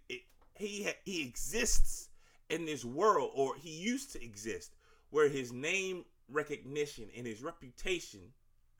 he 1.04 1.22
exists 1.22 2.08
in 2.50 2.64
this 2.64 2.84
world, 2.84 3.30
or 3.34 3.56
he 3.56 3.70
used 3.70 4.12
to 4.12 4.24
exist, 4.24 4.74
where 5.10 5.28
his 5.28 5.52
name 5.52 6.04
recognition 6.28 7.08
and 7.16 7.26
his 7.26 7.42
reputation, 7.42 8.20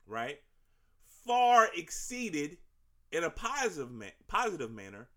right, 0.07 0.39
far 1.25 1.69
exceeded 1.75 2.57
in 3.11 3.23
a 3.23 3.29
positive 3.29 3.89
positive 4.27 4.71
manner 4.71 5.07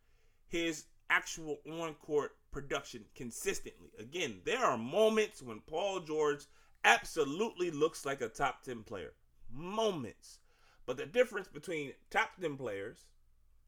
his 0.48 0.84
actual 1.10 1.58
on 1.80 1.94
court 1.94 2.32
production 2.52 3.04
consistently. 3.14 3.90
Again, 3.98 4.40
there 4.44 4.64
are 4.64 4.78
moments 4.78 5.42
when 5.42 5.60
Paul 5.60 6.00
George 6.00 6.46
absolutely 6.84 7.70
looks 7.70 8.06
like 8.06 8.20
a 8.20 8.28
top 8.28 8.62
10 8.62 8.82
player. 8.84 9.12
Moments. 9.52 10.38
But 10.86 10.96
the 10.96 11.06
difference 11.06 11.48
between 11.48 11.92
top 12.10 12.30
10 12.40 12.56
players 12.56 13.06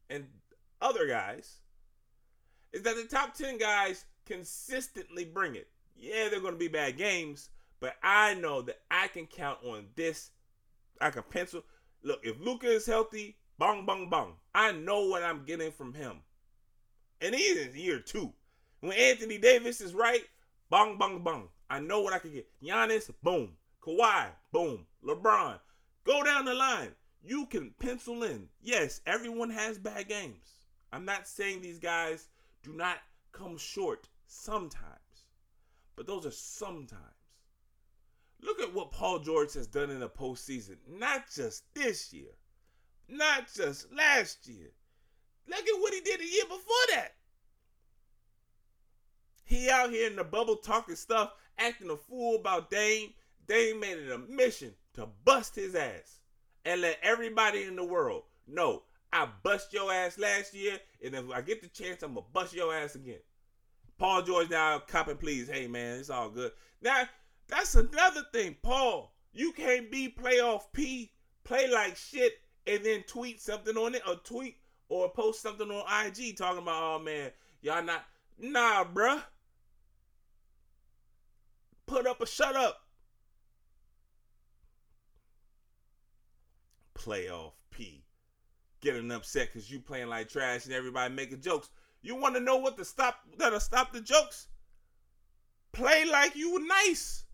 and 0.09 0.27
other 0.81 1.07
guys 1.07 1.57
is 2.71 2.83
that 2.83 2.95
the 2.95 3.03
top 3.03 3.33
10 3.33 3.57
guys 3.57 4.05
consistently 4.29 5.25
bring 5.25 5.55
it. 5.55 5.67
Yeah, 5.97 6.29
they're 6.29 6.39
going 6.39 6.53
to 6.53 6.59
be 6.59 6.67
bad 6.67 6.97
games, 6.97 7.49
but 7.79 7.95
I 8.03 8.35
know 8.35 8.61
that 8.61 8.79
I 8.89 9.07
can 9.07 9.25
count 9.25 9.59
on 9.65 9.87
this. 9.95 10.31
I 11.01 11.09
can 11.09 11.23
pencil. 11.23 11.63
Look, 12.03 12.19
if 12.23 12.39
Luka 12.39 12.67
is 12.67 12.85
healthy, 12.85 13.37
bong, 13.57 13.85
bong, 13.85 14.09
bong. 14.09 14.33
I 14.53 14.71
know 14.71 15.07
what 15.07 15.23
I'm 15.23 15.45
getting 15.45 15.71
from 15.71 15.93
him. 15.93 16.17
And 17.21 17.35
he 17.35 17.41
is 17.41 17.75
year 17.75 17.99
two. 17.99 18.31
When 18.81 18.93
Anthony 18.93 19.37
Davis 19.37 19.81
is 19.81 19.93
right, 19.93 20.23
bong, 20.69 20.97
bong, 20.97 21.23
bong. 21.23 21.49
I 21.69 21.79
know 21.79 22.01
what 22.01 22.13
I 22.13 22.19
can 22.19 22.31
get. 22.31 22.47
Giannis, 22.63 23.11
boom. 23.21 23.53
Kawhi, 23.83 24.27
boom. 24.51 24.85
LeBron. 25.05 25.59
Go 26.05 26.23
down 26.23 26.45
the 26.45 26.53
line. 26.53 26.91
You 27.23 27.45
can 27.47 27.73
pencil 27.79 28.23
in. 28.23 28.47
Yes, 28.61 29.01
everyone 29.05 29.49
has 29.49 29.77
bad 29.77 30.07
games. 30.07 30.53
I'm 30.93 31.03
not 31.03 31.27
saying 31.27 31.61
these 31.61 31.79
guys 31.79 32.27
do 32.63 32.73
not 32.73 32.97
come 33.31 33.57
short 33.57 34.07
sometimes. 34.29 35.25
But 35.95 36.07
those 36.07 36.25
are 36.25 36.31
sometimes. 36.31 37.03
Look 38.41 38.61
at 38.61 38.73
what 38.73 38.91
Paul 38.91 39.19
George 39.19 39.53
has 39.53 39.67
done 39.67 39.89
in 39.89 39.99
the 39.99 40.09
postseason. 40.09 40.77
Not 40.87 41.25
just 41.33 41.63
this 41.73 42.13
year, 42.13 42.31
not 43.09 43.51
just 43.53 43.91
last 43.91 44.47
year. 44.47 44.71
Look 45.47 45.59
at 45.59 45.81
what 45.81 45.93
he 45.93 45.99
did 46.01 46.21
the 46.21 46.25
year 46.25 46.45
before 46.45 46.95
that. 46.95 47.15
He 49.43 49.69
out 49.69 49.89
here 49.89 50.07
in 50.07 50.15
the 50.15 50.23
bubble 50.23 50.57
talking 50.57 50.95
stuff, 50.95 51.33
acting 51.57 51.89
a 51.89 51.97
fool 51.97 52.35
about 52.35 52.69
Dame. 52.69 53.13
Dame 53.47 53.79
made 53.79 53.97
it 53.97 54.11
a 54.11 54.19
mission 54.19 54.75
to 54.93 55.07
bust 55.25 55.55
his 55.55 55.73
ass 55.73 56.19
and 56.63 56.81
let 56.81 56.99
everybody 57.01 57.63
in 57.63 57.75
the 57.75 57.83
world 57.83 58.23
know 58.47 58.83
I 59.11 59.27
bust 59.41 59.73
your 59.73 59.91
ass 59.91 60.19
last 60.19 60.53
year, 60.53 60.79
and 61.03 61.15
if 61.15 61.31
I 61.31 61.41
get 61.41 61.61
the 61.61 61.67
chance, 61.67 62.03
I'm 62.03 62.13
gonna 62.13 62.27
bust 62.31 62.53
your 62.53 62.73
ass 62.73 62.93
again. 62.93 63.19
Paul 63.99 64.23
George 64.23 64.49
now 64.49 64.79
cop 64.79 64.87
copping 64.87 65.17
please. 65.17 65.49
Hey 65.49 65.67
man, 65.67 65.99
it's 65.99 66.09
all 66.09 66.29
good. 66.29 66.51
Now 66.81 67.03
that's 67.47 67.75
another 67.75 68.23
thing. 68.33 68.55
Paul, 68.63 69.13
you 69.33 69.51
can't 69.51 69.91
be 69.91 70.09
playoff 70.09 70.63
P, 70.73 71.11
play 71.43 71.69
like 71.69 71.95
shit, 71.97 72.33
and 72.65 72.83
then 72.83 73.03
tweet 73.03 73.41
something 73.41 73.77
on 73.77 73.93
it, 73.93 74.01
or 74.07 74.15
tweet 74.15 74.55
or 74.87 75.09
post 75.09 75.41
something 75.41 75.69
on 75.69 76.07
IG 76.07 76.37
talking 76.37 76.63
about, 76.63 76.81
oh 76.81 76.99
man, 76.99 77.31
y'all 77.61 77.83
not 77.83 78.05
nah, 78.39 78.85
bruh. 78.85 79.21
Put 81.85 82.07
up 82.07 82.21
a 82.21 82.25
shut 82.27 82.55
up. 82.55 82.81
playoff 86.99 87.53
P. 87.71 88.03
Getting 88.81 89.11
upset 89.11 89.47
because 89.47 89.71
you 89.71 89.79
playing 89.79 90.09
like 90.09 90.29
trash 90.29 90.65
and 90.65 90.73
everybody 90.73 91.13
making 91.13 91.41
jokes. 91.41 91.69
You 92.01 92.15
want 92.15 92.35
to 92.35 92.41
know 92.41 92.57
what 92.57 92.77
to 92.77 92.85
stop 92.85 93.19
that'll 93.37 93.59
stop 93.59 93.91
the 93.93 94.01
jokes? 94.01 94.47
Play 95.71 96.05
like 96.05 96.35
you 96.35 96.53
were 96.53 96.59
nice. 96.59 97.25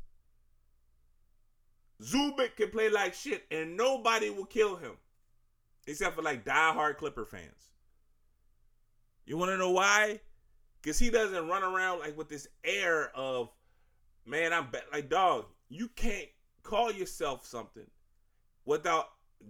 Zubac 2.01 2.55
can 2.57 2.69
play 2.69 2.89
like 2.89 3.13
shit 3.13 3.43
and 3.51 3.77
nobody 3.77 4.29
will 4.29 4.45
kill 4.45 4.75
him. 4.75 4.97
Except 5.87 6.15
for 6.15 6.21
like 6.21 6.43
diehard 6.43 6.97
Clipper 6.97 7.25
fans. 7.25 7.71
You 9.25 9.37
want 9.37 9.51
to 9.51 9.57
know 9.57 9.71
why? 9.71 10.19
Because 10.81 10.99
he 10.99 11.09
doesn't 11.09 11.47
run 11.47 11.63
around 11.63 11.99
like 11.99 12.17
with 12.17 12.29
this 12.29 12.47
air 12.63 13.11
of, 13.15 13.49
man, 14.25 14.51
I'm 14.51 14.69
be-. 14.71 14.79
like, 14.91 15.09
dog, 15.09 15.45
you 15.69 15.87
can't 15.89 16.27
call 16.63 16.91
yourself 16.91 17.45
something 17.45 17.87
without 18.65 19.09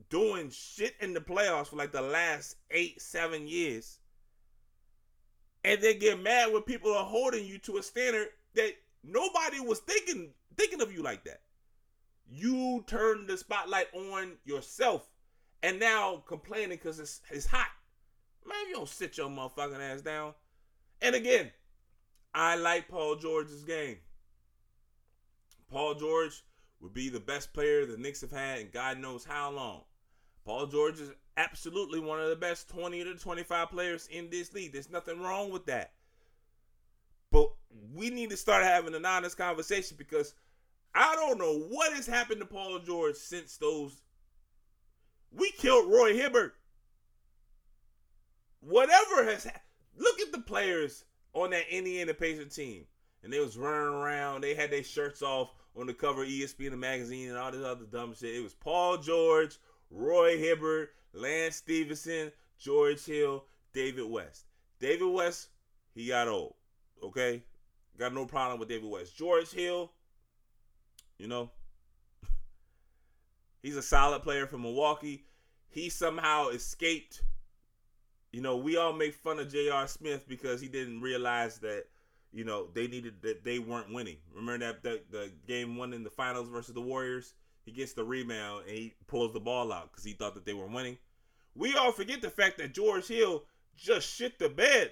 doing 0.09 0.49
shit 0.49 0.95
in 0.99 1.13
the 1.13 1.19
playoffs 1.21 1.67
for 1.67 1.77
like 1.77 1.91
the 1.91 2.01
last 2.01 2.57
eight, 2.71 3.01
seven 3.01 3.47
years. 3.47 3.99
And 5.65 5.81
then 5.81 5.97
get 5.97 6.21
mad 6.21 6.53
when 6.53 6.61
people 6.61 6.93
are 6.93 7.03
holding 7.03 7.43
you 7.43 7.57
to 7.59 7.77
a 7.77 7.83
standard 7.83 8.27
that 8.53 8.73
nobody 9.03 9.59
was 9.59 9.79
thinking 9.79 10.29
thinking 10.55 10.81
of 10.81 10.93
you 10.93 11.01
like 11.01 11.23
that. 11.25 11.41
You 12.29 12.83
turn 12.85 13.25
the 13.25 13.35
spotlight 13.35 13.87
on 13.93 14.33
yourself 14.45 15.07
and 15.63 15.79
now 15.79 16.23
complaining 16.27 16.77
because 16.77 16.99
it's, 16.99 17.21
it's 17.31 17.47
hot. 17.47 17.69
Man, 18.47 18.57
you 18.67 18.75
don't 18.75 18.87
sit 18.87 19.17
your 19.17 19.27
motherfucking 19.27 19.79
ass 19.79 20.01
down. 20.01 20.33
And 21.01 21.15
again, 21.15 21.51
I 22.33 22.55
like 22.55 22.87
Paul 22.87 23.15
George's 23.15 23.63
game. 23.63 23.97
Paul 25.69 25.95
George 25.95 26.43
would 26.79 26.93
be 26.93 27.09
the 27.09 27.19
best 27.19 27.53
player 27.53 27.85
the 27.85 27.97
Knicks 27.97 28.21
have 28.21 28.31
had 28.31 28.59
in 28.59 28.69
God 28.71 28.99
knows 28.99 29.25
how 29.25 29.49
long. 29.49 29.81
Paul 30.45 30.67
George 30.67 30.99
is 30.99 31.11
absolutely 31.37 31.99
one 31.99 32.19
of 32.19 32.29
the 32.29 32.35
best 32.35 32.69
20 32.69 33.03
to 33.03 33.15
25 33.15 33.69
players 33.69 34.07
in 34.07 34.29
this 34.29 34.53
league. 34.53 34.73
There's 34.73 34.89
nothing 34.89 35.21
wrong 35.21 35.51
with 35.51 35.65
that. 35.65 35.91
But 37.31 37.51
we 37.93 38.09
need 38.09 38.29
to 38.29 38.37
start 38.37 38.63
having 38.63 38.95
an 38.95 39.05
honest 39.05 39.37
conversation 39.37 39.97
because 39.97 40.33
I 40.93 41.15
don't 41.15 41.37
know 41.37 41.57
what 41.69 41.93
has 41.93 42.07
happened 42.07 42.39
to 42.39 42.45
Paul 42.45 42.79
George 42.79 43.15
since 43.15 43.57
those. 43.57 44.01
We 45.31 45.51
killed 45.51 45.91
Roy 45.91 46.13
Hibbert. 46.13 46.53
Whatever 48.61 49.25
has 49.25 49.43
happened. 49.43 49.61
look 49.97 50.19
at 50.21 50.31
the 50.31 50.39
players 50.39 51.03
on 51.33 51.49
that 51.49 51.69
Indiana 51.69 52.13
Pacers 52.13 52.55
team, 52.55 52.85
and 53.21 53.31
they 53.31 53.39
was 53.39 53.57
running 53.57 53.93
around. 53.93 54.41
They 54.41 54.55
had 54.55 54.71
their 54.71 54.83
shirts 54.83 55.21
off 55.21 55.51
on 55.77 55.87
the 55.87 55.93
cover 55.93 56.23
of 56.23 56.29
ESPN 56.29 56.71
the 56.71 56.77
magazine 56.77 57.29
and 57.29 57.37
all 57.37 57.51
this 57.51 57.63
other 57.63 57.85
dumb 57.85 58.15
shit. 58.15 58.35
It 58.35 58.43
was 58.43 58.53
Paul 58.53 58.97
George, 58.97 59.57
Roy 59.91 60.37
Hibbert, 60.37 60.89
Lance 61.15 61.57
Stephenson, 61.57 62.31
George 62.59 63.03
Hill, 63.03 63.45
David 63.73 64.09
West. 64.09 64.45
David 64.79 65.07
West, 65.11 65.49
he 65.93 66.07
got 66.07 66.27
old. 66.27 66.53
Okay, 67.01 67.43
got 67.97 68.13
no 68.13 68.25
problem 68.25 68.59
with 68.59 68.69
David 68.69 68.89
West. 68.89 69.15
George 69.15 69.51
Hill, 69.51 69.91
you 71.17 71.27
know, 71.27 71.49
he's 73.63 73.77
a 73.77 73.81
solid 73.81 74.21
player 74.21 74.45
from 74.45 74.63
Milwaukee. 74.63 75.25
He 75.69 75.89
somehow 75.89 76.49
escaped 76.49 77.21
you 78.35 78.41
know, 78.41 78.57
we 78.57 78.75
all 78.75 78.91
make 78.91 79.13
fun 79.13 79.39
of 79.39 79.49
J.R. 79.49 79.87
Smith 79.87 80.27
because 80.27 80.59
he 80.59 80.67
didn't 80.67 80.99
realize 80.99 81.57
that, 81.59 81.85
you 82.33 82.43
know, 82.43 82.67
they 82.73 82.85
needed 82.85 83.13
that 83.21 83.45
they 83.45 83.59
weren't 83.59 83.93
winning. 83.93 84.17
Remember 84.35 84.65
that 84.65 84.83
the, 84.83 84.99
the 85.09 85.31
game 85.47 85.77
one 85.77 85.93
in 85.93 86.03
the 86.03 86.09
finals 86.09 86.49
versus 86.49 86.73
the 86.73 86.81
Warriors? 86.81 87.33
He 87.65 87.71
gets 87.71 87.93
the 87.93 88.03
rebound 88.03 88.65
and 88.67 88.77
he 88.77 88.93
pulls 89.07 89.33
the 89.33 89.39
ball 89.39 89.73
out 89.73 89.91
because 89.91 90.03
he 90.03 90.13
thought 90.13 90.35
that 90.35 90.45
they 90.45 90.53
were 90.53 90.67
winning. 90.67 90.97
We 91.55 91.75
all 91.75 91.91
forget 91.91 92.21
the 92.21 92.29
fact 92.29 92.59
that 92.59 92.73
George 92.73 93.07
Hill 93.07 93.43
just 93.75 94.07
shit 94.07 94.37
the 94.37 94.49
bed 94.49 94.91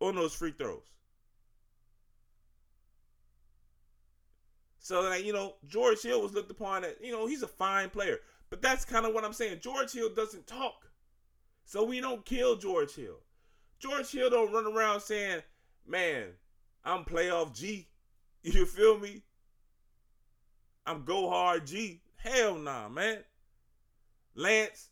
on 0.00 0.14
those 0.14 0.34
free 0.34 0.54
throws. 0.56 0.82
So 4.78 5.02
like, 5.02 5.24
you 5.24 5.32
know, 5.32 5.54
George 5.66 6.02
Hill 6.02 6.22
was 6.22 6.32
looked 6.32 6.50
upon 6.50 6.84
as, 6.84 6.94
you 7.02 7.12
know, 7.12 7.26
he's 7.26 7.42
a 7.42 7.48
fine 7.48 7.90
player. 7.90 8.18
But 8.48 8.62
that's 8.62 8.84
kind 8.84 9.04
of 9.04 9.12
what 9.12 9.24
I'm 9.24 9.32
saying. 9.32 9.58
George 9.60 9.92
Hill 9.92 10.14
doesn't 10.14 10.46
talk. 10.46 10.90
So 11.64 11.84
we 11.84 12.00
don't 12.00 12.24
kill 12.24 12.56
George 12.56 12.94
Hill. 12.94 13.18
George 13.78 14.10
Hill 14.10 14.30
don't 14.30 14.52
run 14.52 14.66
around 14.66 15.00
saying, 15.00 15.42
man, 15.86 16.28
I'm 16.84 17.04
playoff 17.04 17.54
G. 17.54 17.88
You 18.42 18.64
feel 18.64 18.98
me? 18.98 19.22
I'm 20.90 21.04
go 21.04 21.30
hard 21.30 21.68
G. 21.68 22.00
Hell 22.16 22.56
nah, 22.56 22.88
man. 22.88 23.18
Lance, 24.34 24.88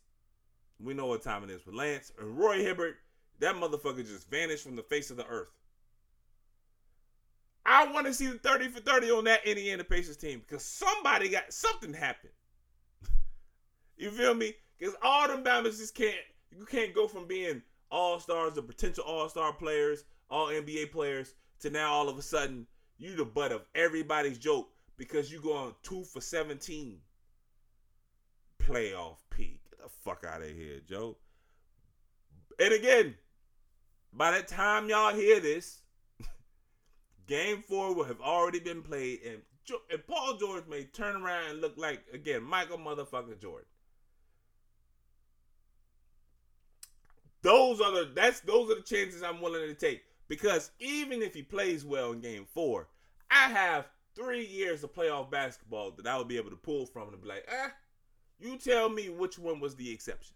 we 0.79 0.93
know 0.93 1.07
what 1.07 1.23
time 1.23 1.43
it 1.43 1.49
is 1.49 1.65
with 1.65 1.75
Lance 1.75 2.13
and 2.17 2.39
Roy 2.39 2.63
Hibbert. 2.63 2.95
That 3.39 3.55
motherfucker 3.55 4.07
just 4.07 4.29
vanished 4.29 4.63
from 4.63 4.77
the 4.77 4.83
face 4.83 5.11
of 5.11 5.17
the 5.17 5.25
earth. 5.25 5.49
I 7.65 7.91
want 7.91 8.07
to 8.07 8.13
see 8.13 8.27
the 8.27 8.39
30 8.39 8.69
for 8.69 8.79
30 8.79 9.11
on 9.11 9.23
that 9.25 9.45
Indiana 9.45 9.83
Pacers 9.83 10.15
team 10.15 10.39
because 10.39 10.63
somebody 10.63 11.27
got 11.27 11.51
something 11.51 11.93
happened. 11.93 12.31
you 13.97 14.09
feel 14.09 14.33
me? 14.33 14.53
Because 14.77 14.95
all 15.01 15.27
them 15.27 15.43
Bama's 15.43 15.79
just 15.79 15.95
can't 15.95 16.15
you 16.57 16.65
can't 16.65 16.95
go 16.95 17.09
from 17.09 17.27
being 17.27 17.61
all 17.91 18.21
stars 18.21 18.57
or 18.57 18.61
potential 18.61 19.03
all 19.03 19.27
star 19.27 19.51
players, 19.51 20.05
all 20.29 20.47
NBA 20.47 20.93
players, 20.93 21.33
to 21.59 21.69
now 21.69 21.91
all 21.91 22.07
of 22.07 22.17
a 22.17 22.21
sudden 22.21 22.67
you 22.97 23.17
the 23.17 23.25
butt 23.25 23.51
of 23.51 23.65
everybody's 23.75 24.37
joke 24.37 24.69
because 24.99 25.31
you 25.31 25.39
go 25.39 25.53
on 25.53 25.73
two 25.81 26.03
for 26.03 26.21
17 26.21 26.97
playoff 28.61 29.15
peak. 29.31 29.61
Get 29.71 29.81
the 29.81 29.89
fuck 30.03 30.25
out 30.29 30.41
of 30.41 30.49
here, 30.49 30.81
Joe. 30.87 31.15
And 32.59 32.73
again, 32.73 33.15
by 34.13 34.37
the 34.37 34.43
time 34.43 34.89
y'all 34.89 35.15
hear 35.15 35.39
this, 35.39 35.79
game 37.27 37.63
four 37.65 37.95
will 37.95 38.03
have 38.03 38.19
already 38.19 38.59
been 38.59 38.81
played, 38.83 39.21
and, 39.25 39.41
and 39.89 40.05
Paul 40.05 40.35
George 40.37 40.65
may 40.67 40.83
turn 40.83 41.21
around 41.21 41.49
and 41.49 41.61
look 41.61 41.77
like, 41.77 42.01
again, 42.13 42.43
Michael 42.43 42.77
motherfucker 42.77 43.39
Jordan. 43.39 43.65
Those 47.41 47.79
are 47.79 47.91
the 47.93 48.11
that's 48.13 48.41
those 48.41 48.69
are 48.69 48.75
the 48.75 48.81
chances 48.81 49.23
I'm 49.23 49.39
willing 49.39 49.61
to 49.61 49.73
take 49.73 50.03
because 50.27 50.71
even 50.81 51.21
if 51.21 51.33
he 51.33 51.41
plays 51.41 51.85
well 51.85 52.11
in 52.11 52.19
game 52.19 52.45
four, 52.53 52.89
I 53.31 53.47
have 53.47 53.87
three 54.19 54.45
years 54.45 54.83
of 54.83 54.93
playoff 54.93 55.31
basketball 55.31 55.91
that 55.91 56.07
I 56.07 56.17
would 56.17 56.27
be 56.27 56.37
able 56.37 56.49
to 56.49 56.55
pull 56.55 56.85
from 56.85 57.09
and 57.09 57.21
be 57.21 57.27
like, 57.27 57.45
eh, 57.47 57.69
you 58.39 58.57
tell 58.57 58.89
me 58.89 59.09
which 59.09 59.39
one 59.39 59.59
was 59.59 59.75
the 59.75 59.91
exception. 59.91 60.35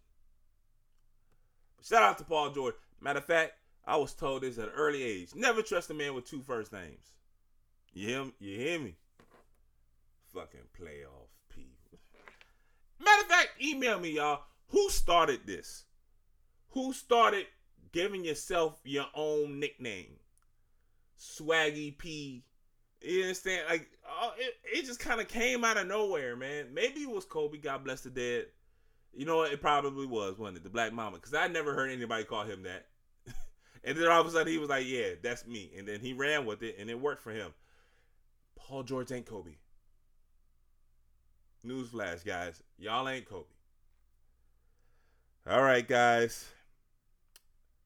Shout 1.83 2.03
out 2.03 2.17
to 2.19 2.23
Paul 2.23 2.51
George. 2.51 2.75
Matter 3.01 3.19
of 3.19 3.25
fact, 3.25 3.53
I 3.85 3.97
was 3.97 4.13
told 4.13 4.43
this 4.43 4.57
at 4.57 4.69
an 4.69 4.73
early 4.75 5.03
age. 5.03 5.35
Never 5.35 5.61
trust 5.61 5.89
a 5.89 5.93
man 5.93 6.13
with 6.13 6.25
two 6.25 6.41
first 6.41 6.71
names. 6.71 7.13
You 7.93 8.07
hear, 8.07 8.25
you 8.39 8.57
hear 8.57 8.79
me? 8.79 8.95
Fucking 10.33 10.61
playoff 10.79 11.29
people. 11.49 11.99
Matter 12.99 13.21
of 13.21 13.27
fact, 13.27 13.49
email 13.61 13.99
me, 13.99 14.11
y'all. 14.11 14.43
Who 14.69 14.89
started 14.89 15.41
this? 15.45 15.83
Who 16.69 16.93
started 16.93 17.45
giving 17.91 18.23
yourself 18.23 18.79
your 18.83 19.05
own 19.13 19.59
nickname? 19.59 20.15
Swaggy 21.19 21.97
P. 21.97 22.43
You 23.03 23.23
understand? 23.23 23.63
Like, 23.69 23.89
oh, 24.07 24.31
it, 24.37 24.55
it 24.63 24.85
just 24.85 24.99
kind 24.99 25.19
of 25.19 25.27
came 25.27 25.63
out 25.63 25.77
of 25.77 25.87
nowhere, 25.87 26.35
man. 26.35 26.73
Maybe 26.73 27.01
it 27.01 27.09
was 27.09 27.25
Kobe. 27.25 27.57
God 27.57 27.83
bless 27.83 28.01
the 28.01 28.09
dead. 28.09 28.45
You 29.13 29.25
know 29.25 29.37
what? 29.37 29.51
It 29.51 29.61
probably 29.61 30.05
was, 30.05 30.37
wasn't 30.37 30.57
it? 30.57 30.63
The 30.63 30.69
Black 30.69 30.93
Mamba. 30.93 31.17
Because 31.17 31.33
I 31.33 31.47
never 31.47 31.73
heard 31.73 31.91
anybody 31.91 32.23
call 32.23 32.43
him 32.43 32.63
that. 32.63 32.87
and 33.83 33.97
then 33.97 34.07
all 34.07 34.21
of 34.21 34.27
a 34.27 34.31
sudden 34.31 34.51
he 34.51 34.57
was 34.57 34.69
like, 34.69 34.87
yeah, 34.87 35.09
that's 35.21 35.45
me. 35.45 35.71
And 35.77 35.87
then 35.87 35.99
he 35.99 36.13
ran 36.13 36.45
with 36.45 36.63
it 36.63 36.77
and 36.79 36.89
it 36.89 36.99
worked 36.99 37.21
for 37.21 37.31
him. 37.31 37.53
Paul 38.55 38.83
George 38.83 39.11
ain't 39.11 39.25
Kobe. 39.25 39.57
Newsflash, 41.65 42.25
guys. 42.25 42.61
Y'all 42.77 43.07
ain't 43.07 43.25
Kobe. 43.25 43.45
All 45.45 45.61
right, 45.61 45.87
guys 45.87 46.45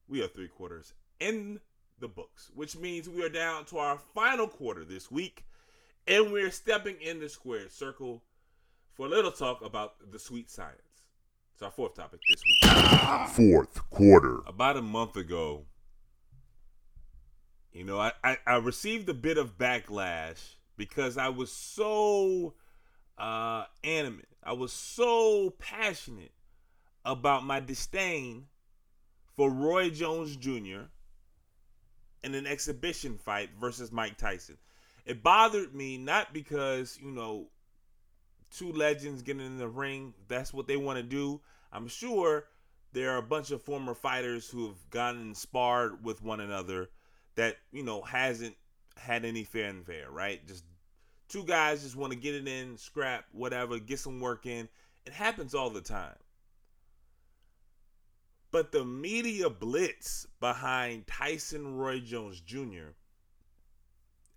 we 0.08 0.22
are 0.22 0.28
three 0.28 0.48
quarters 0.48 0.94
in 1.20 1.60
the 2.00 2.08
books, 2.08 2.50
which 2.54 2.76
means 2.76 3.08
we 3.08 3.24
are 3.24 3.28
down 3.28 3.64
to 3.66 3.78
our 3.78 3.98
final 4.14 4.46
quarter 4.46 4.84
this 4.84 5.10
week, 5.10 5.44
and 6.06 6.32
we're 6.32 6.50
stepping 6.50 6.96
in 7.00 7.20
the 7.20 7.28
square 7.28 7.68
circle 7.68 8.22
for 8.94 9.06
a 9.06 9.08
little 9.08 9.30
talk 9.30 9.64
about 9.64 9.94
the 10.10 10.18
sweet 10.18 10.50
science. 10.50 10.82
It's 11.54 11.62
our 11.62 11.70
fourth 11.70 11.94
topic 11.94 12.20
this 12.30 12.42
week. 12.44 13.28
Fourth 13.30 13.90
quarter. 13.90 14.40
About 14.46 14.76
a 14.76 14.82
month 14.82 15.16
ago, 15.16 15.64
you 17.72 17.84
know, 17.84 17.98
I, 17.98 18.12
I, 18.22 18.38
I 18.46 18.56
received 18.56 19.08
a 19.08 19.14
bit 19.14 19.38
of 19.38 19.58
backlash 19.58 20.54
because 20.76 21.18
I 21.18 21.28
was 21.28 21.50
so 21.50 22.54
uh, 23.18 23.64
animate. 23.84 24.26
I 24.42 24.52
was 24.52 24.72
so 24.72 25.50
passionate 25.58 26.32
about 27.04 27.44
my 27.44 27.60
disdain 27.60 28.46
for 29.36 29.50
Roy 29.50 29.90
Jones 29.90 30.36
Jr. 30.36 30.86
in 32.22 32.34
an 32.34 32.46
exhibition 32.46 33.16
fight 33.18 33.50
versus 33.60 33.92
Mike 33.92 34.16
Tyson. 34.16 34.58
It 35.06 35.22
bothered 35.22 35.74
me 35.74 35.96
not 35.96 36.32
because, 36.32 36.98
you 37.02 37.10
know, 37.10 37.48
two 38.50 38.72
legends 38.72 39.22
getting 39.22 39.46
in 39.46 39.58
the 39.58 39.68
ring. 39.68 40.14
That's 40.28 40.52
what 40.52 40.66
they 40.66 40.76
want 40.76 40.98
to 40.98 41.02
do. 41.02 41.40
I'm 41.72 41.88
sure 41.88 42.44
there 42.92 43.10
are 43.12 43.18
a 43.18 43.22
bunch 43.22 43.50
of 43.50 43.62
former 43.62 43.94
fighters 43.94 44.48
who 44.48 44.66
have 44.66 44.90
gotten 44.90 45.20
and 45.20 45.36
sparred 45.36 46.04
with 46.04 46.22
one 46.22 46.40
another 46.40 46.88
that 47.34 47.56
you 47.72 47.82
know 47.82 48.02
hasn't 48.02 48.56
had 48.96 49.24
any 49.24 49.44
fanfare, 49.44 50.10
right? 50.10 50.44
Just 50.46 50.64
two 51.28 51.44
guys 51.44 51.82
just 51.82 51.96
want 51.96 52.12
to 52.12 52.18
get 52.18 52.34
it 52.34 52.48
in, 52.48 52.76
scrap, 52.76 53.24
whatever, 53.32 53.78
get 53.78 53.98
some 53.98 54.20
work 54.20 54.46
in. 54.46 54.68
It 55.06 55.12
happens 55.12 55.54
all 55.54 55.70
the 55.70 55.80
time. 55.80 56.16
But 58.50 58.72
the 58.72 58.84
media 58.84 59.50
blitz 59.50 60.26
behind 60.40 61.06
Tyson 61.06 61.76
Roy 61.76 62.00
Jones 62.00 62.40
Jr 62.40 62.94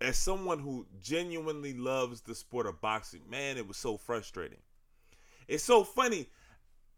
as 0.02 0.16
someone 0.16 0.58
who 0.58 0.86
genuinely 1.00 1.74
loves 1.74 2.22
the 2.22 2.34
sport 2.34 2.66
of 2.66 2.80
boxing, 2.80 3.22
man, 3.30 3.56
it 3.56 3.66
was 3.66 3.76
so 3.76 3.96
frustrating. 3.96 4.58
It's 5.46 5.64
so 5.64 5.84
funny. 5.84 6.28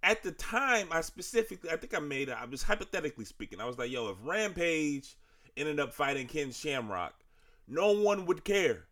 At 0.02 0.22
the 0.22 0.32
time, 0.32 0.88
I 0.90 1.00
specifically, 1.02 1.70
I 1.70 1.76
think 1.76 1.94
I 1.94 2.00
made 2.00 2.30
I 2.30 2.44
was 2.46 2.62
hypothetically 2.62 3.24
speaking, 3.24 3.60
I 3.60 3.66
was 3.66 3.78
like, 3.78 3.90
yo, 3.90 4.08
if 4.08 4.16
Rampage 4.22 5.16
ended 5.56 5.80
up 5.80 5.92
fighting 5.92 6.26
Ken 6.26 6.50
Shamrock, 6.50 7.14
no 7.68 7.92
one 7.92 8.26
would 8.26 8.44
care. 8.44 8.84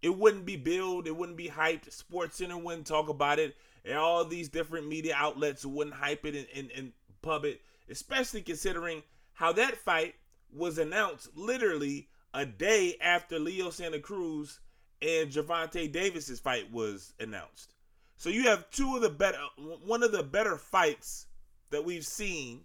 It 0.00 0.16
wouldn't 0.16 0.44
be 0.44 0.56
billed, 0.56 1.06
it 1.06 1.16
wouldn't 1.16 1.38
be 1.38 1.48
hyped. 1.48 1.92
Sports 1.92 2.36
Center 2.36 2.58
wouldn't 2.58 2.86
talk 2.86 3.08
about 3.08 3.38
it, 3.38 3.56
and 3.84 3.96
all 3.96 4.24
these 4.24 4.48
different 4.48 4.88
media 4.88 5.14
outlets 5.16 5.64
wouldn't 5.64 5.94
hype 5.94 6.24
it 6.24 6.34
and, 6.34 6.46
and, 6.54 6.70
and 6.76 6.92
pub 7.22 7.44
it, 7.44 7.60
especially 7.88 8.42
considering 8.42 9.02
how 9.32 9.52
that 9.52 9.76
fight 9.76 10.14
was 10.52 10.78
announced 10.78 11.28
literally 11.34 12.08
a 12.34 12.44
day 12.44 12.96
after 13.00 13.38
Leo 13.38 13.70
Santa 13.70 13.98
Cruz 13.98 14.60
and 15.00 15.30
Gervonta 15.30 15.90
Davis's 15.90 16.40
fight 16.40 16.70
was 16.70 17.12
announced. 17.18 17.74
So 18.16 18.28
you 18.28 18.44
have 18.44 18.70
two 18.70 18.94
of 18.96 19.02
the 19.02 19.10
better, 19.10 19.38
one 19.56 20.02
of 20.02 20.12
the 20.12 20.22
better 20.22 20.56
fights 20.56 21.26
that 21.70 21.84
we've 21.84 22.06
seen, 22.06 22.60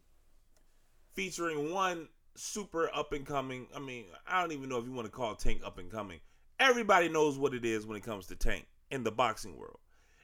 featuring 1.14 1.74
one 1.74 2.10
super 2.36 2.94
up 2.94 3.12
and 3.14 3.26
coming. 3.26 3.68
I 3.76 3.80
mean, 3.80 4.06
I 4.28 4.42
don't 4.42 4.52
even 4.52 4.70
know 4.70 4.78
if 4.78 4.86
you 4.86 4.92
want 4.92 5.08
to 5.08 5.12
call 5.12 5.36
Tank 5.36 5.62
up 5.66 5.80
and 5.80 5.92
coming. 5.92 6.20
Everybody 6.60 7.10
knows 7.10 7.38
what 7.38 7.54
it 7.54 7.66
is 7.66 7.86
when 7.86 7.98
it 7.98 8.04
comes 8.04 8.28
to 8.28 8.36
Tank 8.36 8.68
in 8.92 9.04
the 9.04 9.12
boxing 9.12 9.58
world. 9.58 9.80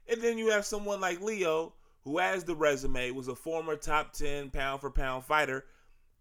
And 0.07 0.21
then 0.21 0.37
you 0.37 0.51
have 0.51 0.65
someone 0.65 1.01
like 1.01 1.21
Leo, 1.21 1.73
who 2.03 2.17
has 2.17 2.43
the 2.43 2.55
resume, 2.55 3.11
was 3.11 3.27
a 3.27 3.35
former 3.35 3.75
top 3.75 4.13
10 4.13 4.49
pound 4.49 4.81
for 4.81 4.89
pound 4.89 5.23
fighter. 5.23 5.65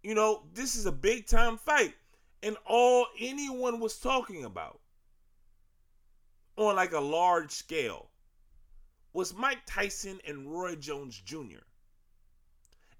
You 0.02 0.14
know, 0.14 0.42
this 0.54 0.76
is 0.76 0.86
a 0.86 0.92
big 0.92 1.26
time 1.26 1.56
fight 1.56 1.94
and 2.42 2.56
all 2.66 3.06
anyone 3.18 3.80
was 3.80 3.98
talking 3.98 4.44
about 4.44 4.80
on 6.56 6.76
like 6.76 6.92
a 6.92 7.00
large 7.00 7.50
scale 7.50 8.08
was 9.12 9.34
Mike 9.34 9.60
Tyson 9.66 10.18
and 10.26 10.46
Roy 10.46 10.74
Jones 10.74 11.18
Jr. 11.18 11.62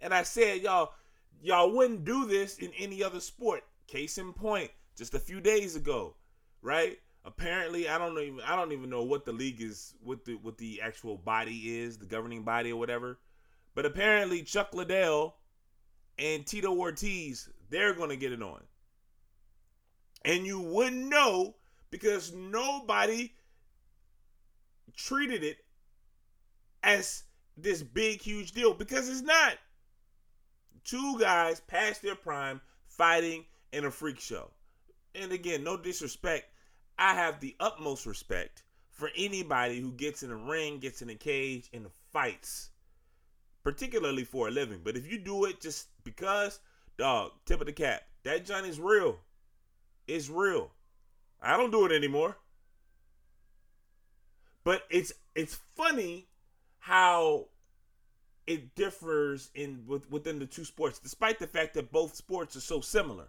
And 0.00 0.12
I 0.12 0.22
said, 0.22 0.62
y'all, 0.62 0.92
y'all 1.42 1.72
wouldn't 1.72 2.04
do 2.04 2.26
this 2.26 2.58
in 2.58 2.70
any 2.78 3.02
other 3.02 3.20
sport. 3.20 3.64
Case 3.86 4.18
in 4.18 4.32
point, 4.32 4.70
just 4.96 5.14
a 5.14 5.18
few 5.18 5.40
days 5.40 5.74
ago, 5.74 6.14
right? 6.60 6.98
Apparently, 7.24 7.88
I 7.88 7.98
don't 7.98 8.18
even 8.18 8.40
I 8.40 8.56
don't 8.56 8.72
even 8.72 8.90
know 8.90 9.04
what 9.04 9.24
the 9.24 9.32
league 9.32 9.62
is, 9.62 9.94
what 10.02 10.24
the 10.24 10.34
what 10.34 10.58
the 10.58 10.80
actual 10.80 11.16
body 11.16 11.78
is, 11.78 11.98
the 11.98 12.06
governing 12.06 12.42
body 12.42 12.72
or 12.72 12.76
whatever. 12.76 13.18
But 13.74 13.86
apparently, 13.86 14.42
Chuck 14.42 14.74
Liddell 14.74 15.36
and 16.18 16.44
Tito 16.44 16.76
Ortiz, 16.76 17.48
they're 17.70 17.94
gonna 17.94 18.16
get 18.16 18.32
it 18.32 18.42
on. 18.42 18.62
And 20.24 20.46
you 20.46 20.60
wouldn't 20.60 21.08
know 21.08 21.56
because 21.90 22.32
nobody 22.32 23.32
treated 24.96 25.44
it 25.44 25.58
as 26.82 27.24
this 27.56 27.82
big, 27.82 28.20
huge 28.20 28.52
deal 28.52 28.74
because 28.74 29.08
it's 29.08 29.22
not. 29.22 29.54
Two 30.84 31.18
guys 31.18 31.60
past 31.60 32.02
their 32.02 32.16
prime 32.16 32.60
fighting 32.88 33.44
in 33.72 33.84
a 33.84 33.90
freak 33.90 34.18
show. 34.18 34.50
And 35.14 35.30
again, 35.30 35.62
no 35.62 35.76
disrespect. 35.76 36.46
I 36.98 37.14
have 37.14 37.40
the 37.40 37.56
utmost 37.60 38.06
respect 38.06 38.62
for 38.90 39.10
anybody 39.16 39.80
who 39.80 39.92
gets 39.92 40.22
in 40.22 40.30
a 40.30 40.36
ring, 40.36 40.78
gets 40.78 41.02
in 41.02 41.10
a 41.10 41.14
cage, 41.14 41.68
and 41.72 41.86
fights, 42.12 42.70
particularly 43.64 44.24
for 44.24 44.48
a 44.48 44.50
living. 44.50 44.80
But 44.84 44.96
if 44.96 45.10
you 45.10 45.18
do 45.18 45.44
it 45.46 45.60
just 45.60 45.88
because, 46.04 46.60
dog, 46.98 47.32
tip 47.46 47.60
of 47.60 47.66
the 47.66 47.72
cap, 47.72 48.02
that 48.24 48.44
Johnny's 48.46 48.78
real. 48.78 49.18
It's 50.06 50.28
real. 50.28 50.70
I 51.40 51.56
don't 51.56 51.70
do 51.70 51.86
it 51.86 51.92
anymore. 51.92 52.36
But 54.64 54.84
it's 54.90 55.12
it's 55.34 55.58
funny 55.74 56.28
how 56.78 57.46
it 58.46 58.74
differs 58.74 59.50
in 59.54 59.84
with, 59.86 60.08
within 60.10 60.38
the 60.38 60.46
two 60.46 60.64
sports, 60.64 60.98
despite 60.98 61.38
the 61.38 61.46
fact 61.46 61.74
that 61.74 61.92
both 61.92 62.14
sports 62.14 62.56
are 62.56 62.60
so 62.60 62.80
similar. 62.80 63.28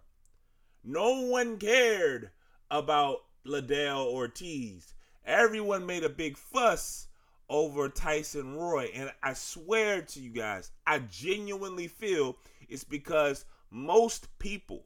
No 0.84 1.22
one 1.22 1.58
cared 1.58 2.32
about 2.70 3.20
Liddell 3.46 4.08
Ortiz. 4.08 4.94
Everyone 5.26 5.86
made 5.86 6.04
a 6.04 6.10
big 6.10 6.38
fuss 6.38 7.08
over 7.50 7.90
Tyson 7.90 8.56
Roy. 8.56 8.90
And 8.94 9.12
I 9.22 9.34
swear 9.34 10.02
to 10.02 10.20
you 10.20 10.30
guys, 10.30 10.72
I 10.88 11.00
genuinely 11.00 11.88
feel 11.88 12.38
it's 12.68 12.84
because 12.84 13.46
most 13.70 14.28
people 14.40 14.86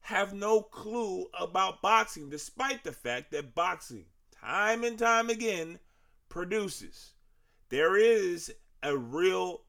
have 0.00 0.34
no 0.34 0.60
clue 0.60 1.26
about 1.38 1.80
boxing, 1.80 2.28
despite 2.28 2.82
the 2.82 2.92
fact 2.92 3.30
that 3.32 3.54
boxing, 3.54 4.06
time 4.40 4.84
and 4.84 4.98
time 4.98 5.30
again, 5.30 5.78
produces. 6.28 7.12
There 7.68 7.96
is 7.96 8.52
a 8.82 8.96
real 8.96 9.62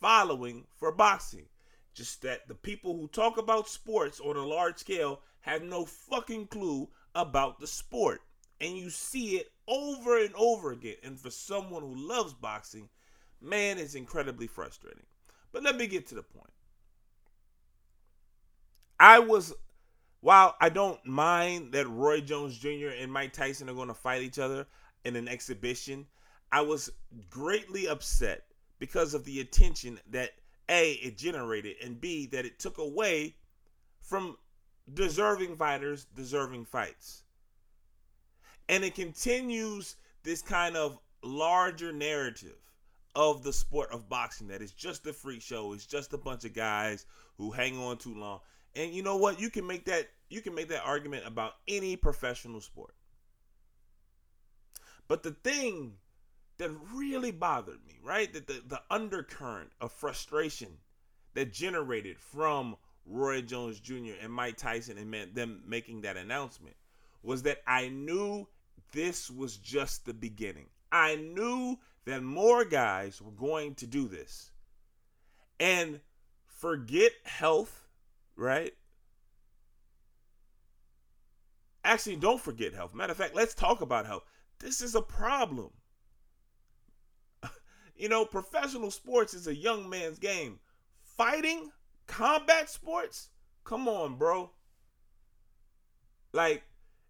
following 0.00 0.66
for 0.76 0.92
boxing. 0.92 1.46
Just 1.94 2.22
that 2.22 2.48
the 2.48 2.54
people 2.54 2.96
who 2.96 3.08
talk 3.08 3.38
about 3.38 3.68
sports 3.68 4.20
on 4.20 4.36
a 4.36 4.46
large 4.46 4.78
scale 4.78 5.22
have 5.40 5.62
no 5.62 5.84
fucking 5.84 6.46
clue 6.46 6.88
about 7.14 7.60
the 7.60 7.66
sport. 7.66 8.20
And 8.60 8.76
you 8.76 8.90
see 8.90 9.36
it 9.36 9.50
over 9.66 10.18
and 10.18 10.34
over 10.36 10.72
again. 10.72 10.96
And 11.02 11.18
for 11.18 11.30
someone 11.30 11.82
who 11.82 11.94
loves 11.94 12.32
boxing, 12.32 12.88
man, 13.40 13.78
it's 13.78 13.94
incredibly 13.94 14.46
frustrating. 14.46 15.04
But 15.52 15.62
let 15.62 15.76
me 15.76 15.86
get 15.86 16.06
to 16.08 16.14
the 16.14 16.22
point. 16.22 16.52
I 19.00 19.18
was, 19.18 19.52
while 20.20 20.54
I 20.60 20.68
don't 20.68 21.04
mind 21.04 21.72
that 21.72 21.88
Roy 21.88 22.20
Jones 22.20 22.56
Jr. 22.56 22.90
and 22.96 23.12
Mike 23.12 23.32
Tyson 23.32 23.68
are 23.68 23.74
going 23.74 23.88
to 23.88 23.94
fight 23.94 24.22
each 24.22 24.38
other 24.38 24.66
in 25.04 25.16
an 25.16 25.26
exhibition, 25.26 26.06
I 26.52 26.60
was 26.60 26.90
greatly 27.30 27.88
upset 27.88 28.44
because 28.78 29.14
of 29.14 29.24
the 29.24 29.40
attention 29.40 29.98
that 30.10 30.30
A, 30.68 30.92
it 30.92 31.18
generated, 31.18 31.76
and 31.82 32.00
B, 32.00 32.26
that 32.26 32.46
it 32.46 32.58
took 32.58 32.78
away 32.78 33.34
from 34.00 34.36
deserving 34.92 35.56
fighters 35.56 36.06
deserving 36.14 36.64
fights. 36.64 37.22
And 38.68 38.84
it 38.84 38.94
continues 38.94 39.96
this 40.22 40.42
kind 40.42 40.76
of 40.76 40.98
larger 41.22 41.92
narrative 41.92 42.56
of 43.14 43.42
the 43.42 43.52
sport 43.52 43.90
of 43.92 44.08
boxing 44.08 44.48
that 44.48 44.62
it's 44.62 44.72
just 44.72 45.06
a 45.06 45.12
freak 45.12 45.42
show, 45.42 45.72
it's 45.72 45.86
just 45.86 46.12
a 46.12 46.18
bunch 46.18 46.44
of 46.44 46.54
guys 46.54 47.06
who 47.36 47.50
hang 47.50 47.78
on 47.78 47.98
too 47.98 48.14
long. 48.14 48.40
And 48.74 48.92
you 48.92 49.02
know 49.02 49.16
what? 49.16 49.40
You 49.40 49.50
can 49.50 49.66
make 49.66 49.84
that 49.86 50.08
you 50.30 50.40
can 50.40 50.54
make 50.54 50.68
that 50.68 50.82
argument 50.84 51.26
about 51.26 51.54
any 51.68 51.94
professional 51.96 52.62
sport. 52.62 52.94
But 55.08 55.22
the 55.22 55.32
thing 55.32 55.94
that 56.56 56.70
really 56.94 57.32
bothered 57.32 57.84
me, 57.86 57.98
right? 58.02 58.32
That 58.32 58.46
the, 58.46 58.62
the 58.66 58.80
undercurrent 58.90 59.70
of 59.80 59.92
frustration 59.92 60.78
that 61.34 61.52
generated 61.52 62.18
from 62.18 62.76
Roy 63.06 63.42
Jones 63.42 63.80
Jr. 63.80 64.14
and 64.22 64.32
Mike 64.32 64.56
Tyson 64.56 64.98
and 64.98 65.34
them 65.34 65.62
making 65.66 66.02
that 66.02 66.16
announcement 66.16 66.76
was 67.22 67.42
that 67.42 67.58
I 67.66 67.88
knew 67.88 68.48
this 68.92 69.30
was 69.30 69.56
just 69.56 70.04
the 70.04 70.14
beginning. 70.14 70.66
I 70.90 71.16
knew 71.16 71.78
that 72.04 72.22
more 72.22 72.64
guys 72.64 73.22
were 73.22 73.32
going 73.32 73.74
to 73.76 73.86
do 73.86 74.08
this. 74.08 74.50
And 75.58 76.00
forget 76.46 77.12
health 77.24 77.82
right? 78.36 78.72
Actually, 81.84 82.16
don't 82.16 82.40
forget 82.40 82.74
health. 82.74 82.94
Matter 82.94 83.12
of 83.12 83.16
fact, 83.16 83.34
let's 83.34 83.54
talk 83.54 83.80
about 83.80 84.06
health. 84.06 84.24
This 84.60 84.80
is 84.80 84.94
a 84.94 85.02
problem. 85.02 85.70
you 87.96 88.08
know, 88.08 88.24
professional 88.24 88.90
sports 88.90 89.34
is 89.34 89.48
a 89.48 89.54
young 89.54 89.88
man's 89.88 90.18
game. 90.18 90.60
Fighting, 91.00 91.70
combat 92.06 92.68
sports, 92.68 93.28
come 93.64 93.88
on, 93.88 94.16
bro. 94.16 94.50
Like, 96.32 96.62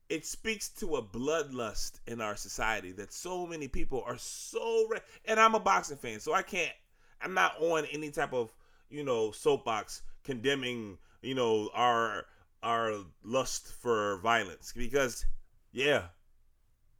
it 0.09 0.27
speaks 0.27 0.69
to 0.69 0.97
a 0.97 1.03
bloodlust 1.03 2.01
in 2.07 2.21
our 2.21 2.37
society 2.37 2.93
that 2.93 3.13
so 3.13 3.47
many 3.47 3.69
people 3.69 4.03
are 4.07 4.19
so 4.19 4.87
re- 4.89 4.99
and 5.25 5.39
I'm 5.41 5.55
a 5.55 5.61
boxing 5.61 5.97
fan, 5.97 6.21
so 6.21 6.35
I 6.35 6.43
can't 6.43 6.73
I'm 7.21 7.35
not 7.35 7.61
on 7.61 7.85
any 7.93 8.11
type 8.11 8.33
of, 8.33 8.53
you 8.91 9.05
know, 9.05 9.31
soapbox 9.31 10.03
condemning 10.25 10.99
you 11.23 11.35
know 11.35 11.71
our 11.75 12.27
our 12.63 12.93
lust 13.25 13.73
for 13.81 14.19
violence 14.19 14.73
because 14.77 15.25
yeah 15.73 16.03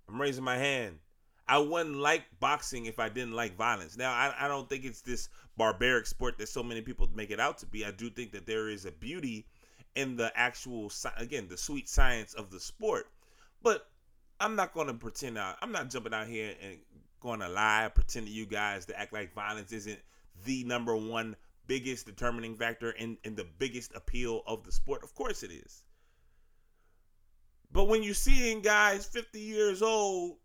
i'm 0.09 0.21
raising 0.21 0.45
my 0.45 0.57
hand 0.57 0.99
I 1.53 1.59
wouldn't 1.59 1.97
like 1.97 2.25
boxing 2.41 2.87
if 2.87 2.99
I 2.99 3.11
didn't 3.11 3.35
like 3.35 3.57
violence. 3.57 3.99
Now, 3.99 4.11
I, 4.11 4.35
I 4.41 4.49
don't 4.49 4.71
think 4.71 4.87
it's 4.87 5.03
this 5.03 5.29
barbaric 5.59 6.07
sport 6.07 6.39
that 6.39 6.49
so 6.49 6.63
many 6.63 6.81
people 6.81 7.07
make 7.15 7.31
it 7.31 7.39
out 7.39 7.59
to 7.59 7.67
be. 7.67 7.85
I 7.85 7.91
do 7.91 8.09
think 8.09 8.33
that 8.33 8.47
there 8.47 8.71
is 8.71 8.87
a 8.87 8.91
beauty 8.91 9.45
in 9.95 10.17
the 10.17 10.33
actual, 10.35 10.91
again, 11.19 11.49
the 11.51 11.59
sweet 11.59 11.91
science 11.91 12.33
of 12.33 12.51
the 12.51 12.59
sport. 12.59 13.11
But 13.63 13.87
I'm 14.41 14.57
not 14.57 14.73
going 14.73 14.87
to 14.87 14.95
pretend 14.95 15.37
out. 15.37 15.57
I'm 15.61 15.73
not 15.73 15.91
jumping 15.91 16.15
out 16.15 16.27
here 16.27 16.55
and 16.63 16.79
going 17.21 17.41
to 17.41 17.51
lie, 17.51 17.91
pretend 17.95 18.29
to 18.29 18.33
you 18.33 18.47
guys 18.47 18.87
to 18.87 18.99
act 18.99 19.13
like 19.13 19.35
violence 19.35 19.73
isn't 19.73 20.01
the 20.47 20.65
number 20.65 20.97
one 20.97 21.37
biggest 21.67 22.07
determining 22.07 22.57
factor 22.57 22.95
and, 22.99 23.19
and 23.27 23.37
the 23.37 23.47
biggest 23.59 23.95
appeal 23.95 24.41
of 24.47 24.65
the 24.65 24.73
sport. 24.73 25.05
Of 25.05 25.15
course 25.15 25.43
it 25.43 25.51
is. 25.51 25.83
But 27.71 27.89
when 27.89 28.03
you're 28.03 28.15
seeing 28.15 28.63
guys 28.63 29.05
50 29.05 29.39
years 29.39 29.83
old 29.83 30.39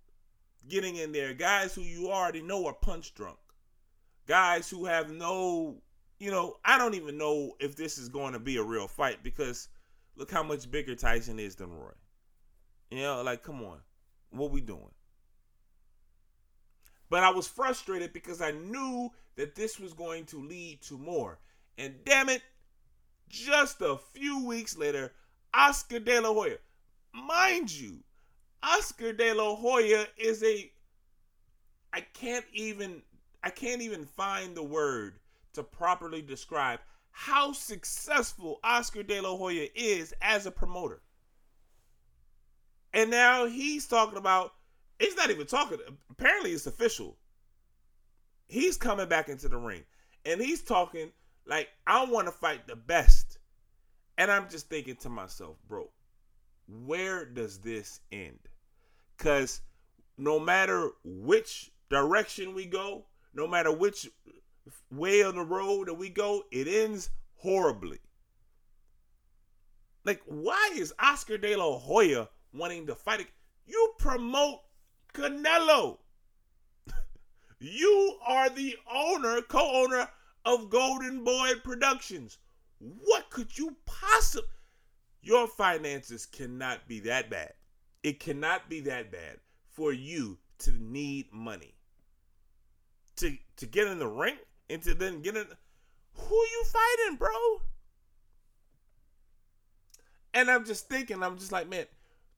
getting 0.67 0.95
in 0.95 1.11
there, 1.11 1.33
guys 1.33 1.73
who 1.73 1.81
you 1.81 2.11
already 2.11 2.41
know 2.41 2.65
are 2.65 2.73
punch 2.73 3.13
drunk, 3.13 3.37
guys 4.27 4.69
who 4.69 4.85
have 4.85 5.11
no, 5.11 5.77
you 6.19 6.31
know, 6.31 6.57
I 6.65 6.77
don't 6.77 6.95
even 6.95 7.17
know 7.17 7.55
if 7.59 7.75
this 7.75 7.97
is 7.97 8.09
going 8.09 8.33
to 8.33 8.39
be 8.39 8.57
a 8.57 8.63
real 8.63 8.87
fight 8.87 9.23
because 9.23 9.69
look 10.15 10.31
how 10.31 10.43
much 10.43 10.69
bigger 10.69 10.95
Tyson 10.95 11.39
is 11.39 11.55
than 11.55 11.71
Roy. 11.71 11.91
You 12.91 13.01
know, 13.01 13.21
like, 13.21 13.43
come 13.43 13.63
on, 13.63 13.79
what 14.31 14.51
we 14.51 14.61
doing? 14.61 14.91
But 17.09 17.23
I 17.23 17.29
was 17.29 17.47
frustrated 17.47 18.13
because 18.13 18.41
I 18.41 18.51
knew 18.51 19.11
that 19.35 19.55
this 19.55 19.79
was 19.79 19.93
going 19.93 20.25
to 20.25 20.45
lead 20.45 20.81
to 20.83 20.97
more. 20.97 21.39
And 21.77 21.95
damn 22.05 22.29
it, 22.29 22.41
just 23.29 23.81
a 23.81 23.97
few 24.13 24.45
weeks 24.45 24.77
later, 24.77 25.13
Oscar 25.53 25.99
De 25.99 26.19
La 26.19 26.33
Hoya, 26.33 26.57
mind 27.13 27.71
you, 27.71 28.03
Oscar 28.63 29.13
De 29.13 29.33
La 29.33 29.55
Hoya 29.55 30.07
is 30.17 30.43
a 30.43 30.71
I 31.93 32.01
can't 32.01 32.45
even 32.53 33.01
I 33.43 33.49
can't 33.49 33.81
even 33.81 34.05
find 34.05 34.55
the 34.55 34.63
word 34.63 35.19
to 35.53 35.63
properly 35.63 36.21
describe 36.21 36.79
how 37.11 37.51
successful 37.51 38.59
Oscar 38.63 39.03
De 39.03 39.19
La 39.21 39.35
Hoya 39.35 39.67
is 39.73 40.13
as 40.21 40.45
a 40.45 40.51
promoter. 40.51 41.01
And 42.93 43.09
now 43.09 43.45
he's 43.45 43.87
talking 43.87 44.17
about 44.17 44.53
he's 44.99 45.15
not 45.15 45.29
even 45.31 45.47
talking 45.47 45.79
apparently 46.09 46.51
it's 46.51 46.67
official. 46.67 47.17
He's 48.47 48.77
coming 48.77 49.07
back 49.07 49.29
into 49.29 49.49
the 49.49 49.57
ring 49.57 49.83
and 50.25 50.41
he's 50.41 50.61
talking 50.61 51.11
like 51.45 51.69
I 51.85 52.05
want 52.05 52.27
to 52.27 52.31
fight 52.31 52.67
the 52.67 52.75
best. 52.75 53.39
And 54.17 54.31
I'm 54.31 54.49
just 54.49 54.67
thinking 54.67 54.95
to 54.97 55.09
myself, 55.09 55.57
bro, 55.67 55.89
where 56.67 57.25
does 57.25 57.59
this 57.59 58.01
end? 58.11 58.39
Because 59.17 59.61
no 60.17 60.39
matter 60.39 60.91
which 61.03 61.71
direction 61.89 62.53
we 62.53 62.65
go, 62.65 63.05
no 63.33 63.47
matter 63.47 63.71
which 63.71 64.09
way 64.91 65.23
on 65.23 65.35
the 65.35 65.43
road 65.43 65.87
that 65.87 65.93
we 65.93 66.09
go, 66.09 66.43
it 66.51 66.67
ends 66.67 67.09
horribly. 67.37 67.99
Like, 70.03 70.21
why 70.25 70.71
is 70.75 70.93
Oscar 70.99 71.37
De 71.37 71.55
La 71.55 71.77
Hoya 71.77 72.29
wanting 72.53 72.87
to 72.87 72.95
fight? 72.95 73.27
You 73.65 73.93
promote 73.97 74.61
Canelo. 75.13 75.97
you 77.59 78.17
are 78.25 78.49
the 78.49 78.77
owner, 78.91 79.41
co 79.41 79.83
owner 79.83 80.07
of 80.45 80.69
Golden 80.69 81.23
Boy 81.23 81.51
Productions. 81.63 82.37
What 82.79 83.29
could 83.29 83.57
you 83.57 83.75
possibly. 83.85 84.47
Your 85.27 85.45
finances 85.45 86.25
cannot 86.25 86.87
be 86.87 87.01
that 87.01 87.29
bad. 87.29 87.51
It 88.01 88.21
cannot 88.21 88.69
be 88.69 88.79
that 88.81 89.11
bad 89.11 89.39
for 89.71 89.91
you 89.91 90.37
to 90.59 90.71
need 90.71 91.33
money. 91.33 91.73
To 93.17 93.35
to 93.57 93.65
get 93.65 93.87
in 93.87 93.99
the 93.99 94.07
ring 94.07 94.37
and 94.69 94.81
to 94.83 94.93
then 94.93 95.21
get 95.21 95.35
in 95.35 95.45
who 96.13 96.35
you 96.35 96.63
fighting, 96.63 97.17
bro? 97.17 97.29
And 100.33 100.49
I'm 100.49 100.63
just 100.63 100.87
thinking, 100.87 101.21
I'm 101.21 101.37
just 101.37 101.51
like, 101.51 101.67
man, 101.67 101.87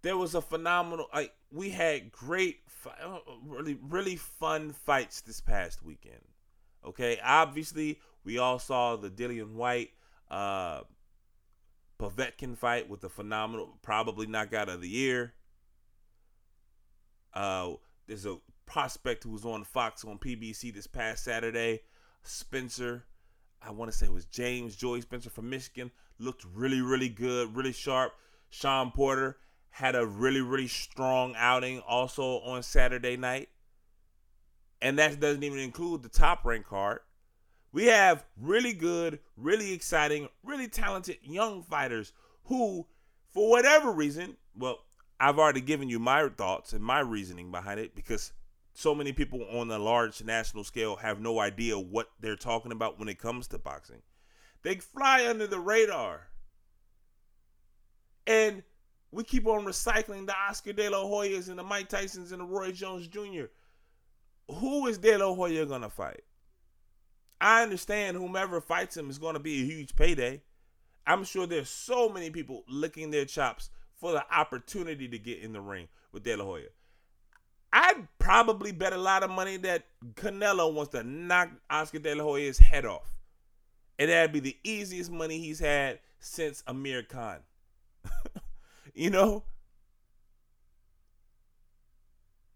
there 0.02 0.18
was 0.18 0.34
a 0.34 0.41
phenomenal 0.41 1.10
like 1.14 1.32
we 1.52 1.70
had 1.70 2.11
great 2.11 2.61
uh, 2.88 3.20
really 3.45 3.78
really 3.88 4.16
fun 4.16 4.72
fights 4.72 5.22
this 5.22 5.40
past 5.40 5.86
weekend. 5.86 6.24
Okay, 6.84 7.20
obviously 7.24 7.99
we 8.24 8.40
all 8.40 8.57
saw 8.57 8.95
the 8.95 9.11
Dillian 9.11 9.53
Whyte 9.53 9.91
uh 10.32 10.82
Povetkin 11.99 12.57
fight 12.57 12.89
with 12.89 13.01
the 13.01 13.09
phenomenal, 13.09 13.77
probably 13.81 14.26
knockout 14.26 14.69
of 14.69 14.81
the 14.81 14.89
year. 14.89 15.34
Uh, 17.34 17.73
there's 18.07 18.26
a 18.26 18.38
prospect 18.65 19.23
who 19.23 19.31
was 19.31 19.45
on 19.45 19.63
Fox 19.63 20.05
on 20.05 20.17
PBC 20.17 20.73
this 20.73 20.88
past 20.88 21.23
Saturday, 21.23 21.81
Spencer. 22.23 23.03
I 23.61 23.71
want 23.71 23.91
to 23.91 23.97
say 23.97 24.05
it 24.05 24.13
was 24.13 24.26
James 24.26 24.76
Joey 24.76 25.01
Spencer 25.01 25.30
from 25.30 25.49
Michigan. 25.49 25.91
Looked 26.17 26.45
really, 26.53 26.81
really 26.81 27.09
good, 27.09 27.55
really 27.55 27.73
sharp. 27.73 28.13
Shawn 28.49 28.91
Porter 28.91 29.38
had 29.69 29.95
a 29.95 30.05
really, 30.05 30.41
really 30.41 30.67
strong 30.67 31.34
outing 31.38 31.80
also 31.81 32.39
on 32.39 32.63
Saturday 32.63 33.17
night. 33.17 33.49
And 34.81 34.97
that 34.97 35.19
doesn't 35.19 35.43
even 35.43 35.59
include 35.59 36.03
the 36.03 36.09
top 36.09 36.45
rank 36.45 36.65
card. 36.65 36.99
We 37.71 37.85
have 37.85 38.25
really 38.35 38.73
good, 38.73 39.19
really 39.37 39.73
exciting, 39.73 40.29
really 40.43 40.67
talented 40.67 41.17
young 41.21 41.63
fighters 41.63 42.13
who, 42.45 42.87
for 43.31 43.49
whatever 43.49 43.91
reason, 43.91 44.37
well, 44.55 44.79
I've 45.19 45.37
already 45.37 45.61
given 45.61 45.89
you 45.89 45.99
my 45.99 46.27
thoughts 46.29 46.73
and 46.73 46.83
my 46.83 46.99
reasoning 46.99 47.51
behind 47.51 47.79
it 47.79 47.93
because 47.95 48.31
so 48.73 48.95
many 48.95 49.11
people 49.11 49.45
on 49.51 49.69
a 49.69 49.77
large 49.77 50.23
national 50.23 50.63
scale 50.63 50.95
have 50.95 51.19
no 51.19 51.39
idea 51.39 51.77
what 51.77 52.09
they're 52.19 52.35
talking 52.35 52.71
about 52.71 52.97
when 52.97 53.09
it 53.09 53.19
comes 53.19 53.47
to 53.49 53.59
boxing. 53.59 54.01
They 54.63 54.75
fly 54.75 55.27
under 55.27 55.47
the 55.47 55.59
radar. 55.59 56.27
And 58.25 58.63
we 59.11 59.23
keep 59.23 59.47
on 59.47 59.65
recycling 59.65 60.27
the 60.27 60.35
Oscar 60.35 60.73
De 60.73 60.87
La 60.89 61.03
Hoyas 61.03 61.49
and 61.49 61.59
the 61.59 61.63
Mike 61.63 61.89
Tysons 61.89 62.31
and 62.31 62.41
the 62.41 62.45
Roy 62.45 62.71
Jones 62.71 63.07
Jr. 63.07 63.45
Who 64.47 64.87
is 64.87 64.97
De 64.97 65.17
La 65.17 65.33
Hoya 65.33 65.65
going 65.65 65.81
to 65.81 65.89
fight? 65.89 66.21
I 67.41 67.64
understand 67.64 68.18
whomever 68.18 68.60
fights 68.60 68.98
him 68.98 69.10
is 69.10 69.18
going 69.18 69.36
to 69.36 69.40
be 69.40 69.61
a 69.61 69.66
huge 69.66 69.95
payday. 69.95 70.41
I'm 71.07 71.24
sure 71.24 71.48
there's 71.48 71.70
so 71.70 72.10
many 72.10 72.30
people 72.30 72.64
licking 72.68 73.11
their 73.11 73.26
chops 73.26 73.70
for 73.95 74.11
the 74.11 74.24
opportunity 74.34 75.07
to 75.07 75.18
get 75.18 75.40
in 75.40 75.53
the 75.53 75.61
ring 75.61 75.88
with 76.11 76.24
De 76.24 76.36
La 76.36 76.45
Hoya. 76.45 76.68
I'd 77.72 78.07
probably 78.18 78.72
bet 78.72 78.94
a 78.94 78.98
lot 78.98 79.24
of 79.24 79.30
money 79.30 79.57
that 79.57 79.86
Canelo 80.16 80.74
wants 80.74 80.91
to 80.91 81.03
knock 81.03 81.49
Oscar 81.70 81.99
De 81.99 82.16
La 82.16 82.24
Hoya's 82.24 82.57
head 82.57 82.86
off. 82.86 83.16
And 83.98 84.10
that'd 84.10 84.32
be 84.32 84.40
the 84.40 84.57
easiest 84.64 85.11
money 85.11 85.40
he's 85.40 85.60
had 85.60 85.99
since 86.20 86.64
Amir 86.68 87.03
Khan. 87.03 87.40
you 88.94 89.10
know? 89.10 89.44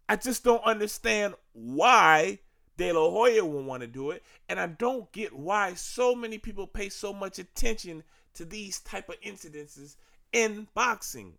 I 0.08 0.16
just 0.16 0.44
don't 0.44 0.64
understand 0.64 1.36
why 1.54 2.40
De 2.84 2.92
La 2.92 3.10
Hoya 3.10 3.46
will 3.46 3.64
want 3.64 3.80
to 3.80 3.88
do 3.88 4.12
it, 4.12 4.22
and 4.50 4.60
I 4.60 4.68
don't 4.68 5.10
get 5.14 5.32
why 5.32 5.74
so 5.74 6.14
many 6.14 6.38
people 6.38 6.68
pay 6.68 6.90
so 6.90 7.14
much 7.14 7.40
attention 7.40 8.04
to 8.34 8.44
these 8.44 8.82
type 8.82 9.08
of 9.08 9.22
incidences 9.22 9.96
in 10.34 10.68
boxing. 10.74 11.36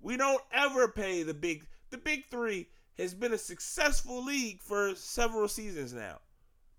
We 0.00 0.16
don't 0.16 0.42
ever 0.50 0.88
pay 0.88 1.22
the 1.22 1.34
big 1.34 1.68
the 1.90 1.98
big 1.98 2.26
3 2.26 2.66
has 2.98 3.14
been 3.14 3.32
a 3.32 3.38
successful 3.38 4.24
league 4.24 4.60
for 4.60 4.96
several 4.96 5.46
seasons 5.46 5.92
now. 5.92 6.18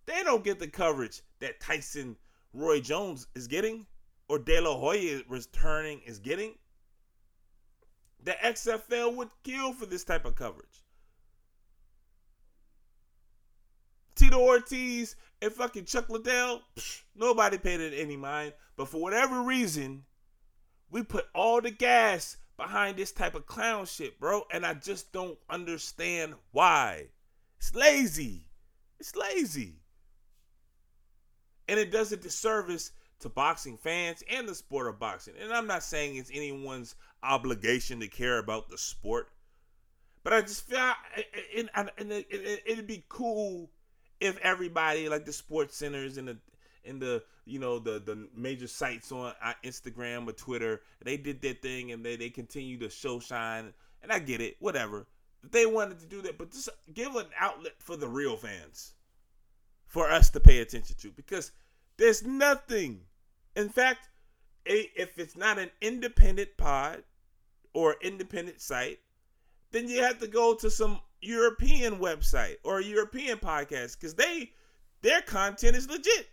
They 0.05 0.21
don't 0.21 0.43
get 0.43 0.59
the 0.59 0.67
coverage 0.67 1.21
that 1.39 1.61
Tyson 1.61 2.17
Roy 2.51 2.81
Jones 2.81 3.27
is 3.35 3.47
getting 3.47 3.85
or 4.27 4.37
De 4.37 4.59
La 4.59 4.75
Hoya 4.75 5.21
returning 5.29 6.01
is 6.05 6.19
getting. 6.19 6.55
The 8.21 8.35
XFL 8.43 9.15
would 9.15 9.29
kill 9.45 9.71
for 9.71 9.85
this 9.85 10.03
type 10.03 10.25
of 10.25 10.35
coverage. 10.35 10.83
Tito 14.17 14.39
Ortiz 14.39 15.15
and 15.41 15.53
fucking 15.53 15.85
Chuck 15.85 16.09
Liddell, 16.09 16.61
psh, 16.75 17.03
nobody 17.15 17.57
paid 17.57 17.79
it 17.79 17.93
any 17.93 18.17
mind. 18.17 18.53
But 18.75 18.89
for 18.89 18.99
whatever 18.99 19.43
reason, 19.43 20.03
we 20.89 21.03
put 21.03 21.25
all 21.33 21.61
the 21.61 21.71
gas 21.71 22.37
behind 22.57 22.97
this 22.97 23.11
type 23.11 23.35
of 23.35 23.45
clown 23.45 23.85
shit, 23.85 24.19
bro. 24.19 24.43
And 24.51 24.65
I 24.65 24.73
just 24.73 25.11
don't 25.11 25.37
understand 25.49 26.33
why. 26.51 27.07
It's 27.59 27.75
lazy. 27.75 28.47
It's 28.99 29.15
lazy. 29.15 29.75
And 31.67 31.79
it 31.79 31.91
does 31.91 32.11
a 32.11 32.17
disservice 32.17 32.91
to 33.19 33.29
boxing 33.29 33.77
fans 33.77 34.23
and 34.29 34.47
the 34.47 34.55
sport 34.55 34.87
of 34.87 34.99
boxing. 34.99 35.33
And 35.41 35.53
I'm 35.53 35.67
not 35.67 35.83
saying 35.83 36.15
it's 36.15 36.31
anyone's 36.33 36.95
obligation 37.23 37.99
to 37.99 38.07
care 38.07 38.39
about 38.39 38.69
the 38.69 38.77
sport. 38.77 39.29
But 40.23 40.33
I 40.33 40.41
just 40.41 40.67
feel, 40.67 40.93
and, 41.55 41.69
and, 41.75 41.91
and 41.97 42.11
it, 42.11 42.27
it'd 42.65 42.87
be 42.87 43.05
cool 43.09 43.69
if 44.19 44.37
everybody 44.39 45.09
like 45.09 45.25
the 45.25 45.33
sports 45.33 45.77
centers 45.77 46.17
and 46.17 46.27
the 46.27 46.37
and 46.85 47.01
the 47.01 47.23
you 47.45 47.59
know 47.59 47.79
the 47.79 47.99
the 47.99 48.27
major 48.35 48.67
sites 48.67 49.11
on 49.11 49.33
uh, 49.41 49.53
Instagram 49.63 50.27
or 50.27 50.33
Twitter 50.33 50.81
they 51.03 51.17
did 51.17 51.41
their 51.41 51.53
thing 51.53 51.91
and 51.91 52.05
they 52.05 52.15
they 52.15 52.29
continue 52.29 52.77
to 52.79 52.89
show 52.89 53.19
shine 53.19 53.73
and 54.01 54.11
I 54.11 54.19
get 54.19 54.41
it 54.41 54.55
whatever 54.59 55.07
they 55.51 55.65
wanted 55.65 55.99
to 55.99 56.05
do 56.05 56.21
that, 56.23 56.37
but 56.37 56.51
just 56.51 56.69
give 56.93 57.15
an 57.15 57.27
outlet 57.39 57.73
for 57.79 57.95
the 57.95 58.07
real 58.07 58.35
fans, 58.35 58.93
for 59.85 60.09
us 60.09 60.29
to 60.31 60.39
pay 60.39 60.59
attention 60.59 60.95
to, 60.99 61.11
because 61.11 61.51
there's 61.97 62.23
nothing. 62.23 63.01
In 63.55 63.69
fact, 63.69 64.09
if 64.65 65.17
it's 65.17 65.37
not 65.37 65.59
an 65.59 65.71
independent 65.81 66.57
pod 66.57 67.03
or 67.73 67.95
independent 68.01 68.61
site, 68.61 68.99
then 69.71 69.87
you 69.87 70.01
have 70.01 70.19
to 70.19 70.27
go 70.27 70.55
to 70.55 70.69
some 70.69 70.99
European 71.21 71.97
website 71.99 72.55
or 72.63 72.79
a 72.79 72.83
European 72.83 73.37
podcast 73.37 73.99
because 73.99 74.13
they 74.13 74.51
their 75.01 75.21
content 75.21 75.75
is 75.75 75.89
legit. 75.89 76.27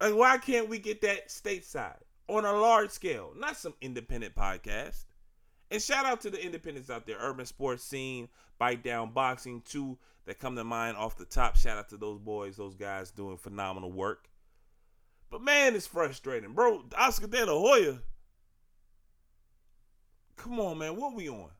Like, 0.00 0.14
why 0.14 0.38
can't 0.38 0.68
we 0.68 0.78
get 0.78 1.00
that 1.02 1.28
stateside 1.28 1.98
on 2.28 2.44
a 2.44 2.52
large 2.52 2.90
scale, 2.90 3.32
not 3.36 3.56
some 3.56 3.74
independent 3.80 4.34
podcast? 4.34 5.04
And 5.70 5.82
shout 5.82 6.06
out 6.06 6.20
to 6.22 6.30
the 6.30 6.42
independents 6.42 6.88
out 6.88 7.06
there, 7.06 7.16
Urban 7.20 7.46
Sports 7.46 7.84
Scene, 7.84 8.28
Bite 8.58 8.82
Down 8.82 9.10
Boxing, 9.10 9.62
two 9.68 9.98
that 10.26 10.38
come 10.38 10.56
to 10.56 10.64
mind 10.64 10.96
off 10.96 11.18
the 11.18 11.24
top. 11.24 11.56
Shout 11.56 11.78
out 11.78 11.88
to 11.90 11.96
those 11.96 12.18
boys, 12.18 12.56
those 12.56 12.74
guys 12.74 13.10
doing 13.10 13.36
phenomenal 13.36 13.90
work. 13.90 14.28
But 15.30 15.42
man, 15.42 15.74
it's 15.74 15.86
frustrating, 15.86 16.52
bro. 16.52 16.84
Oscar 16.96 17.26
De 17.26 17.44
La 17.44 17.52
Hoya. 17.52 17.98
Come 20.36 20.60
on, 20.60 20.78
man. 20.78 20.96
What 20.96 21.14
we 21.14 21.28
on? 21.28 21.50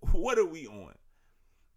What 0.00 0.38
are 0.38 0.44
we 0.44 0.66
on? 0.66 0.94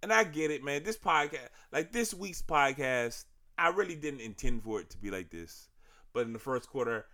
And 0.03 0.11
I 0.11 0.23
get 0.23 0.51
it, 0.51 0.63
man. 0.63 0.83
This 0.83 0.97
podcast, 0.97 1.49
like 1.71 1.91
this 1.91 2.13
week's 2.13 2.41
podcast, 2.41 3.25
I 3.57 3.69
really 3.69 3.95
didn't 3.95 4.21
intend 4.21 4.63
for 4.63 4.79
it 4.79 4.89
to 4.91 4.97
be 4.97 5.11
like 5.11 5.29
this. 5.29 5.69
But 6.13 6.25
in 6.25 6.33
the 6.33 6.39
first 6.39 6.69
quarter, 6.69 7.05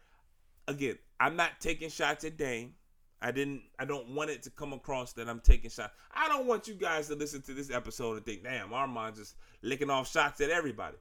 again, 0.67 0.97
I'm 1.19 1.35
not 1.35 1.59
taking 1.59 1.89
shots 1.89 2.23
at 2.23 2.37
Dame. 2.37 2.73
I 3.21 3.31
didn't. 3.31 3.63
I 3.79 3.85
don't 3.85 4.09
want 4.09 4.29
it 4.29 4.43
to 4.43 4.51
come 4.51 4.73
across 4.73 5.13
that 5.13 5.27
I'm 5.27 5.39
taking 5.39 5.71
shots. 5.71 5.93
I 6.13 6.27
don't 6.27 6.45
want 6.45 6.67
you 6.67 6.75
guys 6.75 7.07
to 7.07 7.15
listen 7.15 7.41
to 7.43 7.53
this 7.53 7.71
episode 7.71 8.17
and 8.17 8.25
think, 8.25 8.43
"Damn, 8.43 8.73
Armand's 8.73 9.19
just 9.19 9.35
licking 9.63 9.89
off 9.89 10.09
shots 10.09 10.39
at 10.39 10.51
everybody." 10.51 10.97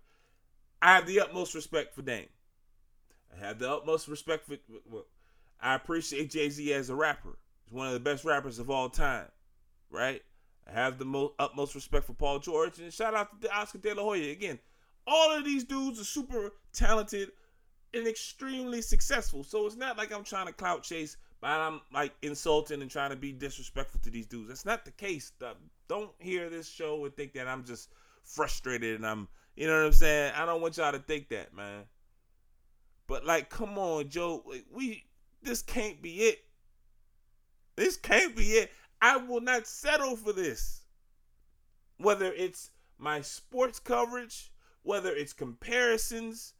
I 0.81 0.95
have 0.95 1.07
the 1.07 1.21
utmost 1.21 1.55
respect 1.55 1.95
for 1.95 2.03
Dame. 2.03 2.29
I 3.35 3.45
have 3.45 3.59
the 3.59 3.71
utmost 3.71 4.09
respect 4.09 4.47
for. 4.47 4.57
Well, 4.87 5.07
I 5.61 5.75
appreciate 5.75 6.31
Jay 6.31 6.49
Z 6.49 6.73
as 6.73 6.89
a 6.89 6.95
rapper. 6.95 7.39
He's 7.65 7.75
one 7.75 7.87
of 7.87 7.93
the 7.93 8.01
best 8.01 8.25
rappers 8.25 8.59
of 8.59 8.71
all 8.71 8.89
time, 8.89 9.29
right? 9.91 10.23
I 10.69 10.73
have 10.73 10.99
the 10.99 11.05
most 11.05 11.35
utmost 11.39 11.75
respect 11.75 12.07
for 12.07 12.15
Paul 12.15 12.39
George 12.39 12.79
and 12.79 12.93
shout 12.93 13.15
out 13.15 13.41
to 13.41 13.57
Oscar 13.57 13.79
De 13.79 13.95
La 13.95 14.03
Hoya 14.03 14.33
again. 14.33 14.59
All 15.07 15.33
of 15.37 15.45
these 15.45 15.65
dudes 15.65 16.01
are 16.01 16.05
super 16.05 16.53
talented 16.73 17.31
and 17.95 18.07
extremely 18.07 18.83
successful. 18.83 19.45
So 19.45 19.67
it's 19.67 19.77
not 19.77 19.97
like 19.97 20.13
I'm 20.13 20.25
trying 20.25 20.47
to 20.47 20.53
clout 20.53 20.83
chase, 20.83 21.17
but 21.41 21.51
I'm 21.51 21.81
like 21.93 22.13
insulting 22.23 22.83
and 22.83 22.91
trying 22.91 23.11
to 23.11 23.17
be 23.17 23.33
disrespectful 23.33 24.01
to 24.03 24.11
these 24.11 24.27
dudes. 24.27 24.49
That's 24.49 24.65
not 24.65 24.85
the 24.85 24.91
case. 24.91 25.33
Don't 25.89 26.11
hear 26.19 26.51
this 26.51 26.69
show 26.69 27.05
and 27.05 27.15
think 27.15 27.33
that 27.35 27.47
I'm 27.47 27.65
just 27.65 27.91
frustrated 28.25 28.97
and 28.97 29.07
I'm, 29.07 29.29
you 29.55 29.69
know 29.69 29.79
what 29.79 29.87
I'm 29.87 29.93
saying? 29.93 30.33
I 30.37 30.45
don't 30.45 30.61
want 30.61 30.77
y'all 30.77 30.93
to 30.93 30.99
think 30.99 31.29
that, 31.29 31.55
man. 31.55 31.85
But 33.07 33.25
like, 33.25 33.51
come 33.51 33.79
on, 33.79 34.09
Joe. 34.09 34.45
We 34.73 35.05
this 35.43 35.63
can't 35.63 36.03
be 36.03 36.23
it. 36.23 36.41
This 37.77 37.97
can't 37.97 38.35
be 38.35 38.45
it. 38.45 38.71
I 39.01 39.17
will 39.17 39.41
not 39.41 39.67
settle 39.67 40.17
for 40.17 40.33
this. 40.33 40.83
Whether 41.99 42.33
it's 42.33 42.71
my 42.99 43.21
sports 43.21 43.79
coverage, 43.79 44.53
whether 44.83 45.15
it's 45.15 45.33
comparisons, 45.33 46.55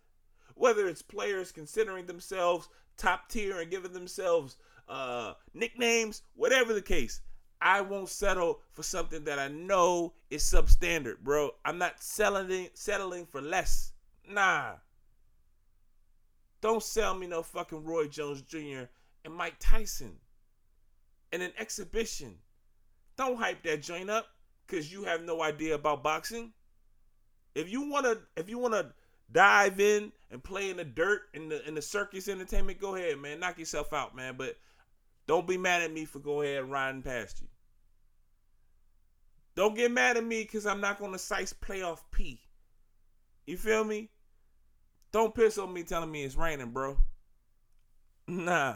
whether 0.55 0.89
it's 0.89 1.03
players 1.03 1.53
considering 1.53 2.07
themselves 2.07 2.69
top 2.97 3.29
tier 3.29 3.61
and 3.61 3.71
giving 3.71 3.93
themselves 3.93 4.57
uh, 4.89 5.35
nicknames, 5.55 6.23
whatever 6.35 6.73
the 6.73 6.83
case, 6.83 7.21
I 7.61 7.81
won't 7.81 8.09
settle 8.09 8.61
for 8.73 8.83
something 8.83 9.25
that 9.25 9.39
I 9.39 9.49
know 9.49 10.15
is 10.31 10.43
substandard, 10.43 11.21
bro. 11.21 11.51
I'm 11.65 11.79
not 11.79 12.03
settling 12.03 12.69
settling 12.75 13.27
for 13.27 13.41
less. 13.41 13.93
Nah. 14.29 14.75
Don't 16.61 16.83
sell 16.83 17.15
me 17.15 17.27
no 17.27 17.43
fucking 17.43 17.85
Roy 17.85 18.09
Jones 18.09 18.43
Jr. 18.43 18.85
and 19.25 19.35
Mike 19.35 19.57
Tyson 19.59 20.17
in 21.37 21.43
an 21.43 21.53
exhibition. 21.59 22.35
Don't 23.17 23.37
hype 23.37 23.63
that 23.65 23.83
joint 23.83 24.11
up 24.11 24.27
because 24.67 24.91
you 24.91 25.05
have 25.05 25.23
no 25.23 25.43
idea 25.43 25.75
about 25.75 26.03
boxing. 26.03 26.53
If 27.55 27.71
you 27.71 27.89
wanna, 27.91 28.17
if 28.37 28.49
you 28.49 28.59
wanna 28.59 28.93
dive 29.31 29.81
in 29.81 30.13
and 30.31 30.43
play 30.43 30.71
in 30.71 30.79
the 30.79 30.85
dirt 30.85 31.23
in 31.35 31.49
the 31.49 31.67
in 31.69 31.75
the 31.75 31.83
circus 31.83 32.29
entertainment, 32.29 32.81
go 32.81 32.95
ahead, 32.95 33.19
man. 33.19 33.41
Knock 33.41 33.59
yourself 33.59 33.93
out, 33.93 34.17
man. 34.17 34.35
But 34.37 34.57
don't 35.27 35.47
be 35.47 35.59
mad 35.59 35.83
at 35.83 35.93
me 35.93 36.07
for 36.07 36.19
go 36.19 36.41
ahead 36.41 36.63
and 36.63 36.73
riding 36.73 37.03
past 37.03 37.41
you. 37.43 37.49
Don't 39.55 39.75
get 39.75 39.91
mad 39.91 40.17
at 40.17 40.25
me 40.25 40.43
because 40.43 40.67
I'm 40.67 40.81
not 40.81 40.99
gonna 40.99 41.19
size 41.19 41.55
playoff 41.55 42.01
P. 42.11 42.41
You 43.47 43.57
feel 43.57 43.85
me? 43.85 44.11
Don't 45.13 45.35
piss 45.35 45.59
on 45.59 45.73
me 45.73 45.83
telling 45.83 46.11
me 46.11 46.25
it's 46.25 46.35
raining, 46.35 46.71
bro. 46.71 46.99
Nah. 48.27 48.75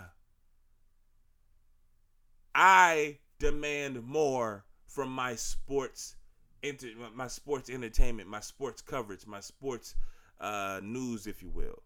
I 2.54 3.18
demand 3.38 4.02
more 4.04 4.64
from 4.86 5.10
my 5.10 5.36
sports 5.36 6.16
inter- 6.62 6.88
my 7.14 7.28
sports 7.28 7.70
entertainment, 7.70 8.28
my 8.28 8.40
sports 8.40 8.82
coverage, 8.82 9.26
my 9.26 9.40
sports 9.40 9.94
uh, 10.40 10.80
news, 10.82 11.26
if 11.26 11.42
you 11.42 11.50
will. 11.50 11.82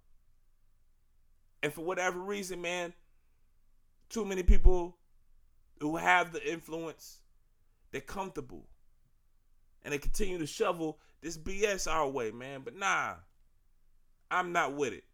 And 1.62 1.72
for 1.72 1.82
whatever 1.82 2.18
reason, 2.18 2.60
man, 2.60 2.92
too 4.08 4.24
many 4.24 4.42
people 4.42 4.96
who 5.80 5.96
have 5.96 6.32
the 6.32 6.50
influence, 6.50 7.20
they're 7.90 8.00
comfortable. 8.00 8.66
And 9.82 9.92
they 9.92 9.98
continue 9.98 10.38
to 10.38 10.46
shovel 10.46 10.98
this 11.20 11.36
BS 11.36 11.90
our 11.90 12.08
way, 12.08 12.30
man. 12.30 12.62
But 12.64 12.76
nah, 12.76 13.14
I'm 14.30 14.52
not 14.52 14.74
with 14.74 14.92
it. 14.92 15.04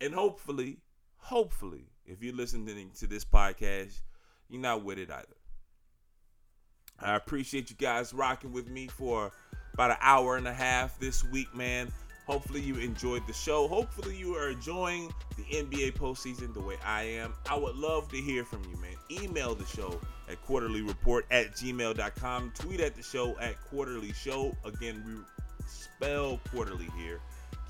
And 0.00 0.14
hopefully, 0.14 0.78
hopefully, 1.16 1.86
if 2.04 2.22
you're 2.22 2.34
listening 2.34 2.90
to 2.96 3.06
this 3.06 3.24
podcast, 3.24 4.02
you're 4.48 4.60
not 4.60 4.84
with 4.84 4.98
it 4.98 5.10
either. 5.10 5.36
I 7.00 7.16
appreciate 7.16 7.70
you 7.70 7.76
guys 7.76 8.14
rocking 8.14 8.52
with 8.52 8.68
me 8.68 8.86
for 8.86 9.32
about 9.72 9.90
an 9.90 9.96
hour 10.00 10.36
and 10.36 10.46
a 10.46 10.54
half 10.54 10.98
this 10.98 11.24
week, 11.24 11.54
man. 11.54 11.92
Hopefully 12.26 12.60
you 12.60 12.76
enjoyed 12.76 13.26
the 13.26 13.32
show. 13.32 13.68
Hopefully 13.68 14.16
you 14.16 14.34
are 14.34 14.48
enjoying 14.50 15.12
the 15.36 15.42
NBA 15.42 15.92
postseason 15.92 16.54
the 16.54 16.60
way 16.60 16.76
I 16.84 17.02
am. 17.02 17.34
I 17.50 17.58
would 17.58 17.76
love 17.76 18.08
to 18.12 18.16
hear 18.16 18.44
from 18.44 18.62
you, 18.64 18.76
man. 18.80 18.94
Email 19.22 19.54
the 19.54 19.66
show 19.66 20.00
at 20.28 20.42
quarterlyreport 20.46 21.22
at 21.30 21.54
gmail.com. 21.54 22.52
Tweet 22.54 22.80
at 22.80 22.94
the 22.94 23.02
show 23.02 23.36
at 23.40 23.60
quarterly 23.68 24.12
show. 24.12 24.56
Again, 24.64 25.02
we 25.06 25.66
spell 25.66 26.40
quarterly 26.50 26.88
here. 26.96 27.20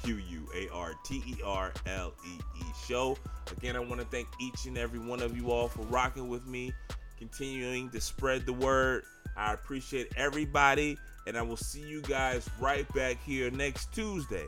Q 0.04 0.16
U 0.16 0.48
A 0.54 0.68
R 0.72 0.94
T 1.04 1.22
E 1.26 1.36
R 1.44 1.72
L 1.86 2.12
E 2.26 2.38
E 2.60 2.64
show. 2.86 3.16
Again, 3.56 3.74
I 3.74 3.80
want 3.80 4.00
to 4.00 4.06
thank 4.06 4.28
each 4.40 4.66
and 4.66 4.76
every 4.76 4.98
one 4.98 5.20
of 5.20 5.36
you 5.36 5.50
all 5.50 5.68
for 5.68 5.82
rocking 5.82 6.28
with 6.28 6.46
me, 6.46 6.72
continuing 7.18 7.90
to 7.90 8.00
spread 8.00 8.46
the 8.46 8.52
word. 8.52 9.04
I 9.36 9.52
appreciate 9.54 10.12
everybody, 10.16 10.98
and 11.26 11.36
I 11.36 11.42
will 11.42 11.56
see 11.56 11.80
you 11.80 12.02
guys 12.02 12.48
right 12.60 12.86
back 12.94 13.22
here 13.24 13.50
next 13.50 13.92
Tuesday 13.92 14.46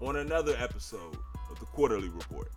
on 0.00 0.16
another 0.16 0.54
episode 0.58 1.16
of 1.50 1.58
the 1.58 1.66
Quarter-Lee 1.66 2.08
Report. 2.08 2.50